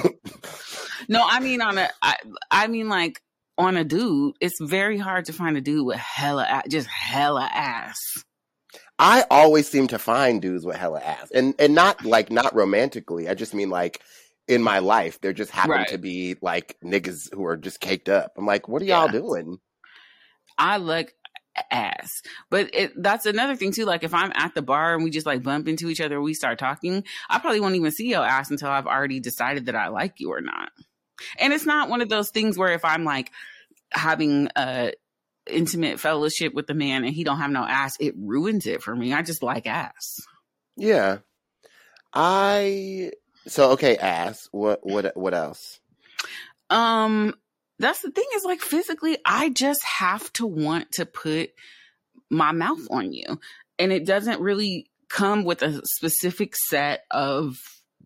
No, 1.09 1.24
I 1.29 1.41
mean 1.41 1.61
on 1.62 1.79
a. 1.79 1.89
I, 2.03 2.16
I 2.51 2.66
mean 2.66 2.89
like 2.89 3.20
on 3.57 3.77
a 3.77 3.85
dude. 3.85 4.35
It's 4.41 4.59
very 4.61 4.99
hard 4.99 5.27
to 5.27 5.33
find 5.33 5.57
a 5.57 5.61
dude 5.61 5.87
with 5.87 5.97
hella 5.97 6.62
just 6.68 6.89
hella 6.89 7.49
ass. 7.53 7.99
I 8.99 9.24
always 9.31 9.68
seem 9.68 9.89
to 9.89 9.99
find 9.99 10.41
dudes 10.43 10.64
with 10.66 10.77
hella 10.77 11.01
ass, 11.01 11.31
and 11.31 11.55
and 11.59 11.74
not 11.74 12.05
like 12.05 12.31
not 12.31 12.55
romantically. 12.55 13.29
I 13.29 13.35
just 13.35 13.55
mean 13.55 13.70
like 13.70 14.01
in 14.49 14.62
my 14.62 14.79
life, 14.81 15.20
there 15.20 15.33
just 15.33 15.51
happen 15.51 15.70
Right. 15.72 15.89
to 15.89 15.99
be 15.99 16.37
like 16.41 16.77
niggas 16.85 17.33
who 17.35 17.45
are 17.47 17.57
just 17.57 17.81
caked 17.81 18.09
up. 18.09 18.33
I'm 18.37 18.47
like, 18.47 18.68
what 18.68 18.83
are 18.83 18.87
y'all 18.87 19.07
Yeah. 19.07 19.12
doing? 19.12 19.59
I 20.59 20.78
like 20.78 21.14
ass. 21.70 22.22
But 22.50 22.74
it, 22.74 23.02
that's 23.02 23.26
another 23.26 23.57
thing 23.57 23.72
too. 23.72 23.84
Like 23.84 24.04
if 24.04 24.14
I'm 24.14 24.32
at 24.34 24.54
the 24.54 24.62
bar 24.62 24.94
and 24.94 25.04
we 25.04 25.11
just 25.11 25.26
like 25.26 25.42
bump 25.42 25.68
into 25.68 25.88
each 25.88 26.00
other, 26.00 26.20
we 26.20 26.34
start 26.34 26.59
talking, 26.59 27.04
I 27.28 27.38
probably 27.38 27.61
won't 27.61 27.76
even 27.76 27.90
see 27.90 28.09
your 28.09 28.24
ass 28.24 28.50
until 28.50 28.68
I've 28.68 28.86
already 28.86 29.20
decided 29.20 29.66
that 29.66 29.76
I 29.76 29.88
like 29.88 30.20
you 30.20 30.32
or 30.32 30.40
not. 30.40 30.70
And 31.38 31.52
it's 31.52 31.66
not 31.66 31.88
one 31.88 32.02
of 32.02 32.09
those 32.09 32.30
things 32.30 32.59
where 32.59 32.72
if 32.72 32.84
I'm 32.84 33.04
like 33.04 33.30
having 33.90 34.48
a 34.57 34.92
intimate 35.48 36.00
fellowship 36.00 36.52
with 36.54 36.66
the 36.66 36.74
man 36.74 37.04
and 37.04 37.14
he 37.14 37.24
don't 37.24 37.38
have 37.38 37.50
no 37.50 37.64
ass, 37.64 37.96
it 38.00 38.14
ruins 38.18 38.66
it 38.66 38.82
for 38.82 38.94
me. 38.94 39.12
I 39.12 39.22
just 39.22 39.42
like 39.42 39.66
ass. 39.66 40.20
Yeah, 40.76 41.18
I 42.12 43.12
so 43.46 43.72
okay. 43.72 43.96
Ass. 43.96 44.48
What 44.52 44.80
what 44.82 45.16
what 45.16 45.34
else? 45.34 45.80
Um, 46.68 47.34
that's 47.79 48.01
the 48.03 48.11
thing 48.11 48.24
is 48.35 48.45
like 48.45 48.61
physically, 48.61 49.18
I 49.24 49.51
just 49.51 49.83
have 49.85 50.33
to 50.35 50.47
want 50.47 50.93
to 50.93 51.07
put 51.07 51.51
my 52.31 52.53
mouth 52.53 52.87
on 52.91 53.12
you. 53.12 53.41
And 53.79 53.93
it 53.93 54.07
doesn't 54.07 54.41
really 54.41 54.89
come 55.09 55.44
with 55.44 55.62
a 55.62 55.81
specific 55.85 56.55
set 56.69 57.05
of 57.11 57.57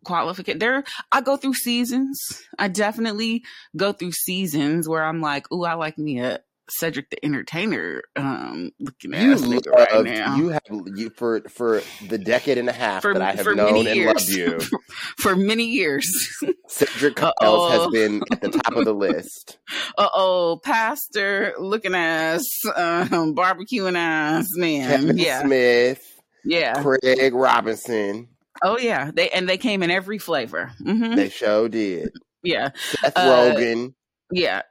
qualification. 0.05 0.59
There, 0.59 0.85
I 1.13 1.21
go 1.21 1.37
through 1.37 1.55
seasons. 1.55 2.21
I 2.59 2.69
definitely 2.69 3.45
go 3.77 3.93
through 3.93 4.13
seasons 4.13 4.89
where 4.89 5.05
I'm 5.05 5.21
like, 5.21 5.47
oh, 5.51 5.65
I 5.65 5.75
like 5.75 5.99
me 5.99 6.21
a 6.21 6.41
Cedric 6.71 7.11
the 7.11 7.25
Entertainer 7.25 8.03
um, 8.17 8.71
looking 8.81 9.13
You 9.13 9.33
ass 9.33 9.43
right 9.45 10.05
now. 10.05 10.37
you 10.37 10.49
have 10.49 10.63
you 10.97 11.11
for 11.11 11.41
for 11.49 11.83
the 12.09 12.19
decade 12.19 12.59
and 12.59 12.69
a 12.69 12.73
half 12.73 13.03
for, 13.03 13.13
that 13.13 13.23
I 13.23 13.33
have 13.33 13.47
known 13.57 13.87
and 13.87 14.07
loved 14.07 14.29
you. 14.29 14.59
for 15.19 15.37
many 15.37 15.65
years. 15.65 16.09
Cedric 16.69 17.23
Uh-oh. 17.23 17.69
has 17.71 17.87
been 17.93 18.23
at 18.33 18.41
the 18.41 18.51
top 18.51 18.77
of 18.77 18.85
the 18.85 18.93
list. 18.95 19.59
uh 19.99 20.09
oh, 20.15 20.61
pastor 20.65 21.55
looking 21.59 21.95
ass, 21.95 22.47
um, 22.77 23.35
barbecuing 23.35 23.97
ass 23.97 24.49
man. 24.57 24.89
Kevin 24.89 25.19
yeah, 25.19 25.43
Smith, 25.43 26.21
yeah. 26.45 26.83
Craig 26.83 27.35
Robinson. 27.35 28.29
Oh 28.63 28.79
yeah. 28.79 29.11
They 29.13 29.29
and 29.31 29.49
they 29.49 29.59
came 29.59 29.83
in 29.83 29.91
every 29.91 30.19
flavor. 30.19 30.73
hmm 30.83 31.15
They 31.15 31.29
show 31.31 31.69
did. 31.69 32.11
Yeah, 32.43 32.71
Seth 32.75 33.13
Uh, 33.17 33.53
Rogen. 33.55 33.95
Yeah. 34.31 34.63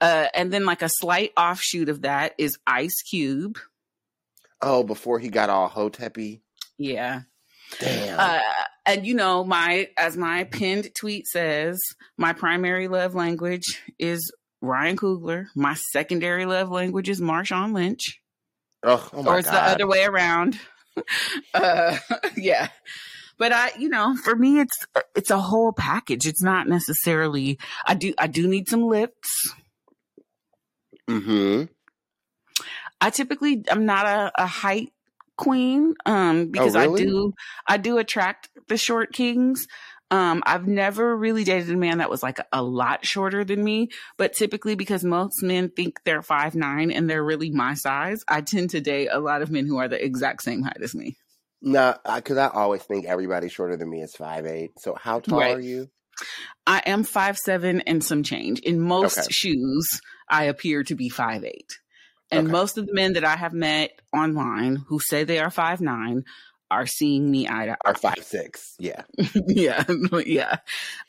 Uh, 0.00 0.26
and 0.34 0.52
then 0.52 0.64
like 0.64 0.82
a 0.82 0.88
slight 0.88 1.32
offshoot 1.36 1.88
of 1.88 2.02
that 2.02 2.34
is 2.38 2.58
Ice 2.66 3.02
Cube. 3.02 3.58
Oh, 4.60 4.82
before 4.82 5.18
he 5.18 5.28
got 5.28 5.50
all 5.50 5.68
hoteppy. 5.68 6.40
Yeah. 6.78 7.22
Damn. 7.80 8.18
Uh, 8.18 8.40
and 8.86 9.06
you 9.06 9.14
know, 9.14 9.44
my 9.44 9.88
as 9.96 10.16
my 10.16 10.44
pinned 10.44 10.94
tweet 10.94 11.26
says, 11.26 11.80
my 12.16 12.32
primary 12.32 12.88
love 12.88 13.14
language 13.14 13.82
is 13.98 14.32
Ryan 14.60 14.96
Coogler. 14.96 15.46
My 15.54 15.74
secondary 15.92 16.46
love 16.46 16.70
language 16.70 17.08
is 17.08 17.20
Marshawn 17.20 17.74
Lynch. 17.74 18.20
oh, 18.82 19.08
oh 19.12 19.22
my 19.22 19.22
god. 19.22 19.30
or 19.30 19.38
it's 19.38 19.50
God. 19.50 19.54
the 19.54 19.74
other 19.74 19.86
way 19.86 20.04
around. 20.04 20.58
uh, 21.54 21.98
yeah. 22.36 22.68
But 23.38 23.52
I, 23.52 23.72
you 23.78 23.88
know, 23.88 24.16
for 24.16 24.36
me, 24.36 24.60
it's 24.60 24.86
it's 25.14 25.30
a 25.30 25.38
whole 25.38 25.72
package. 25.72 26.26
It's 26.26 26.42
not 26.42 26.68
necessarily. 26.68 27.58
I 27.86 27.94
do 27.94 28.14
I 28.18 28.26
do 28.26 28.46
need 28.46 28.68
some 28.68 28.86
lips. 28.86 29.52
Mm-hmm. 31.08 31.64
I 33.00 33.10
typically 33.10 33.64
I'm 33.70 33.84
not 33.84 34.06
a, 34.06 34.32
a 34.36 34.46
height 34.46 34.92
queen 35.36 35.94
um 36.06 36.50
because 36.52 36.76
Oh, 36.76 36.80
really? 36.80 37.02
I 37.02 37.04
do 37.04 37.32
I 37.66 37.76
do 37.76 37.98
attract 37.98 38.48
the 38.68 38.76
short 38.76 39.12
kings. 39.12 39.66
Um 40.10 40.42
I've 40.46 40.66
never 40.68 41.16
really 41.16 41.44
dated 41.44 41.70
a 41.70 41.76
man 41.76 41.98
that 41.98 42.08
was 42.08 42.22
like 42.22 42.38
a 42.52 42.62
lot 42.62 43.04
shorter 43.04 43.44
than 43.44 43.62
me, 43.62 43.88
but 44.16 44.32
typically 44.32 44.76
because 44.76 45.04
most 45.04 45.42
men 45.42 45.70
think 45.70 46.00
they're 46.04 46.22
five 46.22 46.54
nine 46.54 46.90
and 46.90 47.10
they're 47.10 47.24
really 47.24 47.50
my 47.50 47.74
size, 47.74 48.24
I 48.28 48.40
tend 48.42 48.70
to 48.70 48.80
date 48.80 49.08
a 49.10 49.18
lot 49.18 49.42
of 49.42 49.50
men 49.50 49.66
who 49.66 49.76
are 49.78 49.88
the 49.88 50.02
exact 50.02 50.42
same 50.42 50.62
height 50.62 50.80
as 50.80 50.94
me. 50.94 51.16
No, 51.64 51.96
because 52.14 52.36
I 52.36 52.48
always 52.48 52.82
think 52.82 53.06
everybody 53.06 53.48
shorter 53.48 53.76
than 53.76 53.88
me 53.90 54.02
is 54.02 54.14
five 54.14 54.46
eight. 54.46 54.72
So 54.78 54.94
how 54.94 55.20
tall 55.20 55.40
Right. 55.40 55.56
are 55.56 55.60
you? 55.60 55.88
I 56.66 56.82
am 56.86 57.04
five 57.04 57.36
seven 57.38 57.80
and 57.82 58.04
some 58.04 58.22
change. 58.22 58.60
In 58.60 58.80
most 58.80 59.18
Okay. 59.18 59.28
shoes, 59.30 60.00
I 60.28 60.44
appear 60.44 60.84
to 60.84 60.94
be 60.94 61.08
five 61.08 61.44
eight. 61.44 61.78
And 62.30 62.44
Okay. 62.46 62.52
most 62.52 62.78
of 62.78 62.86
the 62.86 62.94
men 62.94 63.14
that 63.14 63.24
I 63.24 63.36
have 63.36 63.52
met 63.52 63.98
online 64.12 64.76
who 64.88 65.00
say 65.00 65.24
they 65.24 65.38
are 65.40 65.50
five 65.50 65.80
nine 65.80 66.24
are 66.70 66.86
seeing 66.86 67.30
me 67.30 67.48
eye 67.48 67.66
to 67.66 67.76
Or 67.84 67.94
five 67.94 68.22
six. 68.22 68.74
Yeah. 68.78 69.02
yeah, 69.48 69.84
yeah. 70.26 70.56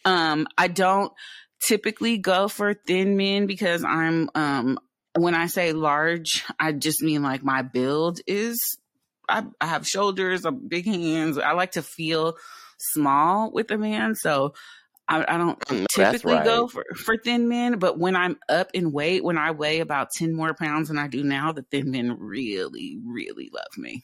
Um, 0.03 0.47
I 0.57 0.67
don't 0.67 1.11
typically 1.67 2.17
go 2.17 2.47
for 2.47 2.73
thin 2.73 3.17
men 3.17 3.45
because 3.47 3.83
I'm 3.83 4.29
um 4.35 4.79
when 5.17 5.35
I 5.35 5.47
say 5.47 5.71
large, 5.73 6.43
I 6.59 6.71
just 6.73 7.01
mean 7.01 7.23
like 7.23 7.43
my 7.43 7.61
build 7.61 8.19
is 8.27 8.57
I, 9.29 9.43
I 9.61 9.65
have 9.67 9.87
shoulders, 9.87 10.45
I'm 10.45 10.67
big 10.67 10.85
hands. 10.85 11.37
I 11.37 11.51
like 11.51 11.71
to 11.71 11.81
feel 11.81 12.37
small 12.77 13.51
with 13.51 13.71
a 13.71 13.77
man, 13.77 14.15
so 14.15 14.53
I, 15.07 15.23
I 15.27 15.37
don't 15.37 15.59
mm, 15.61 15.85
that's 15.95 16.21
typically 16.21 16.43
go 16.43 16.67
for, 16.67 16.83
for 16.95 17.17
thin 17.17 17.47
men, 17.47 17.77
but 17.77 17.99
when 17.99 18.15
I'm 18.15 18.37
up 18.49 18.69
in 18.73 18.91
weight, 18.91 19.23
when 19.23 19.37
I 19.37 19.51
weigh 19.51 19.79
about 19.79 20.11
10 20.11 20.33
more 20.33 20.53
pounds 20.53 20.87
than 20.87 20.97
I 20.97 21.07
do 21.07 21.23
now, 21.23 21.51
the 21.51 21.63
thin 21.63 21.91
men 21.91 22.17
really, 22.19 22.97
really 23.05 23.49
love 23.53 23.77
me. 23.77 24.03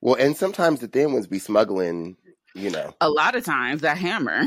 Well, 0.00 0.14
and 0.14 0.36
sometimes 0.36 0.80
the 0.80 0.88
thin 0.88 1.12
ones 1.12 1.26
be 1.26 1.38
smuggling, 1.38 2.16
you 2.54 2.70
know. 2.70 2.94
A 3.00 3.10
lot 3.10 3.34
of 3.34 3.44
times 3.44 3.82
that 3.82 3.98
hammer. 3.98 4.44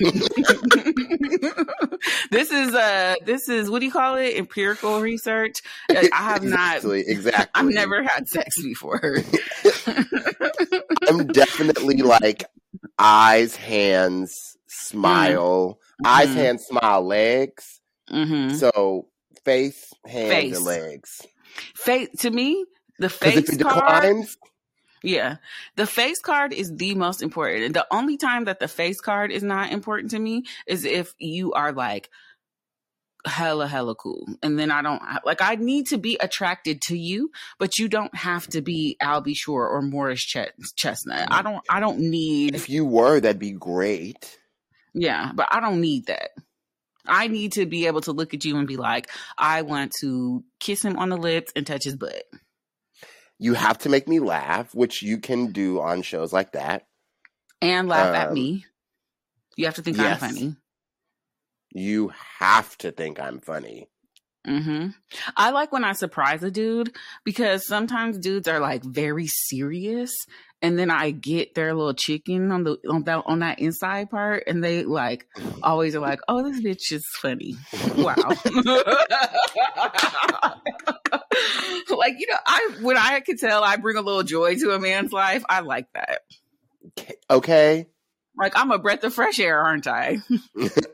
this 2.30 2.50
is 2.50 2.74
uh 2.74 3.14
this 3.24 3.48
is 3.48 3.70
what 3.70 3.80
do 3.80 3.86
you 3.86 3.92
call 3.92 4.16
it? 4.16 4.36
Empirical 4.36 5.00
research. 5.00 5.54
I 5.90 6.08
have 6.12 6.42
not 6.42 6.76
exactly, 6.76 7.04
exactly. 7.06 7.50
I've 7.54 7.72
never 7.74 8.02
had 8.02 8.28
sex 8.28 8.62
before. 8.62 9.00
I'm 11.08 11.26
definitely 11.32 12.02
like 12.02 12.44
eyes, 12.98 13.56
hands, 13.56 14.56
smile, 14.66 15.78
eyes, 16.04 16.28
Mhm. 16.28 16.34
hands, 16.34 16.64
smile, 16.66 17.02
legs. 17.06 17.80
hmm 18.08 18.50
So 18.50 19.08
face, 19.44 19.92
hands, 20.04 20.28
Face. 20.28 20.56
and 20.56 20.64
legs. 20.64 21.26
Face 21.74 22.08
to 22.20 22.30
me, 22.30 22.64
the 22.98 23.08
Because 23.08 23.36
if 23.36 23.46
face 23.46 23.48
it 23.54 23.58
declines, 23.58 24.36
Yeah. 25.06 25.36
The 25.76 25.86
face 25.86 26.18
card 26.20 26.52
is 26.52 26.74
the 26.74 26.96
most 26.96 27.22
important. 27.22 27.62
And 27.62 27.74
the 27.74 27.86
only 27.92 28.16
time 28.16 28.46
that 28.46 28.58
the 28.58 28.66
face 28.66 29.00
card 29.00 29.30
is 29.30 29.44
not 29.44 29.70
important 29.70 30.10
to 30.10 30.18
me 30.18 30.42
is 30.66 30.84
if 30.84 31.14
you 31.20 31.52
are 31.52 31.72
like 31.72 32.10
hella, 33.24 33.68
hella 33.68 33.94
cool. 33.94 34.26
And 34.42 34.58
then 34.58 34.72
I 34.72 34.82
don't 34.82 35.00
like, 35.24 35.40
I 35.40 35.54
need 35.54 35.86
to 35.88 35.98
be 35.98 36.16
attracted 36.18 36.82
to 36.88 36.96
you, 36.96 37.30
but 37.60 37.78
you 37.78 37.88
don't 37.88 38.14
have 38.16 38.48
to 38.48 38.62
be 38.62 38.96
Albie 39.00 39.36
Shore 39.36 39.68
or 39.68 39.80
Morris 39.80 40.24
Ches- 40.24 40.72
Chestnut. 40.74 41.28
I 41.30 41.42
don't, 41.42 41.62
I 41.70 41.78
don't 41.78 42.00
need, 42.00 42.56
if 42.56 42.68
you 42.68 42.84
were, 42.84 43.20
that'd 43.20 43.38
be 43.38 43.52
great. 43.52 44.36
yeah, 44.92 45.30
but 45.32 45.46
I 45.52 45.60
don't 45.60 45.80
need 45.80 46.06
that. 46.06 46.30
I 47.06 47.28
need 47.28 47.52
to 47.52 47.66
be 47.66 47.86
able 47.86 48.00
to 48.02 48.12
look 48.12 48.34
at 48.34 48.44
you 48.44 48.56
and 48.58 48.66
be 48.66 48.76
like, 48.76 49.08
I 49.38 49.62
want 49.62 49.92
to 50.00 50.42
kiss 50.58 50.84
him 50.84 50.98
on 50.98 51.10
the 51.10 51.16
lips 51.16 51.52
and 51.54 51.64
touch 51.64 51.84
his 51.84 51.94
butt. 51.94 52.24
You 53.38 53.54
have 53.54 53.78
to 53.78 53.88
make 53.88 54.08
me 54.08 54.18
laugh, 54.18 54.74
which 54.74 55.02
you 55.02 55.18
can 55.18 55.52
do 55.52 55.80
on 55.80 56.02
shows 56.02 56.32
like 56.32 56.52
that. 56.52 56.86
And 57.60 57.88
laugh 57.88 58.14
at 58.14 58.28
Um, 58.28 58.34
me. 58.34 58.64
You 59.56 59.66
have 59.66 59.74
to 59.76 59.82
think 59.82 59.98
yes. 59.98 60.22
I'm 60.22 60.28
funny. 60.34 60.56
You 61.72 62.12
have 62.38 62.76
to 62.78 62.92
think 62.92 63.20
I'm 63.20 63.40
funny. 63.40 63.88
hmm 64.46 64.88
I 65.36 65.50
like 65.50 65.72
when 65.72 65.84
I 65.84 65.92
surprise 65.92 66.42
a 66.42 66.50
dude 66.50 66.94
because 67.24 67.66
sometimes 67.66 68.18
dudes 68.18 68.48
are 68.48 68.60
like 68.60 68.84
very 68.84 69.26
serious, 69.26 70.14
and 70.62 70.78
then 70.78 70.90
I 70.90 71.10
get 71.10 71.54
their 71.54 71.74
little 71.74 71.94
chicken 71.94 72.50
on 72.52 72.64
the 72.64 72.78
on 72.88 73.02
that 73.04 73.22
on 73.26 73.40
that 73.40 73.58
inside 73.58 74.10
part, 74.10 74.44
and 74.46 74.62
they 74.62 74.84
like 74.84 75.26
always 75.62 75.94
are 75.96 76.00
like, 76.00 76.20
"Oh, 76.28 76.42
this 76.42 76.60
bitch 76.62 76.92
is 76.92 77.04
funny." 77.20 77.56
Wow. 77.96 78.30
like 81.96 82.14
you 82.18 82.26
know, 82.28 82.36
I 82.46 82.70
when 82.80 82.96
I 82.96 83.20
can 83.20 83.36
tell 83.36 83.62
I 83.62 83.76
bring 83.76 83.96
a 83.96 84.02
little 84.02 84.22
joy 84.22 84.56
to 84.56 84.72
a 84.72 84.80
man's 84.80 85.12
life, 85.12 85.44
I 85.48 85.60
like 85.60 85.86
that. 85.94 86.22
Okay. 87.30 87.86
Like 88.38 88.52
I'm 88.56 88.70
a 88.70 88.78
breath 88.78 89.04
of 89.04 89.14
fresh 89.14 89.40
air, 89.40 89.60
aren't 89.60 89.86
I? 89.86 90.18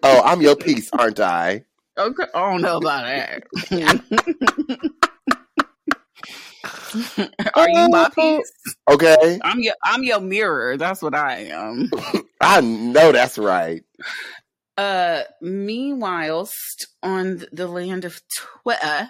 Oh, 0.04 0.20
I'm 0.24 0.42
your 0.42 0.56
piece, 0.56 0.90
aren't 0.92 1.20
I? 1.20 1.64
Okay, 1.96 2.24
I 2.34 2.50
don't 2.50 2.60
know 2.60 2.78
about 2.78 3.04
that. 3.04 3.44
Are 7.54 7.68
you 7.68 7.88
my 7.88 8.08
piece? 8.14 8.52
Okay. 8.90 9.38
I'm 9.42 9.60
your 9.60 9.74
I'm 9.84 10.02
your 10.02 10.20
mirror. 10.20 10.76
That's 10.76 11.02
what 11.02 11.14
I 11.14 11.44
am. 11.52 11.88
I 12.40 12.60
know 12.60 13.12
that's 13.12 13.38
right. 13.38 13.84
Uh, 14.76 15.22
meanwhile, 15.40 16.48
on 17.02 17.44
the 17.52 17.68
land 17.68 18.04
of 18.04 18.20
Twitter, 18.62 19.08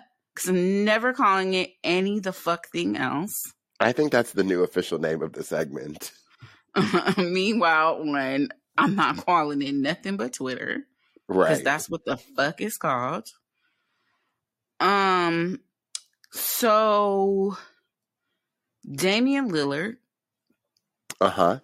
never 0.48 1.12
calling 1.12 1.54
it 1.54 1.70
any 1.84 2.20
the 2.20 2.32
fuck 2.32 2.68
thing 2.72 2.96
else. 2.96 3.52
I 3.80 3.92
think 3.92 4.12
that's 4.12 4.32
the 4.32 4.44
new 4.44 4.62
official 4.62 4.98
name 4.98 5.22
of 5.22 5.32
the 5.32 5.42
segment. 5.42 6.12
meanwhile, 7.18 8.04
when 8.04 8.48
I'm 8.78 8.96
not 8.96 9.24
calling 9.26 9.60
it 9.62 9.74
nothing 9.74 10.16
but 10.16 10.32
Twitter, 10.32 10.84
right? 11.28 11.48
because 11.48 11.62
that's 11.62 11.90
what 11.90 12.04
the 12.04 12.16
fuck 12.16 12.60
is 12.60 12.76
called. 12.76 13.26
Um, 14.80 15.60
so 16.30 17.56
Damian 18.90 19.50
Lillard 19.50 19.96
Uh 21.20 21.30
huh. 21.30 21.58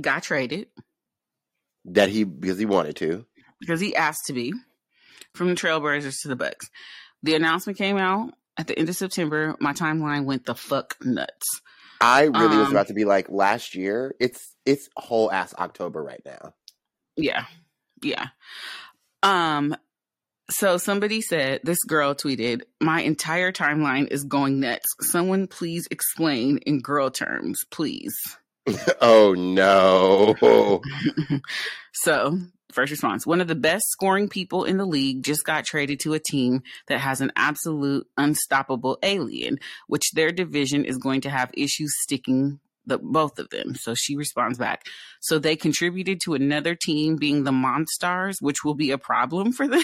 got 0.00 0.22
traded 0.22 0.68
That 1.86 2.08
he 2.10 2.24
because 2.24 2.58
he 2.58 2.66
wanted 2.66 2.96
to. 2.96 3.24
because 3.60 3.80
he 3.80 3.96
asked 3.96 4.26
to 4.26 4.32
be 4.32 4.52
from 5.34 5.48
the 5.48 5.54
Trailblazers 5.54 6.20
to 6.22 6.28
the 6.28 6.36
Bucks. 6.36 6.68
The 7.22 7.34
announcement 7.34 7.78
came 7.78 7.96
out 7.96 8.32
at 8.56 8.66
the 8.66 8.78
end 8.78 8.88
of 8.88 8.96
September. 8.96 9.56
My 9.60 9.72
timeline 9.72 10.24
went 10.24 10.46
the 10.46 10.54
fuck 10.54 10.96
nuts. 11.02 11.60
I 12.00 12.24
really 12.24 12.56
was 12.56 12.66
Um, 12.66 12.72
about 12.72 12.86
to 12.88 12.94
be 12.94 13.04
like 13.04 13.28
last 13.28 13.74
year. 13.74 14.14
It's 14.20 14.54
it's 14.64 14.88
whole 14.96 15.32
ass 15.32 15.52
October 15.58 16.02
right 16.02 16.22
now. 16.24 16.54
Yeah. 17.16 17.44
Yeah. 18.02 18.28
Um 19.22 19.74
so 20.50 20.78
somebody 20.78 21.20
said 21.20 21.60
this 21.64 21.82
girl 21.84 22.14
tweeted, 22.14 22.62
"My 22.80 23.02
entire 23.02 23.52
timeline 23.52 24.06
is 24.10 24.24
going 24.24 24.60
nuts. 24.60 24.86
Someone 25.02 25.46
please 25.46 25.86
explain 25.90 26.58
in 26.58 26.80
girl 26.80 27.10
terms, 27.10 27.64
please." 27.70 28.16
oh 29.00 29.34
no. 29.36 30.80
so, 31.92 32.38
first 32.72 32.90
response. 32.90 33.26
One 33.26 33.40
of 33.40 33.48
the 33.48 33.54
best 33.54 33.88
scoring 33.90 34.28
people 34.28 34.64
in 34.64 34.76
the 34.76 34.84
league 34.84 35.22
just 35.22 35.44
got 35.44 35.64
traded 35.64 36.00
to 36.00 36.14
a 36.14 36.18
team 36.18 36.62
that 36.86 37.00
has 37.00 37.20
an 37.20 37.32
absolute 37.36 38.06
unstoppable 38.16 38.98
alien, 39.02 39.58
which 39.86 40.12
their 40.12 40.32
division 40.32 40.84
is 40.84 40.98
going 40.98 41.22
to 41.22 41.30
have 41.30 41.50
issues 41.54 41.94
sticking 42.00 42.60
the 42.86 42.98
both 42.98 43.38
of 43.38 43.50
them. 43.50 43.74
So 43.74 43.94
she 43.94 44.16
responds 44.16 44.58
back. 44.58 44.86
So 45.20 45.38
they 45.38 45.56
contributed 45.56 46.20
to 46.24 46.34
another 46.34 46.74
team 46.74 47.16
being 47.16 47.44
the 47.44 47.50
Monstars, 47.50 48.36
which 48.40 48.64
will 48.64 48.74
be 48.74 48.90
a 48.90 48.98
problem 48.98 49.52
for 49.52 49.68
them. 49.68 49.82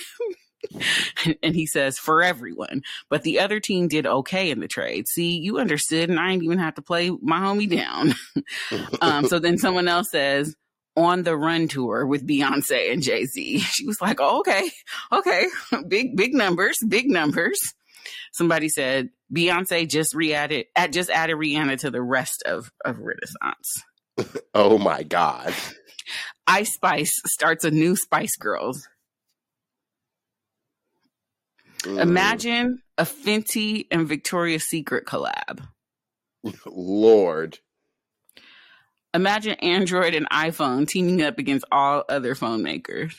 and 1.43 1.55
he 1.55 1.66
says 1.66 1.98
for 1.98 2.23
everyone, 2.23 2.82
but 3.11 3.23
the 3.23 3.40
other 3.40 3.61
team 3.61 3.89
did 3.89 4.06
okay 4.06 4.51
in 4.51 4.61
the 4.61 4.69
trade. 4.69 5.06
See, 5.09 5.39
you 5.39 5.59
understood, 5.59 6.09
and 6.11 6.19
I 6.19 6.31
didn't 6.31 6.44
even 6.44 6.59
have 6.59 6.77
to 6.77 6.82
play 6.82 7.11
my 7.11 7.40
homie 7.40 7.70
down. 7.70 8.15
um, 9.01 9.27
so 9.27 9.39
then 9.39 9.59
someone 9.59 9.89
else 9.89 10.11
says 10.11 10.55
on 10.97 11.23
the 11.23 11.37
run 11.37 11.69
tour 11.69 12.07
with 12.07 12.27
Beyonce 12.27 12.93
and 12.93 13.03
Jay 13.03 13.27
Z. 13.27 13.59
She 13.75 13.87
was 13.87 14.01
like, 14.01 14.21
oh, 14.21 14.41
okay, 14.41 14.71
okay, 15.12 15.47
big 15.89 16.16
big 16.16 16.35
numbers, 16.35 16.77
big 16.87 17.09
numbers. 17.09 17.59
Somebody 18.33 18.69
said 18.69 19.11
Beyonce 19.33 19.89
just 19.89 20.15
re-added, 20.15 20.66
just 20.91 21.11
added 21.11 21.37
Rihanna 21.37 21.79
to 21.81 21.91
the 21.91 22.03
rest 22.03 22.43
of 22.47 22.71
of 22.85 22.99
Renaissance. 22.99 23.83
Oh 24.55 24.79
my 24.79 25.03
god. 25.03 25.53
Ice 26.47 26.75
Spice 26.75 27.21
starts 27.27 27.65
a 27.65 27.73
new 27.73 27.97
Spice 27.97 28.37
Girls. 28.37 28.87
Mm. 31.81 32.01
Imagine 32.01 32.83
a 32.97 33.03
Fenty 33.03 33.87
and 33.91 34.07
Victoria's 34.07 34.69
Secret 34.69 35.07
collab. 35.07 35.66
Lord. 36.66 37.59
Imagine 39.15 39.55
Android 39.61 40.15
and 40.15 40.28
iPhone 40.31 40.89
teaming 40.89 41.23
up 41.23 41.39
against 41.39 41.65
all 41.73 42.05
other 42.09 42.35
phone 42.35 42.62
makers. 42.65 43.16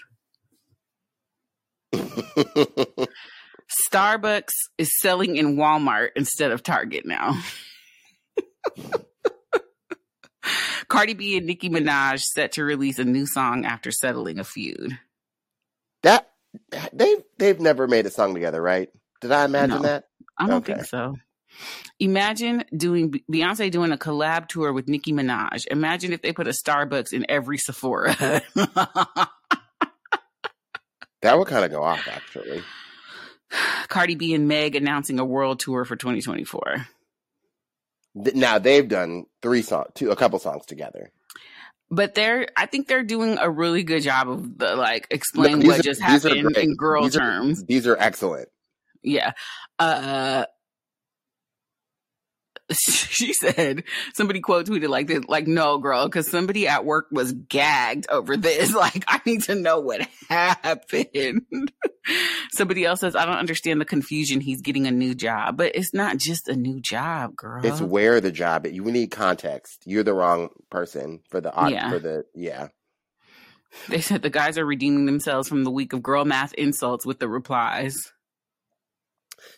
Starbucks 3.94 4.54
is 4.78 4.92
selling 5.00 5.38
in 5.38 5.56
Walmart 5.58 6.10
instead 6.16 6.52
of 6.52 6.64
Target 6.64 7.06
now. 7.06 7.42
Cardi 10.90 11.14
B 11.16 11.38
and 11.38 11.48
Nicki 11.48 11.70
Minaj 11.70 12.22
set 12.22 12.54
to 12.54 12.64
release 12.64 13.00
a 13.00 13.06
new 13.06 13.26
song 13.26 13.66
after 13.66 13.92
settling 13.92 14.40
a 14.40 14.44
feud. 14.44 14.98
that 16.04 16.30
they've 16.94 17.24
they've 17.38 17.60
never 17.60 17.88
made 17.88 18.06
a 18.06 18.12
song 18.12 18.34
together, 18.34 18.62
right? 18.62 18.90
Did 19.22 19.32
I 19.32 19.46
imagine 19.46 19.82
No. 19.82 19.82
that? 19.84 20.06
I 20.38 20.48
don't 20.48 20.58
Okay. 20.60 20.74
think 20.74 20.86
so. 20.86 21.16
Imagine 22.00 22.64
doing 22.76 23.14
Beyonce 23.32 23.72
doing 23.72 23.92
a 23.92 23.98
collab 23.98 24.48
tour 24.48 24.74
with 24.74 24.88
Nicki 24.88 25.14
Minaj. 25.14 25.66
Imagine 25.72 26.14
if 26.14 26.22
they 26.22 26.34
put 26.34 26.48
a 26.48 26.52
Starbucks 26.52 27.14
in 27.14 27.26
every 27.30 27.58
Sephora. 27.58 28.42
That 31.22 31.40
would 31.40 31.48
kind 31.48 31.66
of 31.66 31.72
go 31.72 31.82
off 31.84 32.08
actually. 32.08 32.62
Cardi 33.88 34.16
B 34.16 34.34
and 34.36 34.48
Meg 34.48 34.76
announcing 34.76 35.18
a 35.20 35.26
world 35.26 35.60
tour 35.60 35.84
for 35.86 35.96
2024. 35.96 36.86
Now 38.36 38.60
they've 38.60 38.88
done 38.88 39.26
three 39.42 39.62
songs, 39.64 39.88
two, 39.96 40.12
a 40.12 40.16
couple 40.16 40.38
songs 40.40 40.66
together. 40.68 41.12
But 41.90 42.14
they're, 42.16 42.48
I 42.56 42.66
think 42.68 42.88
they're 42.88 43.04
doing 43.04 43.38
a 43.40 43.50
really 43.50 43.84
good 43.84 44.02
job 44.04 44.30
of 44.30 44.58
the 44.58 44.76
like 44.76 45.08
explaining 45.10 45.66
what 45.68 45.80
are- 45.80 45.84
just 45.84 46.02
happened 46.02 46.56
in 46.58 46.76
girl 46.76 47.04
These 47.04 47.16
are- 47.16 47.20
terms. 47.20 47.64
These 47.66 47.88
are 47.88 47.98
excellent. 47.98 48.50
Yeah. 49.02 49.32
Uh, 49.80 50.46
she 52.74 53.32
said 53.34 53.84
somebody 54.16 54.40
quote 54.40 54.66
tweeted 54.66 54.90
like 54.90 55.08
this, 55.08 55.24
like, 55.28 55.46
no, 55.48 55.78
girl, 55.78 56.06
because 56.06 56.30
somebody 56.30 56.68
at 56.68 56.84
work 56.84 57.08
was 57.12 57.32
gagged 57.32 58.08
over 58.10 58.36
this. 58.38 58.74
Like, 58.86 59.04
I 59.08 59.22
need 59.26 59.44
to 59.44 59.56
know 59.56 59.80
what 59.80 60.02
happened. 60.28 61.72
somebody 62.54 62.84
else 62.86 63.00
says, 63.00 63.16
I 63.16 63.26
don't 63.26 63.38
understand 63.38 63.80
the 63.80 63.86
confusion. 63.86 64.42
He's 64.42 64.62
getting 64.62 64.86
a 64.88 64.92
new 64.92 65.16
job, 65.16 65.58
but 65.58 65.76
it's 65.76 65.94
not 65.94 66.18
just 66.18 66.50
a 66.50 66.56
new 66.56 66.82
job, 66.82 67.36
girl. 67.36 67.66
It's 67.66 67.82
where 67.82 68.20
the 68.20 68.32
job. 68.32 68.66
You 68.66 68.84
need 68.84 69.12
context. 69.12 69.84
You're 69.86 70.04
the 70.04 70.14
wrong 70.14 70.50
person 70.70 71.22
for 71.30 71.40
the 71.42 71.52
Yeah. 71.70 71.90
for 71.90 72.00
the 72.00 72.26
yeah. 72.34 72.68
they 73.90 74.02
said 74.02 74.22
the 74.22 74.30
guys 74.30 74.58
are 74.58 74.66
redeeming 74.66 75.06
themselves 75.06 75.48
from 75.48 75.64
the 75.64 75.72
week 75.72 75.94
of 75.94 76.04
girl 76.04 76.26
math 76.26 76.54
insults 76.54 77.06
with 77.06 77.20
the 77.20 77.30
replies. 77.30 77.96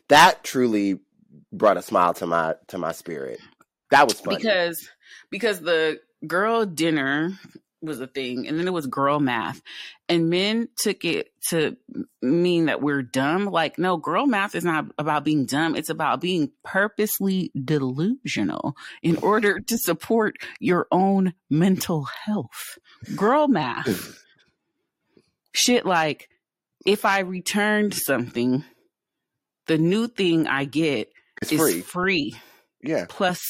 That 0.09 0.43
truly 0.43 0.99
brought 1.57 1.77
a 1.77 1.81
smile 1.81 2.13
to 2.15 2.27
my 2.27 2.55
to 2.67 2.77
my 2.77 2.91
spirit. 2.91 3.39
That 3.91 4.07
was 4.07 4.19
funny. 4.19 4.37
because 4.37 4.89
because 5.29 5.61
the 5.61 5.99
girl 6.25 6.65
dinner 6.65 7.37
was 7.81 7.99
a 7.99 8.07
thing 8.07 8.47
and 8.47 8.57
then 8.57 8.67
it 8.67 8.73
was 8.73 8.87
girl 8.87 9.19
math. 9.19 9.61
And 10.09 10.29
men 10.29 10.67
took 10.77 11.05
it 11.05 11.31
to 11.49 11.77
mean 12.21 12.65
that 12.65 12.81
we're 12.81 13.03
dumb. 13.03 13.45
Like 13.45 13.77
no 13.77 13.97
girl 13.97 14.25
math 14.25 14.55
is 14.55 14.65
not 14.65 14.85
about 14.97 15.23
being 15.23 15.45
dumb. 15.45 15.75
It's 15.75 15.89
about 15.89 16.21
being 16.21 16.51
purposely 16.63 17.51
delusional 17.55 18.75
in 19.03 19.17
order 19.17 19.59
to 19.59 19.77
support 19.77 20.37
your 20.59 20.87
own 20.91 21.33
mental 21.49 22.07
health. 22.25 22.79
Girl 23.15 23.47
math. 23.47 24.23
Shit 25.53 25.85
like 25.85 26.29
if 26.87 27.03
i 27.05 27.19
returned 27.19 27.93
something 27.93 28.63
the 29.67 29.77
new 29.77 30.07
thing 30.07 30.47
i 30.47 30.63
get 30.63 31.11
it's 31.41 31.51
is 31.51 31.59
free. 31.59 31.81
free 31.81 32.35
Yeah. 32.83 33.05
plus 33.09 33.41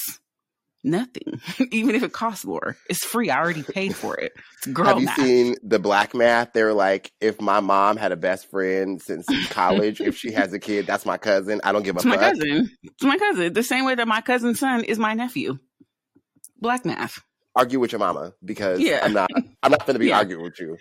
nothing, 0.84 1.42
even 1.72 1.96
if 1.96 2.04
it 2.04 2.14
costs 2.14 2.46
more. 2.46 2.78
It's 2.90 3.04
free. 3.04 3.30
I 3.30 3.40
already 3.40 3.64
paid 3.64 3.96
for 3.96 4.16
it. 4.18 4.32
It's 4.60 4.68
girl 4.74 4.86
Have 4.86 5.00
you 5.00 5.06
math. 5.06 5.18
seen 5.20 5.56
the 5.64 5.80
black 5.80 6.14
math? 6.16 6.54
They're 6.54 6.74
like, 6.74 7.12
if 7.20 7.42
my 7.42 7.60
mom 7.60 7.98
had 7.98 8.12
a 8.12 8.16
best 8.16 8.50
friend 8.50 9.02
since 9.02 9.26
college, 9.50 10.00
if 10.00 10.16
she 10.18 10.32
has 10.32 10.54
a 10.54 10.60
kid, 10.60 10.86
that's 10.88 11.06
my 11.06 11.18
cousin. 11.18 11.60
I 11.64 11.72
don't 11.72 11.84
give 11.84 11.96
a 11.96 12.00
it's 12.00 12.06
my 12.06 12.16
fuck. 12.18 12.34
cousin. 12.34 12.70
It's 12.84 13.04
my 13.04 13.18
cousin. 13.18 13.54
The 13.54 13.64
same 13.64 13.86
way 13.86 13.96
that 13.96 14.08
my 14.08 14.22
cousin's 14.22 14.60
son 14.60 14.84
is 14.84 14.98
my 14.98 15.14
nephew. 15.14 15.58
Black 16.60 16.86
math. 16.86 17.20
Argue 17.56 17.80
with 17.80 17.92
your 17.92 18.00
mama 18.00 18.34
because 18.46 18.80
Yeah. 18.80 19.00
I'm 19.04 19.14
not. 19.14 19.30
I'm 19.64 19.72
not 19.72 19.86
going 19.86 19.96
to 19.96 20.00
be 20.00 20.08
Yeah. 20.10 20.18
arguing 20.18 20.44
with 20.44 20.60
you. 20.60 20.78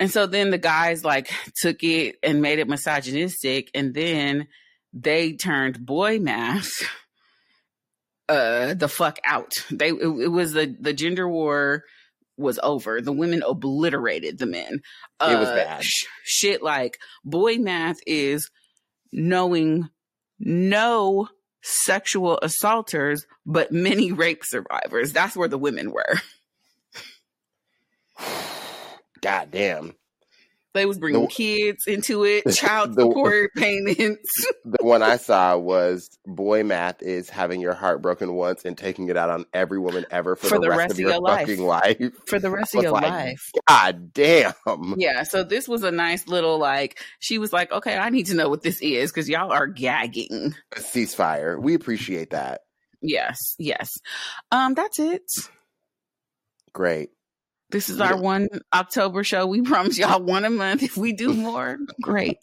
And 0.00 0.10
so 0.10 0.26
then 0.26 0.50
the 0.50 0.58
guys 0.58 1.04
like 1.04 1.30
took 1.60 1.82
it 1.82 2.16
and 2.22 2.40
made 2.40 2.58
it 2.58 2.68
misogynistic, 2.68 3.70
and 3.74 3.92
then 3.92 4.46
they 4.92 5.32
turned 5.34 5.84
boy 5.84 6.18
math 6.18 6.70
uh 8.28 8.74
the 8.74 8.88
fuck 8.88 9.18
out. 9.24 9.52
They 9.70 9.88
it, 9.90 10.06
it 10.06 10.32
was 10.32 10.52
the 10.52 10.74
the 10.80 10.92
gender 10.92 11.28
war 11.28 11.84
was 12.36 12.58
over. 12.62 13.00
The 13.00 13.12
women 13.12 13.42
obliterated 13.46 14.38
the 14.38 14.46
men. 14.46 14.80
Uh, 15.20 15.30
It 15.32 15.38
was 15.38 15.48
bad. 15.50 15.82
sh- 15.84 16.04
shit 16.24 16.62
like 16.62 16.98
boy 17.24 17.56
math 17.58 17.98
is 18.06 18.50
knowing 19.12 19.88
no 20.38 21.28
sexual 21.62 22.38
assaulters, 22.42 23.26
but 23.44 23.72
many 23.72 24.12
rape 24.12 24.42
survivors. 24.44 25.12
That's 25.12 25.36
where 25.36 25.48
the 25.48 25.58
women 25.58 25.92
were. 25.92 26.20
God 29.20 29.50
damn. 29.50 29.94
They 30.76 30.86
was 30.86 30.98
bringing 30.98 31.22
The- 31.22 31.26
kids 31.28 31.86
into 31.86 32.24
it, 32.24 32.44
child 32.54 32.94
the- 32.94 33.02
support 33.02 33.50
payments. 33.56 34.46
The 34.64 34.84
one 34.84 35.00
I 35.02 35.16
saw 35.16 35.56
was 35.56 36.10
boy 36.26 36.64
math 36.64 37.00
is 37.00 37.30
having 37.30 37.60
your 37.60 37.72
heart 37.72 38.02
broken 38.02 38.34
once 38.34 38.64
and 38.64 38.76
taking 38.76 39.08
it 39.08 39.16
out 39.16 39.30
on 39.30 39.46
every 39.54 39.78
woman 39.78 40.04
ever 40.10 40.34
for, 40.34 40.58
the, 40.58 40.68
rest, 40.68 40.90
of 40.92 40.98
your, 40.98 41.18
life. 41.20 41.46
fucking 41.48 41.64
life. 41.64 41.98
for 42.26 42.38
the 42.40 42.50
rest 42.50 42.74
of 42.74 42.82
your 42.82 42.90
like, 42.92 43.04
life. 43.04 43.50
God 43.68 44.12
damn. 44.12 44.52
Yeah, 44.98 45.22
so 45.22 45.44
this 45.44 45.68
was 45.68 45.84
a 45.84 45.92
nice 45.92 46.26
little 46.26 46.58
like 46.58 47.00
she 47.20 47.38
was 47.38 47.52
like, 47.52 47.70
"Okay, 47.72 47.96
I 47.96 48.10
need 48.10 48.26
to 48.26 48.34
know 48.34 48.48
what 48.48 48.62
this 48.62 48.80
is 48.82 49.12
cuz 49.12 49.28
y'all 49.28 49.52
are 49.52 49.68
gagging." 49.68 50.54
A 50.76 50.80
ceasefire. 50.80 51.60
We 51.62 51.74
appreciate 51.74 52.30
that. 52.30 52.62
Yes, 53.00 53.54
yes. 53.58 53.92
Um 54.50 54.74
that's 54.74 54.98
it. 54.98 55.22
Great. 56.72 57.10
This 57.76 57.90
is 57.90 58.00
our 58.00 58.16
one 58.16 58.48
October 58.72 59.22
show. 59.22 59.46
We 59.46 59.60
promise 59.72 59.98
y'all 59.98 60.22
one 60.22 60.46
a 60.46 60.50
month. 60.50 60.82
If 60.82 60.96
we 60.96 61.12
do 61.12 61.34
more, 61.34 61.76
great. 62.00 62.38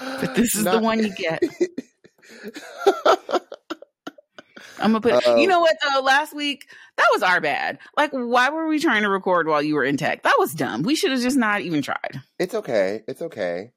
But 0.00 0.34
this 0.34 0.54
is 0.56 0.64
the 0.64 0.78
one 0.78 1.00
you 1.04 1.14
get. 1.14 1.42
I'm 4.78 4.92
gonna 4.92 5.02
put. 5.02 5.12
Uh-oh. 5.12 5.36
You 5.36 5.48
know 5.48 5.60
what 5.60 5.76
though? 5.82 6.00
Last 6.00 6.34
week 6.34 6.64
that 6.96 7.06
was 7.12 7.22
our 7.22 7.42
bad. 7.42 7.78
Like, 7.94 8.12
why 8.12 8.48
were 8.48 8.66
we 8.66 8.78
trying 8.78 9.02
to 9.02 9.10
record 9.10 9.46
while 9.48 9.60
you 9.60 9.74
were 9.74 9.84
in 9.84 9.98
tech? 9.98 10.22
That 10.22 10.36
was 10.38 10.54
dumb. 10.54 10.82
We 10.82 10.96
should 10.96 11.10
have 11.10 11.20
just 11.20 11.36
not 11.36 11.60
even 11.60 11.82
tried. 11.82 12.22
It's 12.38 12.54
okay. 12.54 13.02
It's 13.06 13.20
okay. 13.20 13.72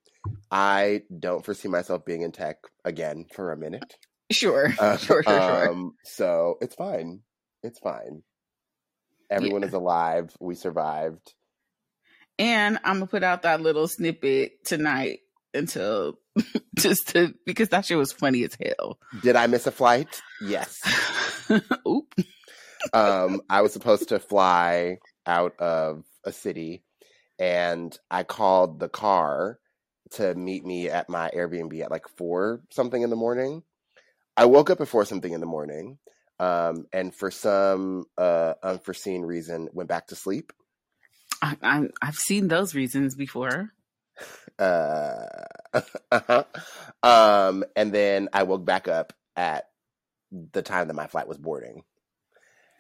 I 0.52 1.02
don't 1.20 1.44
foresee 1.44 1.68
myself 1.68 2.06
being 2.06 2.22
in 2.22 2.32
tech 2.32 2.60
again 2.86 3.26
for 3.34 3.52
a 3.52 3.58
minute. 3.58 3.98
Sure, 4.32 4.74
Uh, 4.80 4.96
sure, 4.98 5.22
sure, 5.22 5.34
sure. 5.34 5.70
um, 5.70 5.96
so 6.06 6.58
it's 6.62 6.76
fine. 6.76 7.24
It's 7.62 7.80
fine. 7.80 8.24
Everyone 9.30 9.64
is 9.64 9.74
alive. 9.74 10.36
We 10.40 10.56
survived. 10.56 11.34
And 12.38 12.80
I'm 12.84 12.96
gonna 12.96 13.08
put 13.08 13.24
out 13.24 13.44
that 13.44 13.62
little 13.62 13.88
snippet 13.88 14.66
tonight 14.66 15.20
until 15.54 16.20
just 16.78 17.10
to 17.10 17.34
because 17.46 17.70
that 17.70 17.86
shit 17.86 17.98
was 17.98 18.12
funny 18.12 18.44
as 18.44 18.58
hell. 18.60 18.98
Did 19.22 19.36
I 19.36 19.48
miss 19.48 19.68
a 19.68 19.72
flight? 19.72 20.22
Yes. 20.42 20.80
Oop. 21.88 22.16
um, 22.94 23.42
I 23.50 23.62
was 23.62 23.74
supposed 23.74 24.10
to 24.10 24.20
fly 24.20 25.00
out 25.26 25.60
of 25.60 26.06
a 26.24 26.32
city 26.32 26.84
and 27.38 27.98
I 28.10 28.24
called 28.24 28.80
the 28.80 28.90
car 28.90 29.60
to 30.12 30.34
meet 30.36 30.66
me 30.66 30.90
at 30.90 31.10
my 31.10 31.30
Airbnb 31.36 31.82
at 31.82 31.92
like 31.92 32.08
four 32.18 32.62
something 32.70 33.02
in 33.02 33.10
the 33.10 33.16
morning. 33.16 33.64
I 34.36 34.46
woke 34.46 34.70
up 34.70 34.82
at 34.82 34.88
four 34.88 35.06
something 35.06 35.34
in 35.34 35.42
the 35.42 35.46
morning, 35.46 35.98
um, 36.40 36.86
and 36.94 37.14
for 37.14 37.32
some 37.32 38.06
uh, 38.18 38.54
unforeseen 38.64 39.24
reason, 39.24 39.70
went 39.74 39.90
back 39.90 40.08
to 40.08 40.16
sleep. 40.16 40.54
I, 41.42 41.88
I've 42.02 42.16
seen 42.16 42.48
those 42.48 42.76
reasons 42.76 43.16
before. 43.16 43.72
Uh, 44.58 45.26
uh-huh. 46.12 46.44
um, 47.04 47.64
and 47.76 47.94
then 47.94 48.30
I 48.34 48.44
woke 48.44 48.66
back 48.66 48.88
up 48.88 49.14
at 49.36 49.70
the 50.32 50.62
time 50.62 50.88
that 50.88 50.96
my 50.96 51.08
flight 51.08 51.28
was 51.28 51.38
boarding, 51.38 51.84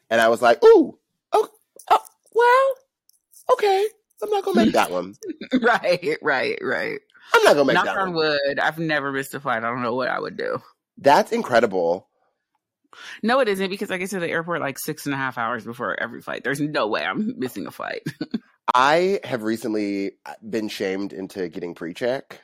and 0.09 0.19
I 0.19 0.27
was 0.27 0.41
like, 0.41 0.63
"Ooh, 0.63 0.97
oh, 1.31 1.49
oh 1.89 2.03
well, 2.33 3.53
okay, 3.53 3.87
I'm 4.21 4.29
not 4.29 4.43
gonna 4.43 4.65
make 4.65 4.73
that 4.73 4.91
one. 4.91 5.15
right, 5.61 6.17
right, 6.21 6.59
right. 6.61 6.99
I'm 7.33 7.43
not 7.43 7.55
gonna 7.55 7.65
make 7.65 7.75
that 7.75 7.85
one. 7.85 7.85
Knock 7.85 7.95
that 7.95 7.97
on 7.97 8.13
one. 8.13 8.27
wood. 8.47 8.59
I've 8.59 8.79
never 8.79 9.13
missed 9.13 9.33
a 9.33 9.39
flight. 9.39 9.63
I 9.63 9.69
don't 9.69 9.81
know 9.81 9.95
what 9.95 10.09
I 10.09 10.19
would 10.19 10.35
do. 10.35 10.61
That's 10.97 11.31
incredible. 11.31 12.08
No, 13.23 13.39
it 13.39 13.47
isn't 13.47 13.69
because 13.69 13.91
I 13.91 13.97
get 13.97 14.09
to 14.11 14.19
the 14.19 14.29
airport 14.29 14.61
like 14.61 14.79
six 14.79 15.05
and 15.05 15.13
a 15.13 15.17
half 15.17 15.37
hours 15.37 15.63
before 15.63 15.99
every 15.99 16.21
flight. 16.21 16.43
There's 16.43 16.59
no 16.59 16.87
way 16.87 17.03
I'm 17.03 17.37
missing 17.37 17.67
a 17.67 17.71
flight. 17.71 18.03
I 18.75 19.19
have 19.23 19.43
recently 19.43 20.11
uh, 20.25 20.33
been 20.47 20.67
shamed 20.67 21.13
into 21.13 21.49
getting 21.49 21.73
pre-check. 21.73 22.41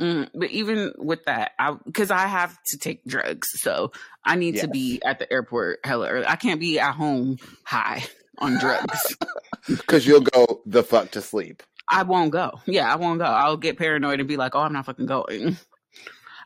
Mm, 0.00 0.28
but 0.34 0.50
even 0.50 0.92
with 0.98 1.24
that, 1.26 1.52
I 1.58 1.76
because 1.84 2.10
I 2.10 2.26
have 2.26 2.58
to 2.68 2.78
take 2.78 3.04
drugs, 3.04 3.48
so 3.60 3.92
I 4.24 4.36
need 4.36 4.56
to 4.56 4.68
be 4.68 5.00
at 5.04 5.18
the 5.18 5.32
airport 5.32 5.80
hella 5.84 6.08
early. 6.08 6.26
I 6.26 6.36
can't 6.36 6.58
be 6.58 6.80
at 6.80 6.94
home 6.94 7.38
high 7.64 8.02
on 8.38 8.58
drugs. 8.58 9.16
Because 9.68 10.04
you'll 10.04 10.22
go 10.22 10.60
the 10.66 10.82
fuck 10.82 11.12
to 11.12 11.22
sleep. 11.22 11.62
I 11.88 12.02
won't 12.02 12.32
go. 12.32 12.60
Yeah, 12.66 12.92
I 12.92 12.96
won't 12.96 13.20
go. 13.20 13.26
I'll 13.26 13.56
get 13.56 13.78
paranoid 13.78 14.18
and 14.18 14.28
be 14.28 14.36
like, 14.36 14.56
"Oh, 14.56 14.60
I'm 14.60 14.72
not 14.72 14.86
fucking 14.86 15.06
going." 15.06 15.56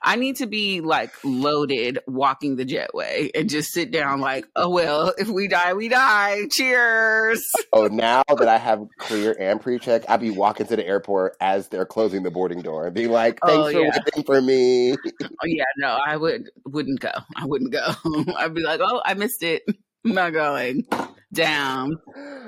I 0.07 0.17
need 0.17 0.37
to 0.37 0.47
be 0.47 0.81
like 0.81 1.13
loaded 1.25 1.99
walking 2.07 2.55
the 2.57 2.65
jetway 2.65 3.31
and 3.35 3.51
just 3.51 3.73
sit 3.73 3.91
down 3.91 4.21
like, 4.21 4.47
"Oh 4.55 4.71
well, 4.71 5.13
if 5.19 5.29
we 5.29 5.49
die, 5.49 5.75
we 5.75 5.89
die. 5.89 6.47
Cheers." 6.53 7.45
Oh, 7.73 7.89
now 7.89 8.23
that 8.29 8.49
I 8.49 8.57
have 8.57 8.87
clear 8.99 9.37
and 9.39 9.61
pre-check, 9.61 10.05
I'll 10.09 10.17
be 10.17 10.31
walking 10.31 10.67
to 10.69 10.77
the 10.77 10.87
airport 10.87 11.37
as 11.41 11.69
they're 11.69 11.85
closing 11.85 12.23
the 12.23 12.31
boarding 12.31 12.63
door 12.63 12.87
and 12.87 12.95
be 12.95 13.07
like, 13.09 13.39
oh, 13.43 13.49
"Thanks 13.49 13.67
Oh, 13.67 13.73
for 13.73 13.81
yeah. 13.85 13.91
waiting 14.07 14.25
for 14.25 14.41
me." 14.41 14.93
Oh 15.23 15.47
yeah, 15.47 15.65
no, 15.77 15.99
I 16.07 16.17
would 16.17 16.49
wouldn't 16.65 17.01
go. 17.01 17.11
I 17.35 17.45
wouldn't 17.45 17.73
go. 17.73 17.85
I'd 18.37 18.55
be 18.55 18.63
like, 18.63 18.81
"Oh, 18.83 19.03
I 19.05 19.13
missed 19.15 19.43
it. 19.43 19.63
I'm 20.05 20.15
not 20.15 20.33
going." 20.33 20.87
Down. 21.35 21.97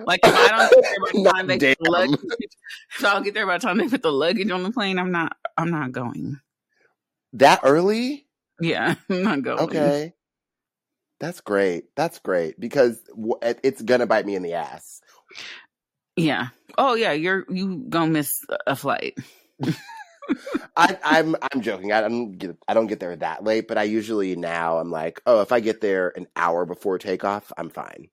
Like 0.06 0.20
if 0.22 0.32
I 0.34 0.48
don't 0.48 0.70
get 0.70 0.82
there 0.82 0.98
by 1.04 1.12
the 1.12 1.30
time 1.30 1.46
they 1.48 1.58
damn. 1.58 1.74
put 1.74 1.84
the 1.84 1.90
luggage, 1.90 2.20
if 2.96 3.04
I 3.04 3.12
don't 3.14 3.24
get 3.24 3.34
there 3.34 3.46
by 3.46 3.58
the 3.58 3.62
time 3.66 3.76
they 3.78 3.88
put 3.88 4.02
the 4.02 4.12
luggage 4.12 4.50
on 4.50 4.62
the 4.62 4.70
plane, 4.70 4.98
I'm 4.98 5.10
not. 5.12 5.36
I'm 5.58 5.70
not 5.70 5.90
going. 5.92 6.38
That 7.34 7.60
early? 7.62 8.26
Yeah, 8.60 8.94
I'm 9.10 9.22
not 9.22 9.42
going. 9.42 9.58
Okay, 9.58 10.14
that's 11.20 11.40
great. 11.40 11.84
That's 11.96 12.18
great 12.18 12.58
because 12.58 13.00
it's 13.62 13.82
gonna 13.82 14.06
bite 14.06 14.26
me 14.26 14.34
in 14.34 14.42
the 14.42 14.54
ass. 14.54 15.00
Yeah. 16.16 16.48
Oh 16.76 16.94
yeah, 16.94 17.12
you're 17.12 17.44
you 17.48 17.84
gonna 17.88 18.10
miss 18.10 18.44
a 18.66 18.76
flight. 18.76 19.16
I, 20.76 20.98
I'm 21.02 21.36
I'm 21.50 21.60
joking. 21.60 21.92
I 21.92 22.00
don't 22.00 22.32
get 22.32 22.56
I 22.68 22.74
don't 22.74 22.86
get 22.86 23.00
there 23.00 23.16
that 23.16 23.44
late, 23.44 23.66
but 23.66 23.78
I 23.78 23.84
usually 23.84 24.36
now 24.36 24.78
I'm 24.78 24.90
like, 24.90 25.20
oh, 25.26 25.40
if 25.40 25.52
I 25.52 25.60
get 25.60 25.80
there 25.80 26.12
an 26.16 26.26
hour 26.36 26.64
before 26.66 26.98
takeoff, 26.98 27.52
I'm 27.56 27.70
fine. 27.70 28.08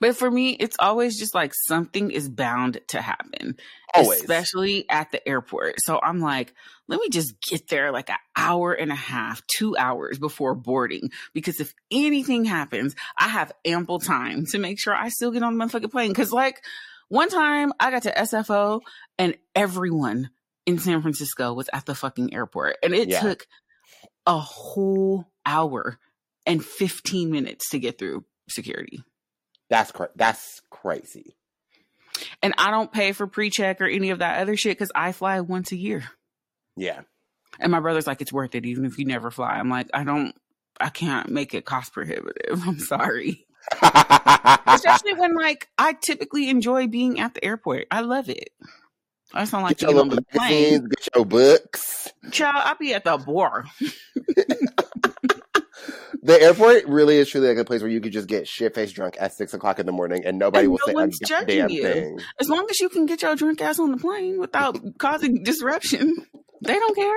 But 0.00 0.16
for 0.16 0.30
me, 0.30 0.50
it's 0.50 0.76
always 0.78 1.18
just 1.18 1.34
like 1.34 1.52
something 1.54 2.10
is 2.10 2.28
bound 2.28 2.80
to 2.88 3.00
happen, 3.00 3.56
Always. 3.94 4.20
especially 4.20 4.84
at 4.90 5.10
the 5.12 5.26
airport. 5.26 5.76
So 5.78 5.98
I'm 6.02 6.20
like, 6.20 6.52
let 6.88 7.00
me 7.00 7.08
just 7.08 7.40
get 7.40 7.68
there 7.68 7.90
like 7.90 8.10
an 8.10 8.16
hour 8.36 8.74
and 8.74 8.92
a 8.92 8.96
half, 8.96 9.42
two 9.46 9.74
hours 9.76 10.18
before 10.18 10.54
boarding. 10.54 11.10
Because 11.32 11.58
if 11.60 11.72
anything 11.90 12.44
happens, 12.44 12.94
I 13.18 13.28
have 13.28 13.52
ample 13.64 13.98
time 13.98 14.44
to 14.50 14.58
make 14.58 14.78
sure 14.78 14.94
I 14.94 15.08
still 15.08 15.30
get 15.30 15.42
on 15.42 15.56
the 15.56 15.64
motherfucking 15.64 15.90
plane. 15.90 16.12
Cause 16.12 16.32
like 16.32 16.62
one 17.08 17.30
time 17.30 17.72
I 17.80 17.90
got 17.90 18.02
to 18.02 18.12
SFO 18.12 18.80
and 19.18 19.36
everyone 19.54 20.28
in 20.66 20.78
San 20.78 21.00
Francisco 21.00 21.54
was 21.54 21.70
at 21.72 21.86
the 21.86 21.94
fucking 21.94 22.34
airport 22.34 22.76
and 22.82 22.92
it 22.94 23.08
Yeah. 23.08 23.20
took 23.22 23.46
a 24.26 24.38
whole 24.38 25.24
hour 25.46 25.98
and 26.44 26.62
15 26.64 27.30
minutes 27.30 27.70
to 27.70 27.78
get 27.78 27.98
through 27.98 28.24
security. 28.50 29.02
That's 29.68 29.92
cra- 29.92 30.10
that's 30.16 30.60
crazy. 30.70 31.36
And 32.42 32.54
I 32.56 32.70
don't 32.70 32.92
pay 32.92 33.12
for 33.12 33.26
pre-check 33.26 33.80
or 33.80 33.86
any 33.86 34.10
of 34.10 34.20
that 34.20 34.40
other 34.40 34.56
shit 34.56 34.76
because 34.76 34.92
I 34.94 35.12
fly 35.12 35.40
once 35.40 35.72
a 35.72 35.76
year. 35.76 36.04
Yeah. 36.76 37.02
And 37.58 37.72
my 37.72 37.80
brother's 37.80 38.06
like, 38.06 38.20
it's 38.20 38.32
worth 38.32 38.54
it 38.54 38.66
even 38.66 38.84
if 38.84 38.98
you 38.98 39.04
never 39.04 39.30
fly. 39.30 39.50
I'm 39.58 39.68
like, 39.68 39.88
I 39.92 40.04
don't, 40.04 40.34
I 40.80 40.88
can't 40.88 41.28
make 41.30 41.54
it 41.54 41.64
cost 41.64 41.92
prohibitive. 41.92 42.62
I'm 42.66 42.78
sorry. 42.78 43.46
Especially 43.82 45.14
when 45.14 45.34
like 45.34 45.68
I 45.76 45.94
typically 46.00 46.48
enjoy 46.48 46.86
being 46.86 47.18
at 47.20 47.34
the 47.34 47.44
airport. 47.44 47.86
I 47.90 48.00
love 48.00 48.28
it. 48.28 48.50
I 49.34 49.44
sound 49.44 49.64
like 49.64 49.78
get 49.78 49.82
your 49.82 49.92
get 49.92 50.00
on 50.00 50.08
little 50.08 50.24
the 50.32 50.38
plane. 50.38 50.50
magazines, 50.50 50.88
get 50.88 51.08
your 51.14 51.24
books. 51.24 52.12
Child, 52.30 52.62
I'll 52.64 52.76
be 52.76 52.94
at 52.94 53.04
the 53.04 53.18
bar. 53.18 53.64
The 56.26 56.42
airport 56.42 56.86
really 56.86 57.18
is 57.18 57.28
truly 57.30 57.46
like 57.48 57.58
a 57.58 57.64
place 57.64 57.82
where 57.82 57.90
you 57.90 58.00
could 58.00 58.10
just 58.12 58.26
get 58.26 58.48
shit 58.48 58.74
faced 58.74 58.96
drunk 58.96 59.16
at 59.20 59.32
six 59.32 59.54
o'clock 59.54 59.78
in 59.78 59.86
the 59.86 59.92
morning 59.92 60.24
and 60.26 60.38
nobody 60.40 60.64
And 60.64 60.72
will 60.72 60.80
no 60.84 60.90
say 60.90 60.94
one's 60.94 61.18
a 61.22 61.24
judging 61.24 61.70
you. 61.70 61.82
thing. 61.84 62.18
As 62.40 62.48
long 62.48 62.66
as 62.68 62.80
you 62.80 62.88
can 62.88 63.06
get 63.06 63.22
your 63.22 63.36
drunk 63.36 63.60
ass 63.60 63.78
on 63.78 63.92
the 63.92 63.96
plane 63.96 64.40
without 64.40 64.76
causing 64.98 65.44
disruption, 65.44 66.16
they 66.64 66.74
don't 66.74 66.96
care. 66.96 67.14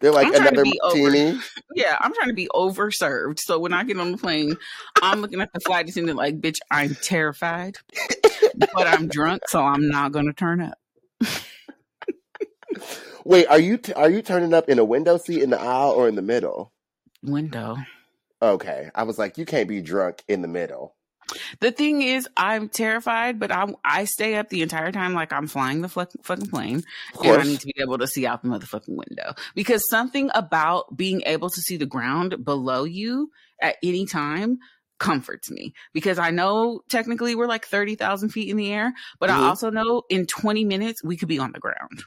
They're 0.00 0.10
like 0.10 0.26
I'm 0.26 0.34
another 0.34 0.64
be 0.64 0.78
over- 0.82 1.38
Yeah, 1.76 1.96
I'm 2.00 2.12
trying 2.12 2.28
to 2.28 2.34
be 2.34 2.48
overserved. 2.52 3.38
So 3.38 3.60
when 3.60 3.72
I 3.72 3.84
get 3.84 3.98
on 4.00 4.10
the 4.10 4.18
plane, 4.18 4.56
I'm 5.00 5.20
looking 5.20 5.40
at 5.40 5.52
the 5.54 5.60
flight 5.60 5.88
attendant 5.88 6.18
like, 6.18 6.40
bitch, 6.40 6.56
I'm 6.72 6.96
terrified, 6.96 7.76
but 8.74 8.86
I'm 8.88 9.06
drunk, 9.08 9.42
so 9.48 9.60
I'm 9.62 9.88
not 9.88 10.10
going 10.12 10.26
to 10.26 10.32
turn 10.34 10.60
up. 10.60 10.76
Wait, 13.24 13.46
are 13.46 13.60
you 13.60 13.78
t- 13.78 13.92
are 13.94 14.10
you 14.10 14.20
turning 14.22 14.52
up 14.52 14.68
in 14.68 14.78
a 14.80 14.84
window 14.84 15.16
seat 15.16 15.40
in 15.40 15.50
the 15.50 15.60
aisle 15.60 15.92
or 15.92 16.08
in 16.08 16.16
the 16.16 16.22
middle? 16.22 16.72
Window. 17.24 17.76
Okay, 18.42 18.90
I 18.94 19.04
was 19.04 19.18
like, 19.18 19.38
you 19.38 19.46
can't 19.46 19.68
be 19.68 19.80
drunk 19.80 20.22
in 20.28 20.42
the 20.42 20.48
middle. 20.48 20.94
The 21.60 21.72
thing 21.72 22.02
is, 22.02 22.28
I'm 22.36 22.68
terrified, 22.68 23.40
but 23.40 23.50
I 23.50 23.66
I 23.82 24.04
stay 24.04 24.34
up 24.36 24.50
the 24.50 24.60
entire 24.60 24.92
time 24.92 25.14
like 25.14 25.32
I'm 25.32 25.46
flying 25.46 25.80
the 25.80 25.88
fuck, 25.88 26.10
fucking 26.22 26.48
plane, 26.48 26.82
and 27.22 27.40
I 27.40 27.44
need 27.44 27.60
to 27.60 27.66
be 27.66 27.74
able 27.78 27.96
to 27.98 28.06
see 28.06 28.26
out 28.26 28.42
the 28.42 28.48
motherfucking 28.50 28.94
window 28.94 29.34
because 29.54 29.88
something 29.88 30.30
about 30.34 30.94
being 30.94 31.22
able 31.24 31.48
to 31.48 31.60
see 31.62 31.78
the 31.78 31.86
ground 31.86 32.44
below 32.44 32.84
you 32.84 33.30
at 33.60 33.76
any 33.82 34.04
time 34.04 34.58
comforts 34.98 35.50
me 35.50 35.72
because 35.94 36.18
I 36.18 36.30
know 36.30 36.82
technically 36.90 37.34
we're 37.34 37.48
like 37.48 37.64
thirty 37.64 37.94
thousand 37.94 38.28
feet 38.28 38.50
in 38.50 38.58
the 38.58 38.70
air, 38.70 38.92
but 39.18 39.30
Mhm. 39.30 39.34
I 39.34 39.48
also 39.48 39.70
know 39.70 40.02
in 40.10 40.26
twenty 40.26 40.64
minutes 40.66 41.02
we 41.02 41.16
could 41.16 41.28
be 41.28 41.38
on 41.38 41.52
the 41.52 41.58
ground. 41.60 42.04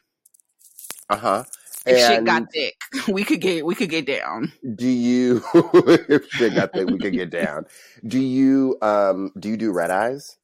uh 1.09 1.17
huh. 1.17 1.43
If 1.85 1.99
shit 1.99 2.25
got 2.25 2.51
thick, 2.51 2.75
we 3.07 3.23
could 3.23 3.39
get 3.41 3.65
we 3.65 3.75
could 3.75 3.89
get 3.89 4.05
down. 4.05 4.51
do 4.75 4.87
you? 4.87 5.41
if 5.53 6.27
shit 6.31 6.55
got 6.55 6.73
that 6.73 6.87
we 6.91 6.97
could 6.97 7.13
get 7.13 7.29
down. 7.29 7.65
Do 8.05 8.19
you? 8.19 8.77
Um, 8.81 9.31
do 9.39 9.49
you 9.49 9.57
do 9.57 9.71
red 9.71 9.91
eyes? 9.91 10.37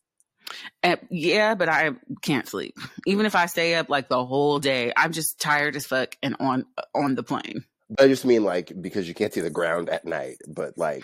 And 0.83 0.99
yeah, 1.09 1.55
but 1.55 1.67
I 1.69 1.91
can't 2.21 2.47
sleep. 2.47 2.77
Even 3.07 3.25
if 3.25 3.35
I 3.35 3.47
stay 3.47 3.75
up 3.75 3.89
like 3.89 4.07
the 4.09 4.23
whole 4.23 4.59
day, 4.59 4.93
I'm 4.95 5.11
just 5.11 5.39
tired 5.39 5.75
as 5.75 5.85
fuck 5.85 6.15
and 6.21 6.35
on 6.39 6.65
on 6.93 7.15
the 7.15 7.23
plane. 7.23 7.65
I 7.99 8.07
just 8.07 8.25
mean 8.25 8.43
like 8.43 8.71
because 8.81 9.07
you 9.07 9.13
can't 9.13 9.33
see 9.33 9.41
the 9.41 9.49
ground 9.49 9.89
at 9.89 10.05
night, 10.05 10.37
but 10.47 10.77
like 10.77 11.03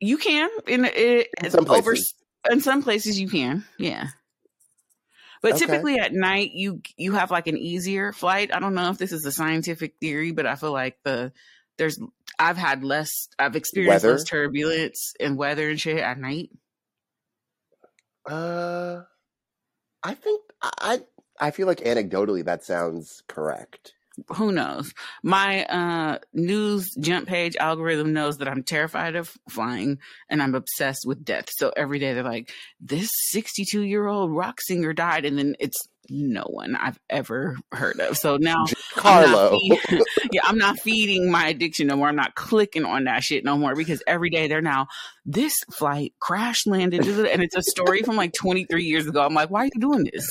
You 0.00 0.18
can 0.18 0.48
in 0.66 0.84
it 0.84 1.28
In 1.42 1.50
some 1.50 1.68
over 1.68 1.92
places. 1.92 2.14
in 2.50 2.60
some 2.60 2.82
places 2.82 3.18
you 3.20 3.28
can, 3.28 3.64
yeah. 3.78 4.08
But 5.42 5.56
Okay. 5.56 5.56
typically 5.56 5.98
at 5.98 6.12
night 6.12 6.52
you 6.52 6.82
you 6.96 7.12
have 7.12 7.30
like 7.30 7.46
an 7.46 7.56
easier 7.58 8.12
flight. 8.12 8.54
I 8.54 8.60
don't 8.60 8.74
know 8.74 8.90
if 8.90 8.98
this 8.98 9.12
is 9.12 9.24
a 9.26 9.32
scientific 9.32 9.96
theory, 10.00 10.32
but 10.32 10.46
I 10.46 10.56
feel 10.56 10.72
like 10.72 10.98
the 11.04 11.32
there's 11.78 11.98
I've 12.38 12.56
had 12.56 12.84
less 12.84 13.28
I've 13.38 13.56
experienced 13.56 14.04
Weather? 14.04 14.06
less 14.06 14.24
turbulence 14.24 15.14
and 15.20 15.36
weather 15.38 15.70
and 15.70 15.80
shit 15.80 15.98
at 15.98 16.18
night. 16.18 16.50
uh, 18.26 19.02
I 20.02 20.14
think 20.14 20.42
I 20.62 21.02
I 21.40 21.50
feel 21.50 21.66
like 21.66 21.80
anecdotally 21.80 22.44
that 22.44 22.64
sounds 22.64 23.22
correct. 23.28 23.95
Who 24.28 24.52
knows? 24.52 24.92
My 25.22 25.64
uh 25.64 26.18
news 26.32 26.94
jump 26.98 27.28
page 27.28 27.56
algorithm 27.56 28.12
knows 28.12 28.38
that 28.38 28.48
I'm 28.48 28.62
terrified 28.62 29.16
of 29.16 29.36
flying 29.48 29.98
and 30.28 30.42
I'm 30.42 30.54
obsessed 30.54 31.04
with 31.06 31.24
death. 31.24 31.48
So 31.50 31.72
every 31.76 31.98
day 31.98 32.14
they're 32.14 32.22
like, 32.22 32.50
this 32.80 33.10
62 33.30 33.82
year 33.82 34.06
old 34.06 34.30
rock 34.30 34.60
singer 34.60 34.92
died. 34.92 35.24
And 35.24 35.38
then 35.38 35.56
it's 35.60 35.88
no 36.08 36.44
one 36.48 36.76
I've 36.76 36.98
ever 37.10 37.56
heard 37.72 38.00
of. 38.00 38.16
So 38.16 38.36
now 38.36 38.64
I'm 38.64 38.64
not 38.64 38.76
Carlo. 38.94 39.58
yeah, 40.32 40.42
I'm 40.44 40.58
not 40.58 40.78
feeding 40.80 41.30
my 41.30 41.48
addiction 41.48 41.88
no 41.88 41.96
more. 41.96 42.08
I'm 42.08 42.16
not 42.16 42.34
clicking 42.34 42.84
on 42.84 43.04
that 43.04 43.22
shit 43.22 43.44
no 43.44 43.56
more 43.56 43.74
because 43.74 44.02
every 44.06 44.30
day 44.30 44.48
they're 44.48 44.62
now 44.62 44.86
this 45.24 45.54
flight 45.72 46.14
crash 46.20 46.66
landed 46.66 47.06
and 47.06 47.42
it's 47.42 47.56
a 47.56 47.62
story 47.62 48.02
from 48.02 48.16
like 48.16 48.32
23 48.32 48.84
years 48.84 49.06
ago. 49.06 49.24
I'm 49.24 49.34
like, 49.34 49.50
why 49.50 49.62
are 49.62 49.66
you 49.66 49.80
doing 49.80 50.08
this? 50.12 50.26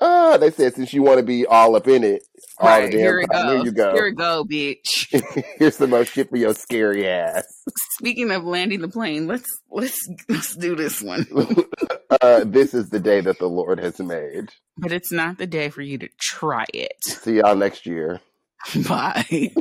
Ah, 0.00 0.36
they 0.38 0.50
said 0.50 0.74
since 0.74 0.92
you 0.92 1.02
want 1.02 1.18
to 1.18 1.22
be 1.22 1.46
all 1.46 1.76
up 1.76 1.88
in 1.88 2.04
it, 2.04 2.22
all 2.58 2.68
right, 2.68 2.90
the 2.90 2.98
damn 2.98 3.00
here 3.00 3.26
time, 3.26 3.48
here 3.48 3.64
you 3.64 3.72
go. 3.72 3.92
Here 3.92 4.06
it 4.06 4.16
go, 4.16 4.44
bitch. 4.44 5.44
Here's 5.58 5.76
the 5.76 5.86
most 5.86 6.12
shit 6.12 6.28
for 6.28 6.36
your 6.36 6.54
scary 6.54 7.08
ass. 7.08 7.44
Speaking 7.98 8.30
of 8.30 8.44
landing 8.44 8.80
the 8.80 8.88
plane, 8.88 9.26
let's 9.26 9.48
let's 9.70 9.98
let's 10.28 10.56
do 10.56 10.76
this 10.76 11.00
one. 11.00 11.26
uh, 12.20 12.44
this 12.44 12.74
is 12.74 12.90
the 12.90 13.00
day 13.00 13.20
that 13.20 13.38
the 13.38 13.48
Lord 13.48 13.78
has 13.78 13.98
made. 13.98 14.50
But 14.76 14.92
it's 14.92 15.12
not 15.12 15.38
the 15.38 15.46
day 15.46 15.70
for 15.70 15.82
you 15.82 15.98
to 15.98 16.08
try 16.18 16.66
it. 16.74 16.96
See 17.02 17.36
y'all 17.36 17.56
next 17.56 17.86
year. 17.86 18.20
Bye. 18.88 19.54